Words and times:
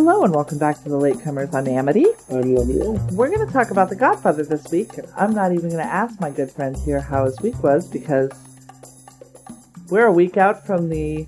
Hello 0.00 0.22
and 0.22 0.32
welcome 0.32 0.58
back 0.58 0.80
to 0.84 0.88
the 0.88 0.96
Latecomers. 0.96 1.52
I'm 1.52 1.66
Amity. 1.66 2.06
I'm 2.30 2.54
Lemuel. 2.54 3.04
We're 3.10 3.34
going 3.34 3.44
to 3.44 3.52
talk 3.52 3.72
about 3.72 3.88
The 3.88 3.96
Godfather 3.96 4.44
this 4.44 4.70
week, 4.70 4.92
I'm 5.16 5.34
not 5.34 5.50
even 5.50 5.70
going 5.70 5.84
to 5.84 5.92
ask 5.92 6.20
my 6.20 6.30
good 6.30 6.52
friend 6.52 6.76
here 6.76 7.00
how 7.00 7.24
his 7.24 7.40
week 7.40 7.60
was 7.64 7.88
because 7.88 8.30
we're 9.90 10.06
a 10.06 10.12
week 10.12 10.36
out 10.36 10.64
from 10.64 10.88
the 10.88 11.26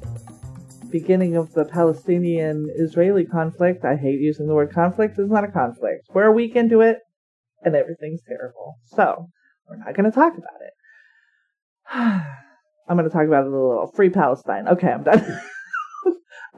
beginning 0.88 1.34
of 1.34 1.52
the 1.52 1.64
Palestinian-Israeli 1.64 3.24
conflict. 3.24 3.84
I 3.84 3.96
hate 3.96 4.20
using 4.20 4.46
the 4.46 4.55
word 4.55 4.73
conflict. 4.73 5.18
It's 5.18 5.29
not 5.29 5.43
a 5.43 5.51
conflict. 5.51 6.07
We're 6.15 6.27
a 6.27 6.32
week 6.32 6.55
into 6.55 6.80
it, 6.80 6.98
and 7.65 7.74
everything's 7.74 8.23
terrible. 8.23 8.77
So 8.84 9.30
we're 9.68 9.79
not 9.79 9.96
going 9.96 10.09
to 10.09 10.12
talk 10.12 10.34
about 10.34 10.60
it. 10.60 10.73
I'm 12.88 12.96
going 12.96 13.02
to 13.02 13.12
talk 13.12 13.27
about 13.27 13.43
it 13.43 13.48
a 13.48 13.51
little. 13.51 13.91
Free 13.96 14.10
Palestine. 14.10 14.68
Okay, 14.68 14.93
I'm 14.93 15.02
done. 15.02 15.41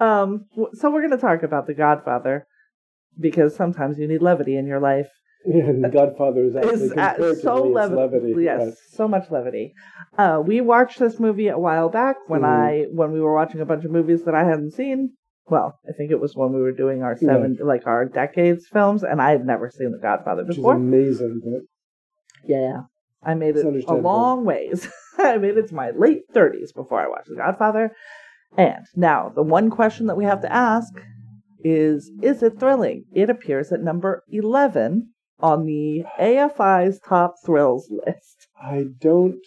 um, 0.02 0.46
so 0.74 0.90
we're 0.90 1.00
going 1.06 1.18
to 1.18 1.26
talk 1.28 1.42
about 1.42 1.66
The 1.66 1.74
Godfather 1.74 2.46
because 3.18 3.54
sometimes 3.54 3.98
you 3.98 4.06
need 4.08 4.22
levity 4.22 4.56
in 4.56 4.66
your 4.66 4.80
life. 4.80 5.08
Yeah, 5.44 5.64
and 5.72 5.82
The 5.84 5.88
Godfather 5.88 6.44
is 6.44 6.56
actually 6.56 6.72
Is 6.86 6.92
comparatively 6.92 7.40
so 7.42 7.62
lev- 7.78 7.92
levity. 7.92 8.34
Yes, 8.38 8.76
so 8.90 9.08
much 9.08 9.30
levity. 9.30 9.74
Uh, 10.16 10.42
we 10.44 10.60
watched 10.60 10.98
this 10.98 11.18
movie 11.18 11.48
a 11.48 11.58
while 11.58 11.88
back 11.88 12.16
when 12.28 12.42
Mhm. 12.42 12.46
I 12.46 12.86
when 12.92 13.12
we 13.12 13.20
were 13.20 13.34
watching 13.34 13.60
a 13.60 13.66
bunch 13.66 13.84
of 13.84 13.90
movies 13.90 14.24
that 14.24 14.34
I 14.34 14.44
hadn't 14.44 14.72
seen. 14.72 15.12
Well, 15.48 15.78
I 15.88 15.92
think 15.92 16.10
it 16.12 16.20
was 16.20 16.36
when 16.36 16.52
we 16.52 16.60
were 16.60 16.72
doing 16.84 17.02
our 17.02 17.16
seven 17.16 17.58
like 17.60 17.86
our 17.86 18.04
decades 18.04 18.68
films, 18.68 19.02
and 19.02 19.20
I 19.20 19.30
had 19.32 19.44
never 19.44 19.70
seen 19.70 19.90
The 19.90 19.98
Godfather 19.98 20.42
Which 20.44 20.50
is 20.52 20.56
before. 20.56 20.76
amazing. 20.76 21.40
But 21.44 21.62
Yeah, 22.44 22.82
I 23.22 23.34
made 23.34 23.56
It's 23.56 23.64
it 23.64 23.84
a 23.88 23.94
long 23.94 24.44
ways. 24.44 24.88
I 25.18 25.36
made 25.38 25.56
it 25.58 25.68
to 25.68 25.74
my 25.74 25.90
late 25.90 26.22
thirties 26.32 26.72
before 26.72 27.00
I 27.00 27.08
watched 27.08 27.28
The 27.28 27.36
Godfather. 27.36 27.94
And 28.56 28.84
now 28.94 29.32
the 29.34 29.42
one 29.42 29.70
question 29.70 30.06
that 30.06 30.16
we 30.16 30.24
have 30.24 30.42
to 30.42 30.52
ask 30.52 30.92
is: 31.64 32.10
Is 32.22 32.42
it 32.42 32.58
thrilling? 32.58 33.04
It 33.14 33.30
appears 33.30 33.72
at 33.72 33.82
number 33.82 34.22
eleven 34.28 35.12
on 35.40 35.66
the 35.66 36.04
AFI's 36.20 37.00
top 37.00 37.34
thrills 37.44 37.90
list. 37.90 38.48
I 38.60 38.84
don't. 39.00 39.40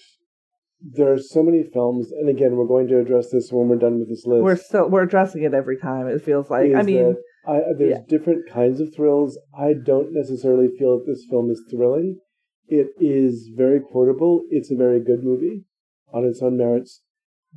There 0.81 1.11
are 1.11 1.19
so 1.19 1.41
many 1.41 1.63
films, 1.63 2.11
and 2.11 2.29
again, 2.29 2.55
we're 2.55 2.67
going 2.67 2.87
to 2.89 2.99
address 2.99 3.29
this 3.31 3.49
when 3.51 3.69
we're 3.69 3.77
done 3.77 3.99
with 3.99 4.09
this 4.09 4.25
list. 4.25 4.43
We're 4.43 4.55
still 4.55 4.89
we're 4.89 5.03
addressing 5.03 5.43
it 5.43 5.53
every 5.53 5.77
time. 5.77 6.07
It 6.07 6.23
feels 6.23 6.49
like 6.49 6.75
I 6.75 6.81
mean, 6.81 7.15
I, 7.47 7.59
there's 7.77 7.91
yeah. 7.91 7.99
different 8.07 8.49
kinds 8.51 8.79
of 8.79 8.93
thrills. 8.93 9.39
I 9.57 9.73
don't 9.73 10.13
necessarily 10.13 10.67
feel 10.77 10.99
that 10.99 11.05
this 11.07 11.25
film 11.29 11.49
is 11.49 11.61
thrilling. 11.71 12.19
It 12.67 12.87
is 12.99 13.49
very 13.55 13.79
quotable. 13.79 14.43
It's 14.49 14.71
a 14.71 14.75
very 14.75 14.99
good 14.99 15.23
movie 15.23 15.65
on 16.13 16.25
its 16.25 16.41
own 16.41 16.57
merits. 16.57 17.01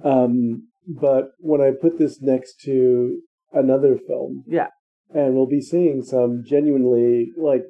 Um, 0.05 0.69
but 0.89 1.31
when 1.39 1.61
I 1.61 1.71
put 1.71 1.99
this 1.99 2.21
next 2.23 2.61
to 2.65 3.21
another 3.53 3.97
film, 3.97 4.45
yeah, 4.47 4.69
and 5.15 5.35
we'll 5.35 5.47
be 5.47 5.61
seeing 5.61 6.03
some 6.03 6.43
genuinely 6.47 7.29
like 7.37 7.63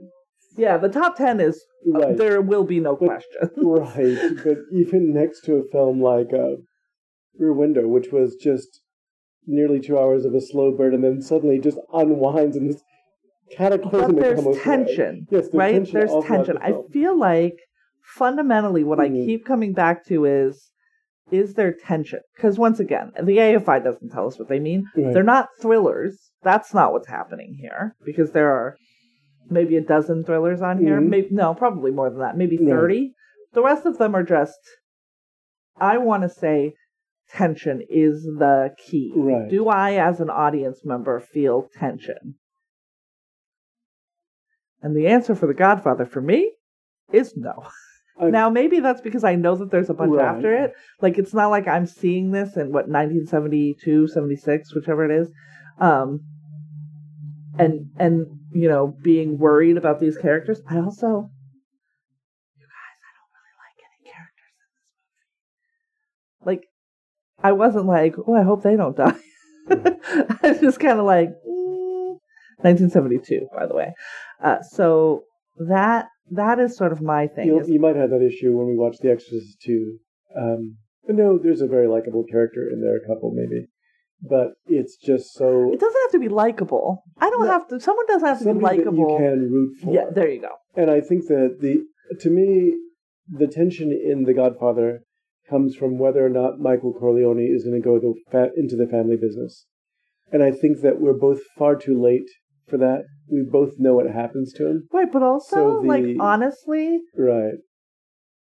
yeah. 0.56 0.77
The 0.78 0.88
top 0.88 1.16
ten 1.16 1.41
is 1.41 1.62
uh, 1.94 2.12
there 2.12 2.41
will 2.41 2.64
be 2.64 2.80
no 2.80 2.97
But- 2.97 3.06
question. 3.06 3.50
right, 3.64 4.36
but 4.44 4.58
even 4.72 5.12
next 5.12 5.42
to 5.42 5.56
a 5.56 5.64
film 5.70 6.00
like 6.00 6.33
uh, 6.33 6.56
Rear 7.38 7.52
Window, 7.52 7.86
which 7.86 8.08
was 8.12 8.36
just 8.36 8.80
nearly 9.47 9.80
two 9.80 9.98
hours 9.98 10.25
of 10.25 10.34
a 10.34 10.41
slow 10.41 10.77
burn, 10.77 10.94
and 10.94 11.03
then 11.05 11.22
suddenly 11.22 11.58
just 11.58 11.78
unwinds 11.92 12.56
in 12.56 12.66
this 12.69 12.82
but 13.48 13.56
cataclysmic 13.56 14.20
there's 14.20 14.38
almost 14.38 14.58
way. 14.58 14.64
tension, 14.64 15.27
Yes, 15.30 15.44
there's 15.44 15.55
right? 15.55 15.72
tension 15.72 15.94
there's 15.94 16.25
tension. 16.27 16.58
I 16.58 16.75
feel 16.93 17.19
like 17.19 17.56
fundamentally 18.03 18.84
what 18.84 19.00
I 19.00 19.09
Mhm. 19.09 19.25
keep 19.25 19.44
coming 19.47 19.72
back 19.72 20.04
to 20.06 20.25
is 20.26 20.70
is 21.31 21.55
there 21.55 21.72
tension? 21.72 22.21
Because 22.37 22.59
once 22.59 22.81
again, 22.81 23.12
the 23.22 23.37
AFI 23.37 23.83
doesn't 23.83 24.11
tell 24.11 24.27
us 24.27 24.39
what 24.39 24.49
they 24.49 24.59
mean. 24.59 24.87
Right. 24.97 25.12
They're 25.12 25.22
not 25.22 25.49
thrillers. 25.61 26.31
That's 26.43 26.72
not 26.72 26.93
what's 26.93 27.09
happening 27.09 27.56
here 27.61 27.97
because 28.05 28.33
there 28.33 28.50
are 28.50 28.77
maybe 29.50 29.77
a 29.77 29.81
dozen 29.81 30.25
thrillers 30.25 30.62
on 30.62 30.78
here. 30.78 31.00
Mhm. 31.00 31.09
Maybe 31.09 31.28
no, 31.31 31.55
probably 31.55 31.91
more 31.91 32.11
than 32.11 32.21
that. 32.21 32.37
Maybe. 32.37 32.56
30. 32.56 33.12
The 33.53 33.62
rest 33.62 33.87
of 33.87 33.99
them 33.99 34.15
are 34.15 34.22
just 34.22 34.59
I 35.81 35.99
want 35.99 36.22
to 36.25 36.28
say 36.28 36.75
tension 37.31 37.83
is 37.88 38.22
the 38.25 38.75
key. 38.78 39.12
Right. 39.15 39.49
Do 39.49 39.69
I 39.69 39.93
as 39.94 40.21
an 40.21 40.31
audience 40.31 40.84
member 40.84 41.21
feel 41.21 41.69
tension? 41.78 42.37
And 44.83 44.97
the 44.97 45.06
answer 45.09 45.34
for 45.34 45.47
The 45.47 45.55
Godfather 45.55 46.06
for 46.06 46.21
me 46.21 46.53
is 47.12 47.37
no. 47.37 47.67
Now 48.21 48.51
maybe 48.51 48.81
that's 48.81 49.01
because 49.01 49.25
I 49.25 49.34
know 49.37 49.55
that 49.56 49.71
there's 49.71 49.91
a 49.91 49.95
bunch 49.95 50.12
Right. 50.15 50.25
after 50.25 50.55
it. 50.65 50.73
Like 51.01 51.19
it's 51.19 51.33
not 51.34 51.49
like 51.49 51.69
I'm 51.69 51.87
seeing 51.87 52.31
this 52.33 52.56
in 52.56 52.73
what 52.73 52.89
1972, 52.89 54.09
76, 54.09 54.75
whichever 54.75 55.05
it 55.05 55.21
is. 55.23 55.29
Um 55.81 56.21
and 57.59 57.91
and 57.99 58.27
you 58.53 58.69
know, 58.69 58.89
being 59.03 59.39
worried 59.39 59.77
about 59.77 60.01
these 60.01 60.17
characters. 60.17 60.61
I 60.69 60.79
also 60.79 61.31
you 62.56 62.65
guys, 62.67 62.99
I 63.05 63.11
don't 63.19 63.31
really 63.34 63.56
like 63.62 63.79
any 63.87 64.11
characters 64.11 64.55
in 64.59 64.69
this 64.75 66.45
movie. 66.45 66.59
Like 66.59 66.65
I 67.43 67.53
wasn't 67.53 67.87
like, 67.87 68.15
"Oh, 68.27 68.35
I 68.35 68.43
hope 68.43 68.62
they 68.62 68.77
don't 68.77 68.97
die." 68.97 69.15
I 69.71 70.49
was 70.49 70.61
just 70.61 70.81
kind 70.81 70.99
of 70.99 71.05
like, 71.06 71.29
mm. 71.29 72.19
1972, 72.62 73.49
by 73.55 73.67
the 73.67 73.75
way. 73.75 73.93
Uh, 74.43 74.62
so 74.62 75.23
that 75.59 76.09
that 76.33 76.59
is 76.59 76.77
sort 76.77 76.93
of 76.93 77.00
my 77.03 77.27
thing. 77.27 77.47
You'll, 77.47 77.69
you 77.69 77.81
might 77.81 77.97
have 77.97 78.11
that 78.11 78.22
issue 78.22 78.56
when 78.56 78.66
we 78.66 78.77
watch 78.77 78.97
The 79.00 79.11
Exorcist 79.11 79.61
2. 79.65 79.99
Um, 80.37 80.77
no, 81.09 81.39
there's 81.39 81.61
a 81.62 81.66
very 81.66 81.87
likable 81.89 82.25
character 82.31 82.69
in 82.71 82.81
there, 82.83 82.97
a 82.97 83.06
couple 83.06 83.33
maybe, 83.34 83.66
but 84.21 84.49
it's 84.67 84.97
just 84.97 85.33
so 85.33 85.72
it 85.72 85.81
doesn't 85.81 86.00
have 86.03 86.12
to 86.12 86.19
be 86.19 86.28
likable. 86.28 87.03
I 87.19 87.31
don't 87.31 87.44
No. 87.47 87.50
have 87.50 87.67
to. 87.69 87.81
Someone 87.81 88.06
doesn't 88.06 88.28
have 88.28 88.38
to 88.41 88.55
be 88.55 88.61
likable. 88.61 89.11
you 89.12 89.17
can 89.19 89.50
root 89.53 89.77
for. 89.83 89.94
Yeah, 89.94 90.11
there 90.15 90.28
you 90.28 90.41
go. 90.41 90.53
And 90.77 90.91
I 90.91 91.00
think 91.00 91.27
that 91.28 91.59
the 91.61 91.84
to 92.21 92.31
me, 92.31 92.75
the 93.31 93.47
tension 93.47 93.91
in 93.93 94.25
The 94.25 94.34
Godfather 94.34 95.00
comes 95.49 95.75
from 95.77 95.99
whether 95.99 96.25
or 96.25 96.28
not 96.28 96.59
Michael 96.61 96.93
Corleone 96.93 97.41
is 97.50 97.65
going 97.65 97.81
to 97.81 97.84
go 97.84 97.99
the 97.99 98.15
fa- 98.31 98.50
into 98.55 98.77
the 98.77 98.87
family 98.87 99.17
business. 99.17 99.65
And 100.31 100.43
I 100.43 100.50
think 100.50 100.83
that 100.83 101.00
we're 101.00 101.15
both 101.15 101.41
far 101.56 101.75
too 101.75 101.99
late 101.99 102.28
for 102.69 102.79
that. 102.79 103.05
We 103.31 103.43
both 103.51 103.75
know 103.79 103.95
what 103.95 104.06
happens 104.11 104.53
to 104.55 104.67
him. 104.67 104.89
Right, 104.93 105.11
but 105.12 105.23
also, 105.23 105.56
So 105.56 105.81
the- 105.83 105.89
like 105.89 106.17
honestly, 106.21 107.01
Right. 107.17 107.55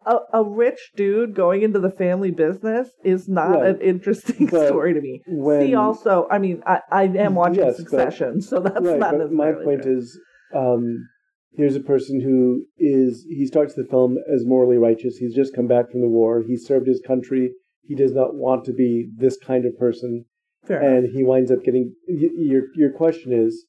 a, 0.05 0.17
a 0.33 0.43
rich 0.43 0.91
dude 0.95 1.33
going 1.33 1.63
into 1.63 1.79
the 1.79 1.89
family 1.89 2.31
business 2.31 2.89
is 3.03 3.27
not 3.27 3.51
Right. 3.51 3.69
an 3.75 3.81
interesting 3.81 4.45
But 4.51 4.67
story 4.67 4.93
to 4.93 5.01
me. 5.01 5.21
when- 5.27 5.61
See, 5.61 5.73
also, 5.75 6.27
I 6.29 6.37
mean, 6.39 6.61
I, 6.65 6.81
I 6.91 7.03
am 7.05 7.35
watching 7.35 7.63
Yes, 7.63 7.77
but- 7.77 7.89
Succession, 7.89 8.41
so 8.49 8.59
that's 8.59 8.79
right. 8.85 8.99
not 8.99 9.17
But 9.17 9.31
my 9.31 9.51
point 9.53 9.83
true. 9.83 9.97
is, 9.97 10.19
um, 10.55 11.07
here's 11.53 11.75
a 11.75 11.79
person 11.79 12.21
who 12.21 12.65
is, 12.77 13.25
he 13.29 13.45
starts 13.47 13.73
the 13.73 13.85
film 13.85 14.17
as 14.33 14.45
morally 14.45 14.77
righteous. 14.77 15.17
He's 15.17 15.33
just 15.35 15.55
come 15.55 15.67
back 15.67 15.89
from 15.89 16.01
the 16.01 16.09
war. 16.09 16.43
He 16.45 16.57
served 16.57 16.85
his 16.87 17.01
country. 17.05 17.53
He 17.81 17.95
does 17.95 18.13
not 18.13 18.35
want 18.35 18.65
to 18.65 18.73
be 18.73 19.09
this 19.17 19.37
kind 19.37 19.65
of 19.65 19.77
person. 19.77 20.25
Fair 20.67 20.81
enough. 20.81 21.03
and 21.05 21.15
he 21.15 21.23
winds 21.23 21.51
up 21.51 21.63
getting 21.63 21.93
y- 22.07 22.27
your 22.37 22.63
your 22.75 22.91
question 22.91 23.31
is 23.31 23.67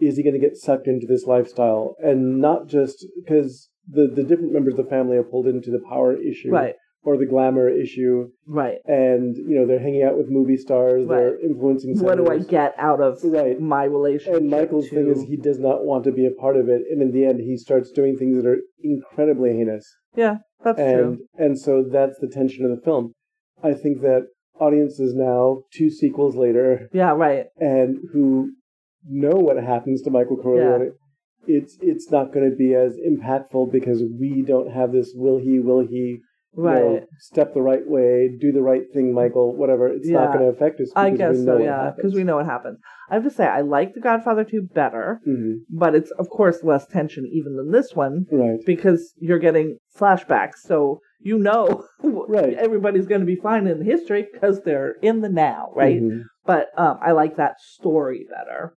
is 0.00 0.16
he 0.16 0.22
going 0.22 0.34
to 0.34 0.40
get 0.40 0.56
sucked 0.56 0.86
into 0.86 1.06
this 1.06 1.24
lifestyle 1.26 1.94
and 2.00 2.40
not 2.40 2.66
just 2.68 3.04
because 3.22 3.68
the 3.88 4.06
the 4.06 4.22
different 4.22 4.52
members 4.52 4.74
of 4.78 4.84
the 4.84 4.90
family 4.90 5.16
are 5.16 5.22
pulled 5.22 5.46
into 5.46 5.70
the 5.70 5.80
power 5.88 6.16
issue 6.16 6.50
right, 6.50 6.74
or 7.02 7.16
the 7.16 7.26
glamour 7.26 7.68
issue 7.68 8.28
right. 8.46 8.78
and 8.84 9.36
you 9.36 9.56
know 9.58 9.66
they're 9.66 9.80
hanging 9.80 10.02
out 10.02 10.16
with 10.16 10.28
movie 10.28 10.56
stars 10.56 11.06
they're 11.08 11.32
Right. 11.32 11.40
influencing 11.42 11.98
What 12.00 12.16
do 12.18 12.28
I 12.28 12.38
get 12.38 12.74
out 12.78 13.00
of 13.00 13.18
Right. 13.24 13.58
my 13.60 13.84
relationship? 13.84 14.40
and 14.40 14.50
Michael's 14.50 14.88
to... 14.90 14.94
thing 14.96 15.08
is 15.08 15.22
he 15.22 15.36
does 15.36 15.58
not 15.58 15.84
want 15.84 16.04
to 16.04 16.12
be 16.12 16.26
a 16.26 16.30
part 16.30 16.56
of 16.56 16.68
it 16.68 16.82
and 16.90 17.00
in 17.02 17.12
the 17.12 17.24
end 17.24 17.40
he 17.40 17.56
starts 17.56 17.90
doing 17.90 18.16
things 18.18 18.36
that 18.36 18.46
are 18.48 18.58
incredibly 18.82 19.52
heinous 19.54 19.86
yeah, 20.16 20.36
that's 20.64 20.76
true. 20.78 20.86
and 20.86 21.16
true. 21.18 21.26
and 21.44 21.58
so 21.58 21.84
that's 21.90 22.18
the 22.20 22.28
tension 22.28 22.64
of 22.64 22.70
the 22.76 22.82
film 22.82 23.12
I 23.62 23.72
think 23.74 24.00
that 24.02 24.26
audiences 24.60 25.14
now 25.14 25.62
two 25.72 25.88
sequels 25.90 26.34
later 26.36 26.88
Yeah, 26.92 27.12
right. 27.12 27.46
and 27.58 27.98
who 28.12 28.52
know 29.06 29.36
what 29.36 29.62
happens 29.62 30.02
to 30.02 30.10
Michael 30.10 30.36
Corleone, 30.36 30.92
it's 31.46 31.76
it's 31.80 32.10
not 32.10 32.32
going 32.32 32.48
to 32.50 32.56
be 32.56 32.74
as 32.74 32.96
impactful 32.98 33.72
because 33.72 34.02
we 34.18 34.42
don't 34.42 34.70
have 34.72 34.92
this 34.92 35.12
will 35.14 35.38
he 35.38 35.58
will 35.60 35.86
he 35.86 36.20
you 36.56 36.64
Right. 36.64 36.74
know, 36.80 37.06
step 37.18 37.54
the 37.54 37.62
right 37.62 37.86
way 37.86 38.28
do 38.40 38.50
the 38.52 38.62
right 38.62 38.82
thing 38.92 39.12
Michael 39.12 39.54
whatever 39.54 39.86
it's 39.88 40.08
Yeah. 40.08 40.24
not 40.24 40.32
going 40.32 40.44
to 40.44 40.50
affect 40.50 40.80
us 40.80 40.90
I 40.96 41.10
guess 41.10 41.44
so, 41.44 41.58
yeah, 41.58 41.92
because 41.94 42.14
we 42.14 42.24
know 42.24 42.36
what 42.36 42.46
happens. 42.46 42.78
I 43.10 43.14
have 43.14 43.24
to 43.24 43.30
say, 43.30 43.46
I 43.46 43.60
like 43.60 43.94
The 43.94 44.00
Godfather 44.00 44.44
2 44.44 44.62
better, 44.74 45.20
Mhm. 45.26 45.60
but 45.70 45.94
it's, 45.94 46.10
of 46.12 46.28
course, 46.30 46.64
less 46.64 46.86
tension 46.86 47.26
even 47.30 47.56
than 47.56 47.70
this 47.70 47.94
one 47.94 48.26
right 48.32 48.58
because 48.66 49.14
you're 49.18 49.38
getting 49.38 49.78
flashbacks. 49.96 50.56
So 50.56 51.00
you 51.20 51.38
know 51.38 51.84
Right. 52.02 52.54
everybody's 52.54 53.06
going 53.06 53.20
to 53.20 53.26
be 53.26 53.36
fine 53.36 53.66
in 53.66 53.82
history 53.82 54.26
because 54.32 54.62
they're 54.62 54.96
in 55.02 55.20
the 55.20 55.28
now, 55.28 55.70
right? 55.74 56.02
Mhm. 56.02 56.24
But 56.44 56.68
um, 56.76 56.98
I 57.00 57.12
like 57.12 57.36
that 57.36 57.60
story 57.60 58.26
better. 58.28 58.74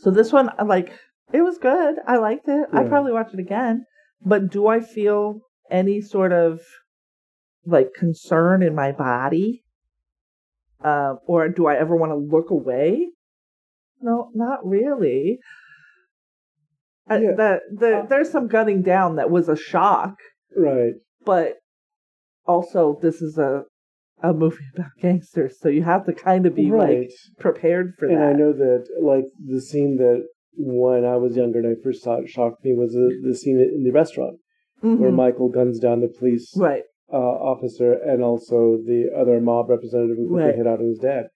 So 0.00 0.10
this 0.10 0.32
one, 0.32 0.50
like, 0.64 0.92
it 1.32 1.42
was 1.42 1.58
good. 1.58 1.96
I 2.06 2.16
liked 2.16 2.48
it. 2.48 2.68
I'd 2.72 2.88
probably 2.88 3.12
watch 3.12 3.32
it 3.34 3.40
again. 3.40 3.84
But 4.24 4.50
do 4.50 4.66
I 4.66 4.80
feel 4.80 5.40
any 5.70 6.00
sort 6.00 6.32
of 6.32 6.60
like 7.66 7.88
concern 7.94 8.62
in 8.62 8.74
my 8.74 8.92
body? 8.92 9.62
Uh, 10.82 11.14
or 11.26 11.48
do 11.48 11.66
I 11.66 11.76
ever 11.76 11.96
want 11.96 12.12
to 12.12 12.16
look 12.16 12.50
away? 12.50 13.08
no, 14.00 14.30
not 14.34 14.60
really. 14.64 15.38
Yeah. 17.10 17.18
the, 17.36 17.60
the, 17.74 17.96
Uh, 17.98 18.06
there's 18.06 18.30
some 18.30 18.46
gunning 18.46 18.82
down 18.82 19.16
that 19.16 19.30
was 19.30 19.48
a 19.48 19.56
shock, 19.56 20.14
Right. 20.56 20.92
but 21.24 21.54
also 22.46 22.98
this 23.02 23.20
is 23.20 23.38
a 23.38 23.64
a 24.22 24.32
movie 24.32 24.64
about 24.74 24.90
gangsters, 25.00 25.58
so 25.60 25.68
you 25.68 25.82
have 25.82 26.04
to 26.06 26.12
kind 26.12 26.46
of 26.46 26.54
be 26.54 26.70
right. 26.70 27.00
like 27.00 27.10
prepared 27.38 27.94
for 27.98 28.06
and 28.06 28.16
that. 28.16 28.22
And 28.22 28.36
I 28.36 28.38
know 28.38 28.52
that, 28.52 28.86
like, 29.00 29.24
the 29.44 29.60
scene 29.60 29.96
that 29.98 30.26
when 30.56 31.04
I 31.04 31.16
was 31.16 31.36
younger 31.36 31.60
and 31.60 31.68
I 31.68 31.82
first 31.82 32.02
saw 32.02 32.14
it 32.16 32.28
shocked 32.28 32.64
me 32.64 32.74
was 32.74 32.92
the, 32.92 33.10
the 33.22 33.34
scene 33.36 33.60
in 33.60 33.84
the 33.84 33.92
restaurant 33.92 34.38
where 34.80 35.10
Mhm. 35.10 35.14
Michael 35.14 35.48
guns 35.48 35.78
down 35.78 36.00
the 36.00 36.08
police 36.08 36.52
right, 36.56 36.82
uh, 37.12 37.16
officer 37.16 37.92
and 37.92 38.22
also 38.22 38.76
the 38.84 39.10
other 39.16 39.40
mob 39.40 39.68
representative 39.70 40.16
who 40.16 40.36
Right. 40.36 40.54
hit 40.54 40.66
out 40.66 40.80
on 40.80 40.86
his 40.86 40.98
dad. 40.98 41.28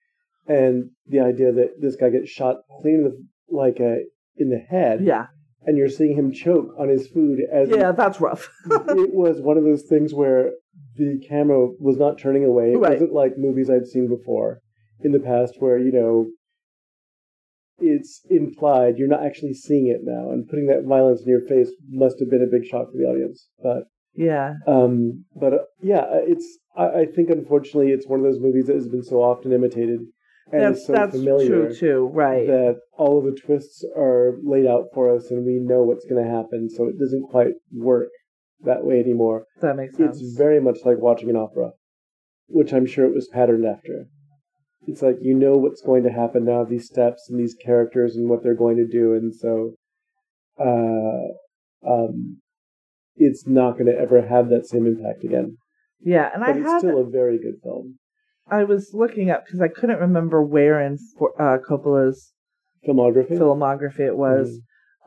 And 0.46 0.90
the 1.06 1.20
idea 1.20 1.52
that 1.52 1.80
this 1.80 1.94
guy 1.96 2.10
gets 2.10 2.30
shot 2.30 2.62
clean 2.80 2.96
in 2.96 3.04
the, 3.04 3.24
like 3.48 3.80
uh, 3.80 3.98
in 4.36 4.48
the 4.50 4.58
head, 4.58 5.04
yeah, 5.04 5.26
and 5.64 5.76
you're 5.76 5.88
seeing 5.88 6.16
him 6.16 6.32
choke 6.32 6.68
on 6.78 6.88
his 6.88 7.06
food 7.08 7.40
as 7.52 7.68
yeah, 7.70 7.92
that's 7.92 8.20
rough. 8.20 8.48
it 8.70 9.14
was 9.14 9.40
one 9.40 9.56
of 9.56 9.64
those 9.64 9.82
things 9.82 10.12
where 10.12 10.52
the 10.96 11.20
camera 11.28 11.68
was 11.78 11.96
not 11.96 12.18
turning 12.18 12.44
away. 12.44 12.72
It 12.72 12.78
Right. 12.78 12.92
wasn't 12.92 13.12
like 13.12 13.38
movies 13.38 13.70
I'd 13.70 13.86
seen 13.86 14.08
before 14.08 14.60
in 15.00 15.12
the 15.12 15.20
past 15.20 15.54
where, 15.58 15.78
you 15.78 15.92
know, 15.92 16.28
it's 17.78 18.22
implied. 18.30 18.96
You're 18.98 19.08
not 19.08 19.24
actually 19.24 19.54
seeing 19.54 19.88
it 19.88 20.00
now. 20.02 20.30
And 20.30 20.48
putting 20.48 20.66
that 20.66 20.84
violence 20.86 21.22
in 21.22 21.28
your 21.28 21.40
face 21.40 21.70
must 21.88 22.16
have 22.20 22.30
been 22.30 22.42
a 22.42 22.46
big 22.50 22.66
shock 22.66 22.90
for 22.92 22.98
the 22.98 23.04
audience. 23.04 23.48
But, 23.62 23.84
yeah, 24.14 24.54
um, 24.66 25.24
but 25.34 25.52
uh, 25.54 25.58
yeah, 25.80 26.04
it's, 26.10 26.58
I, 26.76 26.86
I 27.00 27.06
think 27.06 27.30
unfortunately 27.30 27.92
it's 27.92 28.06
one 28.06 28.20
of 28.20 28.24
those 28.24 28.40
movies 28.40 28.66
that 28.66 28.76
has 28.76 28.88
been 28.88 29.02
so 29.02 29.16
often 29.22 29.52
imitated 29.52 30.00
and 30.52 30.62
that's 30.62 30.86
so 30.86 30.92
that's 30.92 31.16
familiar 31.16 31.48
true 31.48 31.74
too. 31.74 32.10
Right, 32.12 32.46
that 32.46 32.76
all 32.92 33.18
of 33.18 33.24
the 33.24 33.40
twists 33.40 33.84
are 33.96 34.36
laid 34.44 34.66
out 34.66 34.86
for 34.94 35.14
us 35.14 35.30
and 35.30 35.44
we 35.44 35.58
know 35.58 35.82
what's 35.82 36.04
going 36.04 36.22
to 36.22 36.30
happen. 36.30 36.68
So 36.70 36.86
it 36.86 36.98
doesn't 36.98 37.28
quite 37.30 37.54
work 37.72 38.08
that 38.64 38.84
way 38.84 39.00
anymore 39.00 39.44
that 39.60 39.76
makes 39.76 39.96
sense. 39.96 40.20
it's 40.20 40.36
very 40.36 40.60
much 40.60 40.78
like 40.84 40.98
watching 40.98 41.30
an 41.30 41.36
opera, 41.36 41.70
which 42.46 42.72
I'm 42.72 42.86
sure 42.86 43.06
it 43.06 43.14
was 43.14 43.28
patterned 43.32 43.66
after. 43.66 44.06
It's 44.86 45.02
like 45.02 45.16
you 45.20 45.34
know 45.34 45.56
what's 45.56 45.80
going 45.80 46.02
to 46.04 46.10
happen 46.10 46.44
now, 46.44 46.64
these 46.64 46.86
steps 46.86 47.28
and 47.30 47.38
these 47.38 47.54
characters 47.54 48.16
and 48.16 48.28
what 48.28 48.42
they're 48.42 48.54
going 48.54 48.76
to 48.76 48.86
do, 48.86 49.14
and 49.14 49.34
so 49.34 49.74
uh, 50.60 51.88
um, 51.88 52.40
it's 53.16 53.46
not 53.46 53.72
going 53.72 53.86
to 53.86 53.98
ever 53.98 54.26
have 54.26 54.48
that 54.48 54.66
same 54.66 54.86
impact 54.86 55.24
again. 55.24 55.56
yeah, 56.00 56.30
and 56.34 56.42
I 56.42 56.50
it's 56.50 56.66
had 56.66 56.78
still 56.80 56.98
a 56.98 57.08
very 57.08 57.38
good 57.38 57.60
film. 57.62 57.98
I 58.50 58.64
was 58.64 58.90
looking 58.92 59.30
up 59.30 59.44
because 59.44 59.60
I 59.60 59.68
couldn't 59.68 60.00
remember 60.00 60.42
where 60.42 60.80
in 60.80 60.98
for- 61.18 61.40
uh, 61.40 61.58
Coppola's 61.58 62.32
Filmography. 62.86 63.38
filmography 63.38 64.00
it 64.00 64.16
was. 64.16 64.58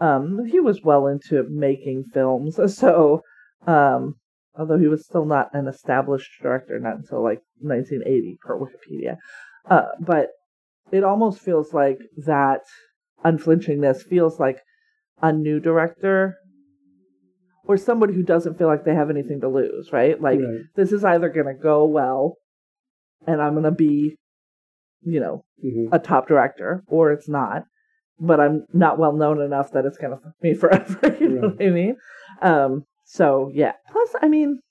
Mhm. 0.02 0.06
Um, 0.06 0.46
he 0.46 0.60
was 0.60 0.84
well 0.84 1.08
into 1.08 1.44
making 1.50 2.04
films, 2.06 2.58
so 2.78 3.22
um, 3.68 4.16
although 4.58 4.78
he 4.78 4.88
was 4.88 5.06
still 5.06 5.26
not 5.26 5.50
an 5.54 5.68
established 5.68 6.32
director, 6.42 6.80
not 6.80 6.98
until 6.98 7.22
like 7.24 7.42
1980 7.60 8.38
per 8.42 8.58
Wikipedia. 8.60 9.18
Uh, 9.70 9.88
but 10.00 10.30
it 10.92 11.04
almost 11.04 11.40
feels 11.40 11.74
like 11.74 11.98
that 12.26 12.62
unflinchingness 13.26 14.04
feels 14.04 14.40
like 14.40 14.60
a 15.22 15.32
new 15.34 15.60
director 15.60 16.36
or 17.68 17.78
somebody 17.78 18.14
who 18.14 18.22
doesn't 18.24 18.58
feel 18.58 18.68
like 18.68 18.84
they 18.86 18.94
have 18.94 19.10
anything 19.10 19.42
to 19.42 19.48
lose, 19.50 19.92
right? 19.92 20.22
Like 20.22 20.40
Right. 20.40 20.60
this 20.76 20.92
is 20.92 21.04
either 21.04 21.30
going 21.30 21.48
to 21.48 21.54
go 21.62 21.86
well 21.86 22.36
and 23.28 23.42
I'm 23.42 23.54
going 23.54 23.64
to 23.64 23.72
be, 23.72 24.18
you 25.02 25.20
know, 25.20 25.44
Mhm. 25.64 25.90
a 25.92 26.00
top 26.00 26.28
director 26.28 26.84
or 26.88 27.12
it's 27.12 27.30
not. 27.30 27.64
But 28.20 28.40
I'm 28.40 28.66
not 28.74 28.98
well 28.98 29.12
known 29.14 29.42
enough 29.42 29.72
that 29.74 29.86
it's 29.86 29.98
gonna 29.98 30.16
fuck 30.18 30.34
me 30.42 30.54
forever. 30.64 31.18
you 31.20 31.28
know 31.30 31.50
what 31.50 31.62
I 31.62 31.70
mean? 31.70 31.98
Um. 32.42 32.86
So 33.04 33.52
yeah. 33.54 33.74
Plus, 33.92 34.16
I 34.22 34.30
mean, 34.30 34.62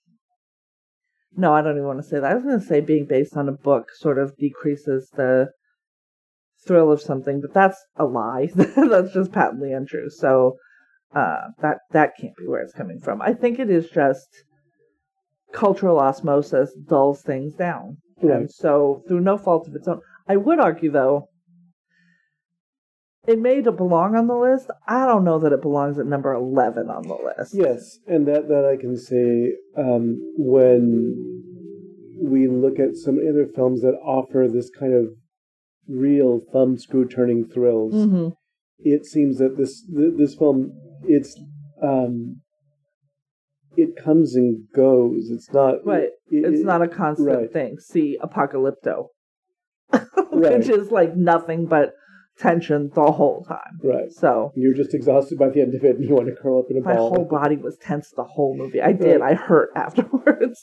no, 1.36 1.52
I 1.52 1.60
don't 1.60 1.76
even 1.76 1.86
want 1.86 1.98
to 2.02 2.08
say 2.08 2.20
that. 2.20 2.30
I 2.30 2.34
was 2.34 2.42
gonna 2.44 2.60
say 2.60 2.80
being 2.80 3.04
based 3.04 3.36
on 3.36 3.48
a 3.48 3.52
book 3.52 3.88
sort 3.98 4.18
of 4.18 4.34
decreases 4.38 5.10
the 5.14 5.50
thrill 6.66 6.90
of 6.90 7.02
something, 7.02 7.42
but 7.42 7.52
that's 7.52 7.76
a 7.96 8.06
lie. 8.06 8.48
that's 8.54 9.12
just 9.12 9.32
patently 9.32 9.72
untrue. 9.72 10.08
So 10.08 10.56
uh, 11.14 11.48
that 11.60 11.78
that 11.90 12.12
can't 12.18 12.36
be 12.38 12.46
where 12.46 12.62
it's 12.62 12.72
coming 12.72 12.98
from. 12.98 13.20
I 13.20 13.34
think 13.34 13.58
it 13.58 13.68
is 13.68 13.90
just 13.90 14.26
cultural 15.52 15.98
osmosis 16.00 16.72
dulls 16.88 17.20
things 17.20 17.52
down. 17.54 17.98
Right. 18.22 18.36
And 18.36 18.50
so, 18.50 19.02
through 19.06 19.20
no 19.20 19.36
fault 19.36 19.68
of 19.68 19.74
its 19.74 19.88
own, 19.88 20.00
I 20.28 20.36
would 20.36 20.58
argue, 20.58 20.90
though, 20.90 21.28
it 23.26 23.38
may 23.38 23.60
belong 23.60 24.14
on 24.16 24.26
the 24.26 24.36
list. 24.36 24.70
I 24.86 25.06
don't 25.06 25.24
know 25.24 25.38
that 25.38 25.52
it 25.52 25.62
belongs 25.62 25.98
at 25.98 26.06
number 26.06 26.32
11 26.32 26.90
on 26.90 27.02
the 27.02 27.14
list. 27.14 27.54
Yes, 27.54 27.98
and 28.06 28.26
that 28.28 28.48
that 28.48 28.64
I 28.64 28.76
can 28.76 28.96
say 28.96 29.54
um, 29.76 30.18
when 30.36 31.42
we 32.22 32.48
look 32.48 32.78
at 32.78 32.96
some 32.96 33.18
other 33.18 33.46
films 33.46 33.82
that 33.82 33.94
offer 34.04 34.46
this 34.48 34.70
kind 34.70 34.94
of 34.94 35.08
real 35.88 36.40
thumb 36.52 36.78
screw 36.78 37.06
turning 37.06 37.46
thrills. 37.46 37.92
hmm 37.92 38.28
it 38.78 39.06
seems 39.06 39.38
that 39.38 39.56
this 39.56 39.82
th- 39.86 40.14
this 40.18 40.34
film 40.34 40.72
it's 41.04 41.38
um 41.82 42.40
it 43.76 43.96
comes 43.96 44.34
and 44.34 44.64
goes 44.74 45.30
it's 45.30 45.52
not 45.52 45.84
Right. 45.84 46.04
it- 46.04 46.44
It's 46.46 46.60
it- 46.60 46.66
not 46.66 46.82
a 46.82 46.88
constant 46.88 47.28
right. 47.36 47.52
thing. 47.52 47.78
See 47.78 48.18
Apocalypto, 48.22 49.08
Right. 49.92 50.58
which 50.58 50.68
is 50.68 50.90
like 50.90 51.16
nothing 51.16 51.66
but 51.66 51.92
tension 52.38 52.90
the 52.94 53.12
whole 53.12 53.44
time. 53.44 53.78
right 53.84 54.10
So, 54.12 54.50
you're 54.56 54.74
just 54.74 54.92
exhausted 54.94 55.38
by 55.38 55.50
the 55.50 55.60
end 55.60 55.74
of 55.74 55.84
it 55.84 55.96
and 55.96 56.04
you 56.04 56.14
want 56.14 56.26
to 56.26 56.34
curl 56.34 56.58
up 56.60 56.66
in 56.70 56.76
a 56.76 56.80
my 56.80 56.96
ball 56.96 57.10
My 57.10 57.16
whole 57.16 57.26
body 57.28 57.56
was 57.56 57.76
tense 57.78 58.10
the 58.10 58.24
whole 58.24 58.56
movie. 58.56 58.80
I 58.82 58.92
did. 58.92 59.20
Right. 59.20 59.32
I 59.32 59.34
hurt 59.34 59.70
afterwards. 59.76 60.60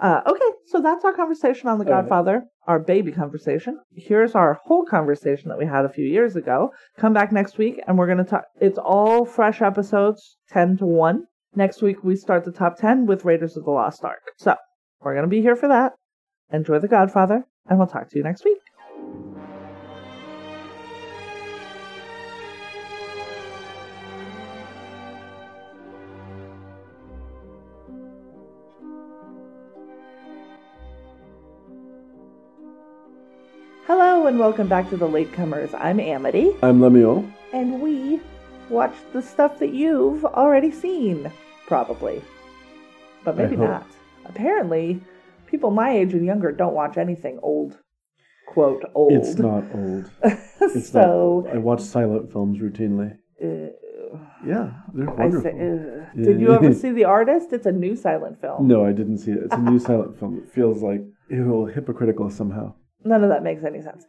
Uh, 0.00 0.20
okay, 0.28 0.50
so 0.66 0.80
that's 0.80 1.04
our 1.04 1.12
conversation 1.14 1.68
on 1.68 1.78
The 1.78 1.84
right. 1.84 2.02
Godfather, 2.02 2.44
our 2.68 2.78
baby 2.78 3.10
conversation. 3.10 3.80
Here's 3.96 4.34
our 4.36 4.60
whole 4.64 4.84
conversation 4.84 5.48
that 5.48 5.58
we 5.58 5.64
had 5.66 5.84
a 5.84 5.88
few 5.88 6.04
years 6.04 6.36
ago. 6.36 6.70
Come 6.98 7.12
back 7.14 7.32
next 7.32 7.58
week, 7.58 7.80
and 7.86 7.98
we're 7.98 8.06
going 8.06 8.18
to 8.18 8.24
talk. 8.24 8.44
It's 8.60 8.78
all 8.78 9.24
fresh 9.24 9.60
episodes, 9.60 10.36
10 10.50 10.76
to 10.76 10.86
1. 10.86 11.24
Next 11.54 11.80
week, 11.80 12.04
we 12.04 12.14
start 12.14 12.44
the 12.44 12.52
top 12.52 12.76
10 12.76 13.06
with 13.06 13.24
Raiders 13.24 13.56
of 13.56 13.64
the 13.64 13.70
Lost 13.70 14.04
Ark. 14.04 14.20
So, 14.36 14.54
we're 15.00 15.14
going 15.14 15.24
to 15.24 15.30
be 15.30 15.40
here 15.40 15.56
for 15.56 15.68
that. 15.68 15.94
Enjoy 16.52 16.78
The 16.78 16.88
Godfather, 16.88 17.44
and 17.66 17.78
we'll 17.78 17.88
talk 17.88 18.08
to 18.10 18.16
you 18.18 18.22
next 18.22 18.44
week. 18.44 18.58
Hello, 33.86 34.26
and 34.26 34.38
welcome 34.38 34.68
back 34.68 34.90
to 34.90 34.98
The 34.98 35.08
Latecomers. 35.08 35.74
I'm 35.80 35.98
Amity. 35.98 36.52
i'm 36.62 36.82
lemuel 36.82 37.24
and 37.54 37.80
we 37.80 38.20
watched 38.70 39.12
the 39.12 39.22
stuff 39.22 39.58
that 39.58 39.72
you've 39.74 40.24
already 40.24 40.70
seen, 40.70 41.30
probably. 41.66 42.22
But 43.24 43.36
maybe 43.36 43.56
not. 43.56 43.86
Apparently, 44.24 45.00
people 45.46 45.70
my 45.70 45.90
age 45.96 46.12
and 46.14 46.24
younger 46.24 46.52
don't 46.52 46.74
watch 46.74 46.96
anything 46.96 47.38
old. 47.42 47.78
Quote, 48.46 48.82
old. 48.94 49.12
It's 49.12 49.36
not 49.38 49.64
old. 49.74 50.10
It's 50.60 50.90
so, 50.90 51.44
not. 51.46 51.54
I 51.54 51.58
watch 51.58 51.80
silent 51.80 52.32
films 52.32 52.58
routinely. 52.58 53.16
uh, 53.42 53.70
Yeah, 54.46 54.72
they're 54.92 55.06
wonderful. 55.14 55.42
say, 55.42 55.50
uh, 55.50 56.22
did 56.24 56.40
you 56.40 56.52
ever 56.52 56.74
see 56.74 56.90
The 56.90 57.04
Artist? 57.04 57.52
It's 57.52 57.66
a 57.66 57.72
new 57.72 57.94
silent 57.96 58.40
film. 58.40 58.66
no, 58.66 58.84
I 58.84 58.92
didn't 58.92 59.18
see 59.18 59.32
it. 59.32 59.38
It's 59.44 59.54
a 59.54 59.58
new 59.58 59.78
silent 59.88 60.18
film. 60.18 60.42
It 60.44 60.50
feels 60.50 60.82
like 60.82 61.00
ew, 61.30 61.66
hypocritical 61.66 62.28
somehow. 62.30 62.74
None 63.04 63.22
of 63.22 63.30
that 63.30 63.42
makes 63.44 63.64
any 63.64 63.80
sense. 63.82 64.04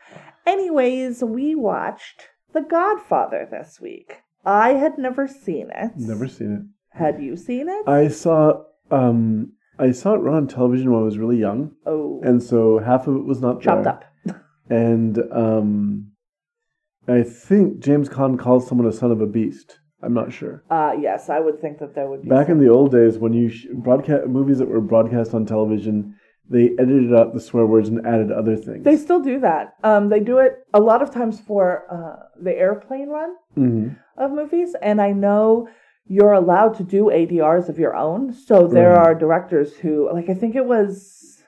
Anyways, 0.47 1.23
we 1.23 1.53
watched 1.55 2.27
The 2.53 2.61
Godfather 2.61 3.47
this 3.49 3.79
week. 3.81 4.17
I 4.45 4.73
had 4.73 4.97
never 4.97 5.27
seen 5.27 5.69
it. 5.73 5.91
Never 5.95 6.27
seen 6.27 6.53
it. 6.53 6.97
Had 6.97 7.21
you 7.21 7.35
seen 7.35 7.67
it? 7.69 7.87
I 7.87 8.07
saw 8.07 8.63
um 8.91 9.53
I 9.77 9.91
saw 9.91 10.13
it 10.15 10.19
run 10.19 10.35
on 10.35 10.47
television 10.47 10.91
when 10.91 11.01
I 11.01 11.05
was 11.05 11.17
really 11.17 11.37
young, 11.37 11.71
oh, 11.85 12.19
and 12.23 12.41
so 12.43 12.79
half 12.79 13.07
of 13.07 13.15
it 13.15 13.23
was 13.25 13.39
not 13.41 13.61
chopped 13.61 13.83
there. 13.85 13.93
up. 13.93 14.03
And 14.71 15.17
um, 15.31 16.11
I 17.07 17.23
think 17.23 17.79
James 17.79 18.07
Caan 18.07 18.37
calls 18.37 18.67
someone 18.67 18.85
a 18.87 18.91
son 18.91 19.11
of 19.11 19.19
a 19.21 19.25
beast. 19.25 19.79
I'm 20.03 20.13
not 20.13 20.31
sure. 20.31 20.63
Uh, 20.69 20.93
yes, 20.99 21.27
I 21.29 21.39
would 21.39 21.59
think 21.59 21.79
that 21.79 21.95
there 21.95 22.07
would 22.07 22.21
be. 22.23 22.29
Back 22.29 22.47
some- 22.47 22.57
in 22.59 22.63
the 22.63 22.71
old 22.71 22.91
days, 22.91 23.17
when 23.17 23.33
you 23.33 23.49
sh- 23.49 23.65
broadcast 23.73 24.27
movies 24.27 24.59
that 24.59 24.67
were 24.67 24.79
broadcast 24.81 25.33
on 25.33 25.45
television, 25.45 26.15
they 26.49 26.71
edited 26.79 27.13
out 27.13 27.33
the 27.33 27.39
swear 27.39 27.65
words 27.65 27.89
and 27.89 28.05
added 28.05 28.31
other 28.31 28.55
things. 28.55 28.83
They 28.83 28.97
still 28.97 29.19
do 29.21 29.39
that. 29.41 29.75
Um, 29.83 30.09
they 30.09 30.19
do 30.19 30.39
it 30.39 30.65
a 30.73 30.79
lot 30.79 31.01
of 31.01 31.11
times 31.11 31.39
for 31.39 31.85
uh, 31.91 32.27
the 32.41 32.55
airplane 32.57 33.09
run 33.09 33.35
hmm 33.55 33.89
of 34.17 34.31
movies, 34.31 34.75
and 34.81 35.01
I 35.01 35.11
know 35.13 35.69
you're 36.05 36.33
allowed 36.33 36.73
to 36.75 36.83
do 36.83 37.05
ADRs 37.05 37.69
of 37.69 37.79
your 37.79 37.95
own. 37.95 38.33
So 38.33 38.67
there 38.67 38.93
Right. 38.93 39.07
are 39.07 39.15
directors 39.15 39.77
who, 39.77 40.11
like, 40.11 40.27
I 40.29 40.33
think 40.33 40.55
it 40.55 40.65
was 40.65 41.43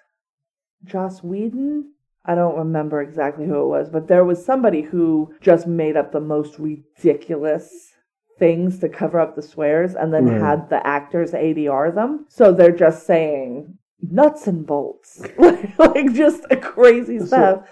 Joss 0.86 1.22
Whedon. 1.24 1.92
I 2.24 2.36
don't 2.36 2.58
remember 2.58 3.02
exactly 3.02 3.46
who 3.46 3.62
it 3.62 3.68
was, 3.68 3.90
but 3.90 4.08
there 4.08 4.24
was 4.24 4.46
somebody 4.46 4.82
who 4.84 5.34
just 5.42 5.66
made 5.68 5.98
up 5.98 6.12
the 6.12 6.22
most 6.22 6.60
ridiculous 6.60 7.94
things 8.38 8.80
to 8.80 8.90
cover 8.90 9.20
up 9.20 9.36
the 9.36 9.42
swears 9.42 9.96
and 9.96 10.14
then 10.14 10.28
Right. 10.28 10.40
had 10.40 10.70
the 10.70 10.86
actors 10.86 11.34
ADR 11.34 11.92
them. 11.92 12.26
So 12.30 12.54
they're 12.54 12.72
just 12.72 13.06
saying 13.06 13.78
nuts 14.02 14.48
and 14.48 14.66
bolts, 14.66 15.22
like 15.78 16.14
just 16.14 16.44
a 16.50 16.58
crazy 16.58 17.20
So- 17.20 17.26
stuff. 17.26 17.70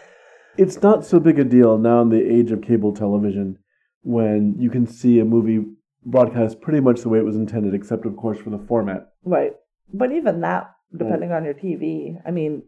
It's 0.57 0.81
not 0.81 1.05
so 1.05 1.21
big 1.21 1.39
a 1.39 1.45
deal 1.45 1.77
now 1.77 2.01
in 2.01 2.09
the 2.09 2.21
age 2.21 2.51
of 2.51 2.61
cable 2.61 2.93
television 2.93 3.59
when 4.01 4.55
you 4.59 4.69
can 4.69 4.85
see 4.87 5.19
a 5.19 5.25
movie 5.25 5.63
broadcast 6.05 6.59
pretty 6.59 6.81
much 6.81 7.01
the 7.01 7.07
way 7.09 7.19
it 7.19 7.23
was 7.25 7.37
intended, 7.37 7.73
except 7.73 8.05
of 8.05 8.17
course 8.17 8.39
for 8.39 8.49
the 8.49 8.57
format. 8.57 9.13
Right. 9.23 9.53
But 9.93 10.11
even 10.11 10.41
that, 10.41 10.71
depending 10.95 11.31
on 11.31 11.45
your 11.45 11.53
TV, 11.53 12.17
I 12.25 12.31
mean, 12.31 12.63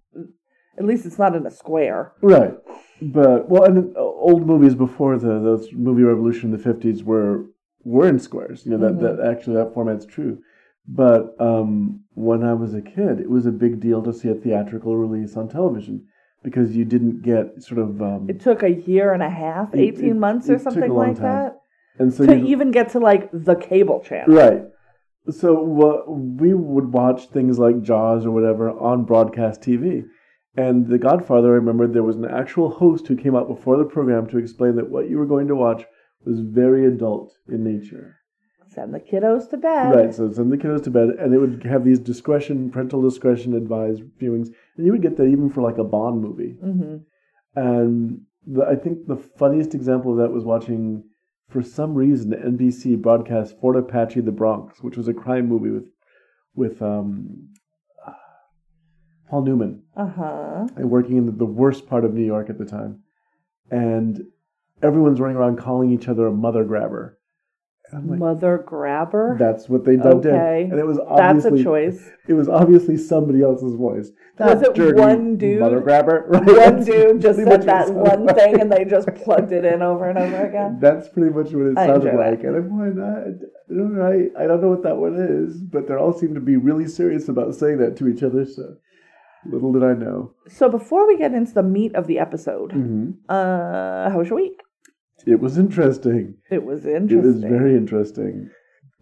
at 0.77 0.85
least 0.85 1.05
it's 1.05 1.19
not 1.19 1.35
in 1.35 1.45
a 1.45 1.51
square. 1.51 2.13
Right. 2.21 2.53
But 3.01 3.49
well, 3.49 3.65
and 3.65 3.95
uh, 3.95 3.99
old 3.99 4.45
movies 4.47 4.75
before 4.75 5.17
the 5.17 5.39
those 5.39 5.67
movie 5.73 6.03
revolution 6.03 6.51
in 6.51 6.57
the 6.57 6.63
fifties 6.63 7.03
were 7.03 7.45
were 7.83 8.07
in 8.07 8.19
squares. 8.19 8.65
You 8.65 8.77
know 8.77 8.89
that, 8.89 9.01
that 9.01 9.27
actually 9.27 9.55
that 9.57 9.73
format's 9.73 10.05
true. 10.05 10.39
But 10.87 11.35
um, 11.39 12.01
when 12.15 12.43
I 12.43 12.53
was 12.53 12.73
a 12.73 12.81
kid, 12.81 13.19
it 13.19 13.29
was 13.29 13.45
a 13.45 13.51
big 13.51 13.79
deal 13.79 14.01
to 14.03 14.13
see 14.13 14.29
a 14.29 14.35
theatrical 14.35 14.97
release 14.97 15.37
on 15.37 15.47
television 15.47 16.05
because 16.43 16.75
you 16.75 16.85
didn't 16.85 17.21
get 17.21 17.61
sort 17.61 17.79
of 17.79 18.01
um, 18.01 18.27
It 18.29 18.39
took 18.41 18.63
a 18.63 18.71
year 18.71 19.13
and 19.13 19.21
a 19.23 19.29
half, 19.29 19.73
It- 19.73 19.79
18 19.79 20.09
it- 20.09 20.13
months 20.15 20.49
or 20.49 20.57
something 20.57 20.91
like 20.91 21.15
time. 21.17 21.23
that 21.23 21.57
and 21.99 22.13
so 22.13 22.25
to 22.25 22.35
you, 22.37 22.45
even 22.47 22.71
get 22.71 22.89
to 22.89 22.99
like 22.99 23.29
the 23.31 23.55
cable 23.55 23.99
channel. 24.01 24.35
Right. 24.35 24.63
So 25.29 26.03
we 26.09 26.53
would 26.55 26.91
watch 26.91 27.27
things 27.27 27.59
like 27.59 27.83
Jaws 27.83 28.25
or 28.25 28.31
whatever 28.31 28.71
on 28.71 29.03
broadcast 29.03 29.61
TV. 29.61 30.05
And 30.57 30.87
The 30.87 30.97
Godfather, 30.97 31.49
I 31.49 31.55
remember 31.55 31.87
there 31.87 32.03
was 32.03 32.17
an 32.17 32.25
actual 32.25 32.71
host 32.71 33.07
who 33.07 33.15
came 33.15 33.35
out 33.35 33.47
before 33.47 33.77
the 33.77 33.85
program 33.85 34.27
to 34.27 34.37
explain 34.37 34.75
that 34.77 34.89
what 34.89 35.09
you 35.09 35.17
were 35.17 35.27
going 35.27 35.47
to 35.47 35.55
watch 35.55 35.85
was 36.25 36.39
very 36.39 36.85
adult 36.87 37.33
in 37.47 37.63
nature. 37.63 38.17
Send 38.73 38.93
the 38.93 38.99
kiddos 39.01 39.49
to 39.49 39.57
bed. 39.57 39.91
Right, 39.91 40.13
so 40.13 40.31
send 40.31 40.49
the 40.51 40.57
kiddos 40.57 40.83
to 40.85 40.91
bed, 40.91 41.09
and 41.19 41.33
it 41.33 41.39
would 41.39 41.63
have 41.65 41.83
these 41.83 41.99
discretion, 41.99 42.71
parental 42.71 43.01
discretion 43.01 43.53
advised 43.53 44.01
viewings, 44.19 44.47
and 44.77 44.85
you 44.85 44.93
would 44.93 45.01
get 45.01 45.17
that 45.17 45.25
even 45.27 45.49
for 45.49 45.61
like 45.61 45.77
a 45.77 45.83
Bond 45.83 46.21
movie. 46.21 46.55
hmm 46.61 46.97
And 47.55 48.21
the, 48.47 48.65
I 48.65 48.75
think 48.75 49.07
the 49.07 49.17
funniest 49.17 49.75
example 49.75 50.13
of 50.13 50.17
that 50.19 50.31
was 50.31 50.45
watching, 50.45 51.03
for 51.49 51.61
some 51.61 51.93
reason, 51.95 52.31
NBC 52.31 53.01
broadcast 53.01 53.59
Fort 53.59 53.75
Apache: 53.75 54.21
The 54.21 54.31
Bronx, 54.31 54.81
which 54.81 54.95
was 54.95 55.09
a 55.09 55.13
crime 55.13 55.47
movie 55.49 55.71
with 55.71 55.87
with 56.55 56.81
um, 56.81 57.49
Paul 59.29 59.43
Newman, 59.43 59.83
Uh 59.95 60.07
huh. 60.07 60.67
and 60.75 60.89
working 60.89 61.17
in 61.17 61.25
the, 61.25 61.31
the 61.31 61.45
worst 61.45 61.87
part 61.87 62.05
of 62.05 62.13
New 62.13 62.25
York 62.25 62.49
at 62.49 62.57
the 62.57 62.65
time, 62.65 63.03
and 63.69 64.21
everyone's 64.81 65.19
running 65.19 65.37
around 65.37 65.57
calling 65.57 65.91
each 65.91 66.07
other 66.07 66.27
a 66.27 66.31
mother 66.31 66.63
grabber. 66.63 67.17
Like, 67.93 68.19
Mother 68.19 68.57
grabber. 68.65 69.35
that's 69.39 69.67
what 69.69 69.83
they 69.85 69.95
dubbed 69.97 70.25
Okay. 70.25 70.63
in, 70.63 70.71
and 70.71 70.79
it 70.79 70.85
was 70.87 70.97
obviously 70.99 71.51
that's 71.51 71.61
a 71.61 71.63
choice. 71.63 72.09
it 72.27 72.33
was 72.33 72.47
obviously 72.47 72.97
somebody 72.97 73.41
else's 73.43 73.75
voice. 73.75 74.11
Was 74.39 74.59
That 74.61 74.69
it 74.69 74.73
dirty 74.75 74.99
one 74.99 75.35
dude? 75.37 75.59
Mother 75.59 75.81
grabber. 75.81 76.25
Right? 76.29 76.45
One 76.73 76.83
dude 76.83 77.21
just 77.21 77.37
said 77.39 77.63
that 77.63 77.93
one 77.93 78.05
sounded 78.27 78.35
thing 78.35 78.61
and 78.61 78.71
they 78.71 78.85
just 78.85 79.07
plugged 79.15 79.51
it 79.51 79.65
in 79.65 79.81
over 79.81 80.09
and 80.09 80.17
over 80.17 80.45
again. 80.49 80.79
That's 80.79 81.09
pretty 81.09 81.29
much 81.35 81.51
what 81.51 81.67
it 81.67 81.77
I 81.77 81.87
sounded 81.87 82.13
that. 82.13 82.17
like. 82.17 82.43
And 82.43 82.55
I'm 82.55 82.69
going, 82.69 82.99
I, 83.03 83.73
don't 83.73 83.95
know, 83.95 84.01
I, 84.03 84.43
I 84.43 84.47
don't 84.47 84.61
know 84.61 84.69
what 84.69 84.83
that 84.83 84.97
one 84.97 85.15
is, 85.15 85.61
but 85.61 85.87
they 85.87 85.93
all 85.95 86.13
seem 86.13 86.33
to 86.33 86.41
be 86.41 86.55
really 86.57 86.87
serious 86.87 87.27
about 87.29 87.53
saying 87.55 87.77
that 87.79 87.97
to 87.97 88.07
each 88.07 88.23
other. 88.23 88.45
So 88.45 88.75
little 89.45 89.73
did 89.73 89.83
I 89.83 89.93
know. 89.93 90.33
So 90.47 90.69
before 90.69 91.07
we 91.07 91.17
get 91.17 91.33
into 91.33 91.53
the 91.53 91.63
meat 91.63 91.93
of 91.95 92.07
the 92.07 92.19
episode, 92.19 92.71
hmm 92.71 93.11
uh, 93.29 94.09
how 94.09 94.17
was 94.17 94.29
your 94.29 94.37
week? 94.37 94.59
It 95.25 95.39
was 95.39 95.57
interesting. 95.57 96.35
It 96.49 96.63
was 96.63 96.85
interesting. 96.85 97.19
It 97.19 97.25
was 97.25 97.41
very 97.41 97.75
interesting. 97.75 98.49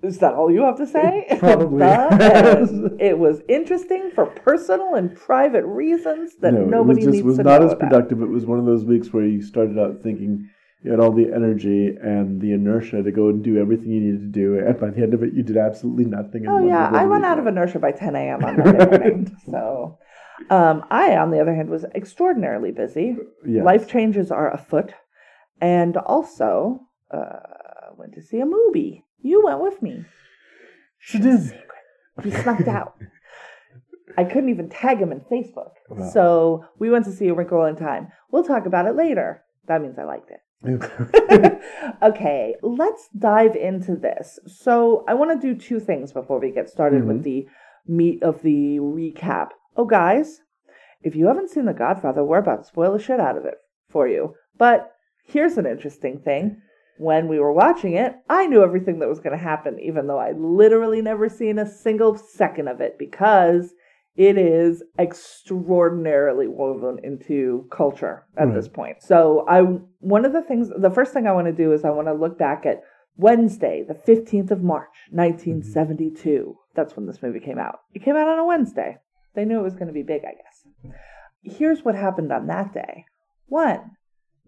Is 0.01 0.19
that 0.19 0.33
all 0.33 0.49
you 0.49 0.61
have 0.61 0.77
to 0.77 0.87
say? 0.87 1.25
Probably. 1.39 1.85
It 2.99 3.17
was 3.17 3.41
interesting 3.49 4.11
for 4.13 4.25
personal 4.25 4.95
and 4.95 5.15
private 5.15 5.65
reasons 5.65 6.35
that 6.41 6.53
no, 6.53 6.63
nobody 6.63 7.01
it 7.01 7.05
was 7.05 7.05
just 7.05 7.13
needs 7.15 7.25
was 7.25 7.37
to 7.37 7.43
not 7.43 7.61
know 7.61 7.67
as 7.67 7.73
about. 7.73 7.89
productive. 7.89 8.21
It 8.21 8.29
was 8.29 8.45
one 8.45 8.59
of 8.59 8.65
those 8.65 8.85
weeks 8.85 9.11
where 9.11 9.25
you 9.25 9.41
started 9.41 9.77
out 9.77 10.01
thinking 10.01 10.49
you 10.83 10.91
had 10.91 10.99
all 11.01 11.11
the 11.11 11.33
energy 11.33 11.95
and 12.01 12.39
the 12.39 12.53
inertia 12.53 13.03
to 13.03 13.11
go 13.11 13.27
and 13.27 13.43
do 13.43 13.57
everything 13.59 13.91
you 13.91 13.99
needed 13.99 14.33
to 14.33 14.39
do, 14.39 14.59
and 14.59 14.79
by 14.79 14.89
the 14.89 15.01
end 15.01 15.13
of 15.13 15.23
it, 15.23 15.33
you 15.33 15.43
did 15.43 15.57
absolutely 15.57 16.05
nothing. 16.05 16.47
Oh 16.47 16.65
yeah, 16.65 16.89
I 16.93 17.05
went 17.05 17.25
out 17.25 17.37
of 17.37 17.47
inertia 17.47 17.79
by 17.79 17.91
10 17.91 18.15
a.m. 18.15 18.45
on 18.45 18.57
Monday 18.57 18.85
morning. 18.85 19.37
so, 19.45 19.97
um, 20.49 20.85
I, 20.89 21.17
on 21.17 21.31
the 21.31 21.41
other 21.41 21.53
hand, 21.53 21.69
was 21.69 21.83
extraordinarily 21.95 22.71
busy. 22.71 23.17
Yes. 23.45 23.65
Life 23.65 23.89
changes 23.89 24.31
are 24.31 24.53
afoot, 24.53 24.93
and 25.61 25.97
also 25.97 26.81
uh, 27.11 27.93
went 27.97 28.13
to 28.13 28.21
see 28.21 28.39
a 28.39 28.45
movie. 28.45 29.05
You 29.21 29.43
went 29.43 29.61
with 29.61 29.81
me. 29.81 30.05
She 30.99 31.19
did. 31.19 31.53
He 32.23 32.31
snuck 32.31 32.61
out. 32.67 32.95
I 34.17 34.23
couldn't 34.23 34.49
even 34.49 34.69
tag 34.69 34.99
him 34.99 35.11
in 35.11 35.21
Facebook. 35.21 35.71
Wow. 35.89 36.09
So 36.09 36.65
we 36.77 36.89
went 36.89 37.05
to 37.05 37.11
see 37.11 37.27
A 37.27 37.33
Wrinkle 37.33 37.65
in 37.65 37.75
Time. 37.75 38.09
We'll 38.31 38.43
talk 38.43 38.65
about 38.65 38.85
it 38.85 38.95
later. 38.95 39.43
That 39.67 39.81
means 39.81 39.97
I 39.97 40.03
liked 40.03 40.31
it. 40.31 40.39
okay, 42.03 42.55
let's 42.61 43.07
dive 43.17 43.55
into 43.55 43.95
this. 43.95 44.39
So, 44.45 45.05
I 45.07 45.13
want 45.13 45.39
to 45.39 45.47
do 45.47 45.57
two 45.57 45.79
things 45.79 46.11
before 46.11 46.39
we 46.39 46.51
get 46.51 46.69
started 46.69 47.05
with 47.05 47.23
the 47.23 47.47
meat 47.87 48.21
of 48.23 48.41
the 48.41 48.79
recap. 48.79 49.49
Oh, 49.77 49.85
guys, 49.85 50.41
if 51.01 51.15
you 51.15 51.27
haven't 51.27 51.49
seen 51.49 51.65
The 51.65 51.73
Godfather, 51.73 52.25
we're 52.25 52.39
about 52.39 52.63
to 52.63 52.67
spoil 52.67 52.91
the 52.91 53.01
shit 53.01 53.21
out 53.21 53.37
of 53.37 53.45
it 53.45 53.55
for 53.89 54.07
you. 54.07 54.35
But 54.57 54.91
here's 55.29 55.57
an 55.57 55.65
interesting 55.65 56.19
thing. 56.19 56.61
When 56.97 57.29
we 57.29 57.39
were 57.39 57.53
watching 57.53 57.93
it, 57.93 58.15
I 58.29 58.45
knew 58.47 58.61
everything 58.61 58.99
that 58.99 59.07
was 59.07 59.21
going 59.21 59.37
to 59.37 59.41
happen, 59.41 59.79
even 59.79 60.07
though 60.07 60.19
I'd 60.19 60.37
literally 60.37 61.01
never 61.01 61.29
seen 61.29 61.57
a 61.57 61.65
single 61.69 62.17
second 62.17 62.67
of 62.67 62.81
it 62.81 62.97
because 62.99 63.73
it 64.17 64.37
is 64.37 64.83
extraordinarily 64.99 66.47
woven 66.47 66.99
into 67.03 67.65
culture 67.71 68.25
at 68.37 68.47
Right. 68.47 68.53
this 68.53 68.67
point. 68.67 69.01
So 69.01 69.45
I 69.47 69.61
one 70.01 70.25
of 70.25 70.33
the 70.33 70.41
things 70.41 70.69
the 70.75 70.89
first 70.91 71.13
thing 71.13 71.25
I 71.25 71.31
want 71.31 71.47
to 71.47 71.53
do 71.53 71.71
is 71.71 71.85
I 71.85 71.89
want 71.91 72.07
to 72.09 72.13
look 72.13 72.37
back 72.37 72.65
at 72.65 72.83
Wednesday, 73.15 73.85
the 73.87 73.93
15th 73.93 74.51
of 74.51 74.61
March, 74.61 74.95
mm-hmm. 75.07 75.17
1972. 75.17 76.57
That's 76.75 76.95
when 76.97 77.05
this 77.05 77.21
movie 77.21 77.39
came 77.39 77.59
out. 77.59 77.79
It 77.93 78.03
came 78.03 78.17
out 78.17 78.27
on 78.27 78.39
a 78.39 78.45
Wednesday. 78.45 78.97
They 79.35 79.45
knew 79.45 79.59
it 79.59 79.63
was 79.63 79.75
going 79.75 79.87
to 79.87 79.93
be 79.93 80.03
big, 80.03 80.23
I 80.25 80.33
guess. 80.33 80.93
Here's 81.43 81.85
what 81.85 81.95
happened 81.95 82.31
on 82.33 82.47
that 82.47 82.73
day. 82.73 83.05
One, 83.47 83.91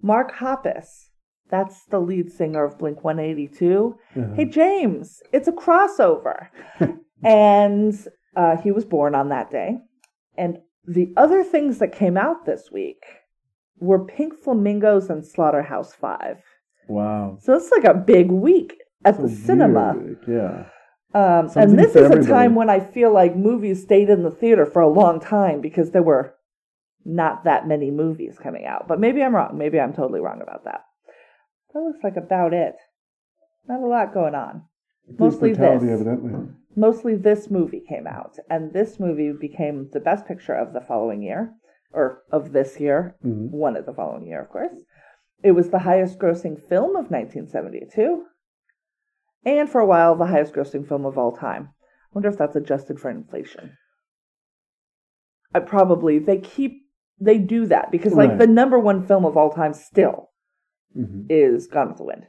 Mark 0.01 0.35
Hoppus, 0.35 1.09
that's 1.49 1.85
the 1.85 1.99
lead 1.99 2.31
singer 2.31 2.63
of 2.63 2.77
Blink 2.77 3.03
182. 3.03 3.95
Uh-huh. 4.15 4.33
Hey, 4.35 4.45
James, 4.45 5.21
it's 5.31 5.47
a 5.47 5.51
crossover. 5.51 6.47
and 7.23 8.07
uh, 8.35 8.57
he 8.57 8.71
was 8.71 8.85
born 8.85 9.15
on 9.15 9.29
that 9.29 9.51
day. 9.51 9.77
And 10.37 10.59
the 10.87 11.13
other 11.17 11.43
things 11.43 11.79
that 11.79 11.91
came 11.91 12.17
out 12.17 12.45
this 12.45 12.69
week 12.71 13.03
were 13.79 14.05
Pink 14.05 14.33
Flamingos 14.37 15.09
and 15.09 15.25
Slaughterhouse 15.25 15.93
Five. 15.93 16.37
Wow. 16.87 17.37
So 17.41 17.53
it's 17.55 17.71
like 17.71 17.83
a 17.83 17.93
big 17.93 18.31
week 18.31 18.77
at 19.03 19.19
the 19.21 19.29
cinema. 19.29 19.93
weird. 19.95 20.23
Yeah. 20.27 20.65
Um, 21.13 21.51
and 21.55 21.77
this 21.77 21.95
is 21.95 22.09
a 22.09 22.23
time 22.25 22.55
when 22.55 22.69
I 22.69 22.79
feel 22.79 23.13
like 23.13 23.35
movies 23.35 23.83
stayed 23.83 24.09
in 24.09 24.23
the 24.23 24.31
theater 24.31 24.65
for 24.65 24.81
a 24.81 24.87
long 24.87 25.19
time 25.19 25.59
because 25.59 25.91
there 25.91 26.03
were 26.03 26.35
not 27.05 27.43
that 27.45 27.67
many 27.67 27.91
movies 27.91 28.37
coming 28.41 28.65
out. 28.65 28.87
But 28.87 28.99
maybe 28.99 29.21
I'm 29.23 29.35
wrong. 29.35 29.57
Maybe 29.57 29.79
I'm 29.79 29.93
totally 29.93 30.19
wrong 30.19 30.41
about 30.41 30.65
that. 30.65 30.81
That 31.73 31.81
looks 31.81 32.03
like 32.03 32.17
about 32.17 32.53
it. 32.53 32.75
Not 33.67 33.81
a 33.81 33.87
lot 33.87 34.13
going 34.13 34.35
on. 34.35 34.63
Mostly 35.17 35.53
this. 35.53 35.83
evidently. 35.83 36.33
Mostly 36.75 37.15
this 37.15 37.49
movie 37.49 37.81
came 37.87 38.07
out, 38.07 38.37
and 38.49 38.71
this 38.71 38.99
movie 38.99 39.33
became 39.33 39.89
the 39.91 39.99
best 39.99 40.25
picture 40.25 40.53
of 40.53 40.73
the 40.73 40.81
following 40.81 41.21
year, 41.21 41.53
or 41.91 42.23
of 42.31 42.53
this 42.53 42.79
year, 42.79 43.15
Mhm. 43.25 43.51
one 43.51 43.75
of 43.75 43.85
the 43.85 43.93
following 43.93 44.25
year, 44.25 44.41
of 44.41 44.49
course. 44.49 44.83
It 45.43 45.51
was 45.51 45.69
the 45.69 45.79
highest 45.79 46.19
grossing 46.19 46.57
film 46.59 46.95
of 46.95 47.11
1972, 47.11 48.25
and 49.43 49.69
for 49.69 49.81
a 49.81 49.85
while, 49.85 50.15
the 50.15 50.27
highest 50.27 50.53
grossing 50.53 50.87
film 50.87 51.05
of 51.05 51.17
all 51.17 51.31
time. 51.33 51.69
I 51.73 52.13
wonder 52.13 52.29
if 52.29 52.37
that's 52.37 52.55
adjusted 52.55 52.99
for 52.99 53.09
inflation. 53.09 53.77
I 55.53 55.59
probably, 55.59 56.19
they 56.19 56.37
keep, 56.37 56.87
they 57.21 57.37
do 57.37 57.65
that 57.67 57.91
because, 57.91 58.13
like, 58.13 58.29
Right. 58.31 58.39
the 58.39 58.47
number 58.47 58.79
one 58.79 59.03
film 59.03 59.25
of 59.25 59.37
all 59.37 59.51
time 59.51 59.73
still 59.73 60.29
Mhm. 60.97 61.25
is 61.29 61.67
Gone 61.67 61.89
with 61.89 61.97
the 61.97 62.03
Wind. 62.03 62.23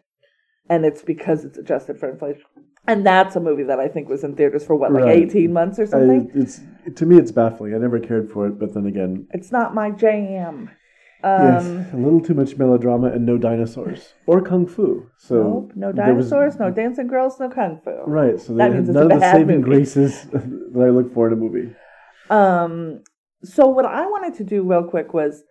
And 0.70 0.84
it's 0.84 1.02
because 1.02 1.44
it's 1.44 1.58
adjusted 1.58 1.98
for 1.98 2.08
inflation. 2.08 2.44
And 2.86 3.04
that's 3.06 3.34
a 3.36 3.40
movie 3.40 3.62
that 3.64 3.80
I 3.80 3.88
think 3.88 4.08
was 4.08 4.22
in 4.24 4.34
theaters 4.34 4.64
for 4.66 4.74
what, 4.76 4.92
like 4.92 5.04
Right. 5.04 5.16
18 5.22 5.52
months 5.52 5.78
or 5.78 5.82
I, 5.82 5.86
something? 5.86 6.30
it's 6.34 6.60
to 6.96 7.06
me, 7.06 7.16
it's 7.18 7.32
baffling. 7.32 7.74
I 7.74 7.78
never 7.78 7.98
cared 7.98 8.28
for 8.30 8.46
it, 8.48 8.58
but 8.58 8.74
then 8.74 8.86
again, 8.86 9.26
it's 9.32 9.50
not 9.52 9.74
my 9.74 9.90
jam. 9.90 10.70
Um, 11.24 11.40
yes, 11.46 11.92
a 11.92 11.96
little 11.96 12.20
too 12.20 12.34
much 12.34 12.58
melodrama 12.58 13.06
and 13.08 13.24
no 13.24 13.38
dinosaurs 13.38 14.14
or 14.26 14.40
kung 14.40 14.66
fu. 14.66 15.06
So 15.18 15.42
nope, 15.42 15.72
no 15.76 15.92
there 15.92 16.14
was- 16.14 16.28
dinosaurs, 16.28 16.58
no 16.58 16.70
dancing 16.70 17.06
girls, 17.06 17.38
no 17.38 17.48
kung 17.48 17.78
fu. 17.84 17.92
Right. 18.06 18.40
So 18.40 18.54
That 18.54 18.72
means 18.72 18.74
had 18.74 18.80
it's 18.80 18.88
a 18.90 18.92
none 19.04 19.12
of 19.12 19.20
the 19.20 19.30
saving 19.32 19.56
movie. 19.60 19.62
graces 19.70 20.24
that 20.32 20.82
I 20.82 20.90
look 20.90 21.12
for 21.12 21.28
in 21.28 21.32
a 21.34 21.36
movie. 21.36 21.76
Um, 22.30 23.02
so 23.44 23.66
what 23.66 23.84
I 23.84 24.06
wanted 24.06 24.34
to 24.34 24.44
do 24.44 24.62
real 24.62 24.84
quick 24.84 25.12
was 25.14 25.42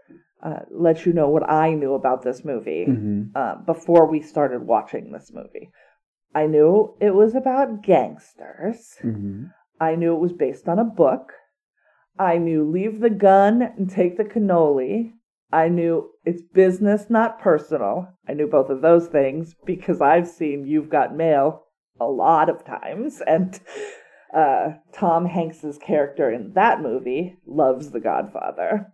uh, 0.43 0.59
let 0.71 1.05
you 1.05 1.13
know 1.13 1.29
what 1.29 1.49
I 1.49 1.73
knew 1.73 1.93
about 1.93 2.23
this 2.23 2.43
movie 2.43 2.85
hmm 2.85 3.23
uh, 3.35 3.55
before 3.65 4.07
we 4.07 4.21
started 4.21 4.63
watching 4.63 5.11
this 5.11 5.31
movie. 5.33 5.69
I 6.33 6.47
knew 6.47 6.95
it 6.99 7.13
was 7.13 7.35
about 7.35 7.83
gangsters. 7.83 8.97
hmm 9.01 9.45
I 9.79 9.95
knew 9.95 10.13
it 10.15 10.19
was 10.19 10.33
based 10.33 10.67
on 10.69 10.77
a 10.77 10.83
book. 10.83 11.33
I 12.19 12.37
knew 12.37 12.69
leave 12.69 12.99
the 12.99 13.09
gun 13.09 13.61
and 13.63 13.89
take 13.89 14.17
the 14.17 14.23
cannoli. 14.23 15.13
I 15.51 15.69
knew 15.69 16.11
it's 16.23 16.43
business, 16.43 17.07
not 17.09 17.41
personal. 17.41 18.07
I 18.27 18.33
knew 18.33 18.47
both 18.47 18.69
of 18.69 18.81
those 18.81 19.07
things 19.07 19.55
because 19.65 19.99
I've 20.01 20.27
seen 20.27 20.65
You've 20.65 20.89
Got 20.89 21.15
Mail 21.15 21.63
a 21.99 22.05
lot 22.05 22.49
of 22.49 22.63
times, 22.63 23.21
and 23.25 23.59
uh, 24.35 24.73
Tom 24.93 25.25
Hanks's 25.25 25.77
character 25.77 26.31
in 26.31 26.53
that 26.53 26.81
movie 26.81 27.37
loves 27.45 27.91
The 27.91 27.99
Godfather. 27.99 28.87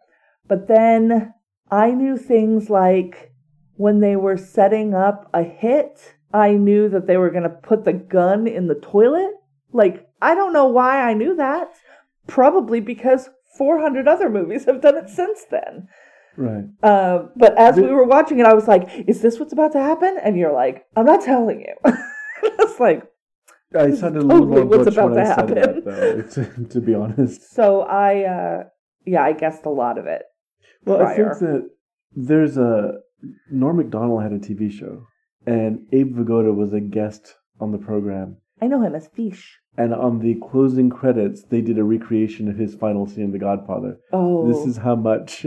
But 0.47 0.67
then 0.67 1.33
I 1.69 1.91
knew 1.91 2.17
things 2.17 2.69
like 2.69 3.31
when 3.75 3.99
they 3.99 4.15
were 4.15 4.37
setting 4.37 4.93
up 4.93 5.29
a 5.33 5.43
hit, 5.43 6.15
I 6.33 6.53
knew 6.53 6.89
that 6.89 7.07
they 7.07 7.17
were 7.17 7.29
going 7.29 7.43
to 7.43 7.49
put 7.49 7.85
the 7.85 7.93
gun 7.93 8.47
in 8.47 8.67
the 8.67 8.75
toilet. 8.75 9.31
Like, 9.71 10.07
I 10.21 10.35
don't 10.35 10.53
know 10.53 10.67
why 10.67 11.01
I 11.01 11.13
knew 11.13 11.35
that. 11.35 11.69
Probably 12.25 12.79
because 12.79 13.29
400 13.57 14.07
other 14.07 14.29
movies 14.29 14.65
have 14.65 14.81
done 14.81 14.97
it 14.97 15.09
since 15.09 15.45
then. 15.49 15.87
Right. 16.35 16.65
Uh, 16.83 17.27
but 17.35 17.57
as 17.57 17.77
we 17.77 17.87
were 17.87 18.05
watching 18.05 18.39
it, 18.39 18.45
I 18.45 18.53
was 18.53 18.67
like, 18.67 18.87
is 19.07 19.21
this 19.21 19.39
what's 19.39 19.53
about 19.53 19.71
to 19.73 19.81
happen? 19.81 20.17
And 20.21 20.37
you're 20.37 20.53
like, 20.53 20.85
I'm 20.95 21.05
not 21.05 21.21
telling 21.21 21.61
you. 21.61 21.93
it's 22.43 22.79
like, 22.79 23.03
I 23.75 23.91
sounded 23.91 24.23
a 24.23 24.25
little 24.25 24.45
totally 24.47 24.61
more 24.61 24.65
what's 24.65 24.85
butch 24.85 24.93
about 24.93 25.11
when 25.11 25.19
I 25.19 25.25
said 25.25 25.37
happen. 25.49 25.55
that, 25.55 25.85
though. 25.85 26.21
To, 26.43 26.63
to 26.69 26.81
be 26.81 26.93
honest. 26.95 27.53
so 27.53 27.81
I, 27.81 28.23
uh, 28.23 28.63
yeah, 29.05 29.23
I 29.23 29.33
guessed 29.33 29.65
a 29.65 29.69
lot 29.69 29.97
of 29.97 30.05
it. 30.05 30.23
Well, 30.85 31.05
I 31.05 31.15
think 31.15 31.39
that 31.39 31.69
there's 32.15 32.57
a 32.57 32.93
Norm 33.51 33.77
Macdonald 33.77 34.23
had 34.23 34.31
a 34.31 34.39
TV 34.39 34.71
show, 34.71 35.05
and 35.45 35.85
Abe 35.91 36.15
Vigoda 36.15 36.53
was 36.55 36.71
a 36.73 36.79
guest 36.79 37.35
on 37.59 37.71
the 37.71 37.77
program. 37.77 38.37
I 38.61 38.67
know 38.67 38.81
him 38.81 38.95
as 38.95 39.07
Fish. 39.07 39.57
And 39.77 39.93
on 39.93 40.19
the 40.19 40.35
closing 40.49 40.89
credits, 40.89 41.43
they 41.43 41.61
did 41.61 41.77
a 41.77 41.83
recreation 41.83 42.47
of 42.49 42.57
his 42.57 42.73
final 42.73 43.05
scene 43.05 43.25
in 43.25 43.31
The 43.31 43.37
Godfather. 43.37 43.97
Oh, 44.11 44.51
This 44.51 44.65
is 44.65 44.77
how 44.77 44.95
much 44.95 45.45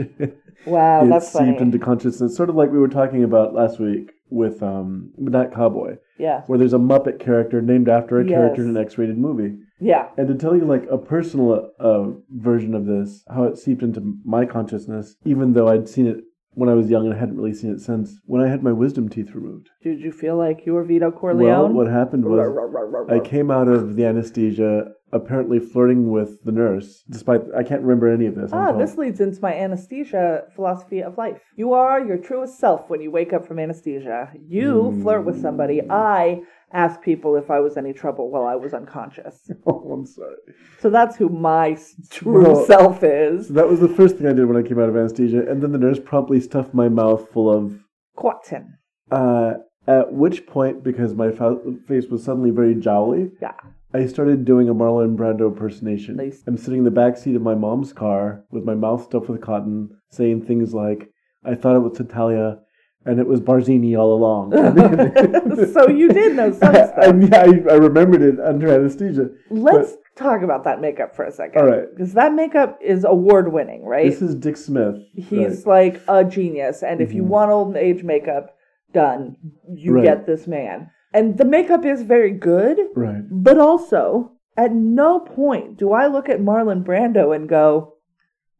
wow, 0.65 1.03
it 1.05 1.09
that's 1.09 1.25
seeped 1.33 1.45
funny. 1.45 1.57
into 1.57 1.79
consciousness. 1.79 2.37
Sort 2.37 2.49
of 2.49 2.55
like 2.55 2.71
we 2.71 2.79
were 2.79 2.87
talking 2.87 3.25
about 3.25 3.53
last 3.53 3.79
week 3.79 4.11
with 4.31 4.63
um, 4.63 5.11
That 5.17 5.53
Cowboy, 5.53 5.97
yeah, 6.17 6.41
where 6.47 6.57
there's 6.57 6.73
a 6.73 6.77
Muppet 6.79 7.19
character 7.19 7.61
named 7.61 7.89
after 7.89 8.19
a 8.19 8.27
character 8.27 8.63
in 8.63 8.69
an 8.69 8.77
X-rated 8.77 9.17
movie. 9.17 9.57
yeah, 9.79 10.07
And 10.17 10.27
to 10.29 10.35
tell 10.35 10.55
you 10.55 10.65
like 10.65 10.85
a 10.89 10.97
personal 10.97 11.71
uh, 11.79 12.05
version 12.29 12.73
of 12.73 12.85
this, 12.85 13.23
how 13.29 13.43
it 13.43 13.57
seeped 13.57 13.83
into 13.83 14.17
my 14.23 14.45
consciousness, 14.45 15.15
even 15.25 15.53
though 15.53 15.67
I'd 15.67 15.89
seen 15.89 16.07
it 16.07 16.23
when 16.53 16.69
I 16.69 16.73
was 16.73 16.89
young 16.89 17.05
and 17.05 17.13
I 17.15 17.17
hadn't 17.17 17.37
really 17.37 17.53
seen 17.53 17.71
it 17.71 17.79
since, 17.79 18.19
when 18.25 18.41
I 18.41 18.49
had 18.49 18.61
my 18.63 18.71
wisdom 18.73 19.07
teeth 19.09 19.33
removed. 19.33 19.69
Did 19.83 20.01
you 20.01 20.11
feel 20.11 20.35
like 20.37 20.65
you 20.65 20.73
were 20.73 20.83
Vito 20.83 21.09
corleone? 21.11 21.45
Well, 21.47 21.67
what 21.69 21.87
happened 21.87 22.25
was 22.25 23.07
I 23.09 23.19
came 23.19 23.49
out 23.51 23.67
of 23.67 23.95
the 23.95 24.05
anesthesia 24.05 24.91
apparently 25.13 25.59
flirting 25.59 26.09
with 26.11 26.43
the 26.43 26.51
nurse, 26.51 27.03
despite 27.09 27.41
I 27.57 27.63
can't 27.63 27.81
remember 27.81 28.07
any 28.11 28.25
of 28.27 28.35
this. 28.35 28.51
Ah, 28.53 28.71
this 28.71 28.97
leads 28.97 29.19
into 29.19 29.41
my 29.41 29.53
anesthesia 29.53 30.43
philosophy 30.55 31.01
of 31.01 31.17
life. 31.17 31.41
You 31.55 31.73
are 31.73 31.99
your 32.05 32.17
truest 32.17 32.59
self 32.59 32.89
when 32.89 33.01
you 33.01 33.11
wake 33.11 33.33
up 33.33 33.45
from 33.47 33.59
anesthesia. 33.59 34.31
You 34.47 34.97
flirt 35.01 35.25
with 35.25 35.41
somebody. 35.41 35.81
I 35.89 36.41
ask 36.73 37.01
people 37.01 37.35
if 37.35 37.51
I 37.51 37.59
was 37.59 37.75
any 37.75 37.91
trouble 37.91 38.31
while 38.31 38.45
I 38.45 38.55
was 38.55 38.73
unconscious. 38.73 39.49
Oh, 39.67 39.91
I'm 39.91 40.05
sorry. 40.05 40.35
So 40.79 40.89
that's 40.89 41.15
who 41.17 41.29
my 41.29 41.77
true 42.09 42.43
Well- 42.43 42.65
self 42.65 43.03
is. 43.03 43.47
So 43.47 43.53
that 43.53 43.67
was 43.69 43.79
the 43.79 43.87
first 43.89 44.17
thing 44.17 44.27
I 44.27 44.33
did 44.33 44.45
when 44.45 44.57
I 44.57 44.67
came 44.67 44.79
out 44.79 44.89
of 44.89 44.95
anesthesia, 44.95 45.47
and 45.49 45.61
then 45.61 45.71
the 45.71 45.77
nurse 45.77 45.99
promptly 45.99 46.39
stuffed 46.39 46.73
my 46.73 46.89
mouth 46.89 47.29
full 47.31 47.49
of. 47.49 47.79
Quatin. 48.15 48.77
Uh, 49.11 49.53
at 49.87 50.13
which 50.13 50.45
point, 50.47 50.83
because 50.83 51.13
my 51.15 51.31
fa- 51.31 51.59
face 51.87 52.05
was 52.07 52.23
suddenly 52.23 52.51
very 52.51 52.75
jowly, 52.75 53.31
Yeah. 53.41 53.53
I 53.93 54.05
started 54.05 54.45
doing 54.45 54.69
a 54.69 54.73
Marlon 54.73 55.17
Brando 55.17 55.47
impersonation. 55.47 56.15
Nice. 56.15 56.43
I'm 56.47 56.57
sitting 56.57 56.79
in 56.79 56.85
the 56.85 56.91
back 56.91 57.17
seat 57.17 57.35
of 57.35 57.41
my 57.41 57.55
mom's 57.55 57.91
car 57.93 58.43
with 58.49 58.63
my 58.63 58.75
mouth 58.75 59.03
stuffed 59.03 59.29
with 59.29 59.41
cotton, 59.41 59.89
saying 60.09 60.45
things 60.45 60.73
like, 60.73 61.09
"I 61.43 61.55
thought 61.55 61.75
it 61.75 61.79
was 61.79 61.97
Tattaglia, 61.97 62.59
and 63.05 63.19
it 63.19 63.27
was 63.27 63.41
Barzini 63.41 63.97
all 63.97 64.13
along." 64.13 64.51
so 65.73 65.89
you 65.89 66.09
did 66.09 66.35
know 66.35 66.51
some 66.53 66.69
I, 66.75 66.85
stuff. 66.85 66.97
I, 66.97 67.71
I 67.71 67.75
remembered 67.75 68.21
it 68.21 68.39
under 68.39 68.69
anesthesia. 68.73 69.29
Let's 69.49 69.97
talk 70.15 70.41
about 70.41 70.63
that 70.63 70.79
makeup 70.79 71.15
for 71.15 71.25
a 71.25 71.31
second. 71.31 71.61
All 71.61 71.67
right. 71.67 71.85
Because 71.93 72.13
that 72.13 72.33
makeup 72.33 72.77
is 72.81 73.03
award 73.03 73.51
winning, 73.51 73.83
right? 73.83 74.09
This 74.09 74.21
is 74.21 74.35
Dick 74.35 74.55
Smith. 74.57 74.95
He's 75.15 75.65
like 75.65 76.01
a 76.07 76.23
genius. 76.23 76.81
And 76.83 77.01
if 77.01 77.13
you 77.13 77.23
Mhm. 77.23 77.27
want 77.27 77.51
old 77.51 77.75
age 77.75 78.03
makeup 78.03 78.55
done, 78.93 79.35
you 79.73 79.93
Right. 79.93 80.03
get 80.03 80.25
this 80.25 80.47
man. 80.47 80.89
And 81.13 81.37
the 81.37 81.45
makeup 81.45 81.85
is 81.85 82.03
very 82.03 82.31
good, 82.31 82.77
right. 82.95 83.23
but 83.29 83.57
also 83.57 84.31
at 84.57 84.73
no 84.73 85.19
point 85.19 85.77
do 85.77 85.91
I 85.91 86.07
look 86.07 86.29
at 86.29 86.39
Marlon 86.39 86.83
Brando 86.83 87.35
and 87.35 87.49
go, 87.49 87.95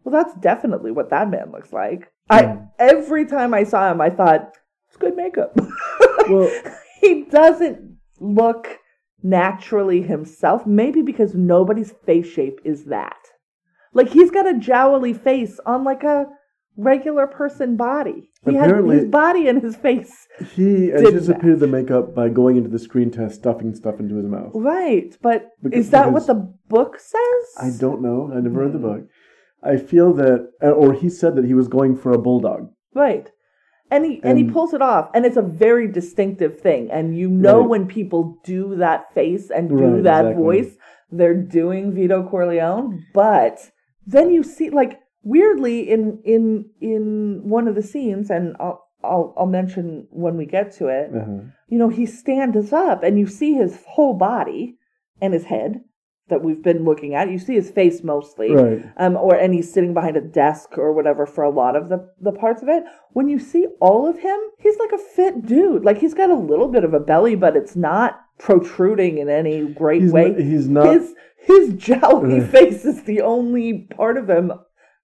well, 0.03 0.23
that's 0.23 0.37
definitely 0.39 0.91
what 0.91 1.09
that 1.11 1.29
man 1.29 1.51
looks 1.51 1.71
like. 1.71 2.11
I 2.29 2.43
Mm. 2.43 2.69
every 2.79 3.25
time 3.25 3.53
I 3.53 3.63
saw 3.63 3.91
him, 3.91 4.01
I 4.01 4.09
thought 4.09 4.53
it's 4.87 4.97
good 4.97 5.15
makeup. 5.15 5.57
Well, 6.29 6.51
he 7.01 7.23
doesn't 7.23 7.97
look 8.19 8.79
naturally 9.23 10.01
himself. 10.03 10.67
Maybe 10.67 11.01
because 11.01 11.33
nobody's 11.33 11.91
face 12.05 12.27
shape 12.27 12.59
is 12.63 12.85
that. 12.85 13.17
Like 13.93 14.09
he's 14.09 14.29
got 14.31 14.47
a 14.47 14.57
jowly 14.57 15.13
face 15.13 15.59
on 15.65 15.83
like 15.83 16.03
a 16.03 16.27
regular 16.77 17.27
person 17.27 17.75
body. 17.75 18.30
He 18.45 18.55
had 18.55 18.75
his 18.85 19.05
body 19.05 19.47
and 19.47 19.61
his 19.61 19.75
face. 19.75 20.27
he 20.55 20.91
anticipated 20.91 21.59
the 21.59 21.67
makeup 21.67 22.15
by 22.15 22.29
going 22.29 22.57
into 22.57 22.69
the 22.69 22.79
screen 22.79 23.11
test, 23.11 23.35
stuffing 23.35 23.75
stuff 23.75 23.99
into 23.99 24.15
his 24.15 24.25
mouth. 24.25 24.51
Right, 24.55 25.15
but 25.21 25.49
Because- 25.61 25.79
is 25.85 25.91
that 25.91 26.11
what 26.11 26.25
the 26.25 26.51
book 26.67 26.97
says? 26.99 27.45
I 27.59 27.69
don't 27.79 28.01
know. 28.01 28.31
I 28.33 28.39
never 28.39 28.61
read 28.63 28.73
the 28.73 28.79
book. 28.79 29.03
I 29.63 29.77
feel 29.77 30.11
that, 30.13 30.49
uh, 30.63 30.71
or 30.71 30.93
he 30.93 31.07
said 31.07 31.35
that 31.35 31.45
he 31.45 31.53
was 31.53 31.67
going 31.67 31.95
for 31.95 32.11
a 32.11 32.17
bulldog. 32.17 32.69
Right. 32.95 33.29
And 33.91 34.05
he 34.05 34.21
and, 34.23 34.37
he 34.37 34.45
pulls 34.45 34.73
it 34.73 34.81
off, 34.81 35.09
and 35.13 35.25
it's 35.25 35.35
a 35.37 35.41
very 35.41 35.85
distinctive 35.87 36.59
thing. 36.61 36.89
And 36.89 37.15
you 37.15 37.27
know 37.29 37.59
Right. 37.59 37.69
when 37.69 37.87
people 37.87 38.39
do 38.43 38.75
that 38.77 39.13
face 39.13 39.51
and 39.51 39.69
do 39.69 39.75
Right, 39.75 40.03
that 40.03 40.25
exactly. 40.25 40.43
voice, 40.43 40.77
they're 41.11 41.35
doing 41.35 41.91
Vito 41.91 42.23
Corleone. 42.23 43.03
But 43.13 43.69
then 44.07 44.31
you 44.31 44.43
see, 44.43 44.69
like 44.69 45.00
weirdly, 45.23 45.89
in 45.89 46.19
in 46.23 46.69
in 46.79 47.41
one 47.49 47.67
of 47.67 47.75
the 47.75 47.81
scenes, 47.83 48.29
and 48.29 48.55
I'll 48.59 48.87
I'll, 49.03 49.33
I'll 49.37 49.45
mention 49.47 50.07
when 50.11 50.37
we 50.37 50.45
get 50.45 50.71
to 50.73 50.87
it. 50.87 51.09
Uh-huh. 51.15 51.39
You 51.67 51.77
know, 51.79 51.89
he 51.89 52.05
stands 52.05 52.71
up, 52.73 53.03
and 53.03 53.17
you 53.19 53.25
see 53.27 53.53
his 53.53 53.83
whole 53.87 54.13
body 54.13 54.77
and 55.21 55.33
his 55.33 55.45
head 55.45 55.81
that 56.29 56.43
we've 56.43 56.61
been 56.63 56.85
looking 56.85 57.13
at. 57.15 57.29
You 57.31 57.39
see 57.39 57.55
his 57.55 57.71
face 57.71 58.03
mostly 58.03 58.51
Right. 58.51 58.85
um, 58.97 59.17
or 59.17 59.35
and 59.35 59.53
he's 59.53 59.73
sitting 59.73 59.93
behind 59.93 60.15
a 60.17 60.21
desk 60.21 60.77
or 60.77 60.93
whatever 60.93 61.25
for 61.25 61.43
a 61.43 61.49
lot 61.49 61.75
of 61.75 61.89
the 61.89 62.09
the 62.21 62.31
parts 62.31 62.61
of 62.61 62.69
it. 62.69 62.83
When 63.11 63.27
you 63.27 63.39
see 63.39 63.67
all 63.81 64.07
of 64.07 64.19
him, 64.19 64.39
he's 64.59 64.77
like 64.77 64.91
a 64.93 64.97
fit 64.97 65.45
dude. 65.45 65.83
Like 65.83 65.97
he's 65.97 66.13
got 66.13 66.29
a 66.29 66.35
little 66.35 66.67
bit 66.69 66.83
of 66.83 66.93
a 66.93 66.99
belly, 66.99 67.35
but 67.35 67.55
it's 67.57 67.75
not 67.75 68.21
protruding 68.39 69.17
in 69.17 69.29
any 69.29 69.67
great 69.67 70.01
He's, 70.03 70.11
way. 70.11 70.29
not, 70.29 70.39
he's 70.39 70.67
not. 70.67 70.93
his 70.93 71.13
his 71.43 71.73
jowly 71.77 72.39
face 72.55 72.85
is 72.85 73.03
the 73.03 73.21
only 73.21 73.87
part 73.95 74.15
of 74.17 74.29
him 74.29 74.51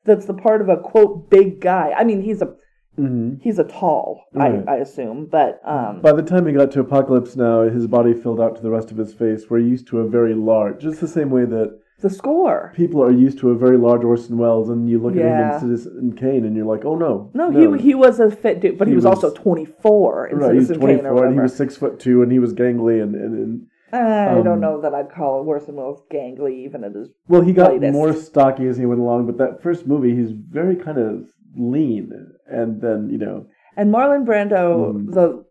that's 0.07 0.25
the 0.25 0.33
part 0.33 0.61
of 0.61 0.69
a 0.69 0.77
quote 0.77 1.29
big 1.29 1.59
guy. 1.61 1.93
I 1.95 2.03
mean, 2.03 2.21
he's 2.21 2.41
a 2.41 2.55
Mhm. 2.97 3.39
he's 3.41 3.59
a 3.59 3.63
tall, 3.63 4.21
Right. 4.33 4.63
I, 4.67 4.73
I 4.73 4.75
assume, 4.77 5.27
but 5.31 5.61
um, 5.63 6.01
By 6.01 6.13
the 6.13 6.23
time 6.23 6.47
he 6.47 6.53
got 6.53 6.71
to 6.71 6.79
Apocalypse 6.79 7.35
Now, 7.35 7.61
his 7.69 7.85
body 7.85 8.13
filled 8.15 8.41
out 8.41 8.55
to 8.55 8.63
the 8.63 8.71
rest 8.71 8.89
of 8.89 8.97
his 8.97 9.13
face, 9.13 9.51
where 9.51 9.59
he 9.59 9.67
used 9.67 9.85
to 9.89 9.99
a 9.99 10.07
very 10.07 10.33
large, 10.33 10.81
just 10.81 10.99
the 10.99 11.07
same 11.07 11.29
way 11.29 11.45
that 11.45 11.77
the 12.01 12.09
score. 12.09 12.73
people 12.75 13.03
are 13.03 13.11
used 13.11 13.37
to 13.39 13.51
a 13.51 13.55
very 13.55 13.77
large 13.77 14.03
Orson 14.03 14.39
Welles, 14.39 14.69
and 14.69 14.89
you 14.89 14.97
look 14.97 15.13
Yeah. 15.13 15.25
at 15.27 15.61
him 15.61 15.69
in 15.69 15.77
Citizen 15.77 16.11
Kane, 16.13 16.43
and 16.43 16.55
you're 16.55 16.65
like, 16.65 16.85
oh 16.85 16.95
no, 16.95 17.29
No, 17.35 17.51
he 17.51 17.79
he 17.89 17.93
was 17.93 18.19
a 18.19 18.31
fit 18.31 18.61
dude, 18.61 18.79
but 18.79 18.87
he, 18.87 18.93
He 18.93 18.95
was, 18.95 19.05
was- 19.05 19.23
also 19.23 19.31
twenty 19.43 19.65
four 19.65 20.25
in 20.27 20.37
right. 20.39 20.51
Citizen 20.53 20.79
Kane 20.79 20.89
or 21.05 21.13
24, 21.21 21.25
and 21.25 21.33
he 21.35 21.39
was 21.39 21.55
six 21.55 21.77
foot 21.77 21.99
two, 21.99 22.23
and 22.23 22.31
he 22.31 22.39
was 22.39 22.53
gangly, 22.55 22.99
and, 23.03 23.13
and, 23.13 23.33
and 23.35 23.61
I 23.93 24.35
don't 24.43 24.47
Um, 24.47 24.59
know 24.59 24.81
that 24.81 24.93
I'd 24.93 25.09
call 25.11 25.43
Orson 25.47 25.75
Welles 25.75 26.01
gangly, 26.11 26.65
even 26.65 26.83
at 26.83 26.93
his. 26.93 27.09
well, 27.27 27.41
he 27.41 27.53
got 27.53 27.79
more 27.81 28.13
stocky 28.13 28.67
as 28.67 28.77
he 28.77 28.85
went 28.85 28.99
along. 29.01 29.25
But 29.27 29.37
that 29.37 29.61
first 29.63 29.87
movie, 29.87 30.15
he's 30.15 30.31
very 30.31 30.75
kind 30.75 30.97
of 30.97 31.25
lean, 31.55 32.11
and 32.47 32.81
then 32.81 33.09
you 33.09 33.17
know, 33.17 33.45
And 33.75 33.93
Marlon 33.93 34.25
Brando, 34.25 34.93
Mm. 34.93 35.13
the 35.13 35.45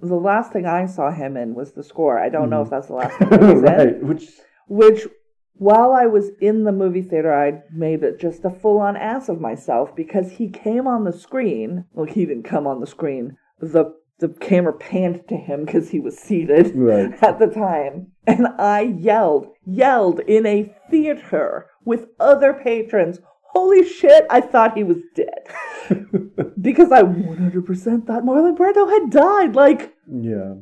the 0.00 0.16
last 0.16 0.52
thing 0.52 0.66
I 0.66 0.86
saw 0.86 1.10
him 1.10 1.36
in 1.36 1.54
was 1.54 1.72
the 1.72 1.82
score. 1.82 2.18
I 2.18 2.28
don't 2.28 2.50
know 2.50 2.60
if 2.62 2.70
that's 2.70 2.88
the 2.88 2.94
last 2.94 3.16
thing 3.18 3.28
he 3.30 3.36
was 3.54 3.62
in. 3.62 3.62
right, 3.62 4.02
which 4.02 4.28
Which, 4.68 5.06
while 5.54 5.92
I 5.92 6.06
was 6.06 6.30
in 6.40 6.64
the 6.64 6.72
movie 6.72 7.02
theater, 7.02 7.32
I 7.32 7.62
made 7.72 8.02
it 8.02 8.18
just 8.20 8.44
a 8.44 8.50
full 8.50 8.78
on 8.78 8.96
ass 8.96 9.28
of 9.30 9.40
myself 9.40 9.94
because 9.96 10.32
he 10.32 10.48
came 10.50 10.86
on 10.86 11.04
the 11.04 11.12
screen. 11.12 11.84
Well, 11.94 12.04
he 12.06 12.26
didn't 12.26 12.42
come 12.42 12.66
on 12.66 12.80
the 12.80 12.86
screen. 12.86 13.36
The 13.60 13.94
the 14.18 14.28
camera 14.28 14.72
panned 14.72 15.22
to 15.28 15.36
him 15.36 15.64
because 15.64 15.90
he 15.90 16.00
was 16.00 16.16
seated 16.18 16.72
Right. 16.74 17.12
at 17.22 17.38
the 17.38 17.46
time, 17.48 18.12
and 18.26 18.48
I 18.58 18.80
yelled, 18.80 19.48
yelled 19.66 20.20
in 20.20 20.46
a 20.46 20.72
theater 20.90 21.66
with 21.84 22.06
other 22.20 22.52
patrons. 22.54 23.20
holy 23.52 23.86
shit, 23.88 24.26
I 24.30 24.40
thought 24.40 24.76
he 24.76 24.84
was 24.84 24.98
dead. 25.14 25.46
because 26.60 26.92
I 26.92 27.02
100% 27.02 28.06
thought 28.06 28.22
Marlon 28.24 28.56
Brando 28.56 28.88
had 28.90 29.10
died. 29.10 29.54
Like, 29.54 29.94
yeah. 30.10 30.54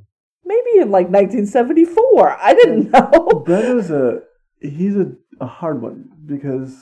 maybe 0.45 0.79
in 0.81 0.91
like 0.91 1.09
1974. 1.09 2.37
I 2.41 2.55
didn't 2.55 2.91
know. 2.93 3.45
Brando's 3.47 3.91
a 3.91 4.21
he's 4.61 4.97
a, 4.97 5.13
a 5.41 5.47
hard 5.47 5.83
one 5.83 6.09
because 6.27 6.77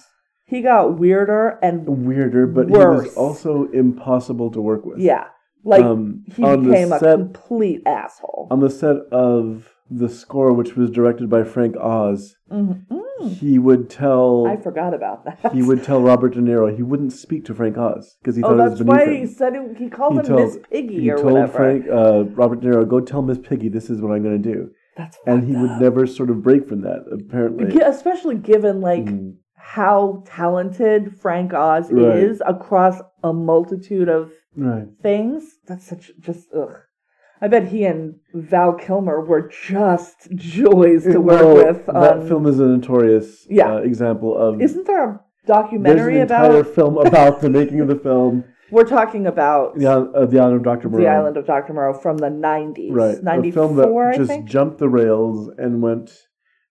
He 0.47 0.61
got 0.63 0.99
weirder 0.99 1.59
and 1.63 2.07
weirder, 2.07 2.47
but 2.47 2.67
he 2.67 2.73
was 2.73 3.15
also 3.17 3.69
impossible 3.73 4.51
to 4.53 4.61
work 4.61 4.85
with. 4.85 4.99
yeah, 4.99 5.27
like 5.65 5.83
Um, 5.85 6.25
he 6.35 6.43
on 6.43 6.65
the 6.65 6.71
became 6.71 6.93
a 6.93 6.99
set- 6.99 7.17
complete 7.19 7.83
asshole. 7.87 8.49
On 8.51 8.61
the 8.61 8.71
set 8.71 8.97
of 9.13 9.69
the 9.91 10.09
score, 10.09 10.53
which 10.53 10.75
was 10.77 10.91
directed 10.91 11.29
by 11.29 11.45
Frank 11.45 11.77
Oz, 11.77 12.37
Mhm. 12.51 12.81
Mm, 12.91 13.29
he 13.29 13.59
would 13.59 13.91
tell 13.91 14.47
I 14.47 14.57
forgot 14.57 14.95
about 14.95 15.25
that. 15.27 15.53
he 15.53 15.63
would 15.63 15.83
tell 15.85 16.01
Robert 16.01 16.35
De 16.35 16.41
Niro 16.41 16.75
he 16.75 16.83
wouldn't 16.83 17.13
speak 17.13 17.45
to 17.47 17.55
Frank 17.55 17.77
Oz 17.77 18.17
because 18.21 18.37
he 18.37 18.43
Oh, 18.43 18.49
thought 18.49 18.55
it 18.59 18.63
was 18.63 18.71
that's 18.71 18.83
beneath 18.83 18.97
why 18.99 19.05
him. 19.15 19.21
he 19.21 19.27
said 19.27 19.55
it, 19.55 19.77
he 19.77 19.89
called 19.89 20.15
He 20.15 20.19
him 20.21 20.25
told- 20.25 20.41
Miss 20.41 20.59
Piggy 20.71 21.01
he 21.01 21.11
or 21.11 21.19
told 21.19 21.33
whatever. 21.35 21.53
Frank 21.53 21.87
uh, 21.91 22.25
Robert 22.35 22.61
De 22.61 22.69
Niro, 22.69 22.89
"Go 22.89 23.01
tell 23.01 23.23
Miss 23.23 23.39
Piggy 23.39 23.69
this 23.69 23.91
is 23.91 24.01
what 24.01 24.13
I'm 24.13 24.23
going 24.23 24.43
to 24.43 24.53
do," 24.53 24.71
That's 24.97 25.19
and 25.27 25.45
he 25.45 25.53
fucked 25.53 25.63
would 25.63 25.81
never 25.81 26.07
sort 26.07 26.31
of 26.31 26.43
break 26.43 26.67
from 26.67 26.81
that. 26.83 27.05
Apparently, 27.13 27.79
especially 27.81 28.37
given 28.37 28.81
like 28.81 29.05
Mhm. 29.05 29.35
how 29.55 30.23
talented 30.27 31.15
Frank 31.19 31.53
Oz 31.55 31.93
Right. 31.93 32.17
is 32.17 32.43
across 32.47 33.01
a 33.23 33.33
multitude 33.33 34.09
of 34.09 34.33
right. 34.57 34.87
things. 35.03 35.59
That's 35.67 35.87
such 35.87 36.11
just 36.21 36.49
ugh. 36.57 36.77
I 37.41 37.49
bet 37.49 37.69
he 37.69 37.85
and 37.85 38.17
Val 38.35 38.73
Kilmer 38.75 39.21
were 39.25 39.49
just 39.49 40.31
joys 40.35 41.03
to 41.05 41.21
work 41.21 41.41
Well, 41.43 41.55
with. 41.57 41.87
that 41.87 42.29
film 42.29 42.47
is 42.47 42.61
a 42.61 42.67
notorious 42.67 43.47
Yeah. 43.51 43.75
uh, 43.75 43.77
example 43.79 44.37
of. 44.37 44.61
Isn't 44.63 44.87
there 44.87 45.05
a 45.05 45.09
there's 45.09 45.21
an 45.59 45.63
documentary 45.63 46.21
entire 46.21 46.61
about? 46.61 46.75
film 46.75 46.99
about 46.99 47.41
the 47.41 47.51
making 47.51 47.81
of 47.81 47.89
the 47.89 47.97
film, 47.97 48.45
We're 48.71 48.85
talking 48.85 49.27
about 49.27 49.75
the, 49.77 49.87
uh, 49.91 50.25
the 50.25 50.39
Island 50.39 50.57
of 50.57 50.63
Doctor 50.63 50.89
Moreau. 50.89 51.03
the 51.03 51.09
Island 51.11 51.37
of 51.37 51.45
Dr. 51.47 51.75
Moreau 51.75 51.93
from 51.93 52.17
the 52.17 52.31
nineties, 52.31 52.93
right? 52.93 53.23
ninety 53.23 53.51
that 53.51 53.89
I 54.15 54.17
just 54.17 54.31
think. 54.31 54.47
jumped 54.49 54.79
the 54.79 54.89
rails 54.89 55.51
and 55.59 55.83
went. 55.83 56.11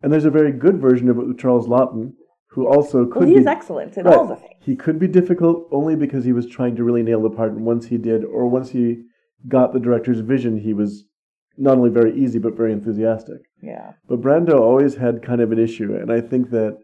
And 0.02 0.12
there's 0.12 0.26
a 0.26 0.32
very 0.32 0.52
good 0.52 0.82
version 0.82 1.10
of 1.10 1.20
it 1.20 1.28
with 1.28 1.38
Charles 1.38 1.68
Laughton, 1.68 2.14
who 2.52 2.68
also 2.68 3.06
could 3.06 3.22
Well, 3.24 3.30
he's 3.30 3.46
be 3.46 3.48
excellent 3.48 3.98
in 3.98 4.06
Right. 4.06 4.18
all 4.18 4.26
the 4.26 4.36
things. 4.36 4.52
He 4.60 4.76
could 4.76 5.00
be 5.00 5.08
difficult 5.08 5.68
only 5.72 5.96
because 5.96 6.26
he 6.26 6.34
was 6.34 6.46
trying 6.48 6.76
to 6.76 6.84
really 6.84 7.02
nail 7.02 7.22
the 7.22 7.30
part, 7.30 7.52
and 7.54 7.66
once 7.66 7.86
he 7.88 7.98
did, 7.98 8.26
or 8.26 8.48
once 8.48 8.72
he 8.72 9.04
got 9.48 9.72
the 9.74 9.80
director's 9.80 10.20
vision, 10.20 10.58
he 10.58 10.74
was 10.74 11.06
not 11.58 11.78
only 11.78 11.90
very 11.90 12.14
easy 12.14 12.40
but 12.40 12.56
very 12.56 12.74
enthusiastic. 12.74 13.38
Yeah, 13.62 13.94
But 14.08 14.22
Brando 14.22 14.60
always 14.60 14.96
had 14.96 15.22
kind 15.24 15.40
of 15.42 15.52
an 15.52 15.60
issue, 15.60 15.96
and 15.96 16.12
I 16.12 16.20
think 16.20 16.50
that 16.50 16.78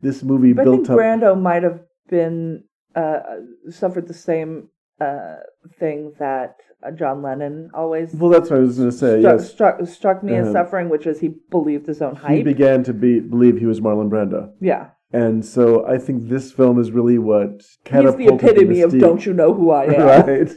this 0.00 0.22
movie 0.22 0.52
but 0.54 0.62
I 0.62 0.64
built 0.64 0.76
think 0.86 0.90
up. 0.90 0.96
Brando 0.98 1.40
might 1.40 1.62
have 1.62 1.80
been 2.08 2.64
uh, 2.94 3.20
suffered 3.68 4.08
the 4.08 4.14
same 4.14 4.68
uh, 5.00 5.36
thing 5.78 6.12
that 6.18 6.56
uh, 6.86 6.90
John 6.90 7.22
Lennon 7.22 7.70
always 7.74 8.14
well, 8.14 8.30
that's 8.30 8.50
what 8.50 8.58
I 8.58 8.62
was 8.62 8.78
going 8.78 8.90
to 8.90 8.96
say. 8.96 9.20
struck, 9.20 9.38
yes, 9.40 9.50
struck, 9.52 9.86
struck 9.86 10.22
me 10.22 10.34
as 10.36 10.48
Uh, 10.48 10.52
suffering, 10.52 10.88
which 10.88 11.06
is 11.06 11.20
he 11.20 11.34
believed 11.50 11.86
his 11.86 12.00
own 12.02 12.14
hype 12.16 12.36
he 12.38 12.42
began 12.42 12.82
to 12.84 12.94
be 12.94 13.20
believe 13.20 13.58
he 13.58 13.66
was 13.66 13.80
Marlon 13.80 14.08
Brando, 14.10 14.52
yeah, 14.60 14.88
and 15.12 15.44
so 15.44 15.86
I 15.86 15.98
think 15.98 16.28
this 16.28 16.52
film 16.52 16.78
is 16.80 16.90
really 16.92 17.18
what 17.18 17.50
he's 17.62 17.78
catapulted 17.84 18.40
the 18.40 18.50
epitome 18.52 18.80
of 18.82 18.98
"Don't 18.98 19.24
you 19.26 19.32
know 19.34 19.52
who 19.54 19.70
I 19.70 19.84
am?" 19.84 20.02
right. 20.26 20.50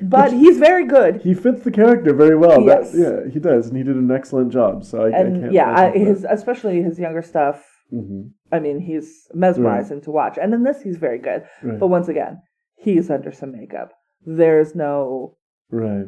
But 0.00 0.32
he's 0.32 0.58
very 0.58 0.86
good, 0.86 1.20
He 1.20 1.34
fits 1.34 1.62
the 1.62 1.70
character 1.70 2.14
very 2.14 2.36
well. 2.36 2.64
That- 2.64 2.84
Yes. 2.84 2.94
yeah, 2.96 3.30
he 3.30 3.38
does, 3.38 3.68
and 3.68 3.76
he 3.76 3.82
did 3.82 3.96
an 3.96 4.10
excellent 4.10 4.50
job. 4.50 4.82
So 4.84 5.02
I, 5.02 5.08
I 5.10 5.18
and 5.20 5.40
can't 5.42 5.52
yeah, 5.52 5.70
I, 5.70 5.74
fault 5.76 5.94
him 5.96 6.04
for 6.04 6.10
his 6.10 6.24
especially 6.24 6.82
his 6.82 6.98
younger 6.98 7.22
stuff. 7.22 7.58
that. 7.92 7.98
Mhm. 7.98 8.30
I 8.50 8.58
mean, 8.60 8.80
he's 8.80 9.28
mesmerizing 9.34 10.00
to 10.02 10.10
watch, 10.10 10.38
and 10.40 10.54
in 10.54 10.62
this, 10.62 10.80
he's 10.82 10.96
very 10.96 11.18
good. 11.18 11.44
Right. 11.62 11.78
But 11.78 11.88
once 11.88 12.08
again, 12.08 12.40
he's 12.84 13.10
under 13.10 13.32
some 13.32 13.52
makeup. 13.52 13.92
There's 14.26 14.74
no 14.74 15.36
Right. 15.70 16.06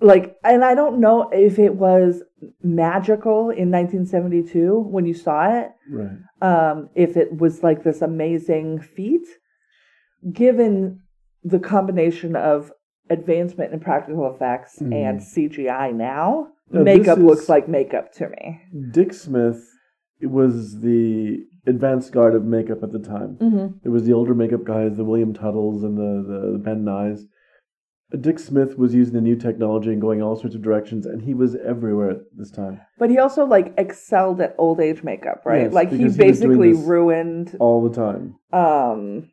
like, 0.00 0.36
and 0.44 0.64
I 0.64 0.74
don't 0.74 1.00
know 1.00 1.28
if 1.30 1.58
it 1.58 1.74
was 1.76 2.22
magical 2.62 3.50
in 3.50 3.70
1972 3.70 4.78
when 4.80 5.04
you 5.06 5.14
saw 5.14 5.60
it. 5.60 5.70
Right. 5.90 6.18
um, 6.42 6.90
if 6.94 7.16
it 7.16 7.38
was 7.40 7.62
like 7.62 7.82
this 7.84 8.02
amazing 8.02 8.80
feat, 8.80 9.26
given 10.32 11.00
the 11.42 11.58
combination 11.58 12.36
of 12.36 12.72
advancement 13.10 13.72
in 13.72 13.80
practical 13.80 14.30
effects 14.32 14.78
Mhm. 14.80 14.92
and 14.94 15.22
CGI 15.22 15.90
now, 15.92 16.48
Now, 16.70 16.82
makeup 16.82 17.18
looks 17.18 17.48
like 17.48 17.68
makeup 17.68 18.12
to 18.12 18.28
me. 18.30 18.60
Dick 18.90 19.12
Smith 19.12 19.70
was 20.30 20.80
the 20.80 21.44
advanced 21.66 22.12
guard 22.12 22.34
of 22.34 22.44
makeup 22.44 22.82
at 22.82 22.92
the 22.92 22.98
time. 22.98 23.36
Mm-hmm. 23.40 23.78
There 23.82 23.92
was 23.92 24.04
the 24.04 24.12
older 24.12 24.34
makeup 24.34 24.64
guys, 24.64 24.96
the 24.96 25.04
William 25.04 25.32
Tuttles 25.32 25.82
and 25.82 25.96
the, 25.96 26.22
the, 26.26 26.52
the 26.52 26.58
Ben 26.58 26.84
Nyes. 26.84 27.22
Dick 28.20 28.38
Smith 28.38 28.78
was 28.78 28.94
using 28.94 29.14
the 29.14 29.20
new 29.20 29.34
technology 29.34 29.90
and 29.90 30.00
going 30.00 30.22
all 30.22 30.36
sorts 30.36 30.54
of 30.54 30.62
directions, 30.62 31.04
and 31.04 31.22
he 31.22 31.34
was 31.34 31.56
everywhere 31.56 32.10
at 32.10 32.18
this 32.36 32.50
time. 32.50 32.80
But 32.98 33.10
he 33.10 33.18
also 33.18 33.44
like 33.44 33.74
excelled 33.76 34.40
at 34.40 34.54
old 34.56 34.80
age 34.80 35.02
makeup, 35.02 35.42
right? 35.44 35.62
Yes, 35.62 35.72
like 35.72 35.90
he 35.90 35.98
because 35.98 36.16
he 36.16 36.24
was 36.24 36.40
doing 36.40 36.58
basically 36.58 36.86
ruined 36.86 37.56
All 37.58 37.82
the 37.82 37.94
time. 37.94 38.36
um 38.52 39.30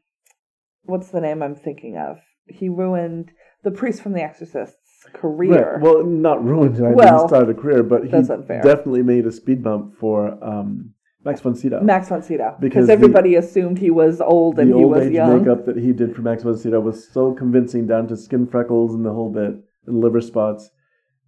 what's 0.84 1.10
the 1.10 1.22
name 1.22 1.44
I'm 1.44 1.56
thinking 1.56 1.98
of? 1.98 2.18
He 2.48 2.70
ruined 2.70 3.32
the 3.64 3.72
priest 3.72 4.02
from 4.02 4.14
The 4.14 4.22
Exorcist's 4.22 4.81
career. 5.14 5.74
Right. 5.74 5.82
Well, 5.82 6.04
not 6.04 6.44
ruined. 6.44 6.78
I 6.78 6.92
Well, 6.92 7.18
didn't 7.18 7.28
start 7.30 7.50
a 7.50 7.54
career, 7.54 7.84
but 7.84 8.04
he 8.06 8.10
definitely 8.12 9.04
made 9.04 9.26
a 9.26 9.32
speed 9.32 9.64
bump 9.64 9.98
for 9.98 10.38
um, 10.44 10.94
Max 11.24 11.42
von 11.42 11.56
Sydow. 11.56 11.82
Max 11.82 12.10
von 12.10 12.22
Sydow, 12.24 12.56
Because 12.60 12.62
because 12.62 12.88
the- 12.88 12.94
everybody 12.94 13.36
assumed 13.36 13.78
he 13.80 13.92
was 13.92 14.22
old 14.22 14.60
and 14.60 14.72
the 14.72 14.78
he 14.78 14.84
old 14.84 14.92
was 14.94 15.06
age 15.08 15.14
young. 15.14 15.40
makeup 15.40 15.66
that 15.66 15.78
he 15.78 15.92
did 15.94 16.16
for 16.16 16.22
Max 16.22 16.44
von 16.44 16.58
Sydow 16.58 16.80
was 16.80 17.08
so 17.08 17.34
convincing 17.34 17.86
down 17.88 18.08
to 18.08 18.16
skin 18.18 18.48
freckles 18.48 18.94
and 18.96 19.06
the 19.06 19.14
whole 19.14 19.30
bit 19.32 19.54
and 19.86 20.00
liver 20.02 20.22
spots 20.22 20.72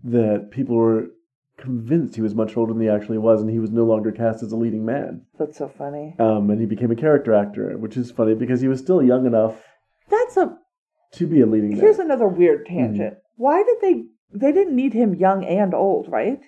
that 0.03 0.49
people 0.51 0.75
were 0.75 1.07
convinced 1.57 2.15
he 2.15 2.21
was 2.21 2.33
much 2.35 2.57
older 2.57 2.73
than 2.73 2.81
he 2.81 2.89
actually 2.89 3.17
was, 3.19 3.39
and 3.41 3.49
he 3.49 3.59
was 3.59 3.69
no 3.69 3.83
longer 3.83 4.11
cast 4.11 4.41
as 4.43 4.51
a 4.51 4.55
leading 4.57 4.83
man. 4.83 5.21
That's 5.37 5.57
so 5.57 5.67
funny. 5.69 6.15
Um, 6.19 6.49
and 6.49 6.59
he 6.59 6.65
became 6.65 6.89
a 6.91 6.95
character 6.95 7.33
actor, 7.33 7.77
which 7.77 7.95
is 7.95 8.09
funny 8.11 8.33
because 8.33 8.61
he 8.61 8.67
was 8.67 8.79
still 8.79 9.01
young 9.03 9.25
enough 9.27 9.61
That's 10.09 10.35
a 10.37 10.57
to 11.13 11.27
be 11.27 11.41
a 11.41 11.45
leading 11.45 11.75
here's 11.75 11.99
man. 11.99 12.07
another 12.07 12.27
weird 12.27 12.65
Mm-hmm. 12.65 12.75
tangent. 12.75 13.17
Why 13.45 13.57
did 13.69 13.77
they 13.85 13.95
they 14.41 14.51
didn't 14.57 14.75
need 14.81 14.93
him 15.01 15.09
young 15.25 15.39
and 15.59 15.71
old, 15.85 16.05
right? 16.19 16.39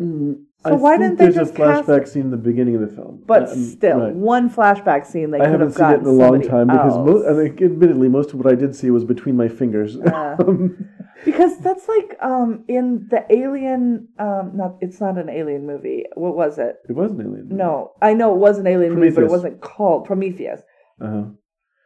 Mm, 0.00 0.44
So 0.66 0.74
I 0.74 0.76
why 0.84 0.92
didn't 0.98 1.16
they 1.18 1.24
there's 1.24 1.34
just 1.42 1.54
a 1.54 1.58
flashback 1.60 2.00
cast- 2.02 2.12
scene 2.12 2.26
in 2.28 2.30
the 2.38 2.44
beginning 2.50 2.74
of 2.78 2.82
the 2.86 2.92
film, 2.98 3.14
But 3.32 3.42
Um, 3.52 3.62
still, 3.76 3.98
right. 4.04 4.14
one 4.14 4.46
flashback 4.56 5.02
scene 5.10 5.28
they 5.32 5.40
I 5.40 5.48
haven't 5.54 5.68
have 5.68 5.74
seen 5.80 5.90
it 5.96 6.00
in 6.04 6.06
a 6.16 6.18
long 6.24 6.40
time 6.54 6.66
because, 6.76 6.96
I 7.30 7.34
think, 7.40 7.54
admittedly, 7.70 8.08
most 8.18 8.28
of 8.32 8.36
what 8.40 8.48
I 8.54 8.56
did 8.62 8.72
see 8.80 8.90
was 8.98 9.04
between 9.14 9.36
my 9.42 9.48
fingers. 9.60 9.90
Uh, 10.00 10.36
because 11.28 11.52
that's 11.66 11.86
like 11.94 12.10
um 12.30 12.50
in 12.76 12.84
the 13.12 13.20
Alien 13.40 13.80
um 14.26 14.44
not 14.60 14.70
it's 14.84 15.00
not 15.04 15.14
an 15.22 15.28
Alien 15.40 15.64
movie. 15.72 16.00
What 16.24 16.34
was 16.42 16.52
it? 16.66 16.74
it 16.88 16.94
was 17.00 17.10
an 17.14 17.20
alien. 17.26 17.44
No, 17.64 17.72
I 18.08 18.10
know 18.18 18.28
it 18.36 18.40
was 18.46 18.58
an 18.62 18.66
Alien 18.74 18.92
movie, 18.94 19.10
but 19.18 19.24
it 19.28 19.30
wasn't 19.38 19.60
called 19.60 20.00
Prometheus. 20.10 20.60
Uh-huh. 21.06 21.24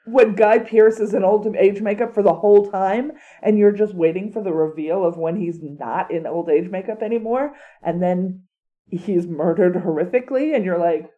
When 0.04 0.34
Guy 0.34 0.58
Pearce 0.58 0.98
is 0.98 1.14
in 1.14 1.22
old 1.22 1.46
age 1.56 1.80
makeup 1.80 2.12
for 2.14 2.22
the 2.22 2.34
whole 2.34 2.70
time, 2.70 3.12
and 3.42 3.58
you're 3.58 3.72
just 3.72 3.94
waiting 3.94 4.32
for 4.32 4.42
the 4.42 4.52
reveal 4.52 5.04
of 5.04 5.16
when 5.16 5.36
he's 5.36 5.60
not 5.62 6.10
in 6.10 6.26
old 6.26 6.48
age 6.48 6.70
makeup 6.70 7.02
anymore, 7.02 7.54
and 7.82 8.02
then 8.02 8.42
he's 8.88 9.26
murdered 9.26 9.74
horrifically, 9.74 10.54
and 10.54 10.64
you're 10.64 10.78
like, 10.78 11.10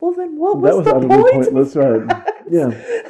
well, 0.00 0.12
then 0.12 0.36
what 0.36 0.58
was, 0.58 0.84
that 0.84 0.96
was 0.96 1.02
the 1.02 1.08
point? 1.08 1.32
pointless, 1.32 1.76
right? 1.76 2.24
yeah. 2.50 3.02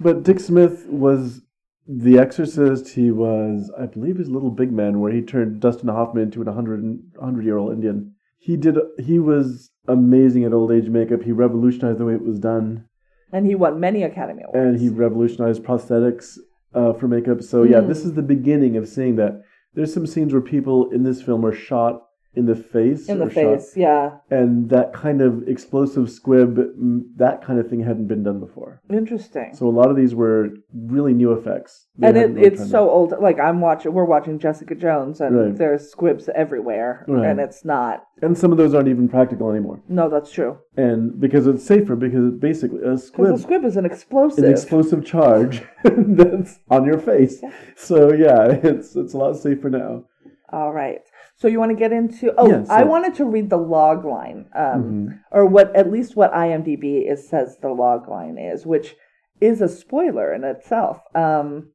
But 0.00 0.22
Dick 0.22 0.40
Smith 0.40 0.86
was 0.86 1.42
the 1.86 2.18
Exorcist. 2.18 2.88
He 2.88 3.10
was, 3.10 3.70
I 3.78 3.86
believe, 3.86 4.16
his 4.16 4.30
Little 4.30 4.50
Big 4.50 4.72
Man, 4.72 5.00
where 5.00 5.12
he 5.12 5.22
turned 5.22 5.60
Dustin 5.60 5.88
Hoffman 5.88 6.24
into 6.24 6.40
an 6.40 6.46
100 6.46 7.44
year 7.44 7.58
old 7.58 7.72
Indian. 7.72 8.14
He 8.38 8.56
did. 8.56 8.78
He 8.98 9.18
was 9.18 9.70
amazing 9.86 10.44
at 10.44 10.54
old 10.54 10.72
age 10.72 10.88
makeup. 10.88 11.22
He 11.22 11.32
revolutionized 11.32 11.98
the 11.98 12.06
way 12.06 12.14
it 12.14 12.24
was 12.24 12.38
done, 12.38 12.86
And 13.32 13.46
he 13.46 13.54
won 13.54 13.78
many 13.80 14.02
Academy 14.02 14.42
Awards. 14.42 14.58
and 14.58 14.80
he 14.80 14.88
revolutionized 14.88 15.62
prosthetics 15.62 16.38
uh, 16.74 16.92
for 16.94 17.08
makeup. 17.08 17.42
So 17.42 17.62
yeah, 17.62 17.80
Mm. 17.80 17.88
this 17.88 18.04
is 18.04 18.14
the 18.14 18.22
beginning 18.22 18.76
of 18.76 18.88
seeing 18.88 19.16
that. 19.16 19.42
There's 19.74 19.94
some 19.94 20.06
scenes 20.06 20.32
where 20.32 20.42
people 20.42 20.90
in 20.90 21.04
this 21.04 21.22
film 21.22 21.44
are 21.46 21.52
shot 21.52 22.02
in 22.34 22.46
the 22.46 22.54
face, 22.54 23.08
in 23.08 23.18
the 23.18 23.26
or 23.26 23.30
shot- 23.30 23.42
face, 23.56 23.76
yeah. 23.76 24.18
and 24.30 24.70
that 24.70 24.92
kind 24.92 25.20
of 25.20 25.48
explosive 25.48 26.08
squib, 26.08 26.56
mm, 26.58 27.02
that 27.16 27.42
kind 27.44 27.58
of 27.58 27.68
thing 27.68 27.80
hadn't 27.82 28.06
been 28.06 28.22
done 28.22 28.38
before. 28.38 28.80
Interesting. 28.88 29.50
So 29.52 29.66
a 29.66 29.70
lot 29.70 29.90
of 29.90 29.96
these 29.96 30.14
were 30.14 30.50
really 30.72 31.12
new 31.12 31.32
effects. 31.32 31.86
They 31.98 32.06
and 32.08 32.16
it, 32.16 32.30
really 32.30 32.46
it's 32.46 32.70
so 32.70 32.88
old. 32.88 33.14
Like 33.20 33.40
I'm 33.40 33.60
watching, 33.60 33.92
we're 33.92 34.04
watching 34.04 34.38
Jessica 34.38 34.76
Jones, 34.76 35.20
and 35.20 35.36
Right. 35.36 35.56
there's 35.56 35.90
squibs 35.90 36.28
everywhere, 36.34 37.04
Right. 37.08 37.26
and 37.26 37.40
it's 37.40 37.64
not. 37.64 38.04
and 38.22 38.38
some 38.38 38.52
of 38.52 38.58
those 38.58 38.74
aren't 38.74 38.88
even 38.88 39.08
practical 39.08 39.50
anymore. 39.50 39.80
No, 39.88 40.08
that's 40.08 40.30
true. 40.30 40.58
And 40.76 41.18
because 41.20 41.46
it's 41.48 41.64
safer, 41.64 41.96
because 41.96 42.32
basically 42.34 42.78
a 42.78 42.82
Because 42.82 43.06
squib 43.08 43.32
the 43.36 43.38
squib 43.42 43.64
is 43.64 43.76
an 43.76 43.84
explosive. 43.86 44.44
an 44.44 44.50
explosive 44.52 45.04
charge 45.04 45.62
that's 45.84 46.60
on 46.70 46.84
your 46.84 46.98
face. 46.98 47.42
So 47.76 48.12
yeah, 48.12 48.44
it's 48.62 48.94
it's 48.94 49.14
a 49.14 49.18
lot 49.18 49.34
safer 49.36 49.68
now. 49.68 50.04
All 50.52 50.72
right. 50.72 51.00
So 51.40 51.48
you 51.48 51.58
want 51.58 51.70
to 51.70 51.76
get 51.76 51.90
into? 51.90 52.34
Oh, 52.36 52.48
Yeah, 52.50 52.64
so- 52.64 52.74
I 52.74 52.84
wanted 52.84 53.14
to 53.14 53.24
read 53.24 53.48
the 53.48 53.56
log 53.56 54.04
line, 54.04 54.50
um, 54.54 54.82
Mhm. 55.08 55.20
or 55.32 55.46
what 55.46 55.74
at 55.74 55.90
least 55.90 56.14
what 56.14 56.34
IMDb 56.34 57.06
is 57.10 57.26
says 57.30 57.56
the 57.56 57.70
log 57.70 58.08
line 58.10 58.36
is, 58.36 58.66
which 58.66 58.94
is 59.40 59.62
a 59.62 59.68
spoiler 59.68 60.34
in 60.34 60.44
itself. 60.44 61.00
Um, 61.14 61.72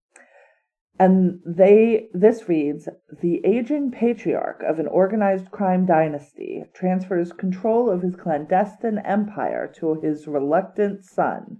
and 0.99 1.39
they 1.47 2.09
this 2.13 2.47
reads 2.47 2.87
the 3.21 3.41
aging 3.43 3.89
patriarch 3.89 4.61
of 4.61 4.77
an 4.79 4.85
organized 4.87 5.49
crime 5.49 5.87
dynasty 5.87 6.63
transfers 6.75 7.33
control 7.33 7.89
of 7.89 8.03
his 8.03 8.15
clandestine 8.15 8.99
empire 8.99 9.67
to 9.77 9.95
his 9.95 10.27
reluctant 10.27 11.03
son. 11.03 11.57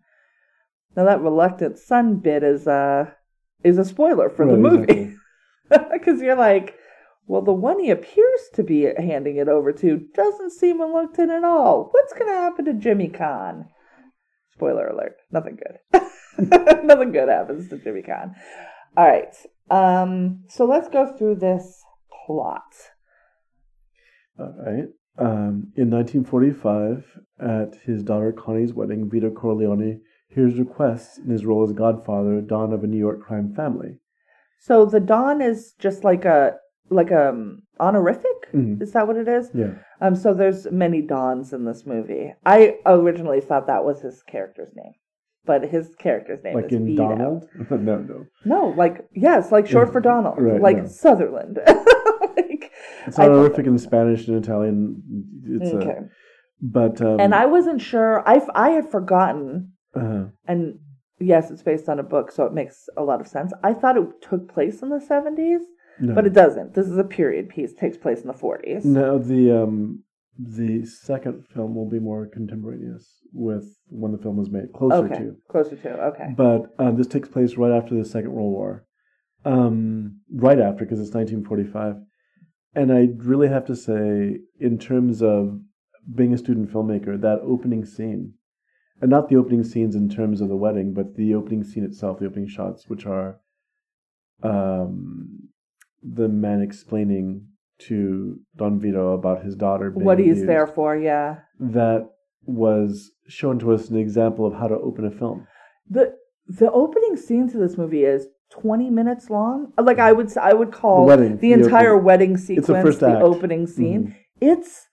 Now 0.96 1.06
that 1.06 1.22
reluctant 1.22 1.80
son 1.80 2.18
bit 2.18 2.44
is 2.44 2.68
a 2.68 3.16
is 3.64 3.80
a 3.80 3.84
spoiler 3.84 4.30
for 4.30 4.46
the 4.46 4.54
Right, 4.54 4.62
movie 4.62 5.16
exactly. 5.72 5.90
because 5.98 6.22
you're 6.22 6.36
like, 6.36 6.76
well, 7.28 7.42
the 7.42 7.54
one 7.54 7.80
he 7.80 7.90
appears 7.90 8.50
to 8.54 8.64
be 8.64 8.88
handing 8.98 9.38
it 9.38 9.48
over 9.48 9.72
to 9.74 10.08
doesn't 10.14 10.52
seem 10.52 10.80
reluctant 10.80 11.32
at 11.32 11.44
all. 11.44 11.90
What's 11.92 12.14
going 12.14 12.28
to 12.28 12.38
happen 12.38 12.66
to 12.66 12.74
Jimmy 12.74 13.10
Caan? 13.10 13.66
Spoiler 14.54 14.88
alert: 14.88 15.18
nothing 15.32 15.58
good. 15.58 16.02
nothing 16.84 17.12
good 17.12 17.30
happens 17.30 17.70
to 17.70 17.78
Jimmy 17.78 18.04
Caan. 18.04 18.34
All 18.96 19.08
right, 19.08 19.36
um, 19.70 20.44
so 20.50 20.66
let's 20.66 20.88
go 20.88 21.16
through 21.18 21.36
this 21.36 21.82
plot. 22.26 22.62
All 24.40 24.54
right. 24.66 24.90
Um, 25.18 25.72
in 25.78 25.90
1945, 25.90 27.06
at 27.40 27.76
his 27.86 28.04
daughter 28.04 28.34
Connie's 28.34 28.74
wedding, 28.74 29.10
Vito 29.10 29.30
Corleone 29.30 30.02
hears 30.28 30.60
requests 30.60 31.18
in 31.18 31.30
his 31.30 31.46
role 31.46 31.64
as 31.64 31.72
godfather, 31.72 32.42
Don 32.42 32.74
of 32.74 32.84
a 32.84 32.88
New 32.88 32.98
York 32.98 33.22
crime 33.22 33.54
family. 33.56 34.00
So 34.60 34.86
the 34.86 35.00
Don 35.00 35.42
is 35.42 35.74
just 35.80 36.04
like 36.04 36.26
a 36.26 36.56
like 36.90 37.12
a 37.12 37.30
um, 37.30 37.62
honorific. 37.80 38.52
Mhm. 38.54 38.82
Is 38.82 38.92
that 38.94 39.08
what 39.08 39.18
it 39.18 39.28
is? 39.28 39.50
Yeah. 39.54 39.74
Um, 40.02 40.16
so 40.16 40.34
there's 40.34 40.68
many 40.72 41.02
Dons 41.02 41.54
in 41.54 41.66
this 41.66 41.86
movie. 41.86 42.34
I 42.46 42.78
originally 42.86 43.42
thought 43.42 43.68
that 43.68 43.84
was 43.86 44.02
his 44.02 44.22
character's 44.24 44.72
name, 44.76 44.94
but 45.46 45.64
his 45.64 45.96
character's 45.96 46.44
name 46.44 46.56
Like 46.56 46.66
is 46.66 46.74
in 46.74 46.86
Vito. 46.86 47.08
Donald? 47.10 47.46
no, 47.72 47.98
no. 47.98 48.26
No, 48.46 48.74
like 48.78 49.08
yes, 49.16 49.52
like 49.52 49.68
short 49.68 49.92
for 49.92 50.02
Donald, 50.02 50.36
Right, 50.40 50.62
like 50.62 50.78
no. 50.78 50.88
Sutherland. 50.88 51.60
like, 52.38 52.72
It's 53.08 53.18
honorific 53.20 53.66
in 53.66 53.78
Spanish 53.78 54.28
and 54.28 54.44
Italian. 54.44 55.02
It's 55.48 55.72
a, 55.72 55.78
okay. 55.78 56.00
but 56.62 57.02
um, 57.02 57.20
and 57.20 57.34
I 57.34 57.46
wasn't 57.46 57.82
sure. 57.82 58.28
I 58.28 58.42
I 58.54 58.70
had 58.72 58.90
forgotten, 58.92 59.74
uh, 59.96 60.26
and 60.48 60.80
yes, 61.20 61.50
it's 61.52 61.64
based 61.64 61.88
on 61.90 62.00
a 62.00 62.04
book, 62.04 62.32
so 62.32 62.46
it 62.46 62.54
makes 62.54 62.88
a 62.98 63.04
lot 63.04 63.22
of 63.22 63.28
sense. 63.28 63.54
I 63.64 63.74
thought 63.74 63.98
it 63.98 64.22
took 64.22 64.52
place 64.54 64.82
in 64.82 64.90
the 64.90 65.00
seventies, 65.00 65.62
no. 66.00 66.14
but 66.14 66.26
it 66.26 66.34
doesn't. 66.34 66.74
This 66.74 66.88
is 66.88 66.98
a 66.98 67.04
period 67.04 67.50
piece. 67.50 67.74
Takes 67.74 67.98
place 67.98 68.22
in 68.22 68.28
the 68.28 68.34
forties. 68.34 68.86
No, 68.86 69.18
the 69.20 69.64
um, 69.64 70.04
the 70.38 70.86
second 70.86 71.46
film 71.54 71.76
will 71.76 71.90
be 71.90 72.00
more 72.00 72.28
contemporaneous 72.28 73.08
with 73.32 73.78
when 73.88 74.12
the 74.12 74.18
film 74.18 74.38
was 74.38 74.50
made, 74.50 74.74
closer 74.74 75.06
Okay, 75.06 75.16
to. 75.16 75.36
closer 75.50 75.76
to 75.78 75.90
okay. 76.08 76.28
But 76.36 76.74
um, 76.80 76.98
this 76.98 77.08
takes 77.08 77.30
place 77.30 77.56
right 77.56 77.72
after 77.72 77.96
the 77.96 78.04
Second 78.06 78.32
World 78.34 78.52
War, 78.52 78.86
um, 79.46 80.20
right 80.34 80.60
after 80.60 80.84
because 80.86 81.00
it's 81.00 81.14
1945, 81.14 81.96
and 82.76 82.92
I 82.92 83.08
really 83.24 83.48
have 83.48 83.66
to 83.68 83.76
say, 83.76 84.40
in 84.60 84.78
terms 84.78 85.22
of 85.22 85.60
being 86.14 86.34
a 86.34 86.38
student 86.38 86.70
filmmaker, 86.72 87.20
that 87.22 87.40
opening 87.42 87.86
scene, 87.86 88.34
and 89.02 89.10
not 89.10 89.30
the 89.30 89.38
opening 89.38 89.64
scenes 89.64 89.96
in 89.96 90.10
terms 90.10 90.42
of 90.42 90.50
the 90.50 90.56
wedding, 90.56 90.94
but 90.94 91.16
the 91.16 91.34
opening 91.34 91.64
scene 91.64 91.84
itself, 91.86 92.20
the 92.20 92.26
opening 92.28 92.48
shots, 92.48 92.90
which 92.90 93.06
are 93.06 93.40
um, 94.44 95.45
the 96.14 96.28
man 96.28 96.62
explaining 96.62 97.48
to 97.88 98.40
Don 98.56 98.80
Vito 98.80 99.14
about 99.14 99.44
his 99.44 99.56
daughter 99.56 99.90
being 99.92 100.06
What 100.06 100.20
he's 100.20 100.46
there 100.46 100.68
for, 100.68 100.96
yeah. 100.96 101.40
that 101.60 102.10
was 102.46 103.12
shown 103.28 103.60
to 103.60 103.74
us 103.74 103.90
an 103.90 103.98
example 103.98 104.46
of 104.46 104.54
how 104.54 104.68
to 104.68 104.76
open 104.76 105.06
a 105.06 105.12
film. 105.12 105.48
the 105.90 106.14
The 106.48 106.72
opening 106.72 107.16
scene 107.18 107.50
to 107.50 107.58
this 107.58 107.76
movie 107.78 108.04
is 108.04 108.28
twenty 108.52 108.90
minutes 108.92 109.30
long. 109.32 109.74
Like 109.90 109.98
I 110.00 110.12
would, 110.12 110.30
I 110.38 110.54
would 110.54 110.72
call 110.72 110.98
The 111.06 111.08
wedding, 111.08 111.38
the 111.38 111.48
the 111.48 111.54
entire 111.64 111.94
opening. 111.94 112.06
wedding 112.06 112.38
sequence 112.38 112.98
the 113.00 113.10
act. 113.10 113.24
opening 113.24 113.66
scene. 113.68 114.02
Mhm. 114.08 114.16
It's 114.52 114.88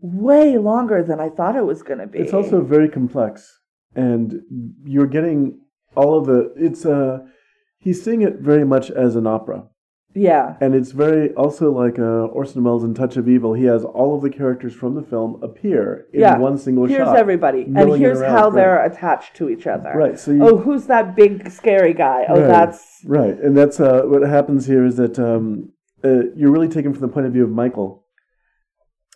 way 0.00 0.58
longer 0.58 1.02
than 1.02 1.20
I 1.20 1.28
thought 1.30 1.56
it 1.56 1.64
was 1.64 1.82
going 1.82 2.00
to 2.00 2.06
be. 2.06 2.18
It's 2.18 2.34
also 2.34 2.60
very 2.62 2.88
complex, 2.88 3.60
and 3.94 4.24
you're 4.84 5.06
getting 5.06 5.60
all 5.96 6.18
of 6.18 6.26
the. 6.26 6.52
It's 6.56 6.84
uh, 6.84 7.20
he's 7.78 8.02
seeing 8.04 8.22
it 8.22 8.36
very 8.40 8.64
much 8.64 8.90
as 8.90 9.14
an 9.16 9.26
opera, 9.26 9.68
yeah, 10.14 10.56
and 10.60 10.74
it's 10.74 10.92
very 10.92 11.32
also 11.34 11.72
like 11.72 11.98
uh, 11.98 12.26
Orson 12.26 12.62
Welles 12.62 12.84
in 12.84 12.94
Touch 12.94 13.16
of 13.16 13.28
Evil. 13.28 13.52
He 13.54 13.64
has 13.64 13.84
all 13.84 14.14
of 14.16 14.22
the 14.22 14.30
characters 14.30 14.72
from 14.72 14.94
the 14.94 15.02
film 15.02 15.42
appear 15.42 16.06
in 16.12 16.20
Yeah. 16.20 16.38
one 16.38 16.56
single 16.56 16.86
here's 16.86 16.98
shot. 16.98 17.08
Here's 17.08 17.20
everybody, 17.20 17.62
and 17.62 17.94
here's 17.96 18.20
how 18.20 18.48
right. 18.48 18.54
they're 18.54 18.84
attached 18.84 19.34
to 19.36 19.50
each 19.50 19.66
other. 19.66 19.92
Right. 19.94 20.18
So 20.18 20.30
you, 20.30 20.42
Oh, 20.46 20.56
who's 20.58 20.86
that 20.86 21.16
big 21.16 21.50
scary 21.50 21.94
guy? 21.94 22.24
Oh, 22.28 22.40
Right. 22.40 22.46
that's 22.46 23.00
Right, 23.06 23.38
and 23.40 23.56
that's 23.56 23.80
uh, 23.80 24.02
what 24.04 24.22
happens 24.22 24.66
here 24.66 24.84
is 24.84 24.96
that 24.96 25.18
um, 25.18 25.70
uh, 26.04 26.24
you're 26.36 26.52
really 26.52 26.68
taken 26.68 26.92
from 26.92 27.02
the 27.02 27.08
point 27.08 27.26
of 27.26 27.32
view 27.32 27.44
of 27.44 27.50
Michael, 27.50 28.04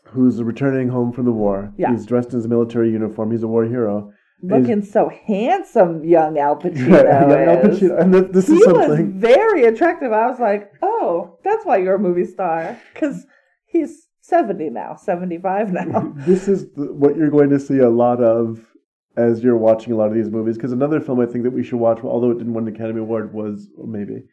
who's 0.07 0.43
returning 0.43 0.89
home 0.89 1.13
from 1.13 1.27
the 1.27 1.33
war. 1.33 1.73
Yeah. 1.77 1.93
He's 1.93 2.07
dressed 2.07 2.31
in 2.33 2.37
his 2.39 2.49
military 2.49 2.91
uniform. 2.91 3.31
He's 3.31 3.43
a 3.43 3.49
war 3.49 3.65
hero. 3.65 4.13
Looking 4.43 4.83
so 4.83 5.09
handsome, 5.09 6.05
young 6.05 6.39
Al 6.39 6.57
Pacino. 6.61 6.93
Right, 6.93 7.31
young 7.31 7.49
Al. 7.49 7.63
Pacino. 7.63 8.01
And 8.01 8.13
th- 8.13 8.27
this 8.31 8.47
He 8.47 8.55
is 8.55 8.67
was 8.67 9.01
very 9.01 9.65
attractive. 9.65 10.13
I 10.13 10.27
was 10.29 10.41
like, 10.41 10.73
oh, 10.83 11.39
that's 11.45 11.65
why 11.65 11.79
you're 11.79 11.97
a 11.97 11.99
movie 11.99 12.25
star. 12.25 12.79
Because 12.93 13.27
he's 13.67 14.07
70 14.23 14.71
now, 14.71 14.97
75 14.97 15.73
now. 15.73 16.13
this 16.17 16.49
is 16.49 16.71
the, 16.73 16.93
what 16.93 17.17
you're 17.17 17.31
going 17.31 17.51
to 17.51 17.61
see 17.61 17.79
a 17.79 17.91
lot 17.91 18.23
of 18.23 18.65
as 19.17 19.43
you're 19.43 19.57
watching 19.57 19.93
a 19.93 19.97
lot 19.97 20.09
of 20.09 20.15
these 20.15 20.31
movies. 20.31 20.57
Because 20.57 20.73
another 20.73 21.01
film 21.01 21.21
I 21.21 21.27
think 21.27 21.45
that 21.45 21.53
we 21.53 21.65
should 21.65 21.79
watch, 21.79 22.01
although 22.03 22.31
it 22.31 22.39
didn't 22.39 22.55
win 22.55 22.69
an 22.69 22.75
Academy 22.75 23.01
Award, 23.01 23.33
was 23.35 23.69
maybe 23.85 24.25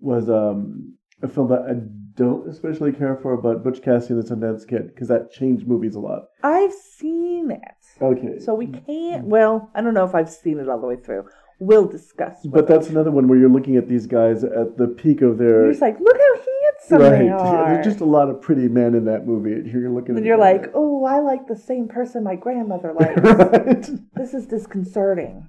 was 0.00 0.28
um, 0.28 0.96
a 1.22 1.28
film 1.28 1.48
that 1.48 1.62
I 1.62 1.74
don't 2.16 2.48
especially 2.48 2.92
care 2.92 3.16
for, 3.16 3.36
but 3.36 3.64
Butch 3.64 3.82
Cassidy 3.82 4.14
and 4.14 4.22
the 4.22 4.34
Sundance 4.34 4.66
Kid, 4.68 4.88
because 4.88 5.08
that 5.08 5.30
changed 5.30 5.66
movies 5.66 5.94
a 5.94 6.00
lot. 6.00 6.22
I've 6.42 6.72
seen 6.72 7.50
it. 7.50 7.73
Okay, 8.00 8.38
So 8.40 8.54
we 8.54 8.66
can't, 8.66 9.24
well, 9.24 9.70
I 9.74 9.80
don't 9.80 9.94
know 9.94 10.04
if 10.04 10.14
I've 10.14 10.30
seen 10.30 10.58
it 10.58 10.68
all 10.68 10.80
the 10.80 10.86
way 10.86 10.96
through. 10.96 11.28
We'll 11.60 11.86
discuss. 11.86 12.34
But 12.44 12.66
that's 12.66 12.88
another 12.88 13.10
one 13.12 13.28
where 13.28 13.38
you're 13.38 13.48
looking 13.48 13.76
at 13.76 13.88
these 13.88 14.06
guys 14.06 14.42
at 14.42 14.76
the 14.76 14.88
peak 14.88 15.22
of 15.22 15.38
their. 15.38 15.62
You're 15.62 15.70
just 15.70 15.82
like, 15.82 15.98
look 16.00 16.16
how 16.16 16.34
handsome 16.36 16.98
right. 16.98 17.18
they 17.20 17.28
are. 17.28 17.74
There's 17.74 17.86
just 17.86 18.00
a 18.00 18.04
lot 18.04 18.28
of 18.28 18.42
pretty 18.42 18.68
men 18.68 18.94
in 18.94 19.04
that 19.04 19.26
movie. 19.26 19.52
and 19.52 19.66
You're 19.66 19.90
looking, 19.90 20.16
and 20.16 20.26
you're 20.26 20.36
like, 20.36 20.70
oh, 20.74 21.04
I 21.04 21.20
like 21.20 21.46
the 21.46 21.56
same 21.56 21.86
person 21.88 22.24
my 22.24 22.34
grandmother 22.34 22.92
likes. 22.98 23.20
right. 23.22 23.90
this 24.14 24.34
is 24.34 24.46
disconcerting. 24.46 25.48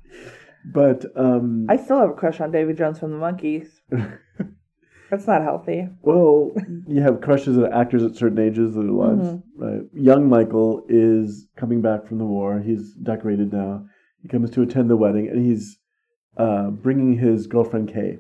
But 0.64 1.06
um, 1.16 1.66
I 1.70 1.78
still 1.78 2.00
have 2.00 2.12
a 2.12 2.14
crush 2.14 2.40
on 2.40 2.52
David 2.52 2.78
Jones 2.78 3.00
from 3.00 3.12
the 3.12 3.18
Monkees. 3.18 3.68
That's 5.12 5.28
not 5.28 5.44
healthy. 5.44 5.88
well, 6.02 6.52
you 6.88 7.02
have 7.02 7.22
crushes 7.22 7.58
at 7.58 7.72
actors 7.72 8.04
at 8.04 8.16
certain 8.16 8.40
ages 8.40 8.76
of 8.76 8.84
their 8.84 8.92
lives. 8.92 9.28
Mm-hmm. 9.28 9.64
Right. 9.64 9.82
Young 9.94 10.28
Michael 10.30 10.84
is 10.90 11.48
coming 11.58 11.82
back 11.82 12.08
from 12.08 12.18
the 12.18 12.26
war. 12.26 12.60
He's 12.60 12.94
decorated 12.94 13.54
now. 13.54 13.86
He 14.22 14.28
comes 14.28 14.50
to 14.52 14.62
attend 14.64 14.90
the 14.90 14.96
wedding, 14.98 15.28
and 15.28 15.46
he's 15.46 15.78
uh, 16.38 16.70
bringing 16.72 17.18
his 17.18 17.46
girlfriend 17.48 17.94
Kay. 17.94 18.18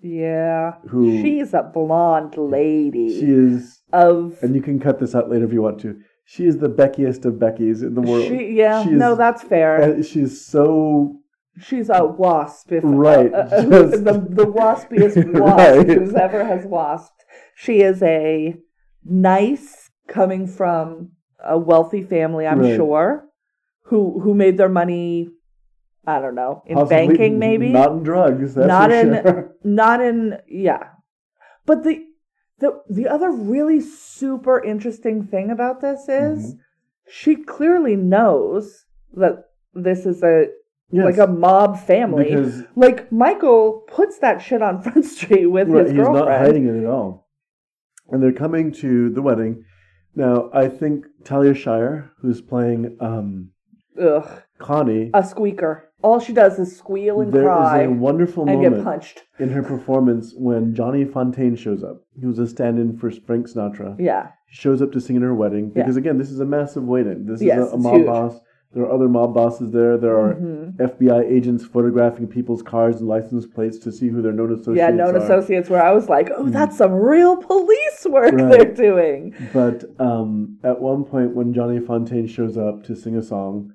Yeah. 0.00 0.74
Who- 0.88 1.20
She's 1.22 1.54
a 1.54 1.62
blonde 1.62 2.36
lady. 2.36 3.20
She 3.20 3.26
is, 3.30 3.82
of 3.92 4.38
and 4.42 4.54
you 4.54 4.62
can 4.62 4.80
cut 4.80 4.98
this 5.00 5.14
out 5.14 5.30
later 5.30 5.44
if 5.44 5.52
you 5.52 5.62
want 5.62 5.80
to. 5.80 6.00
She 6.26 6.46
is 6.46 6.56
the 6.58 6.68
Beckiest 6.70 7.26
of 7.26 7.34
Beckys 7.34 7.82
in 7.82 7.94
the 7.94 8.00
world. 8.00 8.26
she 8.26 8.52
yeah, 8.54 8.82
She 8.82 8.90
no, 8.90 9.14
that's 9.14 9.42
fair. 9.42 10.02
she's 10.02 10.44
so 10.44 11.20
She's 11.58 11.88
a 11.88 12.04
wasp 12.04 12.72
if 12.72 12.82
Right, 12.84 13.32
uh, 13.32 13.36
uh, 13.38 13.62
just- 13.64 14.04
the 14.04 14.12
the 14.40 14.46
waspiest 14.46 15.16
wasp 15.40 15.58
Right. 15.58 15.88
who's 15.88 16.14
ever 16.14 16.44
has 16.44 16.64
wasped. 16.66 17.20
She 17.54 17.80
is 17.82 18.02
a 18.02 18.56
nice 19.04 19.90
coming 20.08 20.46
from 20.46 21.10
a 21.44 21.58
wealthy 21.58 22.02
family, 22.02 22.46
I'm 22.46 22.60
Right. 22.60 22.76
sure, 22.76 23.26
who 23.84 24.20
who 24.20 24.34
made 24.34 24.56
their 24.58 24.68
money 24.68 25.28
I 26.06 26.20
don't 26.20 26.34
know, 26.34 26.62
in 26.66 26.74
possibly 26.76 27.06
banking 27.06 27.38
maybe. 27.38 27.70
not 27.72 27.92
in 27.92 28.02
drugs. 28.02 28.54
That's 28.54 28.68
Not 28.68 28.90
for 28.90 28.96
in- 28.96 29.22
sure. 29.22 29.54
not 29.64 30.00
in 30.02 30.38
yeah 30.48 30.88
but 31.66 31.82
the 31.84 32.04
the 32.58 32.80
the 32.90 33.08
other 33.08 33.30
really 33.30 33.80
super 33.80 34.62
interesting 34.62 35.22
thing 35.26 35.50
about 35.50 35.80
this 35.80 36.00
is 36.08 36.38
Mm-hmm. 36.54 36.58
she 37.08 37.36
clearly 37.36 37.96
knows 37.96 38.84
that 39.14 39.44
this 39.72 40.04
is 40.06 40.22
a 40.22 40.48
Yes, 40.90 41.04
like 41.04 41.28
a 41.28 41.30
mob 41.30 41.80
family 41.80 42.24
because 42.24 42.62
like 42.76 43.10
michael 43.10 43.82
puts 43.88 44.18
that 44.18 44.40
shit 44.42 44.62
on 44.62 44.82
front 44.82 45.04
street 45.04 45.46
with 45.46 45.68
right, 45.68 45.84
his 45.86 45.92
he's 45.92 46.00
not 46.00 46.28
hiding 46.28 46.66
it 46.66 46.80
at 46.82 46.86
all. 46.86 47.28
And 48.10 48.22
they're 48.22 48.32
coming 48.32 48.70
to 48.74 49.08
the 49.10 49.22
wedding. 49.22 49.64
Now, 50.14 50.50
I 50.52 50.68
think 50.68 51.06
Talia 51.24 51.54
Shire, 51.54 52.12
who's 52.20 52.40
playing 52.42 52.96
um, 53.00 53.50
ugh 54.00 54.42
Connie, 54.58 55.10
a 55.14 55.24
squeaker 55.24 55.90
all 56.04 56.20
she 56.20 56.34
does 56.34 56.58
is 56.58 56.76
squeal 56.76 57.22
and 57.22 57.32
cry. 57.32 57.78
There 57.78 57.84
is 57.86 57.96
a 57.96 57.98
wonderful 57.98 58.46
and 58.46 58.60
get 58.60 58.72
moment 58.72 58.84
punched. 58.84 59.22
in 59.38 59.48
her 59.48 59.62
performance 59.62 60.34
when 60.36 60.74
Johnny 60.74 61.06
Fontane 61.06 61.58
shows 61.58 61.82
up. 61.82 62.02
He 62.20 62.26
was 62.26 62.38
a 62.38 62.46
stand-in 62.46 62.98
for 62.98 63.10
Frank 63.10 63.48
Sinatra. 63.48 63.96
Yeah. 63.98 64.28
He 64.46 64.54
shows 64.54 64.82
up 64.82 64.92
to 64.92 65.00
sing 65.00 65.16
at 65.16 65.22
her 65.22 65.34
wedding 65.34 65.72
Yeah. 65.74 65.82
because 65.84 65.96
again, 65.96 66.18
this 66.18 66.30
is 66.30 66.40
a 66.40 66.44
massive 66.44 66.84
wedding. 66.84 67.24
This 67.24 67.40
Yes, 67.40 67.68
is 67.68 67.72
a, 67.72 67.76
a 67.76 67.78
mob 67.78 67.94
huge. 67.94 68.06
boss. 68.06 68.38
There 68.74 68.82
are 68.84 68.90
other 68.92 69.08
mob 69.08 69.34
bosses 69.34 69.70
there. 69.70 69.96
There 69.96 70.18
are 70.18 70.34
Mhm. 70.34 70.80
FBI 70.80 71.22
agents 71.22 71.64
photographing 71.64 72.26
people's 72.26 72.62
cars 72.62 72.98
and 73.00 73.08
license 73.08 73.46
plates 73.46 73.78
to 73.78 73.92
see 73.92 74.08
who 74.08 74.20
their 74.20 74.32
known 74.32 74.52
associates 74.52 74.68
are. 74.68 74.76
Yeah, 74.76 74.90
known 74.90 75.14
are. 75.14 75.18
associates 75.18 75.70
where 75.70 75.82
I 75.82 75.92
was 75.92 76.08
like, 76.08 76.30
oh, 76.36 76.48
that's 76.48 76.76
some 76.76 76.92
real 76.92 77.36
police 77.36 78.06
work 78.10 78.32
Right. 78.34 78.50
they're 78.50 78.74
doing. 78.74 79.32
But 79.52 79.84
um, 80.00 80.58
at 80.64 80.80
one 80.80 81.04
point, 81.04 81.34
when 81.36 81.52
Johnny 81.54 81.78
Fontane 81.78 82.28
shows 82.28 82.58
up 82.58 82.82
to 82.84 82.96
sing 82.96 83.16
a 83.16 83.22
song, 83.22 83.70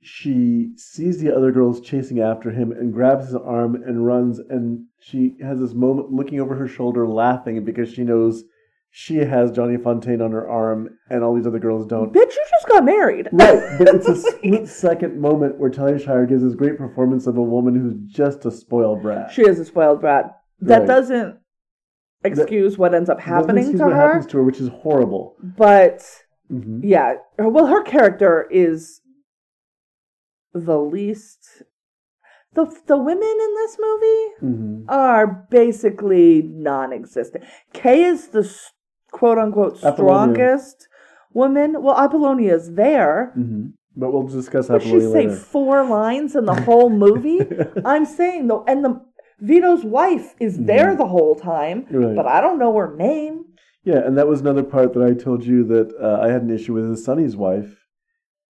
she 0.00 0.70
sees 0.76 1.20
the 1.20 1.34
other 1.36 1.50
girls 1.52 1.80
chasing 1.80 2.20
after 2.20 2.50
him 2.52 2.72
and 2.72 2.92
grabs 2.94 3.26
his 3.26 3.34
arm 3.34 3.74
and 3.74 4.06
runs. 4.06 4.38
And 4.38 4.84
she 4.98 5.36
has 5.42 5.60
this 5.60 5.74
moment 5.74 6.12
looking 6.12 6.40
over 6.40 6.54
her 6.54 6.68
shoulder, 6.68 7.06
laughing 7.06 7.62
because 7.64 7.90
she 7.90 8.04
knows 8.04 8.44
she 8.98 9.16
has 9.16 9.50
Johnny 9.52 9.76
Fontane 9.76 10.24
on 10.24 10.32
her 10.32 10.48
arm 10.48 10.88
and 11.10 11.22
all 11.22 11.34
these 11.34 11.46
other 11.46 11.58
girls 11.58 11.86
don't. 11.86 12.14
Bitch, 12.14 12.34
you 12.34 12.44
just 12.50 12.66
got 12.66 12.82
married. 12.82 13.28
Right, 13.30 13.62
but 13.78 13.94
it's 13.94 14.08
a 14.08 14.16
split 14.32 14.66
second 14.68 15.20
moment 15.20 15.58
where 15.58 15.68
Talia 15.68 15.98
Shire 15.98 16.24
gives 16.24 16.42
this 16.42 16.54
great 16.54 16.78
performance 16.78 17.26
of 17.26 17.36
a 17.36 17.42
woman 17.42 17.74
who's 17.74 17.98
just 18.10 18.46
a 18.46 18.50
spoiled 18.50 19.02
brat. 19.02 19.30
She 19.32 19.42
is 19.42 19.58
a 19.60 19.66
spoiled 19.66 20.00
brat. 20.00 20.34
That 20.62 20.78
Right. 20.78 20.86
doesn't 20.86 21.36
excuse 22.24 22.78
what 22.78 22.94
ends 22.94 23.10
up 23.10 23.20
happening 23.20 23.70
to 23.72 23.84
what 23.84 23.92
her, 23.92 24.00
happens 24.08 24.24
to 24.28 24.38
her, 24.38 24.42
which 24.42 24.60
is 24.62 24.68
horrible. 24.68 25.36
but 25.42 26.02
hmm 26.48 26.80
yeah, 26.82 27.16
well, 27.38 27.66
her 27.66 27.82
character 27.82 28.48
is 28.50 29.02
the 30.54 30.78
least. 30.78 31.64
The 32.54 32.64
the 32.86 32.96
women 32.96 33.22
in 33.22 33.54
this 33.56 33.76
movie 33.78 34.28
hmm 34.40 34.84
are 34.88 35.46
basically 35.50 36.40
non-existent. 36.42 37.44
Kay 37.74 38.04
is 38.04 38.28
the 38.28 38.42
quote 39.18 39.38
unquote 39.44 39.74
Apollonia. 39.82 40.34
strongest 40.34 40.88
woman. 41.32 41.68
Well, 41.82 41.96
Apollonia 42.06 42.54
is 42.60 42.66
there. 42.82 43.32
hmm 43.34 43.64
But 44.00 44.08
we'll 44.12 44.28
discuss 44.40 44.64
But 44.68 44.82
she 44.82 44.88
Apollonia 44.88 45.12
say 45.16 45.26
four 45.54 45.76
lines 45.98 46.30
in 46.40 46.44
the 46.52 46.58
whole 46.66 46.90
movie. 46.90 47.40
I'm 47.92 48.04
saying 48.18 48.42
though, 48.48 48.64
and 48.70 48.84
the 48.84 48.92
Vito's 49.40 49.84
wife 49.84 50.28
is 50.46 50.54
there 50.70 50.90
the 51.02 51.10
whole 51.14 51.34
time, 51.34 51.78
Mm-hmm. 51.82 51.96
Right. 52.04 52.16
but 52.18 52.26
I 52.36 52.38
don't 52.44 52.58
know 52.62 52.74
her 52.80 52.90
name. 52.96 53.36
Yeah, 53.90 54.00
and 54.06 54.14
that 54.18 54.26
was 54.32 54.40
another 54.40 54.64
part 54.74 54.88
that 54.94 55.04
I 55.10 55.12
told 55.26 55.40
you 55.50 55.58
that 55.74 55.88
uh, 56.08 56.18
I 56.26 56.28
had 56.34 56.42
an 56.42 56.50
issue 56.58 56.72
with. 56.74 56.90
Is 56.90 57.04
Sonny's 57.04 57.36
wife 57.36 57.72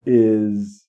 is 0.06 0.85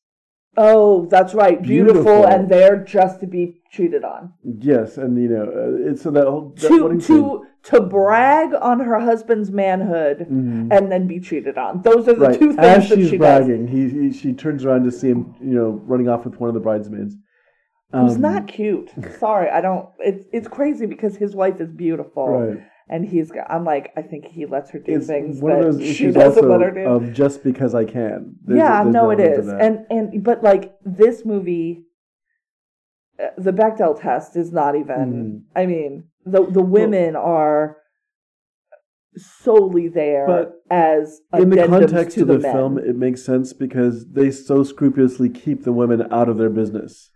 Oh, 0.60 1.06
that's 1.12 1.34
right, 1.36 1.62
beautiful, 1.62 2.02
Beautiful. 2.04 2.26
and 2.28 2.50
there 2.50 2.84
just 2.84 3.20
to 3.20 3.28
be 3.28 3.62
cheated 3.72 4.04
on. 4.04 4.34
yes, 4.43 4.98
and 4.98 5.15
you 5.22 5.30
know, 5.30 5.43
uh, 5.43 5.91
it's 5.91 6.02
so 6.02 6.10
that 6.12 6.26
whole 6.26 6.54
that 6.58 6.67
To 6.70 6.98
to 7.00 7.46
to 7.63 7.82
brag 7.82 8.54
on 8.60 8.80
her 8.80 9.00
husband's 9.00 9.52
manhood 9.52 10.20
Mhm. 10.30 10.72
and 10.76 10.91
then 10.91 11.06
be 11.06 11.20
cheated 11.20 11.58
on. 11.58 11.82
Those 11.84 12.08
are 12.08 12.13
the 12.13 12.20
right 12.28 12.39
two 12.39 12.54
things 12.54 12.58
as 12.60 12.89
that 12.89 12.98
she's 12.98 13.10
she 13.10 13.17
does. 13.17 13.46
bragging, 13.46 13.67
he, 13.67 13.89
he 13.89 14.12
she 14.12 14.34
turns 14.34 14.65
around 14.65 14.84
to 14.86 14.91
see 14.91 15.10
him, 15.10 15.36
you 15.39 15.54
know, 15.54 15.70
running 15.86 16.10
off 16.10 16.26
with 16.26 16.39
one 16.39 16.48
of 16.50 16.54
the 16.56 16.60
bridesmaids. 16.62 17.15
Who's 17.93 18.15
Um, 18.15 18.22
not 18.22 18.48
cute. 18.48 18.89
Sorry, 19.20 19.50
I 19.50 19.62
don't. 19.62 19.88
It's 20.00 20.26
it's 20.34 20.48
crazy 20.48 20.88
because 20.88 21.15
his 21.17 21.36
wife 21.36 21.62
is 21.62 21.72
beautiful, 21.72 22.28
right. 22.30 22.58
And 22.89 23.06
he's. 23.06 23.32
got- 23.32 23.50
I'm 23.50 23.63
like, 23.65 23.91
I 23.97 24.02
think 24.02 24.26
he 24.26 24.45
lets 24.45 24.71
her 24.71 24.80
do 24.80 24.95
It's 24.95 25.08
things 25.08 25.41
one 25.41 25.52
of 25.54 25.58
that 25.60 25.63
those 25.73 25.82
she 25.82 25.89
issues 25.91 26.15
doesn't 26.15 26.43
also 26.45 26.58
let 26.58 26.62
her 26.62 26.71
do. 26.71 26.88
of 26.89 27.13
just 27.13 27.43
because 27.43 27.76
I 27.76 27.86
can. 27.86 28.36
There's- 28.45 28.58
yeah, 28.60 28.84
there's 28.84 28.93
no, 28.93 29.10
it 29.12 29.19
is, 29.19 29.47
and 29.47 29.86
and 29.89 30.23
but 30.23 30.43
like 30.43 30.73
this 30.86 31.26
movie, 31.26 31.86
uh, 33.21 33.28
the 33.38 33.52
Bechdel 33.52 34.00
test 34.00 34.36
is 34.36 34.52
not 34.52 34.76
even. 34.76 34.95
Mhm. 34.95 35.41
I 35.56 35.65
mean, 35.65 36.06
the 36.26 36.45
the 36.45 36.62
women 36.62 37.15
are 37.15 37.78
solely 39.15 39.88
there 39.88 40.28
But 40.28 40.62
as 40.69 41.21
in 41.34 41.50
the 41.50 41.65
context 41.67 42.15
to 42.17 42.21
of 42.21 42.28
the, 42.28 42.38
the 42.38 42.52
film, 42.52 42.78
it 42.78 42.95
makes 42.95 43.23
sense 43.23 43.52
because 43.52 44.06
they 44.12 44.30
so 44.30 44.63
scrupulously 44.63 45.28
keep 45.30 45.63
the 45.63 45.71
women 45.71 46.08
out 46.12 46.30
of 46.30 46.38
their 46.38 46.50
business. 46.52 47.10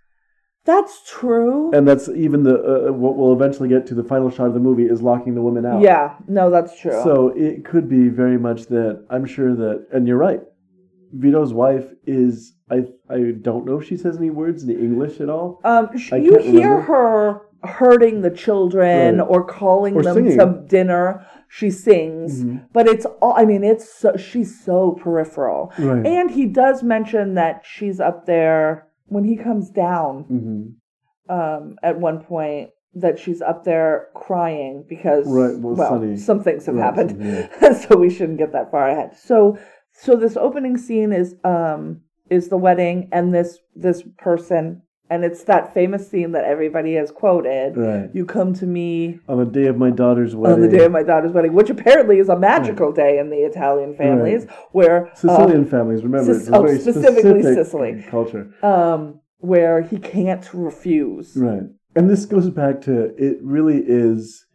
That's 0.63 1.01
true. 1.09 1.71
and 1.73 1.87
that's 1.87 2.07
even 2.09 2.43
the 2.43 2.55
uh, 2.89 2.91
what 2.93 3.17
we'll 3.17 3.33
eventually 3.33 3.67
get 3.67 3.87
to 3.87 3.95
the 3.95 4.03
final 4.03 4.29
shot 4.29 4.47
of 4.47 4.53
the 4.53 4.59
movie 4.59 4.83
is 4.85 5.01
locking 5.01 5.33
the 5.33 5.41
woman 5.41 5.65
out. 5.65 5.81
Yeah, 5.81 6.15
no, 6.27 6.49
that's 6.51 6.79
true. 6.79 6.91
So 7.03 7.29
it 7.35 7.65
could 7.65 7.89
be 7.89 8.09
very 8.09 8.37
much 8.37 8.67
that 8.67 9.05
I'm 9.09 9.25
sure 9.25 9.55
that, 9.55 9.87
and 9.91 10.07
you're 10.07 10.17
right. 10.17 10.41
Vito's 11.13 11.53
wife 11.53 11.85
is 12.05 12.53
I 12.69 12.85
I 13.09 13.31
don't 13.41 13.65
know 13.65 13.79
if 13.79 13.87
she 13.87 13.97
says 13.97 14.17
any 14.17 14.29
words 14.29 14.63
in 14.63 14.69
English 14.69 15.19
at 15.19 15.29
all. 15.29 15.59
Um, 15.63 15.97
sh- 15.97 16.11
you 16.13 16.37
hear 16.39 16.69
remember. 16.75 16.81
her 16.83 17.41
hurting 17.63 18.21
the 18.21 18.29
children 18.31 19.17
Right. 19.17 19.27
or 19.27 19.43
calling 19.43 19.95
Or 19.95 20.03
them 20.03 20.15
singing. 20.15 20.37
to 20.37 20.63
dinner. 20.67 21.25
She 21.47 21.69
sings, 21.69 22.43
Mhm. 22.45 22.61
but 22.71 22.87
it's 22.87 23.05
all. 23.21 23.33
I 23.35 23.43
mean, 23.45 23.63
it's 23.63 23.89
so, 23.93 24.15
she's 24.15 24.63
so 24.63 24.91
peripheral. 24.91 25.71
Right. 25.77 26.05
And 26.05 26.31
he 26.31 26.45
does 26.45 26.81
mention 26.81 27.33
that 27.33 27.61
she's 27.63 27.99
up 27.99 28.25
there 28.25 28.87
when 29.11 29.23
he 29.23 29.35
comes 29.35 29.69
down 29.69 30.23
hmm 30.23 30.63
um, 31.29 31.77
at 31.83 31.99
one 31.99 32.19
point. 32.23 32.71
That 32.93 33.17
she's 33.17 33.41
up 33.41 33.63
there 33.63 34.09
crying 34.15 34.83
because 34.89 35.25
Right, 35.25 35.57
well, 35.57 35.77
Sonny- 35.77 36.17
some 36.17 36.43
things 36.43 36.65
have 36.65 36.75
Right, 36.75 36.83
happened, 36.83 37.23
yeah. 37.23 37.71
so 37.87 37.95
we 37.95 38.09
shouldn't 38.09 38.37
get 38.37 38.51
that 38.51 38.69
far 38.69 38.89
ahead. 38.89 39.15
So, 39.15 39.57
so 39.93 40.17
this 40.17 40.35
opening 40.35 40.75
scene 40.77 41.13
is 41.13 41.35
um 41.45 42.01
is 42.29 42.49
the 42.49 42.57
wedding 42.57 43.07
and 43.13 43.33
this 43.33 43.59
this 43.75 44.03
person 44.17 44.81
and 45.11 45.25
it's 45.25 45.43
that 45.43 45.73
famous 45.73 46.09
scene 46.09 46.31
that 46.31 46.45
everybody 46.45 46.93
has 46.93 47.11
quoted. 47.11 47.75
Right. 47.75 48.09
You 48.13 48.25
come 48.25 48.53
to 48.55 48.65
me 48.65 49.19
On 49.27 49.37
the 49.37 49.45
day 49.45 49.67
of 49.67 49.77
my 49.77 49.89
daughter's 49.89 50.35
wedding. 50.35 50.55
on 50.55 50.61
the 50.61 50.69
day 50.77 50.85
of 50.85 50.91
my 50.93 51.03
daughter's 51.03 51.33
wedding, 51.33 51.51
which 51.53 51.69
apparently 51.69 52.17
is 52.19 52.29
a 52.29 52.39
magical 52.39 52.93
day 52.93 53.19
in 53.19 53.29
the 53.29 53.39
Italian 53.39 53.93
families, 53.95 54.45
where 54.71 55.07
uh, 55.07 55.13
Sicilian 55.15 55.65
families, 55.65 56.01
remember, 56.03 56.33
Sic- 56.33 56.43
it's 56.43 56.49
oh, 56.53 56.63
very 56.63 56.79
specifically 56.79 57.41
specific 57.41 57.65
Sicily. 57.65 58.05
culture. 58.09 58.53
um, 58.63 59.19
where 59.39 59.81
he 59.81 59.97
can't 59.97 60.47
refuse. 60.53 61.35
Right. 61.35 61.63
And 61.95 62.09
this 62.09 62.25
goes 62.25 62.49
back 62.49 62.79
to 62.81 63.13
it 63.17 63.37
really 63.41 63.83
is 63.85 64.45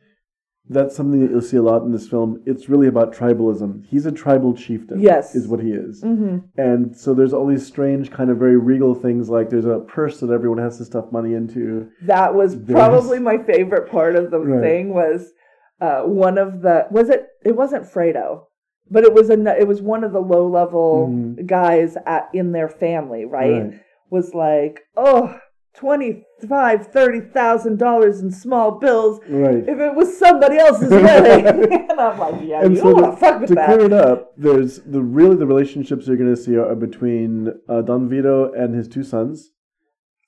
that's 0.69 0.97
something 0.97 1.21
that 1.21 1.31
you'll 1.31 1.41
see 1.43 1.57
a 1.59 1.63
lot 1.63 1.83
in 1.83 1.93
this 1.93 2.09
film. 2.09 2.43
It's 2.45 2.69
really 2.69 2.89
about 2.89 3.15
tribalism. 3.15 3.87
He's 3.87 4.05
a 4.07 4.13
tribal 4.13 4.53
chieftain. 4.55 5.01
Yes. 5.01 5.35
Is 5.35 5.47
what 5.47 5.61
he 5.61 5.71
is. 5.71 6.03
hmm 6.03 6.39
And 6.57 6.97
so 6.97 7.15
there's 7.15 7.33
all 7.33 7.47
these 7.47 7.65
strange, 7.67 8.11
kind 8.11 8.31
of 8.31 8.39
very 8.39 8.57
regal 8.57 8.95
things 8.95 9.29
like 9.31 9.49
there's 9.51 9.65
a 9.65 9.79
purse 9.81 10.19
that 10.21 10.31
everyone 10.31 10.59
has 10.59 10.79
to 10.79 10.85
stuff 10.85 11.13
money 11.13 11.35
into. 11.35 11.89
That 12.03 12.35
was 12.35 12.57
There's- 12.61 12.73
probably 12.81 13.19
my 13.31 13.39
favorite 13.39 13.91
part 13.91 14.17
of 14.17 14.31
the 14.31 14.41
Right. 14.41 14.61
thing 14.61 14.93
was 14.95 15.33
uh, 15.81 16.03
one 16.03 16.39
of 16.39 16.63
the 16.63 16.87
was 16.91 17.11
it 17.11 17.27
it 17.45 17.55
wasn't 17.55 17.85
Fredo, 17.85 18.45
but 18.91 19.05
it 19.05 19.13
was 19.13 19.29
a 19.31 19.35
it 19.61 19.69
was 19.69 19.83
one 19.83 20.05
of 20.05 20.13
the 20.13 20.21
low 20.23 20.49
level 20.49 21.09
Mhm. 21.13 21.47
guys 21.47 21.97
at 22.07 22.29
in 22.33 22.53
their 22.53 22.69
family, 22.69 23.25
right? 23.25 23.63
Right. 23.63 23.81
Was 24.11 24.35
like, 24.35 24.81
oh, 24.97 25.39
twenty 25.77 26.25
five, 26.49 26.87
thirty 26.89 27.21
thousand 27.21 27.79
dollars 27.79 28.21
in 28.21 28.31
small 28.31 28.79
bills. 28.79 29.21
Right. 29.29 29.59
If 29.69 29.79
it 29.79 29.95
was 29.95 30.19
somebody 30.19 30.59
else's 30.59 30.91
wedding, 30.91 31.47
and 31.91 32.01
I'm 32.01 32.19
like, 32.19 32.35
yeah, 32.45 32.63
And 32.65 32.75
you 32.77 32.81
so 32.83 32.85
don't 32.85 32.97
to, 32.97 33.03
want 33.03 33.15
to 33.15 33.21
fuck 33.21 33.41
with 33.41 33.49
to 33.51 33.55
that. 33.57 33.67
clear 33.67 33.87
it 33.87 33.93
up, 33.93 34.33
there's 34.37 34.81
the 34.81 35.03
really 35.03 35.37
the 35.37 35.47
relationships 35.47 36.07
you're 36.07 36.17
going 36.17 36.35
to 36.35 36.41
see 36.41 36.57
are 36.57 36.75
between 36.75 37.53
uh, 37.69 37.83
Don 37.83 38.09
Vito 38.09 38.53
and 38.53 38.75
his 38.75 38.89
two 38.89 39.03
sons. 39.05 39.51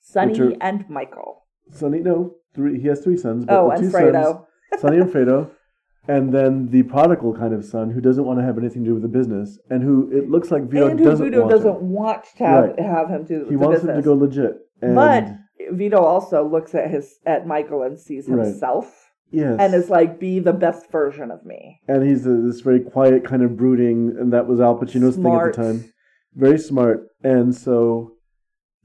Sonny 0.01 0.39
are- 0.39 0.53
and 0.61 0.89
Michael. 0.89 1.43
Sonny, 1.71 1.99
no, 1.99 2.35
three. 2.55 2.81
He 2.81 2.87
has 2.87 3.01
three 3.01 3.17
sons. 3.17 3.45
But 3.45 3.55
Oh, 3.59 3.67
the 3.69 3.75
and 3.75 3.91
two 3.91 3.97
Fredo. 3.97 4.23
Sons, 4.23 4.81
Sonny 4.81 4.97
and 4.97 5.11
Fredo, 5.11 5.51
and 6.07 6.33
then 6.33 6.69
the 6.71 6.81
prodigal 6.83 7.35
kind 7.35 7.53
of 7.53 7.63
son 7.63 7.91
who 7.91 8.01
doesn't 8.01 8.25
want 8.25 8.39
to 8.39 8.45
have 8.45 8.57
anything 8.57 8.83
to 8.83 8.89
do 8.89 8.93
with 8.95 9.03
the 9.03 9.07
business, 9.09 9.59
and 9.69 9.83
who 9.83 10.09
it 10.11 10.29
looks 10.29 10.49
like 10.49 10.63
Vito 10.63 10.87
and 10.87 10.97
doesn't 10.97 11.23
Vito 11.25 11.41
want. 11.41 11.51
doesn't 11.51 11.81
want 11.81 12.23
to 12.37 12.43
have, 12.43 12.63
Right. 12.65 12.79
have 12.79 13.09
him 13.09 13.23
do 13.25 13.43
He 13.45 13.51
the 13.51 13.57
wants 13.59 13.81
business. 13.81 13.97
him 13.97 14.01
to 14.01 14.05
go 14.05 14.13
legit. 14.15 14.57
And 14.81 14.95
But 14.95 15.27
Vito 15.73 15.97
also 16.03 16.47
looks 16.47 16.73
at 16.75 16.89
his 16.89 17.19
at 17.25 17.45
Michael 17.47 17.83
and 17.83 17.99
sees 17.99 18.27
Right. 18.27 18.45
himself 18.45 19.11
yes, 19.31 19.57
and 19.59 19.73
is 19.73 19.89
like, 19.89 20.19
"Be 20.19 20.39
the 20.39 20.53
best 20.53 20.91
version 20.91 21.31
of 21.31 21.45
me." 21.45 21.79
and 21.87 22.07
he's 22.07 22.25
a, 22.25 22.35
this 22.35 22.61
very 22.61 22.79
quiet, 22.79 23.23
kind 23.25 23.43
of 23.43 23.57
brooding, 23.57 24.15
and 24.19 24.31
that 24.33 24.47
was 24.47 24.59
Al 24.59 24.77
Pacino's 24.79 25.15
Smart. 25.15 25.55
thing 25.55 25.63
at 25.65 25.67
the 25.73 25.81
time. 25.83 25.93
Very 26.35 26.57
smart, 26.59 27.07
and 27.23 27.53
so 27.55 28.13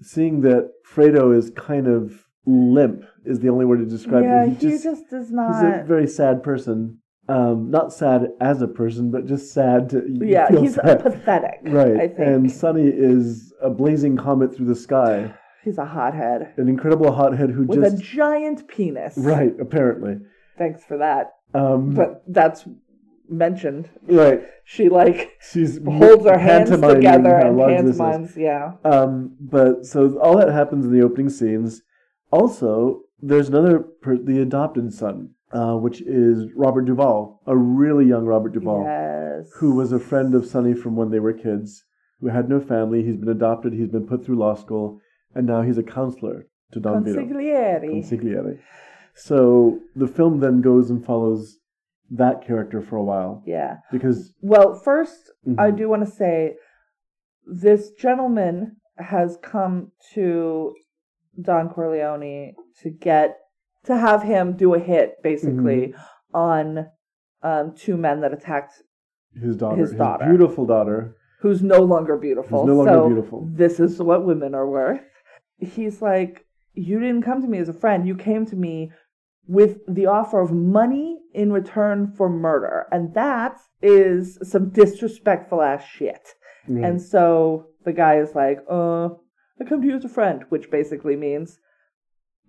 seeing 0.03 0.41
that 0.43 0.71
Fredo 0.93 1.37
is 1.37 1.51
kind 1.51 1.87
of 1.87 2.25
limp 2.47 3.05
is 3.25 3.41
the 3.41 3.49
only 3.49 3.65
word 3.65 3.79
to 3.79 3.87
describe 3.87 4.25
yeah, 4.25 4.45
him. 4.45 4.57
he 4.57 4.69
just, 4.79 5.09
does 5.11 5.31
not. 5.31 5.55
he's 5.55 5.81
a 5.81 5.85
very 5.87 6.07
sad 6.07 6.43
person. 6.43 6.99
Um, 7.27 7.71
not 7.71 7.91
sad 7.91 8.29
as 8.41 8.61
a 8.61 8.69
person, 8.69 9.11
but 9.11 9.25
just 9.27 9.53
sad. 9.55 9.89
To, 9.91 10.03
yeah, 10.21 10.51
he's 10.51 10.75
sad. 10.75 11.03
pathetic. 11.03 11.61
right. 11.65 11.97
I 11.97 12.09
think 12.09 12.19
And 12.19 12.53
Sonny 12.53 12.87
is 12.87 13.51
a 13.63 13.71
blazing 13.71 14.19
comet 14.19 14.55
through 14.55 14.67
the 14.67 14.75
sky, 14.75 15.33
he's 15.65 15.79
a 15.79 15.85
hothead 15.87 16.53
an 16.57 16.69
incredible 16.69 17.13
hothead 17.13 17.51
who 17.51 17.65
with 17.65 17.83
just 17.83 17.97
a 17.97 17.99
giant 17.99 18.69
penis. 18.69 19.15
right. 19.17 19.55
Apparently, 19.61 20.19
Thanks 20.59 20.85
for 20.85 20.99
that. 20.99 21.33
um, 21.55 21.95
But 21.95 22.23
that's 22.29 22.65
mentioned. 23.29 23.89
Right. 24.07 24.43
She 24.65 24.89
like 24.89 25.33
She's 25.53 25.79
holds 25.85 26.25
her 26.27 26.39
hands 26.39 26.71
together 26.71 27.35
and 27.37 27.59
pantomimes. 27.59 28.37
Yeah. 28.37 28.73
Um, 28.85 29.37
but 29.41 29.85
so 29.87 30.19
all 30.21 30.37
that 30.39 30.51
happens 30.53 30.85
in 30.85 30.93
the 30.93 31.03
opening 31.05 31.29
scenes. 31.31 31.83
Also, 32.31 33.01
there's 33.21 33.49
another 33.49 33.79
per- 33.81 34.19
the 34.19 34.41
adopted 34.41 34.93
son, 34.93 35.31
uh, 35.53 35.75
which 35.77 36.01
is 36.03 36.51
Robert 36.55 36.83
Duvall, 36.83 37.41
a 37.47 37.57
really 37.57 38.07
young 38.07 38.25
Robert 38.27 38.53
Duvall, 38.53 38.83
Yes. 38.85 39.51
who 39.59 39.75
was 39.75 39.93
a 39.93 39.99
friend 39.99 40.35
of 40.35 40.47
Sonny 40.47 40.75
from 40.75 40.97
when 40.97 41.11
they 41.11 41.21
were 41.21 41.33
kids, 41.33 41.85
who 42.21 42.29
had 42.29 42.49
no 42.49 42.61
family. 42.61 43.03
He's 43.03 43.17
been 43.17 43.29
adopted. 43.29 43.73
He's 43.73 43.89
been 43.89 44.07
put 44.07 44.25
through 44.25 44.37
law 44.37 44.55
school, 44.55 45.01
and 45.35 45.47
now 45.47 45.63
he's 45.63 45.79
a 45.79 45.83
counselor 45.83 46.47
to 46.73 46.81
Don 46.81 47.05
Vito. 47.05 47.21
consigliere. 47.21 47.83
Consigliere. 47.91 48.59
So 49.15 49.81
the 49.95 50.09
film 50.09 50.41
then 50.41 50.61
goes 50.61 50.91
and 50.91 51.05
follows 51.05 51.59
that 52.11 52.45
character 52.47 52.81
for 52.81 52.97
a 52.97 53.03
while 53.03 53.43
Yeah. 53.47 53.79
because 53.93 54.35
Well, 54.43 54.75
1st 54.75 55.31
I 55.59 55.71
Mhm. 55.71 55.77
do 55.77 55.89
want 55.89 56.05
to 56.05 56.11
say 56.11 56.57
this 57.47 57.91
gentleman 57.93 58.77
has 58.99 59.37
come 59.43 59.93
to 60.15 60.75
Don 61.41 61.69
Corleone 61.69 62.55
to 62.83 62.91
get 62.91 63.37
to 63.85 63.97
have 63.97 64.23
him 64.23 64.53
do 64.57 64.75
a 64.75 64.79
hit 64.79 65.17
basically 65.23 65.89
Mm-hmm. 65.89 66.37
on 66.37 66.87
um, 67.43 67.75
two 67.77 67.97
men 67.99 68.21
that 68.23 68.33
attacked 68.33 68.83
his 69.39 69.57
daughter, 69.57 69.77
His 69.77 69.93
daughter. 69.93 70.25
beautiful 70.27 70.65
daughter, 70.65 71.15
who's 71.41 71.63
no 71.63 71.81
longer 71.83 72.17
beautiful. 72.17 72.61
Who's 72.61 72.67
no 72.69 72.75
longer 72.77 72.93
so 72.93 73.07
beautiful. 73.09 73.49
This 73.53 73.79
is 73.81 74.01
what 74.01 74.25
women 74.25 74.55
are 74.55 74.67
worth. 74.69 75.03
He's 75.59 76.03
like, 76.03 76.47
You 76.75 77.01
didn't 77.01 77.23
come 77.23 77.43
to 77.43 77.49
me 77.49 77.59
as 77.59 77.69
a 77.69 77.73
friend. 77.73 78.07
You 78.07 78.17
came 78.17 78.47
to 78.47 78.57
me 78.57 78.93
with 79.47 79.79
the 79.87 80.07
offer 80.07 80.41
of 80.41 80.53
money 80.53 81.21
in 81.35 81.53
return 81.53 82.13
for 82.17 82.29
murder. 82.29 82.87
And 82.91 83.15
that 83.15 83.59
is 83.83 84.39
some 84.43 84.71
disrespectful 84.71 85.61
ass 85.63 85.85
shit. 85.85 86.29
Right. 86.67 86.85
And 86.85 87.03
so 87.03 87.67
the 87.85 87.93
guy 87.93 88.19
is 88.19 88.35
like, 88.35 88.59
Uh, 88.69 89.11
I 89.61 89.65
come 89.69 89.83
to 89.83 89.89
you 89.89 89.97
as 89.97 90.05
a 90.05 90.09
friend, 90.09 90.45
which 90.49 90.71
basically 90.71 91.17
means 91.17 91.59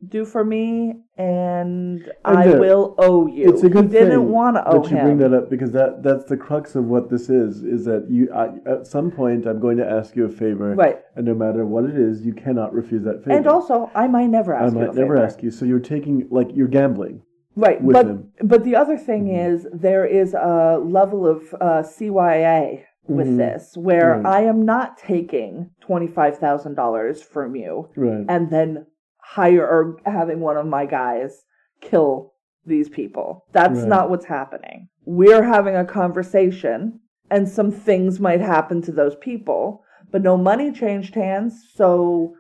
do 0.08 0.26
for 0.26 0.44
me 0.44 0.94
and, 1.18 2.12
I 2.24 2.48
there- 2.48 2.60
will 2.60 2.96
owe 2.98 3.28
you. 3.28 3.50
it's 3.50 3.64
a 3.64 3.70
good 3.70 3.86
he 3.86 3.92
didn't 3.92 4.30
want 4.30 4.56
to 4.58 4.68
owe 4.68 4.82
that 4.82 4.92
you 4.92 4.98
him. 4.98 5.06
bring 5.06 5.18
that 5.20 5.34
up 5.38 5.50
because 5.50 5.72
that 5.72 6.04
that's 6.04 6.26
the 6.26 6.38
crux 6.38 6.76
of 6.76 6.86
what 6.86 7.10
this 7.10 7.30
is. 7.30 7.64
Is 7.64 7.86
that 7.86 8.08
you 8.10 8.30
I, 8.34 8.50
at 8.70 8.86
some 8.88 9.10
point 9.12 9.46
I'm 9.48 9.60
going 9.60 9.78
to 9.78 9.90
ask 9.90 10.16
you 10.16 10.26
a 10.26 10.30
favor, 10.30 10.76
Right. 10.76 11.00
And 11.16 11.26
no 11.26 11.34
matter 11.34 11.66
what 11.66 11.86
it 11.86 11.98
is, 11.98 12.26
you 12.26 12.34
cannot 12.34 12.74
refuse 12.74 13.04
that 13.06 13.24
favor. 13.24 13.38
And 13.38 13.48
also, 13.48 13.90
I 13.96 14.08
might 14.08 14.28
never 14.28 14.56
I 14.56 14.66
ask 14.66 14.74
you. 14.74 14.80
might 14.80 14.94
never 14.96 15.16
favor. 15.16 15.18
ask 15.26 15.42
you. 15.42 15.50
So 15.52 15.66
you're 15.66 15.80
taking 15.80 16.28
like 16.30 16.50
you're 16.54 16.68
gambling. 16.68 17.22
Right, 17.58 17.82
with 17.82 17.94
but 17.94 18.06
him. 18.06 18.32
but 18.44 18.66
the 18.66 18.76
other 18.76 18.98
thing 18.98 19.30
is 19.30 19.66
there 19.72 20.06
is 20.06 20.34
a 20.34 20.78
level 20.84 21.26
of 21.26 21.56
uh, 21.62 21.84
CYA 21.84 22.84
with 23.08 23.28
Mhm. 23.28 23.38
this 23.38 23.78
where. 23.78 24.22
I 24.28 24.42
am 24.42 24.66
not 24.66 24.98
taking 24.98 25.70
twenty 25.80 26.08
five 26.08 26.38
thousand 26.38 26.76
dollars 26.76 27.22
from 27.24 27.56
you 27.56 27.88
Right. 27.96 28.26
and 28.28 28.50
then 28.52 28.88
hire 29.34 29.66
or 29.66 29.98
having 30.06 30.40
one 30.40 30.58
of 30.58 30.66
my 30.68 30.86
guys 30.86 31.44
kill 31.82 32.34
these 32.66 32.90
people. 32.90 33.46
That's 33.52 33.80
Right. 33.80 33.88
not 33.88 34.10
what's 34.10 34.26
happening. 34.26 34.88
We're 35.06 35.44
having 35.44 35.76
a 35.76 35.86
conversation, 35.86 37.00
and 37.30 37.48
some 37.50 37.72
things 37.72 38.20
might 38.20 38.42
happen 38.42 38.82
to 38.84 38.92
those 38.92 39.16
people, 39.16 39.84
but 40.12 40.22
no 40.24 40.38
money 40.38 40.72
changed 40.72 41.16
hands. 41.16 41.68
So 41.74 42.34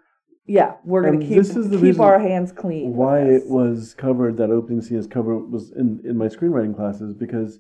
yeah, 0.47 0.73
we're 0.83 1.11
keep 1.17 1.37
this 1.37 1.55
is 1.55 1.69
the 1.69 1.77
keep 1.79 1.99
our 1.99 2.19
hands 2.19 2.51
clean. 2.51 2.95
why 2.95 3.19
it 3.21 3.47
was 3.49 3.95
covered 3.95 4.37
that 4.37 4.51
opening 4.51 4.81
scene 4.81 4.99
is 4.99 5.07
covered 5.07 5.51
was 5.51 5.71
in 5.71 6.01
in 6.03 6.17
my 6.17 6.27
screenwriting 6.27 6.75
classes 6.75 7.13
because 7.15 7.59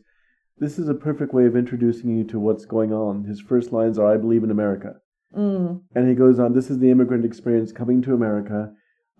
this 0.59 0.77
is 0.77 0.87
a 0.87 0.93
perfect 0.93 1.33
way 1.33 1.45
of 1.45 1.55
introducing 1.55 2.15
you 2.15 2.23
to 2.25 2.39
what's 2.39 2.65
going 2.65 2.93
on. 2.93 3.23
His 3.25 3.41
first 3.41 3.71
lines 3.73 3.97
are 3.97 4.13
"I 4.13 4.17
believe 4.17 4.43
in 4.43 4.51
America." 4.51 4.97
Mm. 5.35 5.81
And 5.95 6.07
he 6.07 6.15
goes 6.15 6.39
on, 6.39 6.53
this 6.53 6.69
is 6.69 6.79
the 6.79 6.89
immigrant 6.91 7.25
experience 7.25 7.71
coming 7.73 8.01
to 8.03 8.13
America. 8.13 8.71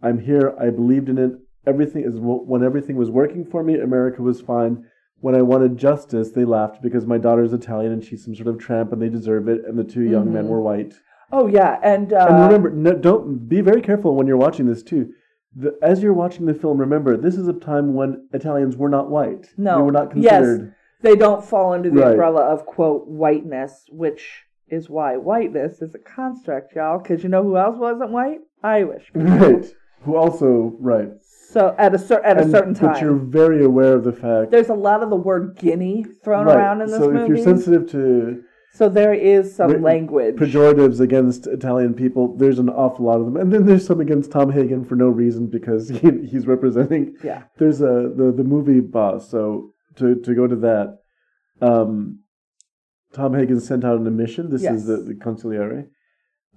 I'm 0.01 0.19
here. 0.19 0.55
I 0.59 0.69
believed 0.69 1.09
in 1.09 1.17
it. 1.17 1.31
Everything 1.67 2.03
is 2.03 2.15
when 2.17 2.63
everything 2.63 2.95
was 2.95 3.09
working 3.09 3.43
for 3.45 3.63
me, 3.63 3.79
America 3.79 4.21
was 4.21 4.39
fine. 4.41 4.85
When 5.21 5.33
I 5.35 5.41
wanted 5.41 5.77
justice, 5.77 6.31
they 6.31 6.45
laughed 6.45 6.81
because 6.83 7.07
my 7.07 7.17
daughter's 7.17 7.53
Italian 7.53 7.91
and 7.93 8.03
she's 8.03 8.23
some 8.23 8.35
sort 8.35 8.47
of 8.47 8.59
tramp 8.59 8.91
and 8.91 9.01
they 9.01 9.09
deserve 9.09 9.47
it. 9.47 9.65
And 9.65 9.77
the 9.79 9.83
two 9.83 10.03
young 10.03 10.31
men 10.31 10.45
Mhm. 10.45 10.49
were 10.49 10.61
white. 10.61 10.93
Oh 11.31 11.47
yeah, 11.47 11.79
and 11.81 12.13
uh, 12.13 12.27
and 12.29 12.43
remember, 12.45 12.69
no, 12.69 12.93
don't 12.93 13.49
be 13.49 13.61
very 13.61 13.81
careful 13.81 14.15
when 14.15 14.27
you're 14.27 14.37
watching 14.37 14.67
this 14.67 14.83
too. 14.83 15.11
The, 15.55 15.75
as 15.81 16.03
you're 16.03 16.13
watching 16.13 16.45
the 16.45 16.53
film, 16.53 16.77
remember 16.77 17.17
this 17.17 17.35
is 17.35 17.47
a 17.47 17.53
time 17.53 17.95
when 17.95 18.27
Italians 18.33 18.77
were 18.77 18.89
not 18.89 19.09
white. 19.09 19.47
No. 19.57 19.77
they 19.77 19.81
were 19.81 19.91
not 19.91 20.11
considered. 20.11 20.61
Yes. 20.61 20.71
they 21.01 21.15
don't 21.15 21.43
fall 21.43 21.73
under 21.73 21.89
the 21.89 22.01
Right. 22.01 22.11
umbrella 22.11 22.41
of 22.41 22.65
quote 22.67 23.07
whiteness, 23.07 23.85
which 23.91 24.43
is 24.69 24.87
why 24.89 25.17
whiteness 25.17 25.81
is 25.81 25.95
a 25.95 25.99
construct, 25.99 26.75
y'all. 26.75 26.99
Because 26.99 27.23
you 27.23 27.29
know 27.29 27.41
who 27.43 27.57
else 27.57 27.77
wasn't 27.77 28.11
white? 28.11 28.41
Irish. 28.63 29.11
people. 29.13 29.29
Right. 29.31 29.73
Who 30.03 30.15
also 30.15 30.75
right 30.79 31.09
So 31.23 31.73
at 31.77 31.93
a 31.95 31.97
cer- 31.97 32.21
at 32.23 32.37
a 32.37 32.41
And- 32.41 32.51
certain 32.51 32.73
But 32.73 33.01
you're 33.01 33.15
very 33.15 33.63
aware 33.63 33.93
of 33.93 34.03
the 34.03 34.11
fact. 34.13 34.51
there's 34.51 34.69
a 34.69 34.73
lot 34.75 35.01
of 35.03 35.09
the 35.09 35.15
word 35.15 35.55
Guinea 35.57 36.03
thrown 36.23 36.45
Right. 36.45 36.57
around 36.57 36.81
in 36.81 36.87
this 36.87 36.97
so 36.97 37.09
movie. 37.11 37.23
if 37.23 37.27
you're 37.29 37.37
sensitive 37.37 37.89
to 37.91 38.43
so 38.73 38.89
there 38.89 39.13
is 39.13 39.55
some 39.55 39.81
language. 39.81 40.35
pejoratives 40.35 40.99
against 40.99 41.47
Italian 41.47 41.93
people, 41.93 42.35
there's 42.35 42.59
an 42.59 42.67
awful 42.69 43.05
lot 43.05 43.21
of 43.21 43.25
them, 43.25 43.37
and 43.37 43.53
then 43.53 43.65
there's 43.65 43.85
some 43.87 44.01
against 44.01 44.31
Tom 44.31 44.51
Hagen 44.51 44.83
for 44.83 44.97
no 44.97 45.07
reason 45.07 45.47
because 45.47 45.87
he, 46.01 46.11
he's 46.27 46.45
representing. 46.45 47.15
Yeah. 47.23 47.43
There's 47.57 47.79
a 47.81 48.11
the 48.13 48.33
the 48.35 48.43
movie 48.43 48.81
boss. 48.81 49.29
So 49.29 49.71
to 49.95 50.15
to 50.15 50.35
go 50.35 50.45
to 50.45 50.57
that, 50.57 50.97
um, 51.61 52.19
Tom 53.13 53.33
Hagen 53.33 53.61
sent 53.61 53.85
out 53.85 53.97
an 53.97 54.17
mission. 54.17 54.49
This 54.49 54.63
Yes. 54.63 54.75
is 54.81 54.85
the 54.87 54.97
the 54.97 55.13
consigliere, 55.15 55.87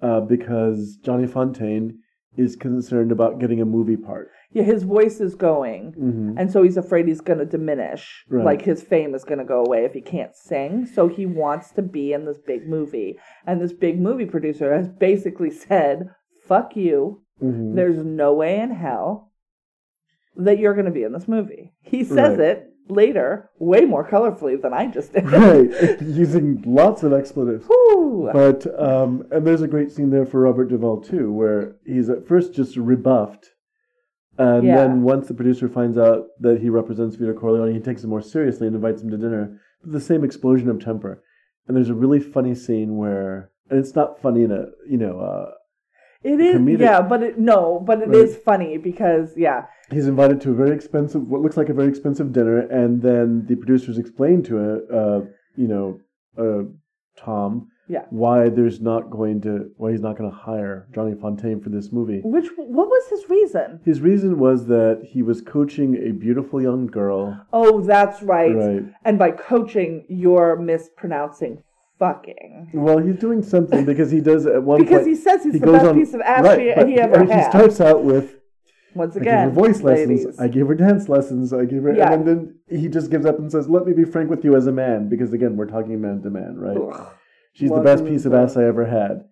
uh, 0.02 0.20
because 0.22 0.96
Johnny 1.04 1.26
Fontane 1.28 1.98
is 2.36 2.54
concerned 2.56 3.10
about 3.12 3.40
getting 3.40 3.60
a 3.60 3.64
movie 3.64 3.96
part. 3.96 4.30
yeah, 4.52 4.62
his 4.62 4.82
voice 4.84 5.20
is 5.20 5.34
going. 5.34 5.92
hmm 5.92 6.38
And 6.38 6.50
so 6.52 6.62
he's 6.62 6.76
afraid 6.76 7.06
he's 7.08 7.20
going 7.20 7.38
to 7.40 7.44
diminish. 7.44 8.24
Right. 8.28 8.44
Like 8.44 8.62
his 8.62 8.82
fame 8.82 9.14
is 9.14 9.24
going 9.24 9.38
to 9.38 9.44
go 9.44 9.64
away 9.64 9.84
if 9.84 9.92
he 9.92 10.00
can't 10.00 10.34
sing. 10.36 10.86
So 10.86 11.08
he 11.08 11.26
wants 11.26 11.70
to 11.72 11.82
be 11.82 12.12
in 12.12 12.24
this 12.26 12.38
big 12.38 12.68
movie. 12.68 13.18
And 13.46 13.60
this 13.60 13.72
big 13.72 13.98
movie 14.00 14.26
producer 14.26 14.74
has 14.74 14.88
basically 14.88 15.50
said, 15.50 16.10
fuck 16.46 16.76
you. 16.76 17.22
hmm 17.40 17.74
There's 17.74 18.04
no 18.04 18.32
way 18.34 18.60
in 18.60 18.70
hell 18.70 19.32
that 20.36 20.58
you're 20.58 20.74
going 20.74 20.86
to 20.86 20.92
be 20.92 21.02
in 21.02 21.12
this 21.12 21.26
movie. 21.28 21.72
He 21.82 22.04
says 22.04 22.38
Right. 22.38 22.48
it 22.50 22.72
later, 22.90 23.50
way 23.58 23.82
more 23.82 24.08
colorfully 24.08 24.60
than 24.60 24.72
I 24.72 24.86
just 24.86 25.12
did. 25.12 25.30
right, 25.30 25.70
using 26.00 26.62
lots 26.66 27.02
of 27.02 27.12
expletives. 27.12 27.66
But 28.32 28.66
um, 28.80 29.26
and 29.30 29.46
there's 29.46 29.62
a 29.62 29.68
great 29.68 29.90
scene 29.92 30.10
there 30.10 30.26
for 30.26 30.40
Robert 30.40 30.68
Duvall 30.68 31.00
too, 31.00 31.32
where 31.32 31.76
he's 31.86 32.08
at 32.08 32.26
first 32.26 32.52
just 32.54 32.76
rebuffed, 32.76 33.50
and 34.38 34.66
Yeah. 34.66 34.76
then 34.76 35.02
once 35.02 35.28
the 35.28 35.34
producer 35.34 35.68
finds 35.68 35.96
out 35.98 36.26
that 36.40 36.60
he 36.60 36.68
represents 36.70 37.16
Vito 37.16 37.32
Corleone, 37.34 37.72
he 37.74 37.80
takes 37.80 38.04
it 38.04 38.08
more 38.08 38.22
seriously 38.22 38.66
and 38.66 38.76
invites 38.76 39.02
him 39.02 39.10
to 39.10 39.16
dinner. 39.16 39.60
With 39.82 39.92
the 39.92 40.00
same 40.00 40.24
explosion 40.24 40.68
of 40.68 40.80
temper, 40.82 41.22
and 41.66 41.76
there's 41.76 41.90
a 41.90 41.94
really 41.94 42.18
funny 42.20 42.54
scene 42.54 42.96
where, 42.96 43.50
and 43.70 43.78
it's 43.78 43.94
not 43.94 44.20
funny 44.20 44.42
in 44.42 44.50
a 44.50 44.66
you 44.88 44.96
know, 44.98 45.20
uh, 45.20 45.50
It 46.32 46.40
is, 46.40 46.56
comedic- 46.56 46.80
yeah, 46.80 47.00
but 47.12 47.22
it, 47.22 47.38
no, 47.38 47.82
but 47.88 48.02
it 48.02 48.12
is 48.14 48.32
Right. 48.34 48.42
funny 48.48 48.72
because, 48.78 49.26
yeah, 49.36 49.60
he's 49.90 50.06
invited 50.14 50.40
to 50.42 50.50
a 50.50 50.54
very 50.62 50.74
expensive, 50.78 51.22
what 51.30 51.40
looks 51.42 51.56
like 51.56 51.68
a 51.70 51.74
very 51.80 51.88
expensive 51.88 52.32
dinner, 52.32 52.58
and 52.80 53.00
then 53.08 53.46
the 53.48 53.56
producers 53.56 53.96
explain 53.98 54.42
to 54.44 54.54
it, 54.74 54.80
uh, 55.00 55.20
you 55.56 55.68
know, 55.72 55.86
uh, 56.36 56.62
Tom, 57.16 57.68
Yeah. 57.88 58.04
why 58.10 58.48
there's 58.50 58.80
not 58.80 59.02
going 59.10 59.40
to, 59.46 59.70
why 59.78 59.90
he's 59.92 60.02
not 60.08 60.16
going 60.18 60.30
to 60.30 60.36
hire 60.36 60.86
Johnny 60.94 61.14
Fontane 61.14 61.62
for 61.62 61.70
this 61.70 61.90
movie. 61.90 62.20
which, 62.22 62.48
what 62.56 62.88
was 62.88 63.04
his 63.08 63.28
reason? 63.30 63.80
His 63.84 64.00
reason 64.02 64.38
was 64.38 64.66
that 64.66 65.00
he 65.12 65.22
was 65.22 65.40
coaching 65.40 65.96
a 65.96 66.12
beautiful 66.12 66.60
young 66.68 66.86
girl. 66.86 67.40
Oh, 67.52 67.80
that's 67.80 68.22
right. 68.22 68.54
Right. 68.54 68.84
And 69.06 69.18
by 69.18 69.30
coaching, 69.30 70.04
you're 70.08 70.54
mispronouncing 70.56 71.62
fucking. 71.98 72.70
Well, 72.74 72.98
he's 72.98 73.16
doing 73.16 73.42
something 73.42 73.84
because 73.84 74.10
he 74.10 74.20
does 74.20 74.46
at 74.46 74.62
one 74.62 74.80
Because 74.80 74.98
point. 75.02 75.08
he 75.08 75.14
says 75.14 75.44
he's 75.44 75.54
he 75.54 75.58
the 75.60 75.72
best 75.72 75.86
on- 75.86 75.94
piece 75.98 76.14
of 76.14 76.20
ass 76.20 76.44
right, 76.44 76.58
he, 76.86 76.92
he 76.94 77.00
ever 77.00 77.24
had. 77.24 77.44
He 77.44 77.50
starts 77.50 77.80
out 77.80 78.04
with, 78.04 78.36
Once 78.94 79.16
I 79.16 79.20
again, 79.20 79.48
her 79.48 79.54
voice 79.54 79.82
ladies. 79.82 80.24
lessons, 80.24 80.40
I 80.40 80.48
give 80.48 80.68
her 80.68 80.74
dance 80.74 81.08
lessons, 81.08 81.52
I 81.52 81.64
give 81.64 81.82
her, 81.84 81.94
Yeah. 81.94 82.12
and 82.12 82.26
then 82.26 82.58
he 82.68 82.88
just 82.88 83.10
gives 83.10 83.26
up 83.26 83.38
and 83.38 83.50
says, 83.50 83.68
"Let 83.68 83.86
me 83.86 83.92
be 83.92 84.04
frank 84.04 84.30
with 84.30 84.44
you 84.44 84.56
as 84.56 84.66
a 84.66 84.72
man," 84.72 85.08
because 85.08 85.32
again, 85.32 85.56
we're 85.56 85.66
talking 85.66 86.00
man 86.00 86.22
to 86.22 86.30
man, 86.30 86.56
right? 86.56 86.76
Ugh. 86.76 87.06
She's 87.52 87.70
the 87.70 87.80
best 87.80 88.04
piece 88.04 88.24
of 88.24 88.32
ass 88.34 88.56
I 88.56 88.64
ever 88.64 88.84
had. 88.86 89.24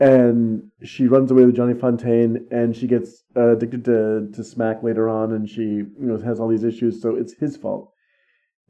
And 0.00 0.70
she 0.82 1.06
runs 1.06 1.30
away 1.30 1.44
with 1.44 1.54
Johnny 1.54 1.74
Fontane, 1.74 2.50
and 2.50 2.74
she 2.74 2.86
gets 2.86 3.22
uh, 3.36 3.50
addicted 3.52 3.84
to, 3.84 4.28
to 4.32 4.42
smack 4.42 4.82
later 4.82 5.08
on, 5.08 5.32
and 5.32 5.48
she 5.48 5.62
you 5.62 5.94
know 5.98 6.18
has 6.18 6.40
all 6.40 6.48
these 6.48 6.64
issues. 6.64 7.00
So 7.02 7.14
it's 7.14 7.34
his 7.34 7.56
fault. 7.56 7.92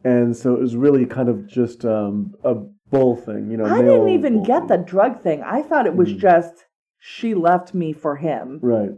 And 0.05 0.37
so 0.37 0.53
it 0.55 0.61
was 0.61 0.75
really 0.77 1.07
kind 1.07 1.29
of 1.29 1.47
just 1.47 1.85
um, 1.85 2.33
a 2.45 2.57
bull 2.93 3.17
thing, 3.17 3.51
you 3.51 3.57
know. 3.57 3.65
I 3.65 3.83
didn't 3.83 4.11
even 4.11 4.43
get 4.45 4.69
the 4.69 4.77
drug 4.77 5.21
thing. 5.23 5.43
I 5.43 5.63
thought 5.63 5.87
it 5.87 5.97
was 5.97 6.11
Mm. 6.13 6.19
just 6.19 6.67
she 6.99 7.35
left 7.35 7.75
me 7.75 7.93
for 7.93 8.15
him, 8.17 8.61
right. 8.63 8.93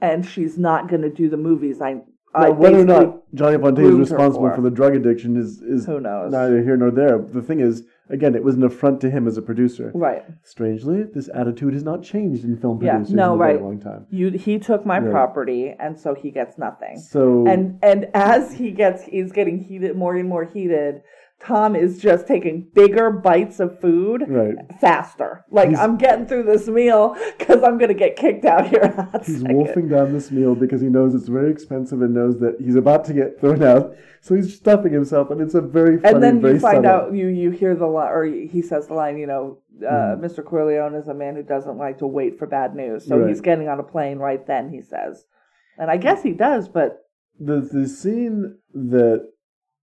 and 0.00 0.26
she's 0.26 0.58
not 0.58 0.88
going 0.88 1.02
to 1.02 1.10
do 1.10 1.28
the 1.28 1.36
movies 1.36 1.80
I 1.80 2.02
I 2.34 2.48
Now, 2.48 2.52
whether 2.52 2.80
or 2.80 2.84
not 2.84 3.22
Johnny 3.34 3.56
Fontane 3.56 3.88
is 3.90 4.10
responsible 4.10 4.50
for. 4.50 4.56
for 4.56 4.60
the 4.60 4.70
drug 4.70 4.94
addiction 4.94 5.36
is 5.36 5.62
is 5.62 5.86
Who 5.86 5.98
knows? 6.00 6.30
neither 6.32 6.62
here 6.62 6.76
nor 6.76 6.90
there. 6.90 7.16
The 7.18 7.40
thing 7.40 7.60
is, 7.60 7.84
again, 8.10 8.34
it 8.34 8.44
was 8.44 8.54
an 8.54 8.64
affront 8.64 9.00
to 9.00 9.08
him 9.10 9.26
as 9.26 9.38
a 9.38 9.42
producer. 9.42 9.90
right. 9.94 10.24
Strangely, 10.42 11.04
this 11.04 11.30
attitude 11.32 11.72
has 11.72 11.84
not 11.84 12.02
changed 12.02 12.44
in 12.44 12.56
film 12.58 12.82
Yeah, 12.82 12.92
producers 12.96 13.14
no, 13.14 13.32
in 13.34 13.40
a 13.40 13.42
right. 13.44 13.52
very 13.54 13.62
long 13.64 13.80
time. 13.80 14.06
You 14.10 14.30
he 14.30 14.58
took 14.58 14.84
my 14.84 14.98
Right. 14.98 15.10
property, 15.10 15.74
and 15.84 15.98
so 15.98 16.14
he 16.14 16.30
gets 16.30 16.58
nothing. 16.58 16.96
So 16.98 17.46
And 17.46 17.78
and 17.82 18.08
as 18.14 18.52
he 18.52 18.72
gets, 18.72 19.04
he's 19.04 19.32
getting 19.32 19.58
heated, 19.58 19.96
more 19.96 20.14
and 20.14 20.28
more 20.28 20.44
heated. 20.44 21.02
Tom 21.40 21.76
is 21.76 21.98
just 22.02 22.26
taking 22.26 22.68
bigger 22.74 23.10
bites 23.10 23.60
of 23.60 23.80
food 23.80 24.24
right, 24.26 24.56
faster. 24.80 25.44
Like 25.50 25.68
He's- 25.68 25.80
I'm 25.80 25.96
getting 25.96 26.26
through 26.26 26.42
this 26.42 26.66
meal 26.68 27.16
because 27.38 27.62
I'm 27.62 27.78
gonna 27.78 27.94
get 27.94 28.16
kicked 28.16 28.44
out 28.44 28.66
here. 28.66 28.80
In 28.82 28.92
a 28.92 29.02
hot 29.04 29.24
he's 29.24 29.40
second. 29.40 29.56
wolfing 29.56 29.88
down 29.88 30.12
this 30.12 30.30
meal 30.32 30.54
because 30.56 30.80
he 30.80 30.88
knows 30.88 31.14
it's 31.14 31.28
very 31.28 31.50
expensive 31.50 32.02
and 32.02 32.12
knows 32.12 32.40
that 32.40 32.60
he's 32.60 32.74
about 32.76 33.04
to 33.06 33.14
get 33.14 33.40
thrown 33.40 33.62
out. 33.62 33.94
So 34.20 34.34
he's 34.34 34.56
stuffing 34.56 34.92
himself, 34.92 35.30
and 35.30 35.40
it's 35.40 35.54
a 35.54 35.60
very 35.60 35.98
funny, 35.98 36.14
and 36.14 36.22
then 36.22 36.40
you 36.40 36.58
find 36.58 36.84
subtle. 36.84 36.90
out 36.90 37.14
you 37.14 37.28
you 37.28 37.50
hear 37.52 37.76
the 37.76 37.86
line 37.86 38.10
or 38.10 38.24
he 38.24 38.60
says 38.60 38.88
the 38.88 38.94
line 38.94 39.16
you 39.16 39.28
know 39.28 39.58
uh, 39.88 40.16
Hmm. 40.16 40.24
mr 40.24 40.44
corleone 40.44 40.96
is 40.96 41.06
a 41.06 41.14
man 41.14 41.36
who 41.36 41.44
doesn't 41.44 41.78
like 41.78 41.98
to 41.98 42.06
wait 42.08 42.36
for 42.36 42.46
bad 42.48 42.74
news 42.74 43.06
so 43.06 43.16
Right. 43.16 43.28
he's 43.28 43.40
getting 43.40 43.68
on 43.68 43.78
a 43.78 43.84
plane 43.84 44.18
right 44.18 44.44
then 44.44 44.70
he 44.70 44.82
says 44.82 45.24
and 45.78 45.88
i 45.88 45.96
guess 45.96 46.24
he 46.24 46.32
does 46.32 46.68
but 46.68 47.06
the 47.38 47.60
the 47.60 47.86
scene 47.86 48.56
that 48.74 49.28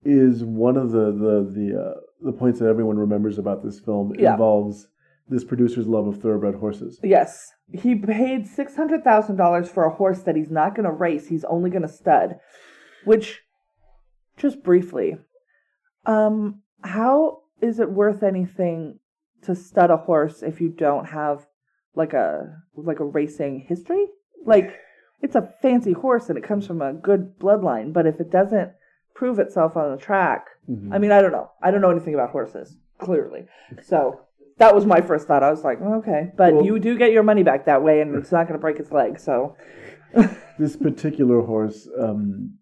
is 0.06 0.44
one 0.44 0.78
of 0.78 0.92
the 0.92 1.12
the 1.12 1.52
the 1.52 1.80
uh, 1.82 2.00
the 2.22 2.32
points 2.32 2.60
that 2.60 2.68
everyone 2.68 2.98
remembers 2.98 3.38
about 3.38 3.64
this 3.64 3.80
film 3.80 4.14
Yeah. 4.18 4.34
involves 4.34 4.88
this 5.28 5.44
producer's 5.44 5.88
love 5.88 6.06
of 6.08 6.22
thoroughbred 6.22 6.56
horses. 6.56 7.00
yes 7.04 7.52
he 7.74 7.96
paid 7.96 8.46
$600000 8.46 9.68
for 9.68 9.86
a 9.86 9.90
horse 9.90 10.22
that 10.22 10.36
he's 10.36 10.52
not 10.52 10.76
going 10.76 10.86
to 10.86 10.92
race 10.92 11.28
he's 11.28 11.44
only 11.46 11.72
going 11.72 11.82
to 11.82 11.88
stud 11.88 12.36
which 13.06 13.42
just 14.38 14.62
briefly 14.64 15.18
um 16.06 16.62
how 16.84 17.40
is 17.62 17.80
it 17.80 17.90
worth 17.92 18.22
anything 18.22 19.00
to 19.42 19.56
stud 19.56 19.90
a 19.90 19.98
horse 19.98 20.44
if 20.44 20.62
you 20.62 20.70
don't 20.70 21.06
have 21.06 21.48
like 21.96 22.14
a 22.14 22.62
like 22.76 23.00
a 23.00 23.06
racing 23.06 23.66
history 23.68 24.06
like 24.46 24.78
it's 25.22 25.36
a 25.36 25.50
fancy 25.62 25.94
horse 25.94 26.30
and 26.30 26.38
it 26.38 26.44
comes 26.44 26.68
from 26.68 26.82
a 26.84 26.94
good 26.94 27.40
bloodline 27.40 27.92
but 27.92 28.06
if 28.06 28.20
it 28.20 28.30
doesn't 28.30 28.72
prove 29.16 29.40
itself 29.40 29.76
on 29.78 29.92
the 29.92 29.98
track. 29.98 30.46
Mhm. 30.70 30.94
i 30.94 30.98
mean 30.98 31.12
i 31.12 31.22
don't 31.22 31.32
know. 31.32 31.50
I 31.62 31.72
don't 31.72 31.82
know 31.82 31.92
anything 31.92 32.14
about 32.14 32.30
horses 32.32 32.78
clearly. 33.00 33.42
So 33.82 34.22
that 34.58 34.74
was 34.76 34.86
my 34.86 35.02
first 35.02 35.28
thought. 35.28 35.44
I 35.44 35.52
was 35.52 35.64
like 35.64 35.82
okay. 35.82 36.32
But 36.38 36.54
Well- 36.54 36.66
you 36.66 36.80
do 36.80 36.98
get 36.98 37.12
your 37.12 37.24
money 37.24 37.44
back 37.44 37.66
that 37.66 37.82
way 37.84 38.02
and 38.02 38.16
it's 38.16 38.32
not 38.32 38.48
going 38.48 38.58
to 38.60 38.62
break 38.68 38.80
its 38.80 38.92
leg 38.92 39.20
so. 39.20 39.56
This 40.58 40.78
particular 40.78 41.42
horse 41.42 41.90
um, 42.00 42.54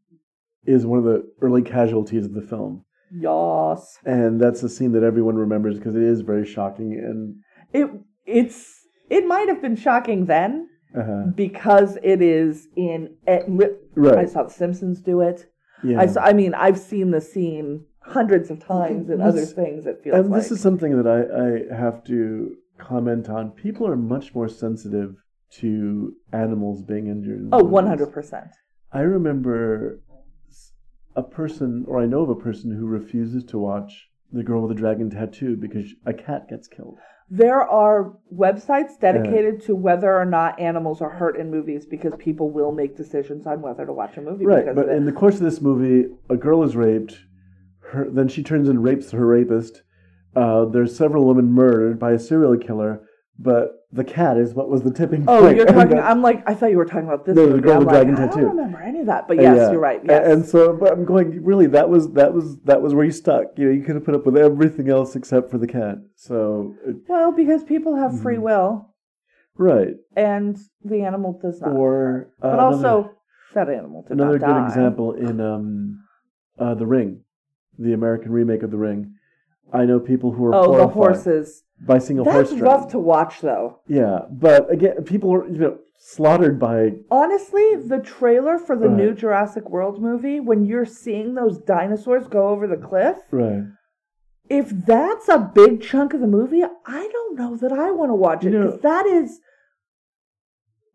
is 0.65 0.85
one 0.87 0.97
of 0.97 1.05
the 1.05 1.19
early 1.41 1.61
casualties 1.61 2.25
of 2.25 2.33
the 2.33 2.41
film, 2.41 2.83
yas 3.11 3.99
and 4.05 4.41
that's 4.41 4.63
a 4.63 4.69
scene 4.69 4.91
that 4.93 5.03
everyone 5.03 5.35
remembers 5.35 5.77
because 5.77 5.95
it 5.95 6.01
is 6.01 6.21
very 6.21 6.45
shocking 6.45 6.93
and 6.93 7.35
it 7.71 7.87
it's 8.25 8.87
it 9.11 9.27
might 9.27 9.47
have 9.47 9.61
been 9.61 9.75
shocking 9.75 10.25
then 10.25 10.67
uh, 10.99 11.25
because 11.35 11.97
it 12.01 12.21
is 12.23 12.67
in 12.75 13.15
it, 13.27 13.47
li- 13.47 14.09
I 14.23 14.25
saw 14.25 14.43
The 14.43 14.49
Simpsons 14.49 14.99
do 15.01 15.21
it. 15.21 15.45
Yeah. 15.83 16.01
I 16.01 16.29
I 16.29 16.33
mean, 16.33 16.53
I've 16.53 16.79
seen 16.79 17.11
the 17.11 17.21
scene 17.21 17.85
hundreds 18.01 18.49
of 18.49 18.59
times 18.65 19.09
in 19.09 19.21
other 19.21 19.45
things. 19.45 19.85
It 19.85 20.01
feels 20.03 20.13
like. 20.13 20.21
and 20.23 20.29
like 20.29 20.41
this 20.41 20.51
is 20.51 20.61
something 20.61 21.01
that 21.01 21.07
I, 21.07 21.73
I 21.73 21.75
have 21.75 22.03
to 22.05 22.55
comment 22.77 23.29
on. 23.29 23.51
People 23.51 23.87
are 23.87 23.95
much 23.95 24.33
more 24.33 24.47
sensitive 24.47 25.15
to 25.59 26.13
animals 26.31 26.81
being 26.81 27.07
injured. 27.07 27.41
in 27.41 27.49
oh, 27.51 27.63
one 27.63 27.87
hundred 27.87 28.11
percent. 28.11 28.47
I 28.91 29.01
remember 29.01 30.01
a 31.15 31.23
person, 31.23 31.85
or 31.87 32.01
I 32.01 32.05
know 32.05 32.21
of 32.21 32.29
a 32.29 32.35
person 32.35 32.71
who 32.71 32.85
refuses 32.85 33.43
to 33.45 33.57
watch 33.57 34.09
The 34.31 34.43
Girl 34.43 34.61
with 34.61 34.75
the 34.75 34.81
Dragon 34.81 35.09
Tattoo 35.09 35.55
because 35.55 35.93
a 36.05 36.13
cat 36.13 36.47
gets 36.49 36.67
killed. 36.67 36.97
There 37.29 37.61
are 37.61 38.13
websites 38.33 38.99
dedicated 38.99 39.63
to 39.65 39.75
whether 39.75 40.13
or 40.13 40.25
not 40.25 40.59
animals 40.59 41.01
are 41.01 41.09
hurt 41.09 41.37
in 41.37 41.49
movies 41.49 41.85
because 41.85 42.13
people 42.19 42.51
will 42.51 42.71
make 42.71 42.95
decisions 42.95 43.47
on 43.47 43.61
whether 43.61 43.85
to 43.85 43.93
watch 43.93 44.17
a 44.17 44.21
movie. 44.21 44.45
Right, 44.45 44.65
because 44.65 44.75
but 44.75 44.89
in 44.89 45.05
the 45.05 45.11
course 45.11 45.35
of 45.35 45.41
this 45.41 45.61
movie, 45.61 46.09
a 46.29 46.35
girl 46.35 46.63
is 46.63 46.75
raped. 46.75 47.17
Her, 47.91 48.07
then 48.09 48.27
she 48.27 48.43
turns 48.43 48.69
and 48.69 48.83
rapes 48.83 49.11
her 49.11 49.25
rapist. 49.25 49.83
Uh, 50.35 50.65
there's 50.65 50.95
several 50.95 51.25
women 51.25 51.51
murdered 51.51 51.99
by 51.99 52.11
a 52.11 52.19
serial 52.19 52.57
killer, 52.57 53.01
but 53.37 53.82
the 53.93 54.03
cat 54.03 54.37
is 54.37 54.55
what 54.55 54.69
was 54.69 54.81
the 54.81 54.91
tipping 54.91 55.23
point. 55.23 55.29
Oh, 55.29 55.41
point. 55.41 55.55
you're 55.57 55.65
talking. 55.79 55.97
that- 55.97 56.05
I'm 56.09 56.21
like, 56.23 56.43
I 56.49 56.55
thought 56.55 56.71
you 56.71 56.77
were 56.77 56.85
talking 56.85 57.07
about 57.07 57.25
this. 57.25 57.35
No, 57.35 57.43
the 57.45 57.49
movie. 57.51 57.61
Girl 57.61 57.73
I'm 57.73 57.79
with 57.79 57.87
like, 57.87 57.95
Dragon 58.07 58.15
tattoo. 58.15 58.39
I 58.39 58.41
don't 58.41 58.57
remember 58.57 58.81
any 58.81 58.99
of 59.01 59.05
that, 59.05 59.27
but 59.27 59.37
yes, 59.39 59.55
Yeah. 59.57 59.71
you're 59.71 59.79
right. 59.79 60.01
Yes. 60.03 60.27
And 60.27 60.45
so, 60.45 60.73
but 60.73 60.91
I'm 60.91 61.05
going. 61.05 61.43
Really, 61.43 61.67
that 61.67 61.89
was 61.89 62.11
that 62.13 62.33
was 62.33 62.57
that 62.61 62.81
was 62.81 62.93
where 62.95 63.05
you 63.05 63.11
stuck. 63.11 63.47
You 63.57 63.65
know, 63.67 63.71
you 63.71 63.83
could 63.83 63.93
have 63.95 64.03
put 64.03 64.15
up 64.15 64.25
with 64.25 64.35
everything 64.35 64.89
else 64.89 65.15
except 65.15 65.51
for 65.51 65.59
the 65.59 65.67
cat. 65.67 65.99
So, 66.15 66.75
well, 67.07 67.31
because 67.31 67.63
people 67.63 67.95
have 67.95 68.19
free 68.19 68.37
Mhm. 68.37 68.41
will, 68.41 68.89
right. 69.57 69.93
and 70.15 70.57
the 70.83 71.01
animal 71.03 71.39
does 71.41 71.61
not. 71.61 71.71
Or 71.71 72.31
uh, 72.41 72.49
but 72.49 72.53
another- 72.53 72.87
also, 72.87 73.11
that 73.53 73.69
animal 73.69 74.01
did 74.01 74.13
another 74.13 74.39
not 74.39 74.47
Another 74.47 74.59
good 74.59 74.61
die. 74.61 74.67
example 74.69 75.13
in 75.13 75.39
um, 75.39 76.03
uh, 76.57 76.73
the 76.73 76.87
Ring, 76.87 77.21
the 77.77 77.93
American 77.93 78.31
remake 78.31 78.63
of 78.63 78.71
the 78.71 78.77
Ring. 78.77 79.13
I 79.71 79.85
know 79.85 79.99
people 79.99 80.31
who 80.31 80.45
are 80.45 80.55
Oh, 80.55 80.77
the 80.77 80.87
horses. 80.87 81.63
By 81.85 81.97
a 81.97 81.99
That's 81.99 82.15
horse 82.15 82.51
rough 82.53 82.91
to 82.91 82.99
watch, 82.99 83.41
though. 83.41 83.79
Yeah, 83.87 84.19
but 84.31 84.71
again, 84.71 85.03
people 85.03 85.33
are 85.33 85.47
you 85.47 85.57
know 85.57 85.77
slaughtered 85.97 86.59
by 86.59 86.93
Honestly, 87.09 87.75
the 87.75 87.99
trailer 87.99 88.57
for 88.57 88.75
the 88.75 88.87
Right. 88.87 88.97
new 88.97 89.13
Jurassic 89.13 89.69
World 89.69 90.01
movie, 90.01 90.39
when 90.39 90.65
you're 90.65 90.85
seeing 90.85 91.33
those 91.33 91.57
dinosaurs 91.59 92.27
go 92.27 92.49
over 92.49 92.67
the 92.67 92.77
cliff, 92.77 93.17
right. 93.31 93.63
if 94.49 94.69
that's 94.69 95.29
a 95.29 95.51
big 95.53 95.81
chunk 95.81 96.13
of 96.13 96.19
the 96.21 96.27
movie, 96.27 96.63
I 96.63 97.09
don't 97.11 97.37
know 97.37 97.55
that 97.57 97.71
I 97.71 97.91
want 97.91 98.09
to 98.11 98.15
watch 98.15 98.45
it 98.45 98.51
because 98.51 98.79
that 98.81 99.05
is 99.05 99.39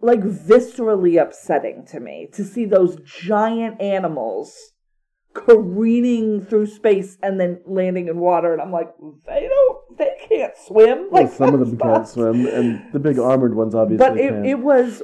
like 0.01 0.21
viscerally 0.21 1.21
upsetting 1.21 1.85
to 1.87 2.01
me 2.01 2.29
to 2.33 2.45
see 2.45 2.65
those 2.65 2.99
giant 3.05 3.81
animals 3.81 4.55
careening 5.35 6.45
through 6.45 6.67
space 6.67 7.19
and 7.23 7.41
then 7.41 7.61
landing 7.67 8.09
in 8.09 8.19
water 8.19 8.53
and 8.53 8.63
I'm 8.63 8.73
like 8.73 8.89
they 9.27 9.49
don't 9.49 9.79
they 9.99 10.11
can't 10.29 10.57
swim 10.67 11.09
Well, 11.11 11.25
like 11.25 11.33
some 11.33 11.53
of 11.55 11.61
them 11.61 11.77
can't 11.79 12.07
swim, 12.09 12.47
and 12.47 12.93
the 12.93 12.99
big 12.99 13.19
armored 13.19 13.55
ones 13.55 13.75
obviously 13.75 14.07
but 14.09 14.17
it, 14.19 14.29
can. 14.31 14.45
it 14.45 14.59
was 14.59 15.03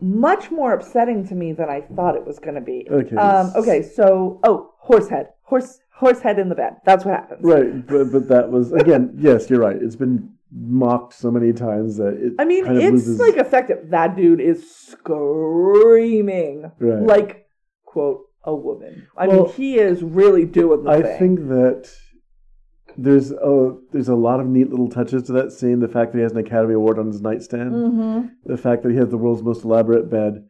much 0.00 0.50
more 0.50 0.72
upsetting 0.74 1.26
to 1.28 1.34
me 1.34 1.52
than 1.52 1.68
I 1.68 1.80
thought 1.80 2.16
it 2.16 2.26
was 2.26 2.38
going 2.38 2.56
to 2.56 2.60
be. 2.60 2.86
Okay. 2.90 3.16
Um, 3.16 3.52
okay. 3.56 3.82
So, 3.82 4.40
oh, 4.44 4.72
horse 4.78 5.08
head, 5.08 5.28
horse, 5.42 5.78
horse 5.94 6.20
head 6.20 6.38
in 6.38 6.48
the 6.48 6.54
bed. 6.54 6.74
That's 6.84 7.04
what 7.04 7.14
happens. 7.14 7.40
Right, 7.42 7.86
but 7.86 8.10
but 8.12 8.28
that 8.28 8.50
was 8.50 8.72
again. 8.72 9.14
yes, 9.18 9.48
you're 9.48 9.60
right. 9.60 9.76
It's 9.80 9.96
been 9.96 10.30
mocked 10.52 11.14
so 11.14 11.30
many 11.30 11.52
times 11.52 11.96
that 11.96 12.14
it. 12.14 12.32
I 12.38 12.44
mean, 12.44 12.64
kind 12.64 12.76
of 12.76 12.82
it's 12.84 12.92
loses, 13.06 13.18
like 13.20 13.36
effective. 13.36 13.90
That 13.90 14.16
dude 14.16 14.40
is 14.40 14.68
screaming 15.54 16.70
Right. 16.78 17.02
like, 17.02 17.48
quote, 17.84 18.22
a 18.44 18.54
woman. 18.54 19.06
I 19.16 19.26
Well, 19.28 19.44
mean, 19.44 19.52
he 19.54 19.78
is 19.78 20.02
really 20.02 20.44
doing 20.44 20.84
the 20.84 20.90
I 20.90 21.02
thing. 21.02 21.18
think 21.18 21.38
that 21.48 21.90
there's 22.96 23.30
a 23.32 23.76
there's 23.92 24.08
a 24.08 24.14
lot 24.14 24.40
of 24.40 24.46
neat 24.46 24.70
little 24.70 24.88
touches 24.88 25.24
to 25.24 25.32
that 25.32 25.52
scene. 25.52 25.80
The 25.80 25.88
fact 25.88 26.12
that 26.12 26.18
he 26.18 26.22
has 26.22 26.32
an 26.32 26.38
Academy 26.38 26.74
Award 26.74 26.98
on 26.98 27.06
his 27.06 27.20
nightstand, 27.20 27.72
mm-hmm. 27.72 28.26
the 28.44 28.56
fact 28.56 28.82
that 28.82 28.92
he 28.92 28.98
has 28.98 29.08
the 29.10 29.18
world's 29.18 29.42
most 29.42 29.64
elaborate 29.64 30.10
bed, 30.10 30.44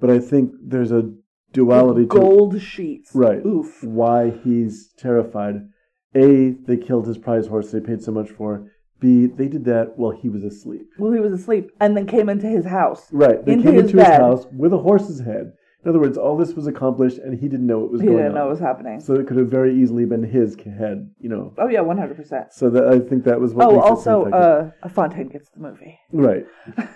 but 0.00 0.10
I 0.10 0.18
think 0.18 0.52
there's 0.62 0.92
a 0.92 1.12
duality 1.52 2.02
to 2.02 2.06
gold 2.06 2.60
sheets. 2.60 3.10
Right. 3.14 3.44
Oof. 3.44 3.82
why 3.82 4.30
he's 4.30 4.92
terrified. 4.98 5.68
A, 6.14 6.50
they 6.66 6.76
killed 6.76 7.06
his 7.06 7.18
prize 7.18 7.46
horse 7.46 7.70
they 7.70 7.80
paid 7.80 8.02
so 8.02 8.12
much 8.12 8.30
for. 8.30 8.70
B, 9.00 9.26
they 9.26 9.48
did 9.48 9.64
that 9.64 9.96
while 9.96 10.10
he 10.10 10.28
was 10.28 10.44
asleep. 10.44 10.86
Well, 10.98 11.12
he 11.12 11.20
was 11.20 11.32
asleep 11.32 11.70
and 11.80 11.96
then 11.96 12.06
came 12.06 12.28
into 12.28 12.46
his 12.46 12.66
house. 12.66 13.08
Right. 13.12 13.42
They 13.44 13.52
Into 13.52 13.64
came 13.64 13.74
his 13.74 13.84
into 13.84 13.96
his 13.98 14.06
bed. 14.06 14.20
house 14.20 14.46
with 14.52 14.72
a 14.72 14.78
horse's 14.78 15.20
head. 15.20 15.52
In 15.82 15.88
other 15.88 15.98
words, 15.98 16.18
all 16.18 16.36
this 16.36 16.52
was 16.54 16.66
accomplished 16.66 17.16
and 17.18 17.38
he 17.38 17.48
didn't 17.48 17.66
know 17.66 17.78
what 17.78 17.90
was 17.90 18.00
He 18.02 18.06
going 18.06 18.18
didn't 18.18 18.32
on. 18.32 18.34
know 18.36 18.44
what 18.44 18.50
was 18.50 18.60
happening. 18.60 19.00
So 19.00 19.14
it 19.14 19.26
could 19.26 19.38
have 19.38 19.48
very 19.48 19.74
easily 19.80 20.04
been 20.04 20.22
his 20.22 20.54
head, 20.56 21.10
you 21.18 21.30
know. 21.30 21.54
Oh 21.56 21.68
yeah, 21.68 21.80
one 21.80 21.96
hundred 21.96 22.16
percent. 22.16 22.52
So 22.52 22.68
that 22.70 22.86
I 22.88 22.98
think 22.98 23.24
that 23.24 23.40
was 23.40 23.54
what 23.54 23.66
Oh, 23.68 23.80
also, 23.80 24.24
uh, 24.30 24.70
Fontane 24.88 25.32
gets 25.32 25.48
the 25.50 25.60
movie. 25.60 25.98
right. 26.12 26.44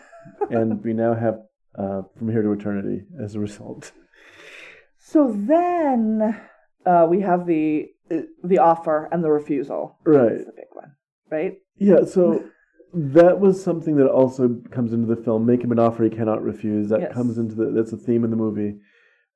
and 0.51 0.83
we 0.85 0.93
now 0.93 1.15
have 1.15 1.39
uh, 1.79 2.03
From 2.19 2.31
Here 2.31 2.43
to 2.43 2.53
Eternity 2.53 3.05
as 3.23 3.35
a 3.35 3.41
result. 3.41 3.93
So 4.99 5.33
then 5.35 6.39
uh, 6.87 7.07
we 7.09 7.21
have 7.21 7.47
the 7.47 7.87
the 8.43 8.59
offer 8.59 9.09
and 9.11 9.25
the 9.25 9.31
refusal. 9.31 9.99
Right. 10.05 10.29
That's 10.31 10.45
the 10.45 10.53
big 10.53 10.71
one, 10.73 10.93
right? 11.31 11.55
Yeah, 11.79 12.05
so 12.05 12.45
that 12.95 13.41
was 13.41 13.63
something 13.63 13.97
that 13.97 14.07
also 14.09 14.57
comes 14.71 14.93
into 14.93 15.07
the 15.13 15.21
film. 15.21 15.47
Make 15.47 15.63
him 15.63 15.73
an 15.73 15.79
offer 15.79 16.05
he 16.05 16.11
cannot 16.11 16.43
refuse. 16.43 16.89
That 16.89 17.01
Yes. 17.03 17.13
comes 17.15 17.39
into 17.39 17.55
the 17.55 17.67
that's 17.71 17.93
a 17.93 17.97
theme 17.97 18.25
in 18.25 18.31
the 18.31 18.37
movie. 18.37 18.79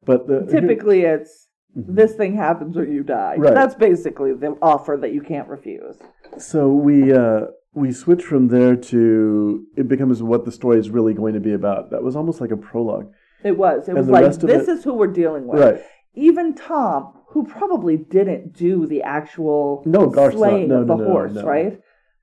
But 0.04 0.26
the 0.28 0.46
Typically, 0.46 1.02
it's 1.02 1.48
Mhm. 1.76 1.94
this 1.94 2.14
thing 2.14 2.34
happens 2.34 2.76
or 2.76 2.84
you 2.84 3.02
die. 3.02 3.36
Right. 3.38 3.54
That's 3.54 3.74
basically 3.74 4.32
the 4.32 4.56
offer 4.62 4.96
that 5.00 5.12
you 5.12 5.20
can't 5.20 5.48
refuse. 5.48 5.98
So 6.38 6.72
we 6.72 7.12
uh, 7.12 7.46
we 7.74 7.92
switch 7.92 8.24
from 8.24 8.48
there 8.48 8.74
to 8.76 9.64
it 9.76 9.88
becomes 9.88 10.22
what 10.22 10.44
the 10.44 10.52
story 10.52 10.78
is 10.78 10.90
really 10.90 11.14
going 11.14 11.34
to 11.34 11.40
be 11.40 11.52
about. 11.52 11.90
That 11.90 12.02
was 12.02 12.16
almost 12.16 12.40
like 12.40 12.50
a 12.50 12.56
prologue. 12.56 13.11
It 13.44 13.56
was. 13.59 13.88
It 13.88 13.94
was 13.94 14.06
the 14.06 14.12
like 14.12 14.24
rest 14.24 14.42
of 14.42 14.48
this 14.48 14.68
it- 14.68 14.72
is 14.72 14.84
who 14.84 14.94
we're 14.94 15.06
dealing 15.09 15.46
with. 15.46 15.61
Right. 15.61 15.80
Even 16.14 16.54
Tom, 16.54 17.12
who 17.28 17.44
probably 17.44 17.96
didn't 17.96 18.52
do 18.54 18.86
the 18.86 19.02
actual 19.02 19.82
No, 19.86 20.06
gosh, 20.09 20.34
slaying 20.34 20.68
No, 20.68 20.80
of 20.80 20.86
the 20.88 20.96
no, 20.96 21.04
horse, 21.04 21.34
no. 21.34 21.44
right? 21.44 21.80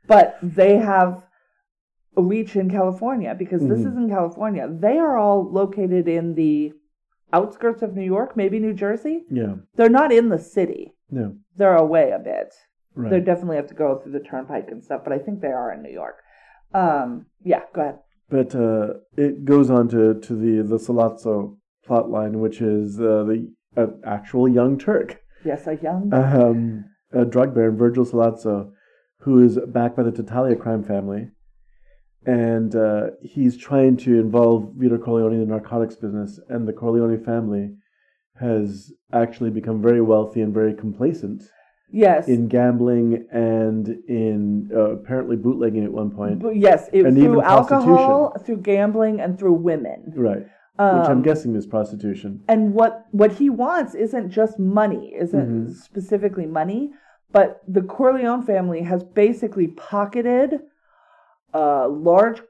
But 0.08 0.38
they 0.44 0.78
have 0.78 1.25
reach 2.18 2.56
in 2.56 2.70
California 2.70 3.36
because 3.38 3.62
this 3.62 3.80
Mhm. 3.82 3.88
is 3.92 3.98
in 3.98 4.10
California. 4.10 4.68
They 4.70 4.98
are 4.98 5.18
all 5.18 5.44
located 5.50 6.08
in 6.08 6.36
the 6.36 6.74
outskirts 7.34 7.82
of 7.82 7.96
New 7.96 8.04
York, 8.04 8.36
maybe 8.38 8.60
New 8.60 8.74
Jersey. 8.74 9.26
Yeah. 9.30 9.56
They're 9.76 9.90
not 9.90 10.12
in 10.12 10.30
the 10.30 10.38
city. 10.40 10.94
No. 11.12 11.36
They're 11.58 11.76
away 11.76 12.12
a 12.12 12.20
bit. 12.20 12.54
Right. 12.96 13.10
They 13.10 13.20
definitely 13.20 13.58
have 13.58 13.68
to 13.68 13.74
go 13.74 13.98
through 13.98 14.14
the 14.14 14.20
turnpike 14.22 14.72
and 14.72 14.84
stuff, 14.84 15.02
but 15.04 15.12
I 15.12 15.20
think 15.20 15.42
they 15.42 15.50
are 15.52 15.72
in 15.74 15.82
New 15.84 15.92
York. 15.92 16.16
Um, 16.74 17.26
yeah, 17.44 17.64
go 17.74 17.82
ahead. 17.82 18.00
But 18.30 18.56
uh, 18.56 18.96
it 19.18 19.46
goes 19.46 19.70
on 19.70 19.88
to, 19.90 20.14
to 20.20 20.34
the 20.36 20.62
the 20.64 20.78
Sollozzo 20.78 21.58
plot 21.86 22.10
line, 22.10 22.40
which 22.40 22.62
is 22.62 23.00
uh, 23.00 23.24
the 23.24 23.52
uh, 23.78 23.88
actual 24.04 24.48
young 24.48 24.78
Turk, 24.78 25.20
Yes, 25.44 25.68
a 25.68 25.76
young. 25.76 26.12
um, 26.14 26.86
a 27.12 27.24
drug 27.26 27.54
baron, 27.54 27.78
Virgil 27.78 28.06
Sollozzo, 28.06 28.72
who 29.20 29.44
is 29.44 29.60
backed 29.68 29.96
by 29.98 30.04
the 30.04 30.12
Tattaglia 30.12 30.60
crime 30.60 30.84
family, 30.84 31.30
and 32.26 32.76
uh, 32.76 33.08
he's 33.22 33.58
trying 33.58 33.98
to 33.98 34.20
involve 34.20 34.72
Vito 34.76 34.98
Corleone 34.98 35.34
in 35.34 35.40
the 35.40 35.46
narcotics 35.46 35.96
business, 35.96 36.40
and 36.50 36.68
the 36.68 36.74
Corleone 36.74 37.24
family 37.24 37.76
has 38.40 38.92
actually 39.14 39.50
become 39.50 39.82
very 39.82 40.02
wealthy 40.02 40.42
and 40.42 40.54
very 40.54 40.74
complacent 40.74 41.44
yes. 41.90 42.28
in 42.28 42.48
gambling 42.48 43.26
and 43.32 43.88
in 44.08 44.70
uh, 44.74 44.92
apparently 44.92 45.38
bootlegging 45.38 45.84
at 45.84 45.92
one 45.92 46.12
point. 46.12 46.40
But 46.40 46.56
yes, 46.58 46.90
it, 46.92 47.06
And 47.06 47.16
through 47.16 47.24
even 47.26 47.42
alcohol, 47.42 48.36
through 48.44 48.58
gambling, 48.58 49.22
and 49.22 49.40
through 49.40 49.54
women. 49.54 50.14
Right. 50.16 50.46
Um, 50.78 51.00
Which 51.00 51.10
I'm 51.10 51.22
guessing 51.22 51.56
is 51.56 51.66
prostitution. 51.66 52.44
and 52.50 52.74
what 52.74 53.06
what 53.12 53.32
he 53.34 53.50
wants 53.50 53.96
isn't 53.96 54.30
just 54.30 54.60
money, 54.60 55.14
isn't 55.18 55.68
Mhm. 55.68 55.74
specifically 55.74 56.46
money, 56.46 56.92
but 57.32 57.62
the 57.66 57.82
Corleone 57.82 58.42
family 58.44 58.82
has 58.82 59.02
basically 59.02 59.68
pocketed 59.68 60.60
a 61.56 61.88
large 61.88 62.42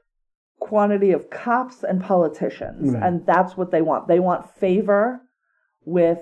quantity 0.58 1.12
of 1.12 1.30
cops 1.30 1.82
and 1.84 2.02
politicians, 2.02 2.92
Right. 2.92 3.02
and 3.02 3.24
that's 3.26 3.56
what 3.56 3.70
they 3.70 3.82
want. 3.82 4.08
They 4.08 4.20
want 4.20 4.48
favor 4.48 5.20
with 5.84 6.18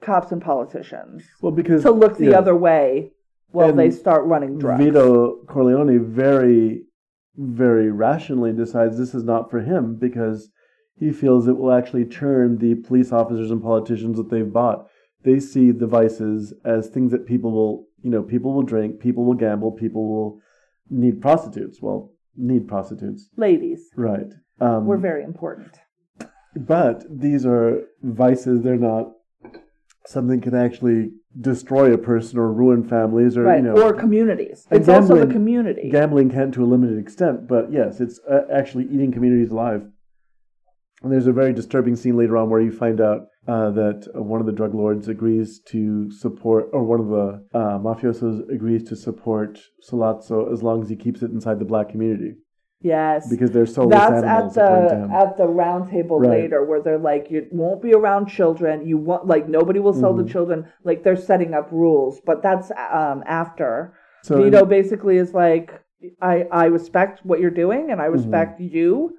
cops 0.00 0.32
and 0.32 0.40
politicians 0.40 1.24
Well, 1.42 1.52
because 1.52 1.82
to 1.82 1.90
look 1.90 2.16
the 2.16 2.30
yeah, 2.30 2.38
other 2.38 2.56
way 2.56 3.12
while 3.50 3.72
they 3.72 3.90
start 3.90 4.24
running 4.24 4.58
drugs. 4.58 4.82
Vito 4.82 5.44
Corleone 5.46 5.98
very, 6.02 6.84
very 7.36 7.90
rationally 7.90 8.52
decides 8.52 8.96
this 8.96 9.14
is 9.14 9.24
not 9.24 9.50
for 9.50 9.60
him 9.60 9.96
because 9.96 10.48
he 10.96 11.10
feels 11.12 11.48
it 11.48 11.58
will 11.58 11.72
actually 11.72 12.04
turn 12.06 12.58
the 12.58 12.76
police 12.76 13.12
officers 13.12 13.50
and 13.50 13.62
politicians 13.62 14.16
that 14.16 14.30
they've 14.30 14.52
bought. 14.52 14.86
They 15.24 15.38
see 15.40 15.70
the 15.70 15.86
vices 15.86 16.54
as 16.64 16.88
things 16.88 17.12
that 17.12 17.26
people 17.26 17.50
will, 17.52 17.86
you 18.02 18.10
know, 18.10 18.22
people 18.22 18.54
will 18.54 18.62
drink, 18.62 19.00
people 19.00 19.24
will 19.26 19.34
gamble, 19.34 19.72
people 19.72 20.08
will 20.08 20.40
need 20.90 21.20
prostitutes. 21.20 21.80
Well, 21.80 22.12
need 22.36 22.68
prostitutes, 22.68 23.28
Ladies, 23.36 23.90
right? 23.96 24.32
Um, 24.60 24.86
we're 24.86 24.98
very 24.98 25.24
important. 25.24 25.78
But 26.56 27.04
these 27.08 27.46
are 27.46 27.82
vices. 28.02 28.62
They're 28.62 28.76
not 28.76 29.12
something 30.06 30.40
can 30.40 30.54
actually 30.54 31.10
destroy 31.40 31.92
a 31.94 31.98
person 31.98 32.38
or 32.38 32.52
ruin 32.52 32.82
families 32.82 33.36
or 33.36 33.44
right 33.44 33.58
you 33.58 33.62
know 33.62 33.80
or 33.80 33.92
communities 33.92 34.66
it's 34.72 34.88
also 34.88 35.24
the 35.24 35.32
community 35.32 35.88
gambling 35.88 36.28
can 36.28 36.50
to 36.50 36.64
a 36.64 36.66
limited 36.66 36.98
extent. 36.98 37.46
But 37.46 37.72
yes, 37.72 38.00
it's 38.00 38.18
uh, 38.28 38.42
actually 38.52 38.84
eating 38.84 39.12
communities 39.12 39.50
alive. 39.50 39.86
And 41.02 41.12
there's 41.12 41.28
a 41.28 41.32
very 41.32 41.52
disturbing 41.52 41.96
scene 41.96 42.16
later 42.16 42.36
on 42.36 42.50
where 42.50 42.60
you 42.60 42.72
find 42.72 43.00
out 43.00 43.28
uh, 43.52 43.70
that 43.80 44.00
one 44.14 44.40
of 44.42 44.46
the 44.46 44.52
drug 44.60 44.74
lords 44.74 45.08
agrees 45.08 45.60
to 45.72 46.10
support, 46.24 46.62
or 46.72 46.82
one 46.92 47.00
of 47.00 47.08
the 47.16 47.58
uh, 47.60 47.78
mafiosos 47.86 48.36
agrees 48.56 48.82
to 48.90 48.94
support 48.96 49.52
Sollozzo 49.86 50.52
as 50.52 50.62
long 50.62 50.82
as 50.82 50.88
he 50.88 50.96
keeps 51.04 51.20
it 51.22 51.30
inside 51.36 51.58
the 51.58 51.64
black 51.72 51.88
community. 51.90 52.32
Yes. 52.82 53.28
Because 53.28 53.50
they're 53.50 53.66
soulless 53.66 53.98
that's 53.98 54.22
at 54.24 54.54
the 54.54 55.08
at 55.22 55.36
the 55.36 55.46
round 55.46 55.90
table 55.90 56.18
Right. 56.18 56.30
later 56.30 56.64
where 56.64 56.80
they're 56.80 57.04
like 57.12 57.30
you 57.30 57.46
won't 57.52 57.82
be 57.82 57.92
around 57.92 58.26
children. 58.28 58.86
You 58.86 58.96
want 58.96 59.26
like 59.26 59.46
nobody 59.48 59.80
will 59.80 59.92
sell 59.92 60.14
Mhm. 60.14 60.26
to 60.26 60.32
children. 60.32 60.58
Like 60.82 61.02
they're 61.04 61.16
setting 61.32 61.52
up 61.52 61.68
rules 61.70 62.20
but 62.24 62.42
that's 62.42 62.70
um 62.70 63.22
after. 63.26 63.92
So 64.22 64.42
vito 64.42 64.64
basically 64.64 65.16
is 65.18 65.34
like 65.34 65.68
i 66.22 66.46
i 66.50 66.64
respect 66.78 67.20
what 67.28 67.40
you're 67.40 67.58
doing 67.64 67.90
and 67.90 68.00
i 68.00 68.04
Mm-hmm. 68.06 68.14
respect 68.18 68.60
you. 68.60 69.12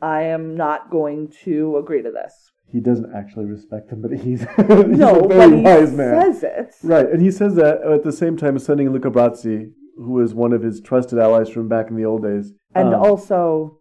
I 0.00 0.22
am 0.36 0.44
not 0.56 0.80
going 0.90 1.32
to 1.44 1.76
agree 1.78 2.02
to 2.02 2.12
this 2.12 2.51
he 2.72 2.80
doesn't 2.80 3.14
actually 3.14 3.44
respect 3.44 3.90
them, 3.90 4.00
but 4.02 4.12
he's, 4.12 4.40
he's 4.56 4.98
no 4.98 5.20
a 5.20 5.28
very 5.28 5.56
he 5.58 5.62
wise 5.62 5.92
man. 5.92 6.32
says 6.34 6.42
it. 6.42 6.74
Right, 6.82 7.06
and 7.06 7.20
he 7.22 7.30
says 7.30 7.54
that 7.56 7.82
at 7.82 8.02
the 8.02 8.12
same 8.12 8.36
time 8.36 8.58
sending 8.58 8.90
Luca 8.92 9.10
Brasi, 9.10 9.70
who 9.96 10.12
was 10.12 10.32
one 10.34 10.52
of 10.52 10.62
his 10.62 10.80
trusted 10.80 11.18
allies 11.18 11.48
from 11.50 11.68
back 11.68 11.90
in 11.90 11.96
the 11.96 12.04
old 12.04 12.22
days. 12.22 12.52
and 12.74 12.94
um, 12.94 13.00
also 13.02 13.78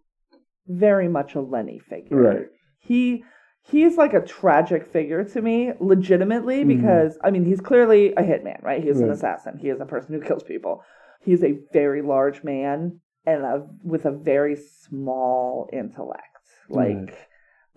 very 0.67 1.07
much 1.07 1.35
a 1.35 1.41
lenny 1.41 1.79
figure. 1.79 2.17
Right, 2.21 2.45
he 2.79 3.23
he's 3.63 3.95
like 3.97 4.13
a 4.13 4.21
tragic 4.21 4.87
figure 4.91 5.23
to 5.23 5.41
me 5.41 5.71
legitimately 5.79 6.63
Mhm. 6.63 6.67
because 6.67 7.17
i 7.23 7.29
mean 7.29 7.45
he's 7.45 7.61
clearly 7.61 8.11
a 8.13 8.23
hitman 8.23 8.61
right? 8.63 8.83
He's 8.83 8.99
an 8.99 9.11
assassin. 9.11 9.59
He 9.59 9.69
is 9.69 9.79
a 9.79 9.85
person 9.85 10.13
who 10.15 10.21
kills 10.21 10.43
people. 10.43 10.81
He's 11.21 11.43
a 11.43 11.59
very 11.71 12.01
large 12.01 12.43
man 12.43 12.99
and 13.25 13.43
a, 13.43 13.67
with 13.83 14.05
a 14.05 14.11
very 14.11 14.55
small 14.55 15.69
intellect. 15.71 16.25
Like 16.69 17.15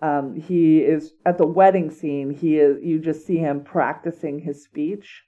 um 0.01 0.35
he 0.35 0.79
is 0.79 1.13
at 1.25 1.37
the 1.37 1.47
wedding 1.47 1.89
scene 1.89 2.29
he 2.29 2.57
is 2.57 2.77
you 2.83 2.99
just 2.99 3.25
see 3.25 3.37
him 3.37 3.63
practicing 3.63 4.39
his 4.39 4.63
speech 4.63 5.23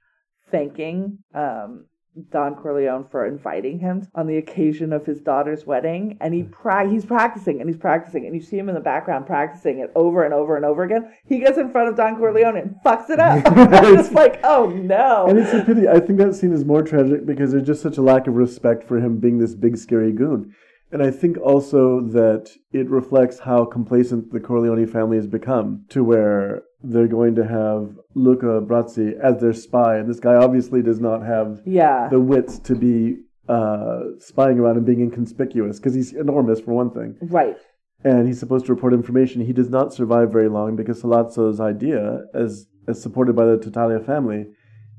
thanking 0.52 1.18
um 1.34 1.86
Don 2.32 2.56
Corleone 2.56 3.06
for 3.10 3.26
inviting 3.26 3.80
him 3.80 4.08
on 4.16 4.28
the 4.28 4.38
occasion 4.38 4.92
of 4.92 5.06
his 5.06 5.22
daughter's 5.22 5.66
wedding, 5.66 6.18
and 6.20 6.34
he 6.34 6.44
pra- 6.44 6.90
he's 6.90 7.06
practicing 7.06 7.60
and 7.60 7.70
he's 7.70 7.78
practicing, 7.78 8.26
and 8.26 8.36
you 8.36 8.42
see 8.42 8.58
him 8.58 8.70
in 8.70 8.76
the 8.76 8.82
background 8.82 9.28
practicing 9.28 9.80
it 9.80 9.92
over 9.96 10.24
and 10.24 10.34
over 10.34 10.56
and 10.56 10.66
over 10.66 10.84
again. 10.84 11.12
He 11.26 11.40
gets 11.40 11.58
in 11.58 11.72
front 11.72 11.90
of 11.90 11.96
Don 11.96 12.18
Corleone 12.18 12.58
and 12.58 12.76
fucks 12.86 13.10
it 13.10 13.20
up. 13.20 13.46
I'm 13.56 13.96
just 13.96 14.14
like, 14.14 14.40
oh 14.44 14.70
no. 14.70 15.28
and 15.28 15.40
it's 15.40 15.54
a 15.54 15.64
pity. 15.64 15.88
I 15.88 16.00
think 16.00 16.20
that 16.20 16.34
scene 16.36 16.54
is 16.54 16.66
more 16.66 16.82
tragic 16.82 17.26
because 17.26 17.52
there's 17.52 17.68
just 17.68 17.82
such 17.82 17.98
a 17.98 18.02
lack 18.02 18.28
of 18.28 18.36
respect 18.36 18.88
for 18.88 18.98
him 18.98 19.20
being 19.20 19.38
this 19.38 19.56
big 19.56 19.78
scary 19.78 20.12
goon. 20.12 20.56
And 20.92 21.04
I 21.04 21.12
think 21.12 21.38
also 21.38 22.02
that 22.02 22.50
it 22.72 22.90
reflects 22.90 23.40
how 23.40 23.66
complacent 23.66 24.32
the 24.32 24.40
Corleone 24.40 24.88
family 24.88 25.18
has 25.18 25.28
become 25.28 25.86
to 25.90 26.04
where 26.04 26.64
they're 26.82 27.08
going 27.08 27.36
to 27.36 27.46
have 27.46 27.98
Luca 28.14 28.62
Brasi 28.62 29.20
as 29.20 29.42
their 29.42 29.54
spy. 29.54 29.98
And 29.98 30.10
this 30.10 30.20
guy 30.20 30.36
obviously 30.36 30.82
does 30.82 31.00
not 31.00 31.26
have 31.26 31.62
yeah, 31.66 32.08
the 32.10 32.20
wits 32.20 32.60
to 32.60 32.76
be 32.76 33.18
uh, 33.50 34.00
spying 34.20 34.60
around 34.60 34.78
and 34.78 34.86
being 34.86 35.02
inconspicuous 35.02 35.78
because 35.78 35.94
he's 35.94 36.14
enormous, 36.14 36.60
for 36.60 36.74
one 36.74 36.92
thing. 36.92 37.18
right. 37.22 37.58
and 38.04 38.28
he's 38.28 38.40
supposed 38.40 38.66
to 38.68 38.74
report 38.74 38.94
information. 38.94 39.42
He 39.42 39.54
does 39.54 39.70
not 39.70 39.94
survive 39.94 40.32
very 40.32 40.50
long 40.50 40.76
because 40.76 41.02
Sollozzo's 41.02 41.60
idea, 41.60 42.22
as 42.34 42.68
as 42.88 43.02
supported 43.02 43.36
by 43.36 43.46
the 43.46 43.58
Tattaglia 43.58 44.06
family, 44.06 44.46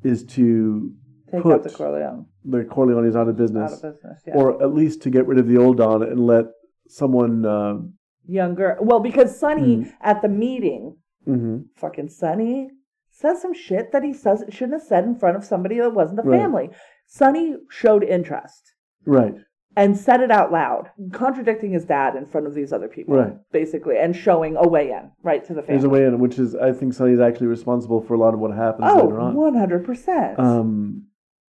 is 0.03 0.25
to 0.25 0.93
Take 1.31 1.43
put 1.43 1.53
out 1.55 1.63
the 1.63 1.71
Corleone 1.71 2.27
the 2.45 2.59
Corleones 2.65 3.17
out 3.17 3.29
of 3.29 3.37
business, 3.37 3.73
out 3.73 3.85
of 3.85 3.95
business. 3.95 4.23
Yeah. 4.27 4.35
or 4.35 4.63
at 4.63 4.75
least 4.75 5.03
to 5.03 5.11
get 5.11 5.27
rid 5.27 5.39
of 5.39 5.47
the 5.47 5.59
old 5.59 5.77
Don 5.79 6.03
and 6.03 6.21
let 6.27 6.47
someone. 6.89 7.45
Uh, 7.45 7.79
Younger. 8.27 8.77
Well, 8.81 9.01
because 9.01 9.39
Sonny 9.39 9.77
Mm. 9.79 9.93
at 10.03 10.21
the 10.23 10.29
meeting, 10.29 10.97
mhm. 11.27 11.65
fucking 11.77 12.09
Sonny 12.11 12.71
says 13.11 13.41
some 13.41 13.55
shit 13.55 13.91
that 13.93 14.05
he 14.05 14.13
says 14.13 14.45
shouldn't 14.51 14.75
have 14.81 14.83
said 14.89 15.05
in 15.05 15.15
front 15.15 15.37
of 15.37 15.45
somebody 15.45 15.79
that 15.79 15.95
wasn't 15.95 16.17
the 16.23 16.29
Right. 16.29 16.39
family. 16.41 16.71
Sonny 17.07 17.57
showed 17.71 18.05
interest. 18.05 18.75
Right, 19.07 19.35
and 19.77 19.97
said 19.97 20.21
it 20.21 20.31
out 20.31 20.51
loud, 20.53 20.91
contradicting 21.13 21.71
his 21.71 21.85
dad 21.85 22.17
in 22.17 22.27
front 22.27 22.47
of 22.47 22.55
these 22.55 22.73
other 22.73 22.89
people, 22.89 23.17
Right. 23.17 23.37
basically, 23.53 23.97
and 23.97 24.15
showing 24.15 24.57
a 24.57 24.67
way 24.69 24.91
in, 24.91 25.11
right 25.23 25.43
to 25.45 25.55
the 25.55 25.63
family. 25.63 25.75
there's 25.75 25.85
a 25.85 25.89
way 25.89 26.05
in 26.05 26.19
which 26.19 26.39
is 26.39 26.55
I 26.57 26.73
think 26.73 26.93
Sonny's 26.93 27.21
actually 27.21 27.47
responsible 27.47 28.01
for 28.03 28.15
a 28.15 28.19
lot 28.19 28.35
of 28.35 28.41
what 28.41 28.51
happens 28.53 28.93
later 28.93 29.21
oh, 29.21 29.25
on. 29.25 29.35
100%. 29.37 30.39
Um, 30.39 31.05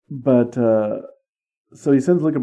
but 0.10 0.58
uh, 0.58 1.02
so 1.74 1.92
he 1.92 2.00
sends 2.00 2.24
Luca 2.24 2.40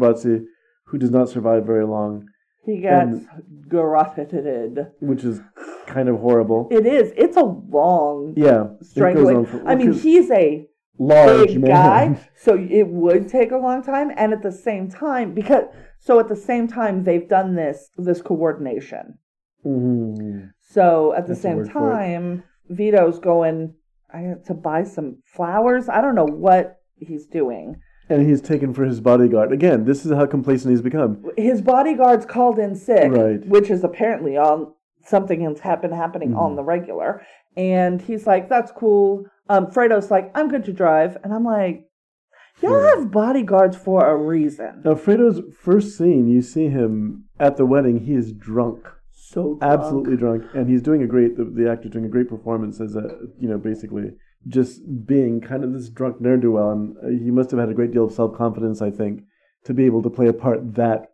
who 0.87 0.97
does 0.97 1.11
not 1.11 1.29
survive 1.29 1.65
very 1.65 1.85
long, 1.85 2.27
he 2.63 2.79
gets 2.79 3.19
garroted. 3.67 4.87
which 4.99 5.23
is 5.23 5.41
kind 5.87 6.09
of 6.09 6.19
horrible. 6.19 6.67
It 6.71 6.85
is. 6.85 7.11
It's 7.15 7.37
a 7.37 7.43
long 7.43 8.33
Yeah, 8.37 8.67
strangling. 8.81 9.45
for- 9.45 9.67
I 9.67 9.75
mean, 9.75 9.93
he's 9.93 10.29
a 10.31 10.67
large 10.97 11.47
big 11.49 11.61
man. 11.61 11.69
guy, 11.71 12.29
so 12.35 12.55
it 12.55 12.87
would 12.87 13.27
take 13.29 13.51
a 13.51 13.57
long 13.57 13.83
time. 13.83 14.11
And 14.15 14.33
at 14.33 14.41
the 14.43 14.51
same 14.51 14.89
time, 14.89 15.33
because 15.33 15.63
so 15.99 16.19
at 16.19 16.27
the 16.27 16.35
same 16.35 16.67
time 16.67 17.03
they've 17.03 17.27
done 17.27 17.55
this 17.55 17.89
this 17.97 18.21
coordination. 18.21 19.17
Mhm. 19.65 20.51
So 20.61 21.13
at 21.13 21.23
the 21.25 21.29
That's 21.29 21.41
same 21.41 21.57
word 21.57 21.71
for 21.71 21.91
it. 21.91 21.93
time, 21.95 22.43
Vito's 22.69 23.19
going 23.19 23.73
I, 24.13 24.35
to 24.45 24.53
buy 24.53 24.83
some 24.83 25.17
flowers. 25.25 25.89
I 25.89 26.01
don't 26.01 26.15
know 26.15 26.25
what 26.27 26.77
he's 26.97 27.25
doing. 27.25 27.77
And 28.07 28.27
he's 28.27 28.41
taken 28.41 28.73
for 28.73 28.83
his 28.85 28.99
bodyguard. 29.01 29.51
Again, 29.51 29.85
this 29.85 30.05
is 30.05 30.11
how 30.11 30.25
complacent 30.27 30.71
he's 30.71 30.81
become. 30.81 31.23
His 31.37 31.61
bodyguard's 31.61 32.25
called 32.25 32.59
in 32.59 32.75
sick, 32.75 33.11
Right. 33.11 33.43
which 33.47 33.69
is 33.71 33.83
apparently 33.83 34.37
on 34.37 34.73
something 35.03 35.41
has 35.41 35.59
happened 35.59 35.93
happening 35.93 36.29
Mm-hmm. 36.29 36.39
on 36.39 36.55
the 36.55 36.63
regular. 36.63 37.25
And 37.57 38.01
he's 38.01 38.27
like, 38.27 38.47
that's 38.49 38.71
cool. 38.71 39.25
Um, 39.49 39.71
Fredo's 39.71 40.11
like, 40.11 40.29
I'm 40.35 40.49
good 40.49 40.65
to 40.65 40.73
drive. 40.73 41.17
And 41.23 41.33
I'm 41.33 41.43
like, 41.45 41.85
y'all 42.61 42.83
have 42.83 43.11
bodyguards 43.11 43.75
for 43.77 44.05
a 44.07 44.15
reason. 44.15 44.81
Now, 44.85 44.95
Fredo's 44.95 45.41
first 45.57 45.97
scene, 45.97 46.27
you 46.27 46.41
see 46.41 46.67
him 46.69 47.25
at 47.39 47.57
the 47.57 47.65
wedding. 47.65 48.01
He 48.05 48.13
is 48.13 48.31
drunk, 48.33 48.87
So 49.11 49.55
drunk. 49.55 49.63
absolutely 49.63 50.17
drunk, 50.17 50.43
and 50.53 50.69
he's 50.69 50.81
doing 50.81 51.01
a 51.03 51.07
great. 51.07 51.37
The, 51.37 51.45
the 51.45 51.71
actor's 51.71 51.91
doing 51.91 52.05
a 52.05 52.09
great 52.09 52.29
performance 52.29 52.79
as 52.81 52.95
a, 52.95 53.17
you 53.39 53.47
know, 53.49 53.57
basically 53.57 54.11
just 54.47 54.81
being 55.05 55.41
kind 55.41 55.63
of 55.63 55.73
this 55.73 55.89
drunk 55.89 56.21
ne'er 56.21 56.37
do 56.37 56.51
well, 56.51 56.71
and 56.71 56.95
uh, 57.03 57.07
he 57.23 57.31
must 57.31 57.51
have 57.51 57.59
had 57.59 57.69
a 57.69 57.73
great 57.73 57.91
deal 57.91 58.05
of 58.05 58.13
self 58.13 58.35
confidence, 58.37 58.81
I 58.81 58.91
think, 58.91 59.23
to 59.65 59.73
be 59.73 59.85
able 59.85 60.03
to 60.03 60.09
play 60.09 60.27
a 60.27 60.33
part 60.33 60.75
that 60.75 61.11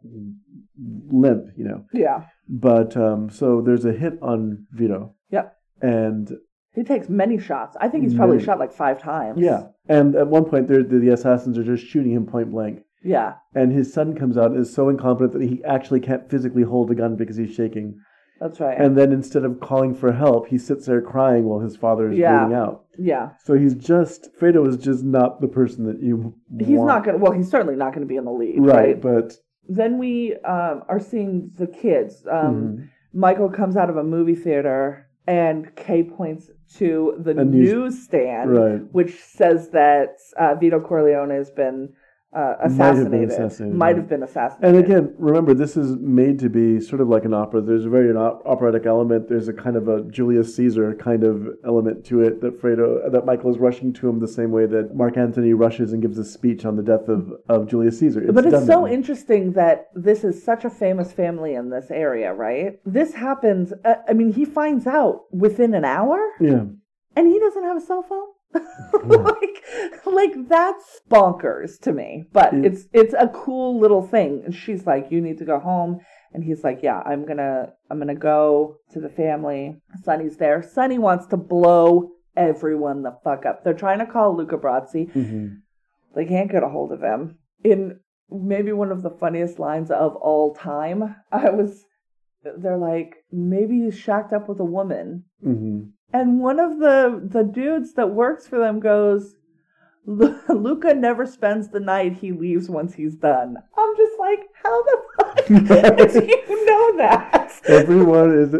limp, 1.11 1.45
you 1.57 1.65
know. 1.65 1.85
Yeah. 1.93 2.25
But 2.49 2.97
um, 2.97 3.29
so 3.29 3.61
there's 3.61 3.85
a 3.85 3.93
hit 3.93 4.13
on 4.21 4.65
Vito, 4.71 5.15
Yep. 5.29 5.55
and 5.81 6.31
He 6.73 6.83
takes 6.83 7.07
many 7.09 7.39
shots. 7.39 7.77
I 7.79 7.87
think 7.87 8.03
he's 8.03 8.13
probably 8.15 8.35
Many. 8.37 8.45
shot 8.45 8.59
like 8.59 8.73
five 8.73 9.01
times. 9.01 9.39
yeah, 9.39 9.67
and 9.87 10.15
at 10.15 10.27
one 10.27 10.45
point, 10.45 10.67
the, 10.67 10.83
the 10.83 11.09
assassins 11.13 11.57
are 11.57 11.63
just 11.63 11.85
shooting 11.85 12.11
him 12.11 12.25
point 12.25 12.51
blank. 12.51 12.81
Yeah. 13.03 13.35
And 13.55 13.71
his 13.71 13.91
son 13.91 14.15
comes 14.15 14.37
out 14.37 14.51
and 14.51 14.59
is 14.59 14.73
so 14.73 14.87
incompetent 14.89 15.33
that 15.33 15.41
he 15.41 15.63
actually 15.63 16.01
can't 16.01 16.29
physically 16.29 16.61
hold 16.63 16.91
a 16.91 16.95
gun 16.95 17.15
because 17.15 17.35
he's 17.35 17.53
shaking. 17.55 17.99
That's 18.41 18.59
right. 18.59 18.75
And 18.81 18.97
then 18.97 19.11
instead 19.13 19.45
of 19.45 19.59
calling 19.59 19.93
for 19.93 20.11
help, 20.11 20.47
he 20.47 20.57
sits 20.57 20.87
there 20.87 20.99
crying 21.01 21.45
while 21.45 21.59
his 21.59 21.75
father 21.77 22.11
is 22.11 22.17
Yeah. 22.17 22.39
bleeding 22.45 22.57
out. 22.57 22.85
yeah. 22.97 23.29
So 23.45 23.53
he's 23.53 23.75
just 23.75 24.29
Fredo 24.39 24.67
is 24.67 24.77
just 24.77 25.03
not 25.03 25.41
the 25.41 25.47
person 25.47 25.85
that 25.85 26.01
you. 26.01 26.33
He's 26.59 26.77
want. 26.79 26.87
not 26.87 27.03
going 27.05 27.17
to, 27.17 27.23
well, 27.23 27.31
he's 27.33 27.49
certainly 27.49 27.75
not 27.75 27.93
going 27.93 28.01
to 28.01 28.07
be 28.07 28.15
in 28.17 28.25
the 28.25 28.31
lead. 28.31 28.57
right, 28.59 28.75
Right. 28.75 29.01
but 29.01 29.37
Then 29.69 29.99
we 29.99 30.35
um, 30.43 30.83
are 30.89 30.99
seeing 30.99 31.51
the 31.55 31.67
kids. 31.67 32.25
Um, 32.29 32.55
Mhm. 32.79 32.87
Michael 33.13 33.49
comes 33.49 33.77
out 33.77 33.89
of 33.91 33.97
a 33.97 34.03
movie 34.03 34.35
theater 34.35 35.05
and 35.27 35.73
Kay 35.75 36.01
points 36.03 36.49
to 36.77 37.15
the 37.19 37.33
news- 37.35 37.71
newsstand, 37.73 38.51
right. 38.57 38.81
which 38.91 39.21
says 39.23 39.69
that 39.69 40.15
uh, 40.37 40.55
Vito 40.55 40.79
Corleone 40.79 41.29
has 41.29 41.51
been 41.51 41.89
uh, 42.33 42.55
Might 42.69 42.95
have 42.95 43.11
been 43.11 43.23
assassinated. 43.25 43.29
assassinated, 43.31 43.77
Might 43.77 43.95
have 43.97 44.07
been 44.09 44.23
assassinated. 44.23 44.75
And 44.75 44.85
again, 44.85 45.15
remember 45.17 45.53
this 45.53 45.75
is 45.75 45.97
made 45.97 46.39
to 46.39 46.49
be 46.49 46.79
sort 46.79 47.01
of 47.01 47.09
like 47.09 47.25
an 47.25 47.33
opera. 47.33 47.59
There's 47.61 47.85
a 47.85 47.89
very 47.89 48.09
an 48.09 48.15
op- 48.17 48.41
operatic 48.45 48.85
element. 48.85 49.27
There's 49.27 49.49
a 49.49 49.53
kind 49.53 49.75
of 49.75 49.89
a 49.89 50.03
Julius 50.03 50.55
Caesar 50.55 50.95
kind 50.95 51.23
of 51.25 51.45
element 51.65 52.05
to 52.05 52.21
it 52.21 52.39
that 52.41 52.61
Fredo 52.61 53.11
that 53.11 53.25
Michael 53.25 53.51
is 53.51 53.57
rushing 53.57 53.91
to 53.93 54.07
him 54.07 54.19
the 54.19 54.27
same 54.27 54.51
way 54.51 54.65
that 54.65 54.95
Mark 54.95 55.17
Antony 55.17 55.53
rushes 55.53 55.91
and 55.91 56.01
gives 56.01 56.17
a 56.17 56.23
speech 56.23 56.63
on 56.63 56.77
the 56.77 56.83
death 56.83 57.09
of, 57.09 57.33
of 57.49 57.67
Julius 57.67 57.99
Caesar. 57.99 58.21
but 58.31 58.45
it's 58.45 58.65
so 58.65 58.85
that 58.85 58.93
interesting 58.93 59.51
that 59.53 59.89
this 59.93 60.23
is 60.23 60.41
such 60.41 60.63
a 60.63 60.69
famous 60.69 61.11
family 61.11 61.55
in 61.55 61.69
this 61.69 61.91
area, 61.91 62.33
right? 62.33 62.79
This 62.85 63.13
happens. 63.13 63.73
Uh, 63.83 63.95
I 64.07 64.13
mean, 64.13 64.31
he 64.33 64.45
finds 64.45 64.87
out 64.87 65.23
within 65.31 65.73
an 65.73 65.83
hour, 65.83 66.17
Yeah. 66.39 66.63
and 67.15 67.27
he 67.27 67.39
doesn't 67.39 67.63
have 67.63 67.75
a 67.77 67.81
cell 67.81 68.03
phone. 68.03 68.27
like, 69.03 69.63
like 70.05 70.47
that's 70.49 71.01
bonkers 71.09 71.79
to 71.81 71.93
me. 71.93 72.25
But 72.31 72.53
Yeah. 72.53 72.61
it's 72.65 72.85
it's 72.93 73.13
a 73.17 73.27
cool 73.29 73.79
little 73.79 74.01
thing. 74.05 74.41
And 74.45 74.53
she's 74.55 74.85
like, 74.85 75.11
"You 75.11 75.21
need 75.21 75.37
to 75.39 75.45
go 75.45 75.59
home," 75.59 75.99
and 76.33 76.43
he's 76.43 76.63
like, 76.63 76.81
"Yeah, 76.83 77.01
I'm 77.05 77.25
gonna 77.25 77.73
I'm 77.89 77.99
gonna 77.99 78.15
go 78.15 78.77
to 78.91 78.99
the 78.99 79.09
family." 79.09 79.81
Sonny's 80.03 80.37
there. 80.37 80.61
Sonny 80.61 80.97
wants 80.99 81.25
to 81.27 81.37
blow 81.37 82.11
everyone 82.35 83.03
the 83.03 83.17
fuck 83.23 83.45
up. 83.45 83.63
They're 83.63 83.73
trying 83.73 83.99
to 83.99 84.05
call 84.05 84.35
Luca 84.35 84.57
Brasi. 84.57 85.11
hmm 85.11 85.47
They 86.15 86.25
can't 86.25 86.51
get 86.51 86.63
a 86.63 86.69
hold 86.69 86.91
of 86.91 87.01
him. 87.01 87.37
In 87.63 87.99
maybe 88.29 88.71
one 88.71 88.91
of 88.91 89.01
the 89.03 89.09
funniest 89.09 89.59
lines 89.59 89.91
of 89.91 90.15
all 90.15 90.53
time, 90.55 91.15
I 91.31 91.49
was. 91.49 91.85
They're 92.43 92.77
like, 92.77 93.17
maybe 93.31 93.81
he's 93.83 93.95
shacked 93.95 94.33
up 94.33 94.49
with 94.49 94.59
a 94.59 94.65
woman. 94.65 95.25
hmm 95.43 95.81
And 96.13 96.39
one 96.39 96.59
of 96.59 96.79
the 96.79 97.21
the 97.23 97.43
dudes 97.43 97.93
that 97.93 98.11
works 98.11 98.47
for 98.47 98.59
them 98.59 98.79
goes, 98.79 99.35
Luca 100.05 100.93
never 100.93 101.25
spends 101.25 101.69
the 101.69 101.79
night. 101.79 102.17
He 102.17 102.31
leaves 102.31 102.69
once 102.69 102.95
he's 102.95 103.15
done. 103.15 103.55
I'm 103.77 103.95
just 103.95 104.19
like, 104.19 104.39
how 104.63 104.83
the 104.83 105.01
fuck 105.17 105.45
do 105.47 106.25
you 106.25 106.65
know 106.65 106.97
that? 106.97 107.61
Everyone 107.67 108.37
is 108.37 108.55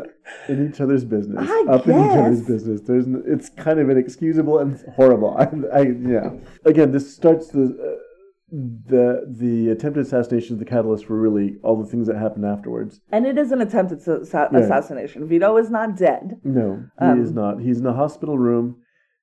in 0.47 0.69
each 0.69 0.79
other's 0.79 1.03
business, 1.03 1.49
I 1.49 1.65
up 1.67 1.87
in 1.87 1.91
each 1.91 2.17
other's 2.17 2.41
business. 2.43 2.81
There's, 2.81 3.05
it's 3.25 3.49
kind 3.49 3.79
of 3.79 3.89
inexcusable 3.89 4.59
and 4.59 4.79
horrible. 4.95 5.35
I, 5.73 5.77
I 5.77 5.81
yeah. 5.81 6.31
Again, 6.65 6.91
this 6.91 7.13
starts 7.13 7.47
the 7.47 7.63
uh, 7.63 8.03
the 8.51 9.25
the 9.29 9.69
attempted 9.69 10.01
assassination 10.01 10.53
of 10.55 10.59
the 10.59 10.65
catalyst 10.65 11.05
for 11.05 11.15
really 11.19 11.55
all 11.63 11.81
the 11.81 11.89
things 11.89 12.07
that 12.07 12.17
happened 12.17 12.45
afterwards. 12.45 12.99
And 13.11 13.25
it 13.25 13.37
is 13.37 13.51
an 13.51 13.61
attempted 13.61 14.01
Yeah. 14.05 14.59
assassination. 14.59 15.25
Vito 15.27 15.55
is 15.57 15.69
not 15.69 15.95
dead. 15.95 16.39
No, 16.43 16.83
he 16.99 17.05
Um, 17.05 17.21
is 17.21 17.33
not. 17.33 17.61
He's 17.61 17.79
in 17.79 17.85
a 17.85 17.93
hospital 17.93 18.37
room. 18.37 18.77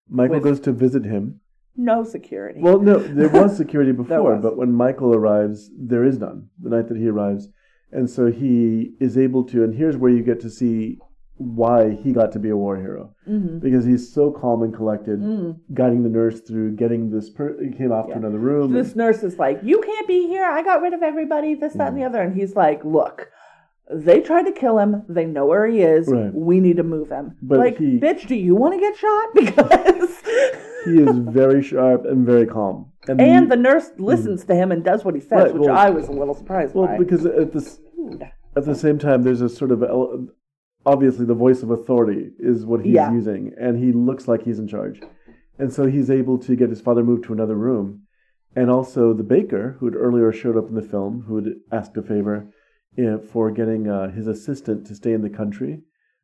Michael 0.08 0.36
With- 0.36 0.44
goes 0.44 0.60
to 0.60 0.72
visit 0.72 1.04
him. 1.04 1.40
No 1.76 2.02
security. 2.02 2.60
Well, 2.62 2.80
no, 2.80 2.98
there 2.98 3.28
was 3.28 3.56
security 3.64 3.92
before, 3.92 4.34
was. 4.34 4.42
but 4.42 4.56
when 4.56 4.72
Michael 4.72 5.14
arrives, 5.14 5.70
there 5.78 6.04
is 6.04 6.18
none 6.18 6.48
the 6.60 6.70
night 6.70 6.88
that 6.88 6.96
he 6.96 7.08
arrives. 7.08 7.50
And 7.92 8.08
so 8.10 8.26
he 8.26 8.94
is 8.98 9.16
able 9.16 9.44
to, 9.44 9.62
and 9.62 9.74
here's 9.74 9.96
where 9.96 10.10
you 10.10 10.22
get 10.22 10.40
to 10.40 10.50
see 10.50 10.98
why 11.38 11.90
he 11.90 12.12
got 12.12 12.32
to 12.32 12.38
be 12.38 12.50
a 12.50 12.56
war 12.56 12.76
hero. 12.76 13.14
Mhm. 13.28 13.60
Because 13.60 13.84
he's 13.84 14.12
so 14.12 14.30
calm 14.30 14.62
and 14.62 14.74
collected, 14.74 15.20
Mm. 15.20 15.56
guiding 15.72 16.02
the 16.02 16.08
nurse 16.08 16.40
through 16.40 16.72
getting 16.76 17.10
this, 17.10 17.30
per- 17.30 17.56
he 17.62 17.70
came 17.70 17.92
off 17.92 18.06
Yeah. 18.08 18.14
to 18.14 18.20
another 18.20 18.38
room. 18.38 18.72
This 18.72 18.94
nurse 18.96 19.22
is 19.22 19.38
like, 19.38 19.60
You 19.62 19.80
can't 19.80 20.06
be 20.08 20.26
here. 20.26 20.44
I 20.44 20.62
got 20.62 20.82
rid 20.82 20.94
of 20.94 21.02
everybody, 21.02 21.54
this, 21.54 21.72
that, 21.74 21.88
and 21.88 21.96
the 21.96 22.04
other. 22.04 22.20
And 22.20 22.34
he's 22.34 22.54
like, 22.56 22.84
Look, 22.84 23.30
they 23.90 24.20
tried 24.20 24.44
to 24.46 24.52
kill 24.52 24.78
him. 24.78 25.02
They 25.08 25.24
know 25.26 25.46
where 25.46 25.66
he 25.66 25.80
is. 25.80 26.08
Right. 26.08 26.34
We 26.34 26.60
need 26.60 26.76
to 26.76 26.82
move 26.82 27.08
him. 27.08 27.36
But 27.40 27.58
like, 27.58 27.78
he- 27.78 27.98
bitch, 28.00 28.26
do 28.26 28.34
you 28.34 28.54
want 28.54 28.74
to 28.74 28.80
get 28.80 28.96
shot? 28.96 29.28
Because. 29.34 30.22
he 30.84 31.00
is 31.02 31.18
very 31.18 31.62
sharp 31.62 32.04
and 32.04 32.24
very 32.26 32.46
calm. 32.46 32.86
And, 33.08 33.20
and 33.20 33.50
the 33.50 33.56
nurse 33.56 33.90
listens 33.98 34.44
to 34.46 34.54
him 34.54 34.70
and 34.72 34.84
does 34.84 35.04
what 35.04 35.14
he 35.14 35.20
says. 35.20 35.30
Right, 35.44 35.54
which 35.54 35.62
well- 35.62 35.76
I 35.76 35.90
was 35.90 36.08
a 36.08 36.12
little 36.12 36.34
surprised 36.34 36.74
well, 36.74 36.86
by. 36.88 36.98
because 36.98 37.24
at 37.26 37.52
this, 37.52 37.80
at 38.56 38.64
the 38.64 38.74
same 38.74 38.98
time, 38.98 39.22
there's 39.22 39.40
a 39.40 39.48
sort 39.48 39.70
of 39.70 39.82
obviously 40.92 41.26
the 41.26 41.34
voice 41.46 41.62
of 41.62 41.70
authority 41.70 42.30
is 42.38 42.64
what 42.64 42.80
he's 42.84 42.94
Yeah. 42.94 43.12
using, 43.12 43.52
and 43.58 43.76
he 43.78 43.92
looks 43.92 44.26
like 44.26 44.42
he's 44.42 44.58
in 44.58 44.66
charge, 44.68 45.00
and 45.58 45.72
so 45.72 45.86
he's 45.86 46.10
able 46.10 46.38
to 46.38 46.56
get 46.56 46.70
his 46.70 46.80
father 46.80 47.04
moved 47.04 47.24
to 47.24 47.32
another 47.32 47.56
room, 47.56 48.02
and 48.56 48.70
also 48.70 49.12
the 49.12 49.22
baker 49.36 49.76
who 49.78 49.86
had 49.86 49.94
earlier 49.94 50.32
showed 50.32 50.56
up 50.56 50.68
in 50.68 50.74
the 50.74 50.82
film, 50.94 51.22
who 51.26 51.36
had 51.36 51.48
asked 51.70 51.96
a 51.96 52.02
favor 52.02 52.36
for 53.30 53.50
getting 53.52 53.88
uh, 53.88 54.10
his 54.10 54.26
assistant 54.26 54.84
to 54.86 54.94
stay 54.94 55.12
in 55.12 55.22
the 55.22 55.30
country 55.30 55.80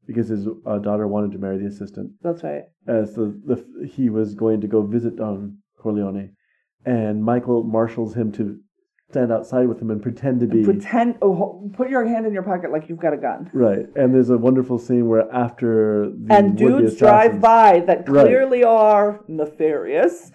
because 0.06 0.28
his 0.28 0.46
uh, 0.66 0.78
daughter 0.78 1.06
wanted 1.06 1.30
to 1.32 1.38
marry 1.38 1.56
the 1.58 1.66
assistant, 1.66 2.10
That's 2.20 2.42
right. 2.42 2.64
as 2.86 3.14
the, 3.14 3.26
the 3.46 3.86
he 3.86 4.10
was 4.10 4.34
going 4.34 4.60
to 4.62 4.66
go 4.66 4.82
visit 4.82 5.16
Don 5.16 5.58
Corleone, 5.78 6.32
and 6.84 7.22
Michael 7.24 7.62
marshals 7.62 8.14
him 8.14 8.32
to 8.32 8.58
stand 9.14 9.30
outside 9.30 9.68
with 9.68 9.80
him 9.80 9.90
and 9.92 10.02
pretend 10.02 10.40
to 10.40 10.46
be 10.46 10.64
Pretend, 10.64 11.16
oh, 11.22 11.70
put 11.74 11.88
your 11.88 12.04
hand 12.04 12.26
in 12.26 12.32
your 12.32 12.42
pocket 12.42 12.72
like 12.72 12.88
you've 12.88 12.98
got 12.98 13.12
a 13.14 13.16
gun. 13.16 13.48
Right, 13.52 13.86
and 13.94 14.12
there's 14.12 14.30
a 14.30 14.36
wonderful 14.36 14.78
scene 14.78 15.06
where 15.06 15.32
after 15.32 16.10
the 16.10 16.34
and 16.34 16.58
dudes 16.58 16.96
drive 16.96 17.40
by 17.40 17.80
that 17.86 18.08
Right. 18.08 18.26
clearly 18.26 18.64
are 18.64 19.20
nefarious, 19.28 20.32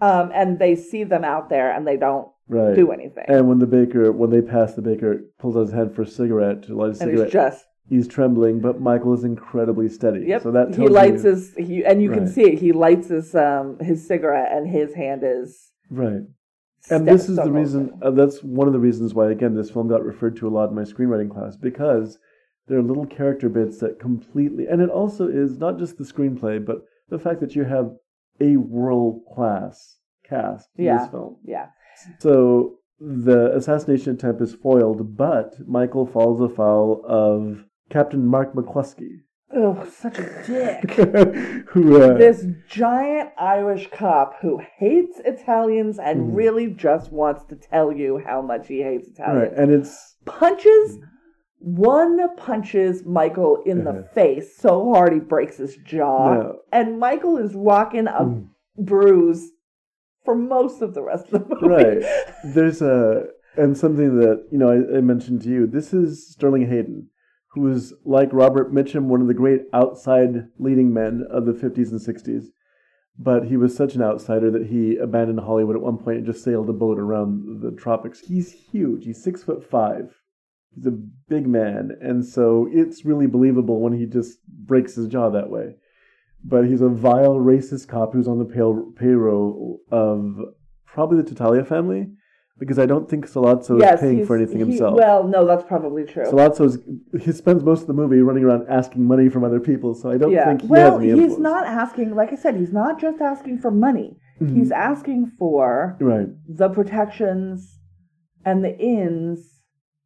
um, 0.00 0.30
and 0.34 0.58
they 0.58 0.74
see 0.76 1.04
them 1.04 1.24
out 1.24 1.50
there 1.50 1.70
and 1.74 1.86
they 1.86 1.98
don't 1.98 2.28
right, 2.48 2.74
do 2.74 2.90
anything. 2.90 3.24
and 3.28 3.48
when 3.48 3.58
the 3.58 3.66
baker, 3.66 4.10
when 4.12 4.30
they 4.30 4.40
pass, 4.40 4.72
the 4.74 4.82
baker 4.82 5.12
pulls 5.38 5.54
out 5.56 5.60
his 5.66 5.72
hand 5.72 5.94
for 5.94 6.02
a 6.02 6.06
cigarette 6.06 6.62
to 6.64 6.74
light 6.74 6.86
a 6.86 6.88
And 6.90 6.96
cigarette. 6.98 7.24
he's 7.26 7.32
just 7.32 7.64
he's 7.88 8.08
trembling, 8.08 8.60
but 8.60 8.80
Michael 8.80 9.12
is 9.12 9.24
incredibly 9.24 9.88
steady. 9.90 10.24
yep. 10.26 10.42
So 10.42 10.50
that 10.52 10.74
he 10.74 10.88
lights 10.88 11.24
you, 11.24 11.30
his 11.30 11.54
he, 11.58 11.84
and 11.84 12.02
you 12.02 12.10
can 12.10 12.26
see 12.26 12.44
it. 12.50 12.58
He 12.58 12.72
lights 12.72 13.08
his 13.08 13.34
um 13.34 13.78
his 13.80 14.06
cigarette 14.06 14.50
and 14.56 14.66
his 14.66 14.94
hand 14.94 15.22
is. 15.22 15.70
right. 15.90 16.22
And 16.90 17.06
this 17.06 17.28
is 17.28 17.36
the 17.36 17.50
reason. 17.50 17.98
Uh, 18.02 18.10
that's 18.10 18.42
one 18.42 18.66
of 18.66 18.72
the 18.72 18.78
reasons 18.80 19.14
why, 19.14 19.30
again, 19.30 19.54
this 19.54 19.70
film 19.70 19.88
got 19.88 20.04
referred 20.04 20.36
to 20.36 20.48
a 20.48 20.50
lot 20.50 20.68
in 20.70 20.74
my 20.74 20.82
screenwriting 20.82 21.30
class 21.30 21.56
because 21.56 22.18
there 22.66 22.78
are 22.78 22.82
little 22.82 23.06
character 23.06 23.48
bits 23.48 23.78
that 23.78 23.98
completely, 24.00 24.66
and 24.66 24.80
it 24.80 24.88
also 24.90 25.28
is 25.28 25.58
not 25.58 25.78
just 25.78 25.98
the 25.98 26.04
screenplay, 26.04 26.64
but 26.64 26.82
the 27.08 27.18
fact 27.18 27.40
that 27.40 27.54
you 27.54 27.64
have 27.64 27.92
a 28.40 28.56
world 28.56 29.22
class 29.34 29.98
cast 30.28 30.68
in 30.76 30.86
Yeah. 30.86 30.98
this 30.98 31.08
film. 31.10 31.36
Yeah, 31.44 31.66
So 32.18 32.78
the 32.98 33.54
assassination 33.54 34.14
attempt 34.14 34.40
is 34.40 34.54
foiled, 34.54 35.16
but 35.16 35.54
Michael 35.68 36.06
falls 36.06 36.40
afoul 36.40 37.04
of 37.06 37.64
Captain 37.90 38.24
Mark 38.26 38.54
McCluskey, 38.54 39.20
oh, 39.54 39.84
such 39.98 40.18
a 40.18 40.42
dick. 40.46 40.90
who 41.68 42.00
uh, 42.02 42.16
this 42.18 42.46
giant 42.68 43.30
Irish 43.38 43.88
cop 43.90 44.34
who 44.40 44.60
hates 44.78 45.20
Italians 45.24 45.98
and 45.98 46.30
Mhm. 46.32 46.36
really 46.36 46.66
just 46.68 47.12
wants 47.12 47.44
to 47.46 47.56
tell 47.56 47.92
you 47.92 48.18
how 48.24 48.42
much 48.42 48.68
he 48.68 48.82
hates 48.82 49.08
Italians. 49.08 49.50
right, 49.50 49.58
and 49.58 49.70
it's 49.72 50.16
punches 50.24 50.98
one 51.58 52.18
punches 52.36 53.04
Michael 53.06 53.62
in 53.64 53.84
the 53.84 53.90
Uh-huh. 53.90 54.02
face 54.14 54.56
so 54.56 54.92
hard 54.92 55.12
he 55.12 55.20
breaks 55.20 55.58
his 55.58 55.76
jaw, 55.76 56.34
No. 56.34 56.56
and 56.72 56.98
Michael 56.98 57.36
is 57.38 57.54
rocking 57.54 58.08
a 58.08 58.24
Mm. 58.24 58.48
bruise 58.78 59.52
for 60.24 60.34
most 60.34 60.82
of 60.82 60.94
the 60.94 61.02
rest 61.02 61.32
of 61.32 61.48
the 61.48 61.54
movie. 61.54 61.66
right. 61.68 62.02
There's 62.54 62.82
a 62.82 63.26
and 63.56 63.76
something 63.76 64.18
that 64.18 64.44
you 64.50 64.58
know 64.58 64.70
I, 64.70 64.96
I 64.98 65.00
mentioned 65.02 65.42
to 65.42 65.48
you. 65.50 65.66
This 65.66 65.92
is 65.92 66.26
Sterling 66.32 66.66
Hayden, 66.66 67.08
who 67.52 67.62
was 67.62 67.92
like 68.04 68.32
Robert 68.32 68.72
Mitchum, 68.72 69.04
one 69.04 69.20
of 69.20 69.28
the 69.28 69.34
great 69.34 69.62
outside 69.72 70.48
leading 70.58 70.92
men 70.92 71.24
of 71.30 71.44
the 71.44 71.52
50s 71.52 71.90
and 71.90 72.00
60s. 72.00 72.46
But 73.18 73.46
he 73.48 73.58
was 73.58 73.76
such 73.76 73.94
an 73.94 74.02
outsider 74.02 74.50
that 74.50 74.68
he 74.68 74.96
abandoned 74.96 75.40
Hollywood 75.40 75.76
at 75.76 75.82
one 75.82 75.98
point 75.98 76.18
and 76.18 76.26
just 76.26 76.42
sailed 76.42 76.70
a 76.70 76.72
boat 76.72 76.98
around 76.98 77.60
the 77.60 77.70
tropics. 77.70 78.20
He's 78.20 78.52
huge. 78.52 79.04
He's 79.04 79.22
six 79.22 79.44
foot 79.44 79.62
five. 79.68 80.14
He's 80.74 80.86
a 80.86 80.98
big 81.28 81.46
man, 81.46 81.90
and 82.00 82.24
so 82.24 82.66
it's 82.72 83.04
really 83.04 83.26
believable 83.26 83.80
when 83.80 83.92
he 83.92 84.06
just 84.06 84.38
breaks 84.46 84.94
his 84.94 85.06
jaw 85.08 85.28
that 85.28 85.50
way. 85.50 85.74
But 86.42 86.64
he's 86.64 86.80
a 86.80 86.88
vile 86.88 87.36
racist 87.36 87.88
cop 87.88 88.14
who's 88.14 88.26
on 88.26 88.38
the 88.38 88.46
pay- 88.46 88.98
payroll 88.98 89.80
of 89.90 90.40
probably 90.86 91.20
the 91.20 91.30
Tattaglia 91.30 91.66
family, 91.66 92.08
because 92.62 92.78
I 92.78 92.86
don't 92.86 93.10
think 93.10 93.26
Sollozzo 93.26 93.82
is 93.82 94.00
paying 94.00 94.24
for 94.24 94.36
anything 94.36 94.58
he- 94.58 94.66
himself. 94.66 94.94
Well, 94.96 95.26
no, 95.26 95.44
that's 95.44 95.64
probably 95.64 96.04
true. 96.04 96.24
Sollozzo's 96.24 96.78
he 97.20 97.32
spends 97.32 97.64
most 97.64 97.80
of 97.80 97.86
the 97.88 97.92
movie 97.92 98.20
running 98.20 98.44
around 98.44 98.66
asking 98.68 99.04
money 99.04 99.28
from 99.28 99.42
other 99.42 99.58
people, 99.58 99.94
so 99.94 100.12
I 100.12 100.16
don't 100.16 100.30
yeah. 100.30 100.44
think 100.46 100.62
he 100.62 100.68
well, 100.68 101.00
has 101.00 101.10
any 101.10 101.20
he's 101.20 101.38
not 101.38 101.66
asking. 101.66 102.14
Like 102.14 102.32
I 102.32 102.36
said, 102.36 102.56
he's 102.56 102.72
not 102.72 103.00
just 103.00 103.20
asking 103.20 103.58
for 103.58 103.72
money. 103.72 104.16
Mhm. 104.40 104.54
He's 104.56 104.70
asking 104.70 105.32
for 105.40 105.96
right. 106.00 106.28
the 106.48 106.68
protections 106.68 107.80
and 108.44 108.64
the 108.64 108.78
ins 108.78 109.48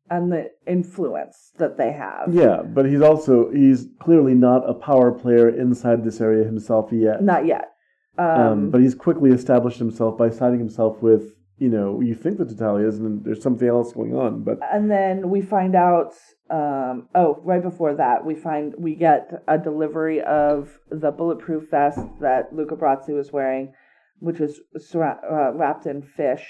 and 0.09 0.33
the 0.33 0.51
influence 0.67 1.53
that 1.59 1.77
they 1.77 1.93
have. 1.93 2.33
Yeah, 2.33 2.63
but 2.63 2.87
he's 2.87 3.03
also 3.03 3.51
he's 3.51 3.89
clearly 4.01 4.35
not 4.35 4.69
a 4.69 4.73
power 4.73 5.13
player 5.13 5.51
inside 5.51 6.05
this 6.05 6.23
area 6.23 6.45
himself 6.45 6.91
yet. 6.91 7.23
Not 7.23 7.45
yet. 7.45 7.73
Um, 8.19 8.27
Um, 8.29 8.71
but 8.71 8.81
he's 8.81 8.95
quickly 8.95 9.31
established 9.31 9.79
himself 9.79 10.17
by 10.17 10.31
siding 10.31 10.59
himself 10.59 11.03
with 11.03 11.36
you 11.59 11.69
know 11.69 12.01
you 12.01 12.15
think 12.15 12.39
that 12.39 12.49
the 12.49 12.55
Tattaglias 12.55 12.97
and 12.99 13.05
then 13.07 13.21
there's 13.25 13.43
something 13.43 13.69
else 13.69 13.93
going 13.93 14.15
on. 14.15 14.43
But 14.45 14.59
and 14.73 14.91
then 14.91 15.31
we 15.31 15.43
find 15.43 15.75
out. 15.75 16.13
Um, 16.49 17.09
oh, 17.15 17.41
right 17.43 17.63
before 17.63 17.95
that, 17.97 18.25
we 18.25 18.37
find 18.37 18.73
we 18.79 18.95
get 18.95 19.43
a 19.49 19.59
delivery 19.59 20.21
of 20.23 20.79
the 20.91 21.11
bulletproof 21.11 21.71
vest 21.71 21.99
that 22.21 22.53
Luca 22.55 22.77
Brasi 22.77 23.15
was 23.17 23.33
wearing, 23.33 23.73
which 24.21 24.39
is 24.41 24.61
surra- 24.79 25.19
uh, 25.29 25.53
wrapped 25.55 25.87
in 25.87 26.03
fish, 26.03 26.47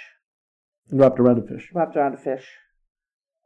wrapped 0.93 1.19
around 1.19 1.39
a 1.39 1.47
fish. 1.47 1.71
wrapped 1.73 1.97
around 1.97 2.13
a 2.15 2.19
fish. 2.19 2.47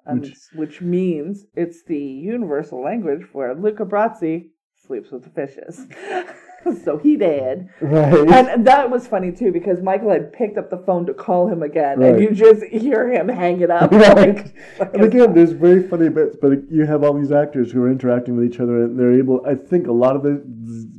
And, 0.07 0.23
Which- 0.23 0.39
which 0.55 0.81
means 0.81 1.45
it's 1.55 1.85
the 1.85 1.99
universal 2.03 2.83
language 2.83 3.27
where 3.33 3.55
Luca 3.55 3.85
Brasi 3.85 4.51
sleeps 4.87 5.13
with 5.13 5.23
the 5.25 5.31
fishes. 5.31 5.87
so 6.85 6.99
he 6.99 7.17
did. 7.17 7.69
Right. 7.81 8.29
And 8.31 8.67
that 8.67 8.91
was 8.91 9.07
funny 9.07 9.33
too 9.33 9.53
because 9.53 9.83
Michael 9.83 10.11
had 10.11 10.33
picked 10.33 10.59
up 10.59 10.71
the 10.71 10.79
phone 10.79 11.07
to 11.07 11.15
call 11.15 11.49
him 11.49 11.63
again, 11.63 11.99
Right. 11.99 12.15
and 12.15 12.23
you 12.23 12.31
just 12.33 12.63
hear 12.65 13.11
him 13.11 13.29
hang 13.29 13.61
it 13.61 13.71
up. 13.71 13.91
Right. 14.01 14.17
like- 14.37 14.55
like 14.79 14.95
And 14.95 15.03
again, 15.05 15.35
there's 15.35 15.53
very 15.53 15.87
funny 15.87 16.09
bits, 16.09 16.37
but 16.41 16.71
you 16.71 16.87
have 16.87 17.03
all 17.05 17.15
these 17.15 17.33
actors 17.33 17.73
who 17.73 17.83
are 17.83 17.91
interacting 17.91 18.37
with 18.37 18.45
each 18.47 18.61
other, 18.61 18.83
and 18.85 18.99
they're 18.99 19.13
able. 19.19 19.45
I 19.47 19.55
think 19.55 19.87
a 19.87 19.93
lot 19.93 20.17
of 20.17 20.23
the 20.23 20.43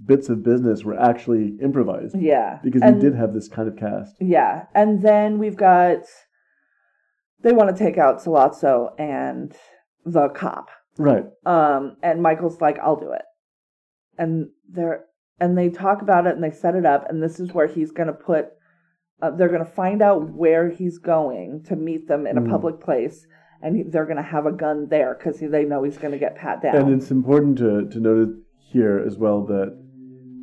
bits 0.06 0.30
of 0.30 0.44
business 0.44 0.84
were 0.84 1.00
actually 1.00 1.58
improvised 1.62 2.16
yeah, 2.20 2.60
because 2.64 2.82
and, 2.82 2.96
you 3.02 3.10
did 3.10 3.18
have 3.18 3.34
this 3.34 3.48
kind 3.48 3.68
of 3.68 3.78
cast. 3.78 4.16
Yeah, 4.20 4.66
and 4.76 5.02
then 5.02 5.40
we've 5.40 5.56
got 5.56 6.00
they 7.42 7.54
want 7.54 7.76
to 7.76 7.84
take 7.84 7.98
out 7.98 8.22
Sollozzo 8.24 9.00
and 9.00 9.56
the 10.06 10.30
cop. 10.30 10.70
Right. 10.98 11.26
Um, 11.46 11.98
and 12.04 12.22
Michael's 12.22 12.60
like, 12.62 12.78
"I'll 12.80 13.00
do 13.00 13.12
it," 13.12 13.24
and 14.18 14.50
they're 14.70 15.06
and 15.42 15.58
they 15.58 15.70
talk 15.70 16.02
about 16.02 16.28
it 16.28 16.36
and 16.36 16.44
they 16.44 16.52
set 16.52 16.76
it 16.76 16.86
up, 16.86 17.10
and 17.10 17.22
this 17.22 17.40
is 17.40 17.52
where 17.54 17.68
he's 17.68 17.92
gonna 17.92 18.14
put. 18.14 18.50
Uh, 19.22 19.32
they're 19.32 19.50
gonna 19.50 19.66
find 19.66 20.02
out 20.02 20.30
where 20.32 20.70
he's 20.70 20.98
going 20.98 21.64
to 21.64 21.76
meet 21.76 22.08
them 22.08 22.26
in 22.26 22.38
a 22.38 22.42
Mm. 22.42 22.50
public 22.50 22.80
place, 22.80 23.28
and 23.62 23.76
he, 23.76 23.84
they're 23.84 24.06
gonna 24.06 24.22
have 24.22 24.46
a 24.46 24.52
gun 24.52 24.88
there 24.90 25.16
because 25.18 25.40
they 25.40 25.66
know 25.66 25.84
he's 25.84 25.98
gonna 25.98 26.18
get 26.18 26.36
pat 26.36 26.62
down. 26.62 26.76
And 26.76 26.94
it's 26.94 27.12
important 27.12 27.58
to, 27.58 27.88
to 27.90 28.00
note 28.00 28.30
here 28.58 29.04
as 29.06 29.18
well 29.18 29.44
that 29.48 29.78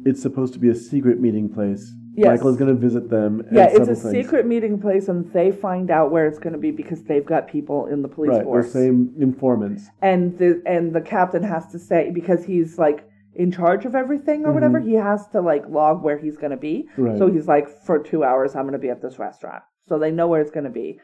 it's 0.05 0.21
supposed 0.23 0.53
to 0.55 0.59
be 0.61 0.69
a 0.69 0.75
secret 0.75 1.21
meeting 1.21 1.49
place. 1.49 1.93
Yes. 2.15 2.27
Michael 2.39 2.49
is 2.51 2.57
going 2.57 2.75
to 2.75 2.81
visit 2.81 3.11
them. 3.11 3.47
yeah, 3.53 3.67
it's 3.71 3.89
a 3.89 3.95
things. 3.95 4.11
secret 4.11 4.45
meeting 4.45 4.81
place, 4.81 5.09
and 5.09 5.33
they 5.33 5.53
find 5.53 5.89
out 5.89 6.11
where 6.11 6.27
it's 6.27 6.41
going 6.41 6.53
to 6.53 6.59
be 6.59 6.73
because 6.73 7.05
they've 7.05 7.25
got 7.25 7.47
people 7.47 7.87
in 7.87 8.03
the 8.03 8.09
police 8.09 8.31
Right, 8.31 8.43
force. 8.43 8.67
the 8.73 8.73
same 8.73 9.13
informants. 9.21 9.89
and 10.03 10.37
the 10.39 10.61
and 10.67 10.93
the 10.93 11.01
captain 11.01 11.45
has 11.45 11.69
to 11.69 11.79
say 11.79 12.11
because 12.13 12.45
he's 12.45 12.77
like 12.77 13.08
in 13.35 13.53
charge 13.53 13.85
of 13.85 13.95
everything 13.95 14.45
or 14.45 14.53
whatever 14.53 14.81
he 14.81 14.95
has 14.95 15.27
to 15.29 15.41
like 15.41 15.65
log 15.69 16.03
where 16.03 16.19
he's 16.19 16.37
going 16.37 16.51
to 16.51 16.57
be 16.57 16.89
Mm-hmm. 16.93 17.03
Right. 17.03 17.19
so 17.19 17.31
he's 17.31 17.47
like 17.47 17.69
for 17.87 17.99
two 17.99 18.25
hours 18.25 18.55
i'm 18.57 18.63
going 18.63 18.73
to 18.73 18.79
be 18.79 18.91
at 18.91 19.03
this 19.03 19.19
restaurant 19.19 19.63
so 19.87 19.99
they 19.99 20.11
know 20.11 20.27
where 20.29 20.41
it's 20.41 20.51
going 20.51 20.65
to 20.65 20.71
be 20.71 20.99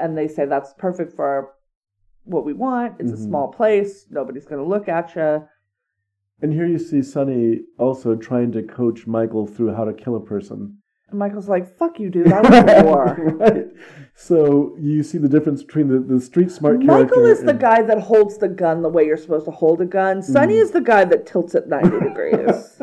and 0.00 0.16
they 0.18 0.26
say 0.28 0.46
that's 0.46 0.74
perfect 0.78 1.12
for 1.14 1.52
what 2.24 2.44
we 2.44 2.52
want 2.52 2.94
it's 2.98 3.12
Mm-hmm. 3.12 3.22
a 3.22 3.26
small 3.26 3.48
place 3.52 4.06
nobody's 4.10 4.46
going 4.46 4.62
to 4.62 4.68
look 4.68 4.88
at 4.88 5.14
you 5.14 5.46
And 6.42 6.52
here 6.52 6.66
you 6.66 6.78
see 6.78 7.02
Sonny 7.02 7.60
also 7.78 8.14
trying 8.16 8.52
to 8.52 8.62
coach 8.62 9.06
Michael 9.06 9.46
through 9.46 9.74
how 9.74 9.84
to 9.84 9.94
kill 9.94 10.16
a 10.16 10.20
person. 10.20 10.78
And 11.10 11.18
michael's 11.18 11.48
like 11.48 11.76
fuck 11.78 11.98
you 12.00 12.10
dude 12.10 12.32
i 12.32 12.40
was 12.40 12.84
war 12.84 13.16
right. 13.38 13.66
So 14.18 14.74
you 14.80 15.02
see 15.02 15.18
the 15.18 15.28
difference 15.28 15.62
between 15.62 15.88
the, 15.88 15.98
the 15.98 16.20
street 16.22 16.50
smart 16.50 16.82
Michael 16.82 17.26
is 17.26 17.42
the 17.42 17.52
guy 17.52 17.82
that 17.82 17.98
holds 18.00 18.38
the 18.38 18.48
gun 18.48 18.80
the 18.80 18.88
way 18.88 19.04
you're 19.04 19.18
supposed 19.18 19.44
to 19.44 19.50
hold 19.50 19.82
a 19.82 19.84
gun. 19.84 20.22
Sonny 20.22 20.54
Mm. 20.54 20.62
is 20.62 20.70
the 20.70 20.80
guy 20.80 21.04
that 21.04 21.26
tilts 21.26 21.54
it 21.54 21.68
90 21.68 21.90
degrees. 22.08 22.80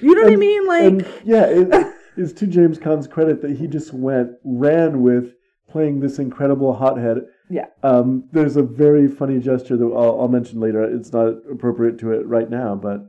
You 0.00 0.14
know 0.14 0.22
what 0.22 0.32
I 0.32 0.36
mean? 0.36 0.66
Like, 0.68 1.06
yeah, 1.24 1.46
it, 1.46 1.94
it's 2.16 2.32
to 2.34 2.46
James 2.46 2.78
Caan's 2.78 3.08
credit 3.08 3.42
that 3.42 3.56
he 3.56 3.66
just 3.66 3.92
went 3.92 4.30
ran 4.44 5.02
with 5.02 5.34
playing 5.68 5.98
this 5.98 6.20
incredible 6.20 6.72
hothead. 6.72 7.18
yeah. 7.48 7.66
Um, 7.82 8.28
there's 8.30 8.56
a 8.56 8.62
very 8.62 9.08
funny 9.08 9.40
gesture 9.40 9.76
that 9.76 9.84
I'll, 9.84 10.20
I'll 10.20 10.28
mention 10.28 10.60
later. 10.60 10.84
It's 10.84 11.12
not 11.12 11.34
appropriate 11.50 11.98
to 11.98 12.12
it 12.12 12.24
right 12.28 12.48
now, 12.48 12.76
but 12.76 13.00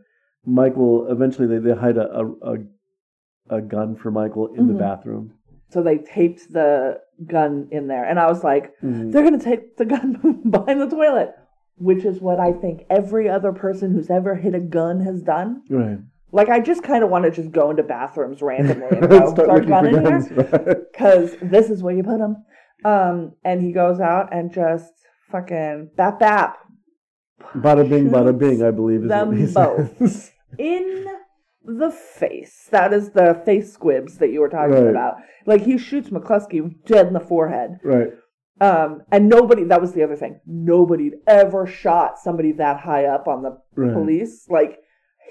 Michael 0.48 1.06
eventually 1.12 1.48
they, 1.48 1.60
they 1.60 1.76
hide 1.80 1.98
a, 1.98 2.10
a, 2.22 2.54
a 2.54 2.58
a 3.52 3.62
gun 3.62 3.96
for 3.96 4.10
Michael 4.12 4.48
in 4.56 4.68
the 4.68 4.74
Mhm. 4.74 4.80
bathroom. 4.80 5.34
So 5.70 5.84
they 5.84 6.00
taped 6.00 6.52
the 6.52 7.00
gun 7.28 7.68
in 7.72 7.88
there. 7.88 8.04
And 8.04 8.20
I 8.20 8.28
was 8.28 8.44
like, 8.44 8.74
Mhm. 8.84 9.12
they're 9.12 9.22
going 9.24 9.38
to 9.38 9.46
take 9.46 9.78
the 9.78 9.86
gun 9.86 10.42
behind 10.50 10.82
the 10.82 10.88
toilet, 10.90 11.34
which 11.78 12.04
is 12.06 12.20
what 12.20 12.40
I 12.40 12.52
think 12.54 12.86
every 12.90 13.30
other 13.30 13.52
person 13.54 13.92
who's 13.92 14.10
ever 14.10 14.36
hit 14.36 14.56
a 14.56 14.60
gun 14.60 15.02
has 15.02 15.22
done. 15.22 15.62
Right. 15.70 16.00
Like, 16.34 16.50
I 16.50 16.60
just 16.62 16.82
kind 16.84 17.04
of 17.04 17.10
want 17.10 17.26
to 17.26 17.32
just 17.32 17.52
go 17.52 17.70
into 17.70 17.84
bathrooms 17.84 18.42
randomly 18.42 18.88
and 18.90 19.10
go, 19.10 19.34
Start 19.34 19.68
gun 19.68 19.86
in 19.88 19.94
here. 19.94 20.02
guns. 20.02 20.32
Right. 20.32 20.78
Because 20.92 21.36
this 21.42 21.70
is 21.70 21.84
where 21.84 21.94
you 21.96 22.04
put 22.04 22.20
them. 22.20 22.38
Um, 22.84 23.34
and 23.44 23.62
he 23.62 23.72
goes 23.74 24.00
out 24.00 24.34
and 24.34 24.52
just 24.52 24.92
fucking 25.30 25.92
bap 25.96 26.20
bap 26.20 26.58
Bada 27.56 27.88
bing, 27.90 28.10
bada 28.10 28.38
bing. 28.38 28.64
I 28.64 28.72
believe 28.72 29.04
is 29.04 29.10
them 29.10 29.28
what 29.30 29.38
he 29.38 29.46
both. 29.46 29.98
says. 29.98 30.32
in 30.58 31.06
the 31.64 31.92
face. 31.92 32.68
That 32.72 32.94
is 32.94 33.12
the 33.12 33.42
face 33.46 33.72
squibs 33.74 34.18
that 34.18 34.32
you 34.32 34.42
were 34.42 34.50
talking 34.50 34.74
Right. 34.74 34.88
about. 34.90 35.16
Like, 35.46 35.62
he 35.62 35.78
shoots 35.78 36.10
McCluskey 36.10 36.74
dead 36.86 37.08
in 37.08 37.14
the 37.14 37.20
forehead. 37.20 37.80
right. 37.84 38.14
Um, 38.60 39.02
and 39.12 39.28
nobody, 39.28 39.64
that 39.64 39.82
was 39.82 39.94
the 39.94 40.04
other 40.04 40.16
thing. 40.16 40.40
Nobody'd 40.46 41.16
ever 41.26 41.66
shot 41.66 42.20
somebody 42.20 42.52
that 42.54 42.80
high 42.82 43.06
up 43.06 43.28
on 43.28 43.42
the 43.42 43.58
Right. 43.76 43.92
police. 43.92 44.48
Like, 44.52 44.78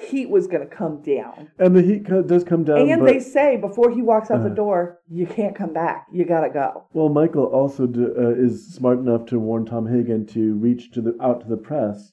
heat 0.01 0.28
was 0.31 0.49
going 0.49 0.68
to 0.68 0.74
come 0.74 1.01
down. 1.03 1.49
And 1.59 1.76
the 1.76 1.83
heat 1.83 2.07
co- 2.07 2.22
does 2.22 2.43
come 2.43 2.64
down. 2.64 2.89
and 2.91 3.07
they 3.07 3.20
say 3.20 3.57
before 3.57 3.91
he 3.91 4.03
walks 4.03 4.31
out 4.33 4.43
the 4.43 4.51
Uh. 4.51 4.55
door, 4.55 4.99
you 5.09 5.26
can't 5.26 5.55
come 5.55 5.72
back. 5.72 6.07
You 6.11 6.24
got 6.24 6.41
to 6.41 6.51
go. 6.51 6.85
well, 6.93 7.09
Michael 7.09 7.45
also 7.45 7.87
do, 7.87 8.12
uh, 8.18 8.31
is 8.31 8.74
smart 8.74 8.99
enough 8.99 9.26
to 9.26 9.39
warn 9.39 9.64
Tom 9.64 9.87
Hagen 9.87 10.26
to 10.26 10.55
reach 10.57 10.91
to 10.93 11.01
the 11.01 11.14
out 11.20 11.43
to 11.43 11.49
the 11.49 11.57
press 11.59 12.12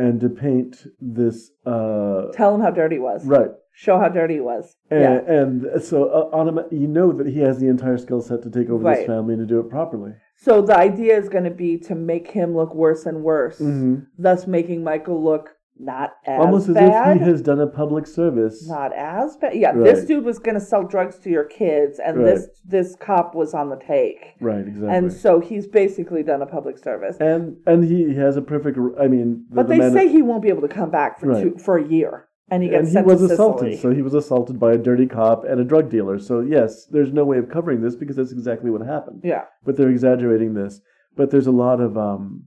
and 0.00 0.20
to 0.20 0.28
paint 0.28 0.86
this. 1.00 1.50
Uh, 1.66 2.32
Tell 2.32 2.54
him 2.54 2.60
how 2.60 2.70
dirty 2.70 2.96
he 2.96 3.00
was. 3.00 3.24
right. 3.26 3.50
Show 3.72 3.98
how 3.98 4.08
dirty 4.08 4.34
he 4.34 4.40
was. 4.40 4.74
And, 4.90 5.00
yeah. 5.00 5.32
and 5.38 5.82
so 5.82 6.04
uh, 6.10 6.36
on 6.36 6.66
you 6.70 6.86
know 6.86 7.12
that 7.12 7.26
he 7.26 7.38
has 7.40 7.58
the 7.60 7.68
entire 7.68 7.96
skill 7.98 8.20
set 8.20 8.42
to 8.42 8.50
take 8.50 8.68
over 8.68 8.82
Right. 8.84 8.98
this 8.98 9.06
family 9.06 9.34
and 9.34 9.46
to 9.46 9.46
do 9.54 9.60
it 9.60 9.70
properly. 9.70 10.12
So 10.36 10.60
the 10.62 10.76
idea 10.76 11.16
is 11.16 11.28
going 11.28 11.44
to 11.44 11.50
be 11.50 11.78
to 11.88 11.94
make 11.94 12.30
him 12.30 12.54
look 12.56 12.74
worse 12.74 13.06
and 13.06 13.22
worse, 13.22 13.58
Mhm. 13.58 14.06
thus 14.18 14.46
making 14.46 14.82
Michael 14.84 15.22
look 15.22 15.50
not 15.82 16.10
as 16.26 16.38
Almost 16.40 16.68
as 16.68 16.74
bad. 16.74 17.16
if 17.16 17.22
he 17.22 17.28
has 17.30 17.40
done 17.42 17.60
a 17.60 17.66
public 17.66 18.06
service. 18.06 18.68
not 18.68 18.92
as 18.94 19.36
bad. 19.38 19.54
Yeah, 19.54 19.72
this 19.72 20.04
dude 20.04 20.24
was 20.24 20.38
going 20.38 20.54
to 20.54 20.60
sell 20.60 20.82
drugs 20.82 21.18
to 21.20 21.30
your 21.30 21.44
kids, 21.44 21.98
and 21.98 22.18
Right. 22.18 22.26
this 22.34 22.60
this 22.66 22.96
cop 22.96 23.34
was 23.34 23.54
on 23.54 23.70
the 23.70 23.76
take, 23.76 24.34
Right. 24.40 24.66
Exactly. 24.66 24.88
and 24.96 25.12
so 25.12 25.40
he's 25.40 25.66
basically 25.66 26.22
done 26.22 26.42
a 26.42 26.46
public 26.46 26.78
service. 26.78 27.16
and 27.20 27.56
and 27.66 27.84
he 27.84 28.14
has 28.14 28.36
a 28.36 28.42
perfect. 28.42 28.78
I 29.00 29.08
mean, 29.08 29.46
the, 29.48 29.54
but 29.56 29.68
the 29.68 29.76
they 29.78 29.90
say 29.92 30.08
he 30.08 30.22
won't 30.22 30.42
be 30.42 30.48
able 30.48 30.62
to 30.62 30.68
come 30.68 30.90
back 30.90 31.18
for 31.18 31.26
Right. 31.28 31.42
two, 31.42 31.58
for 31.58 31.78
a 31.78 31.84
year, 31.86 32.26
and 32.50 32.62
he 32.62 32.68
gets 32.68 32.78
and 32.80 32.88
he 32.88 32.92
sent 32.94 33.06
was 33.06 33.20
to 33.20 33.32
assaulted. 33.32 33.72
Sicily. 33.72 33.76
So 33.76 33.94
he 33.96 34.02
was 34.02 34.14
assaulted 34.14 34.60
by 34.60 34.72
a 34.72 34.78
dirty 34.78 35.06
cop 35.06 35.44
and 35.44 35.60
a 35.60 35.64
drug 35.64 35.88
dealer. 35.90 36.18
So 36.18 36.40
yes, 36.40 36.86
there's 36.86 37.12
no 37.12 37.24
way 37.24 37.38
of 37.38 37.48
covering 37.48 37.80
this 37.80 37.96
because 37.96 38.16
that's 38.16 38.32
exactly 38.32 38.70
what 38.70 38.82
happened. 38.86 39.20
yeah, 39.24 39.44
But 39.64 39.76
they're 39.76 39.88
exaggerating 39.88 40.54
this. 40.54 40.80
But 41.16 41.30
there's 41.30 41.46
a 41.48 41.52
lot 41.52 41.80
of 41.80 41.96
um, 41.98 42.44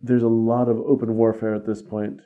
there's 0.00 0.22
a 0.22 0.28
lot 0.28 0.68
of 0.68 0.78
open 0.78 1.16
warfare 1.16 1.54
at 1.54 1.66
this 1.66 1.82
point. 1.82 2.20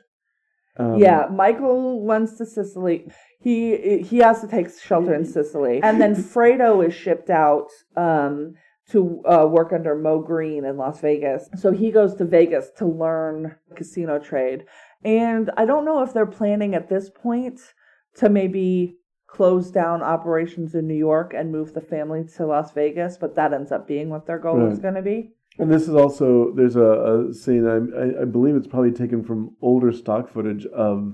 Um, 0.77 0.97
yeah. 0.97 1.27
Michael 1.31 2.05
runs 2.05 2.37
to 2.37 2.45
Sicily. 2.45 3.11
He 3.39 4.01
he 4.01 4.19
has 4.19 4.41
to 4.41 4.47
take 4.47 4.67
shelter 4.79 5.13
in 5.13 5.25
Sicily, 5.25 5.81
and 5.83 5.99
then 5.99 6.15
Fredo 6.33 6.85
is 6.85 6.93
shipped 6.93 7.29
out 7.29 7.67
um, 7.97 8.53
to 8.91 9.21
uh, 9.25 9.45
work 9.45 9.73
under 9.73 9.95
Moe 9.95 10.21
Greene 10.21 10.65
in 10.65 10.77
Las 10.77 11.01
Vegas. 11.01 11.49
So 11.55 11.71
he 11.71 11.91
goes 11.91 12.15
to 12.15 12.25
Vegas 12.25 12.69
to 12.77 12.85
learn 12.85 13.55
casino 13.75 14.19
trade. 14.19 14.65
And 15.03 15.49
I 15.57 15.65
don't 15.65 15.85
know 15.85 16.03
if 16.03 16.13
they're 16.13 16.25
planning 16.25 16.75
at 16.75 16.89
this 16.89 17.09
point 17.09 17.59
to 18.17 18.29
maybe 18.29 18.97
close 19.27 19.71
down 19.71 20.03
operations 20.03 20.75
in 20.75 20.87
New 20.87 20.95
York 20.95 21.33
and 21.33 21.51
move 21.51 21.73
the 21.73 21.81
family 21.81 22.25
to 22.35 22.45
Las 22.45 22.73
Vegas, 22.73 23.17
but 23.17 23.35
that 23.35 23.53
ends 23.53 23.71
up 23.71 23.87
being 23.87 24.09
what 24.09 24.27
their 24.27 24.37
goal 24.37 24.69
is 24.69 24.79
going 24.79 24.95
to 24.95 25.01
be. 25.01 25.31
And 25.61 25.71
this 25.71 25.83
is 25.83 25.95
also 25.95 26.51
there's 26.55 26.75
a, 26.75 27.27
a 27.29 27.33
scene 27.33 27.67
I, 27.67 28.23
I 28.23 28.25
believe 28.25 28.55
it's 28.55 28.67
probably 28.67 28.91
taken 28.91 29.23
from 29.23 29.55
older 29.61 29.91
stock 29.91 30.27
footage 30.33 30.65
of 30.65 31.13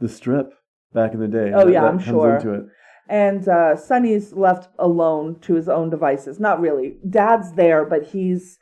the 0.00 0.08
strip 0.08 0.52
back 0.92 1.14
in 1.14 1.20
the 1.20 1.28
day. 1.28 1.50
Oh, 1.54 1.64
that- 1.64 1.72
yeah, 1.72 1.80
that 1.82 1.88
I'm 1.88 1.98
sure. 1.98 2.68
And 3.08 3.46
uh, 3.48 3.76
Sonny's 3.76 4.32
left 4.32 4.68
alone 4.80 5.38
to 5.42 5.54
his 5.54 5.68
own 5.68 5.90
devices. 5.90 6.40
Not 6.40 6.60
really. 6.60 6.96
Dad's 7.08 7.52
there, 7.52 7.84
but 7.84 8.04
he's 8.08 8.58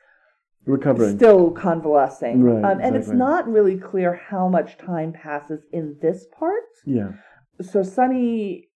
Recovering. 0.66 1.16
still 1.16 1.50
convalescing. 1.50 2.42
Right, 2.42 2.72
um, 2.72 2.78
and 2.80 2.94
it's 2.94 3.08
not 3.08 3.48
really 3.48 3.78
clear 3.78 4.14
how 4.28 4.48
much 4.48 4.76
time 4.76 5.12
passes 5.14 5.62
in 5.72 5.96
this 6.00 6.26
part. 6.38 6.62
yeah. 6.86 7.12
So 7.60 7.82
Sonny 7.82 8.68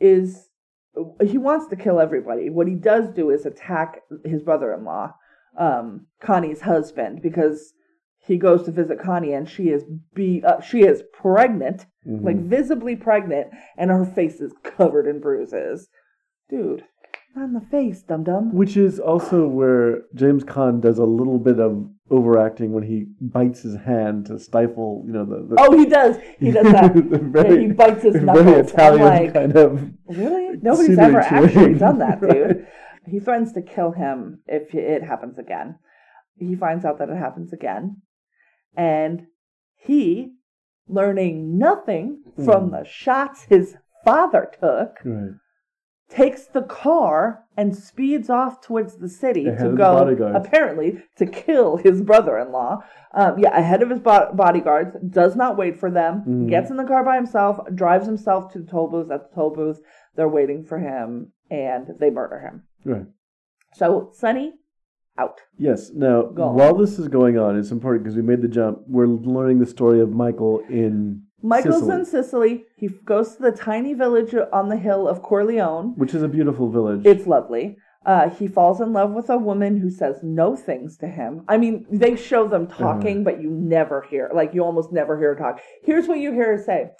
is 0.00 0.48
he 1.22 1.38
wants 1.38 1.68
to 1.68 1.76
kill 1.76 2.00
everybody. 2.00 2.50
What 2.50 2.66
he 2.68 2.74
does 2.74 3.08
do 3.14 3.30
is 3.30 3.46
attack 3.46 4.00
his 4.24 4.42
brother-in-law, 4.42 5.12
um, 5.58 6.06
Connie's 6.20 6.60
husband, 6.62 7.20
because 7.22 7.72
he 8.18 8.36
goes 8.38 8.62
to 8.64 8.70
visit 8.70 8.98
Connie 9.00 9.32
and 9.34 9.48
she 9.48 9.64
is 9.64 9.84
be 10.14 10.42
uh, 10.46 10.60
she 10.60 10.80
is 10.82 11.02
pregnant, 11.12 11.86
Mhm. 12.06 12.24
like 12.24 12.36
visibly 12.38 12.96
pregnant, 12.96 13.48
and 13.76 13.90
her 13.90 14.04
face 14.04 14.40
is 14.40 14.52
covered 14.62 15.06
in 15.06 15.20
bruises. 15.20 15.88
Dude, 16.50 16.84
not 17.36 17.44
in 17.44 17.52
the 17.54 17.60
face, 17.60 18.02
dum 18.02 18.24
dum. 18.24 18.54
Which 18.54 18.76
is 18.76 18.98
also 19.00 19.46
where 19.48 20.02
James 20.14 20.44
Caan 20.44 20.80
does 20.80 20.98
a 20.98 21.04
little 21.04 21.38
bit 21.38 21.58
of 21.60 21.88
overacting 22.10 22.72
when 22.72 22.82
he 22.84 23.06
bites 23.20 23.62
his 23.62 23.76
hand 23.76 24.26
to 24.26 24.38
stifle, 24.38 25.02
you 25.06 25.12
know, 25.12 25.24
the. 25.24 25.46
the 25.48 25.56
Oh, 25.58 25.76
he 25.76 25.86
does. 25.86 26.16
He 26.38 26.50
does 26.50 26.64
that. 26.72 26.92
the 26.94 27.44
Yeah, 27.48 27.56
he 27.60 27.66
bites 27.68 28.02
his 28.02 28.16
knuckles. 28.16 28.44
Very 28.44 28.60
Italian 28.60 29.02
like, 29.04 29.32
kind 29.34 29.56
of. 29.56 29.90
Really? 30.08 30.58
Nobody's 30.62 30.98
ever 30.98 31.20
actually 31.20 31.74
done 31.74 31.98
that, 31.98 32.20
dude. 32.20 32.66
He 33.06 33.20
threatens 33.20 33.52
to 33.52 33.62
kill 33.62 33.92
him 33.92 34.40
if 34.46 34.74
it 34.74 35.02
happens 35.02 35.38
again. 35.38 35.78
He 36.38 36.54
finds 36.56 36.84
out 36.84 36.98
that 36.98 37.10
it 37.10 37.16
happens 37.16 37.52
again. 37.52 38.02
And 38.76 39.26
he, 39.76 40.32
learning 40.88 41.58
nothing 41.58 42.22
from 42.44 42.64
Hmm. 42.66 42.70
the 42.72 42.84
shots 42.84 43.44
his 43.44 43.76
father 44.04 44.50
took, 44.60 44.98
Right. 45.04 45.32
takes 46.08 46.46
the 46.46 46.62
car 46.62 47.44
and 47.56 47.74
speeds 47.74 48.28
off 48.28 48.60
towards 48.60 48.96
the 48.98 49.08
city 49.08 49.46
Ahead 49.46 49.58
to 49.60 49.76
go, 49.76 50.08
apparently, 50.34 51.02
to 51.16 51.24
kill 51.26 51.76
his 51.76 52.02
brother 52.02 52.36
in 52.38 52.52
law. 52.52 52.82
Um, 53.12 53.38
yeah, 53.38 53.56
ahead 53.56 53.82
of 53.82 53.90
his 53.90 54.00
bo- 54.00 54.32
bodyguards, 54.34 54.96
does 55.08 55.36
not 55.36 55.56
wait 55.56 55.76
for 55.78 55.90
them, 55.90 56.24
Mhm. 56.26 56.48
gets 56.48 56.70
in 56.70 56.76
the 56.76 56.84
car 56.84 57.04
by 57.04 57.14
himself, 57.16 57.58
drives 57.74 58.06
himself 58.06 58.52
to 58.52 58.58
the 58.58 58.66
toll 58.66 58.88
booth. 58.88 59.10
At 59.10 59.30
the 59.30 59.34
toll 59.34 59.50
booth, 59.50 59.80
they're 60.16 60.28
waiting 60.28 60.64
for 60.64 60.78
him, 60.78 61.32
and 61.50 61.94
they 61.98 62.10
murder 62.10 62.40
him. 62.40 62.64
Right. 62.84 63.06
So, 63.74 64.10
Sonny, 64.12 64.52
out. 65.18 65.40
Yes. 65.58 65.90
Now, 65.94 66.22
Go 66.22 66.42
on. 66.44 66.54
while 66.54 66.74
this 66.74 66.98
is 66.98 67.08
going 67.08 67.38
on, 67.38 67.58
it's 67.58 67.70
important 67.70 68.04
because 68.04 68.16
we 68.16 68.22
made 68.22 68.42
the 68.42 68.48
jump. 68.48 68.80
We're 68.86 69.06
learning 69.06 69.58
the 69.60 69.66
story 69.66 70.00
of 70.00 70.10
Michael 70.10 70.60
in 70.68 71.22
Michael's 71.42 71.80
Sicily, 71.80 71.94
in 71.98 72.04
Sicily. 72.04 72.64
He 72.76 72.88
goes 72.88 73.36
to 73.36 73.42
the 73.42 73.52
tiny 73.52 73.94
village 73.94 74.34
on 74.52 74.68
the 74.68 74.76
hill 74.76 75.06
of 75.08 75.22
Corleone. 75.22 75.94
which 75.96 76.14
is 76.14 76.22
a 76.22 76.28
beautiful 76.28 76.70
village. 76.70 77.02
It's 77.04 77.26
lovely. 77.26 77.76
Uh, 78.06 78.28
he 78.28 78.46
falls 78.46 78.80
in 78.82 78.92
love 78.92 79.12
with 79.12 79.30
a 79.30 79.38
woman 79.38 79.78
who 79.78 79.88
says 79.90 80.18
no 80.22 80.54
things 80.54 80.98
to 80.98 81.08
him. 81.08 81.42
I 81.48 81.56
mean, 81.56 81.86
they 81.90 82.16
show 82.16 82.46
them 82.46 82.66
talking, 82.66 83.24
but 83.24 83.40
you 83.40 83.48
never 83.50 84.02
hear, 84.02 84.30
like, 84.34 84.52
you 84.52 84.62
almost 84.62 84.92
never 84.92 85.18
hear 85.18 85.34
her 85.34 85.40
talk. 85.40 85.60
Here's 85.82 86.06
what 86.06 86.18
you 86.18 86.30
hear 86.32 86.56
her 86.58 86.62
say 86.62 86.90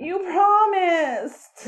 You 0.00 0.18
promised. 0.18 1.66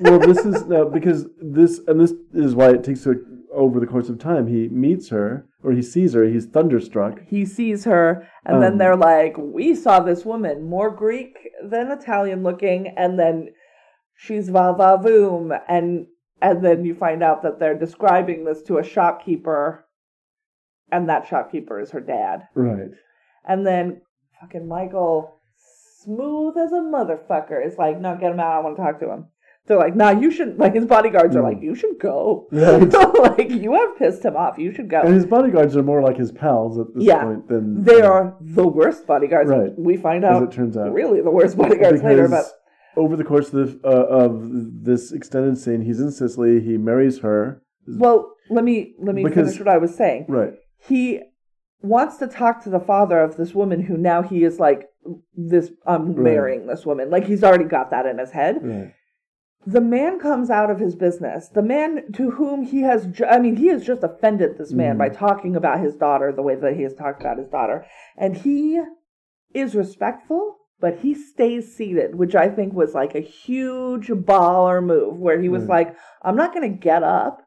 well, 0.00 0.18
this 0.18 0.44
is 0.44 0.66
no, 0.66 0.88
because 0.88 1.26
this 1.40 1.80
and 1.86 2.00
this 2.00 2.12
is 2.34 2.54
why 2.54 2.70
it 2.70 2.84
takes 2.84 3.06
over 3.52 3.80
the 3.80 3.86
course 3.86 4.08
of 4.08 4.18
time. 4.18 4.46
He 4.46 4.68
meets 4.68 5.08
her 5.08 5.46
or 5.62 5.72
he 5.72 5.82
sees 5.82 6.12
her. 6.12 6.24
He's 6.24 6.46
thunderstruck. 6.46 7.20
he 7.26 7.44
sees 7.44 7.84
her, 7.84 8.28
and 8.44 8.62
then 8.62 8.72
Um, 8.72 8.78
they're 8.78 8.96
like, 8.96 9.36
We 9.38 9.74
saw 9.74 10.00
this 10.00 10.24
woman, 10.24 10.62
more 10.68 10.90
Greek 10.90 11.36
than 11.64 11.90
Italian 11.90 12.42
looking, 12.42 12.88
and 12.88 13.18
then 13.18 13.48
she's 14.14 14.48
va 14.48 14.74
va 14.76 14.98
voom. 15.02 15.58
And, 15.68 16.06
and 16.40 16.64
then 16.64 16.84
you 16.84 16.94
find 16.94 17.22
out 17.22 17.42
that 17.42 17.58
they're 17.58 17.78
describing 17.78 18.44
this 18.44 18.62
to 18.64 18.78
a 18.78 18.84
shopkeeper, 18.84 19.86
and 20.92 21.08
that 21.08 21.26
shopkeeper 21.26 21.80
is 21.80 21.90
her 21.90 22.00
dad. 22.00 22.42
Right. 22.54 22.90
And 23.48 23.66
then 23.66 24.02
fucking 24.40 24.68
Michael, 24.68 25.35
smooth 26.06 26.56
as 26.56 26.72
a 26.72 26.76
motherfucker, 26.76 27.64
is 27.66 27.76
like, 27.76 28.00
no, 28.00 28.16
get 28.16 28.32
him 28.32 28.40
out. 28.40 28.52
I 28.52 28.60
want 28.60 28.76
to 28.76 28.82
talk 28.82 29.00
to 29.00 29.10
him. 29.10 29.26
They're 29.66 29.76
like, 29.78 29.96
nah, 29.96 30.10
you 30.10 30.30
shouldn't. 30.30 30.58
Like, 30.58 30.74
his 30.76 30.86
bodyguards 30.86 31.34
are 31.34 31.40
Mm. 31.42 31.54
like, 31.54 31.60
you 31.62 31.74
should 31.74 31.98
go. 31.98 32.46
Right. 32.52 32.92
like, 33.36 33.50
you 33.50 33.74
have 33.74 33.98
pissed 33.98 34.24
him 34.24 34.36
off. 34.36 34.58
You 34.58 34.72
should 34.72 34.88
go. 34.88 35.00
And 35.00 35.12
his 35.12 35.26
bodyguards 35.26 35.76
are 35.76 35.82
more 35.82 36.00
like 36.02 36.16
his 36.16 36.30
pals 36.30 36.78
at 36.78 36.86
this 36.94 37.02
Yeah. 37.04 37.24
point 37.24 37.48
than 37.48 37.82
They 37.82 38.00
are 38.00 38.36
the 38.40 38.66
worst 38.66 39.06
bodyguards. 39.08 39.50
Right. 39.50 39.72
We 39.76 39.96
find 39.96 40.24
as 40.24 40.36
out 40.36 40.42
it 40.44 40.52
turns 40.52 40.76
out. 40.76 40.92
really 40.92 41.20
the 41.20 41.32
worst 41.32 41.56
bodyguards 41.58 42.00
later, 42.02 42.28
but 42.28 42.44
over 42.96 43.16
the 43.16 43.24
course 43.24 43.52
of 43.52 43.82
the, 43.82 43.88
uh, 43.88 43.90
of 43.90 44.84
this 44.84 45.10
extended 45.10 45.58
scene, 45.58 45.80
he's 45.82 46.00
in 46.00 46.12
Sicily. 46.12 46.60
He 46.60 46.78
marries 46.78 47.18
her. 47.20 47.60
well, 47.88 48.34
let 48.48 48.62
me 48.62 48.94
let 49.00 49.14
me 49.16 49.24
Because- 49.24 49.48
finish 49.48 49.58
what 49.58 49.68
I 49.68 49.78
was 49.78 49.94
saying. 49.96 50.26
Right. 50.28 50.54
He 50.78 51.22
wants 51.86 52.16
to 52.18 52.26
talk 52.26 52.62
to 52.64 52.70
the 52.70 52.80
father 52.80 53.20
of 53.20 53.36
this 53.36 53.54
woman 53.54 53.82
who 53.82 53.96
now 53.96 54.22
he 54.22 54.44
is 54.44 54.58
like 54.58 54.88
this 55.34 55.70
I'm 55.86 56.08
Right. 56.14 56.18
marrying 56.18 56.66
this 56.66 56.84
woman. 56.84 57.10
Like 57.10 57.24
he's 57.24 57.44
already 57.44 57.64
got 57.64 57.90
that 57.90 58.06
in 58.06 58.18
his 58.18 58.30
head. 58.32 58.58
Right. 58.62 58.92
the 59.68 59.80
man 59.80 60.20
comes 60.20 60.48
out 60.48 60.70
of 60.70 60.78
his 60.78 60.94
business. 60.94 61.48
The 61.48 61.60
man 61.62 62.12
to 62.12 62.30
whom 62.30 62.62
he 62.62 62.82
has, 62.82 63.04
ju- 63.08 63.24
I 63.26 63.40
mean, 63.40 63.56
he 63.56 63.66
has 63.66 63.84
just 63.84 64.04
offended 64.04 64.56
this 64.58 64.72
man 64.72 64.94
Mhm. 64.94 64.98
by 64.98 65.08
talking 65.08 65.56
about 65.56 65.80
his 65.80 65.96
daughter 65.96 66.30
the 66.30 66.42
way 66.42 66.54
that 66.54 66.76
he 66.76 66.82
has 66.84 66.94
talked 66.94 67.20
about 67.20 67.38
his 67.38 67.48
daughter. 67.48 67.84
And 68.16 68.36
he 68.36 68.80
is 69.52 69.74
respectful, 69.74 70.58
but 70.78 70.98
he 70.98 71.14
stays 71.14 71.74
seated, 71.76 72.14
which 72.14 72.36
I 72.36 72.48
think 72.48 72.74
was 72.74 72.94
like 72.94 73.16
a 73.16 73.20
huge 73.20 74.06
baller 74.06 74.80
move 74.84 75.18
where 75.18 75.40
he 75.40 75.48
was 75.48 75.62
Right. 75.64 75.88
like, 75.88 75.96
I'm 76.22 76.36
not 76.36 76.54
going 76.54 76.70
to 76.70 76.78
get 76.78 77.02
up. 77.02 77.42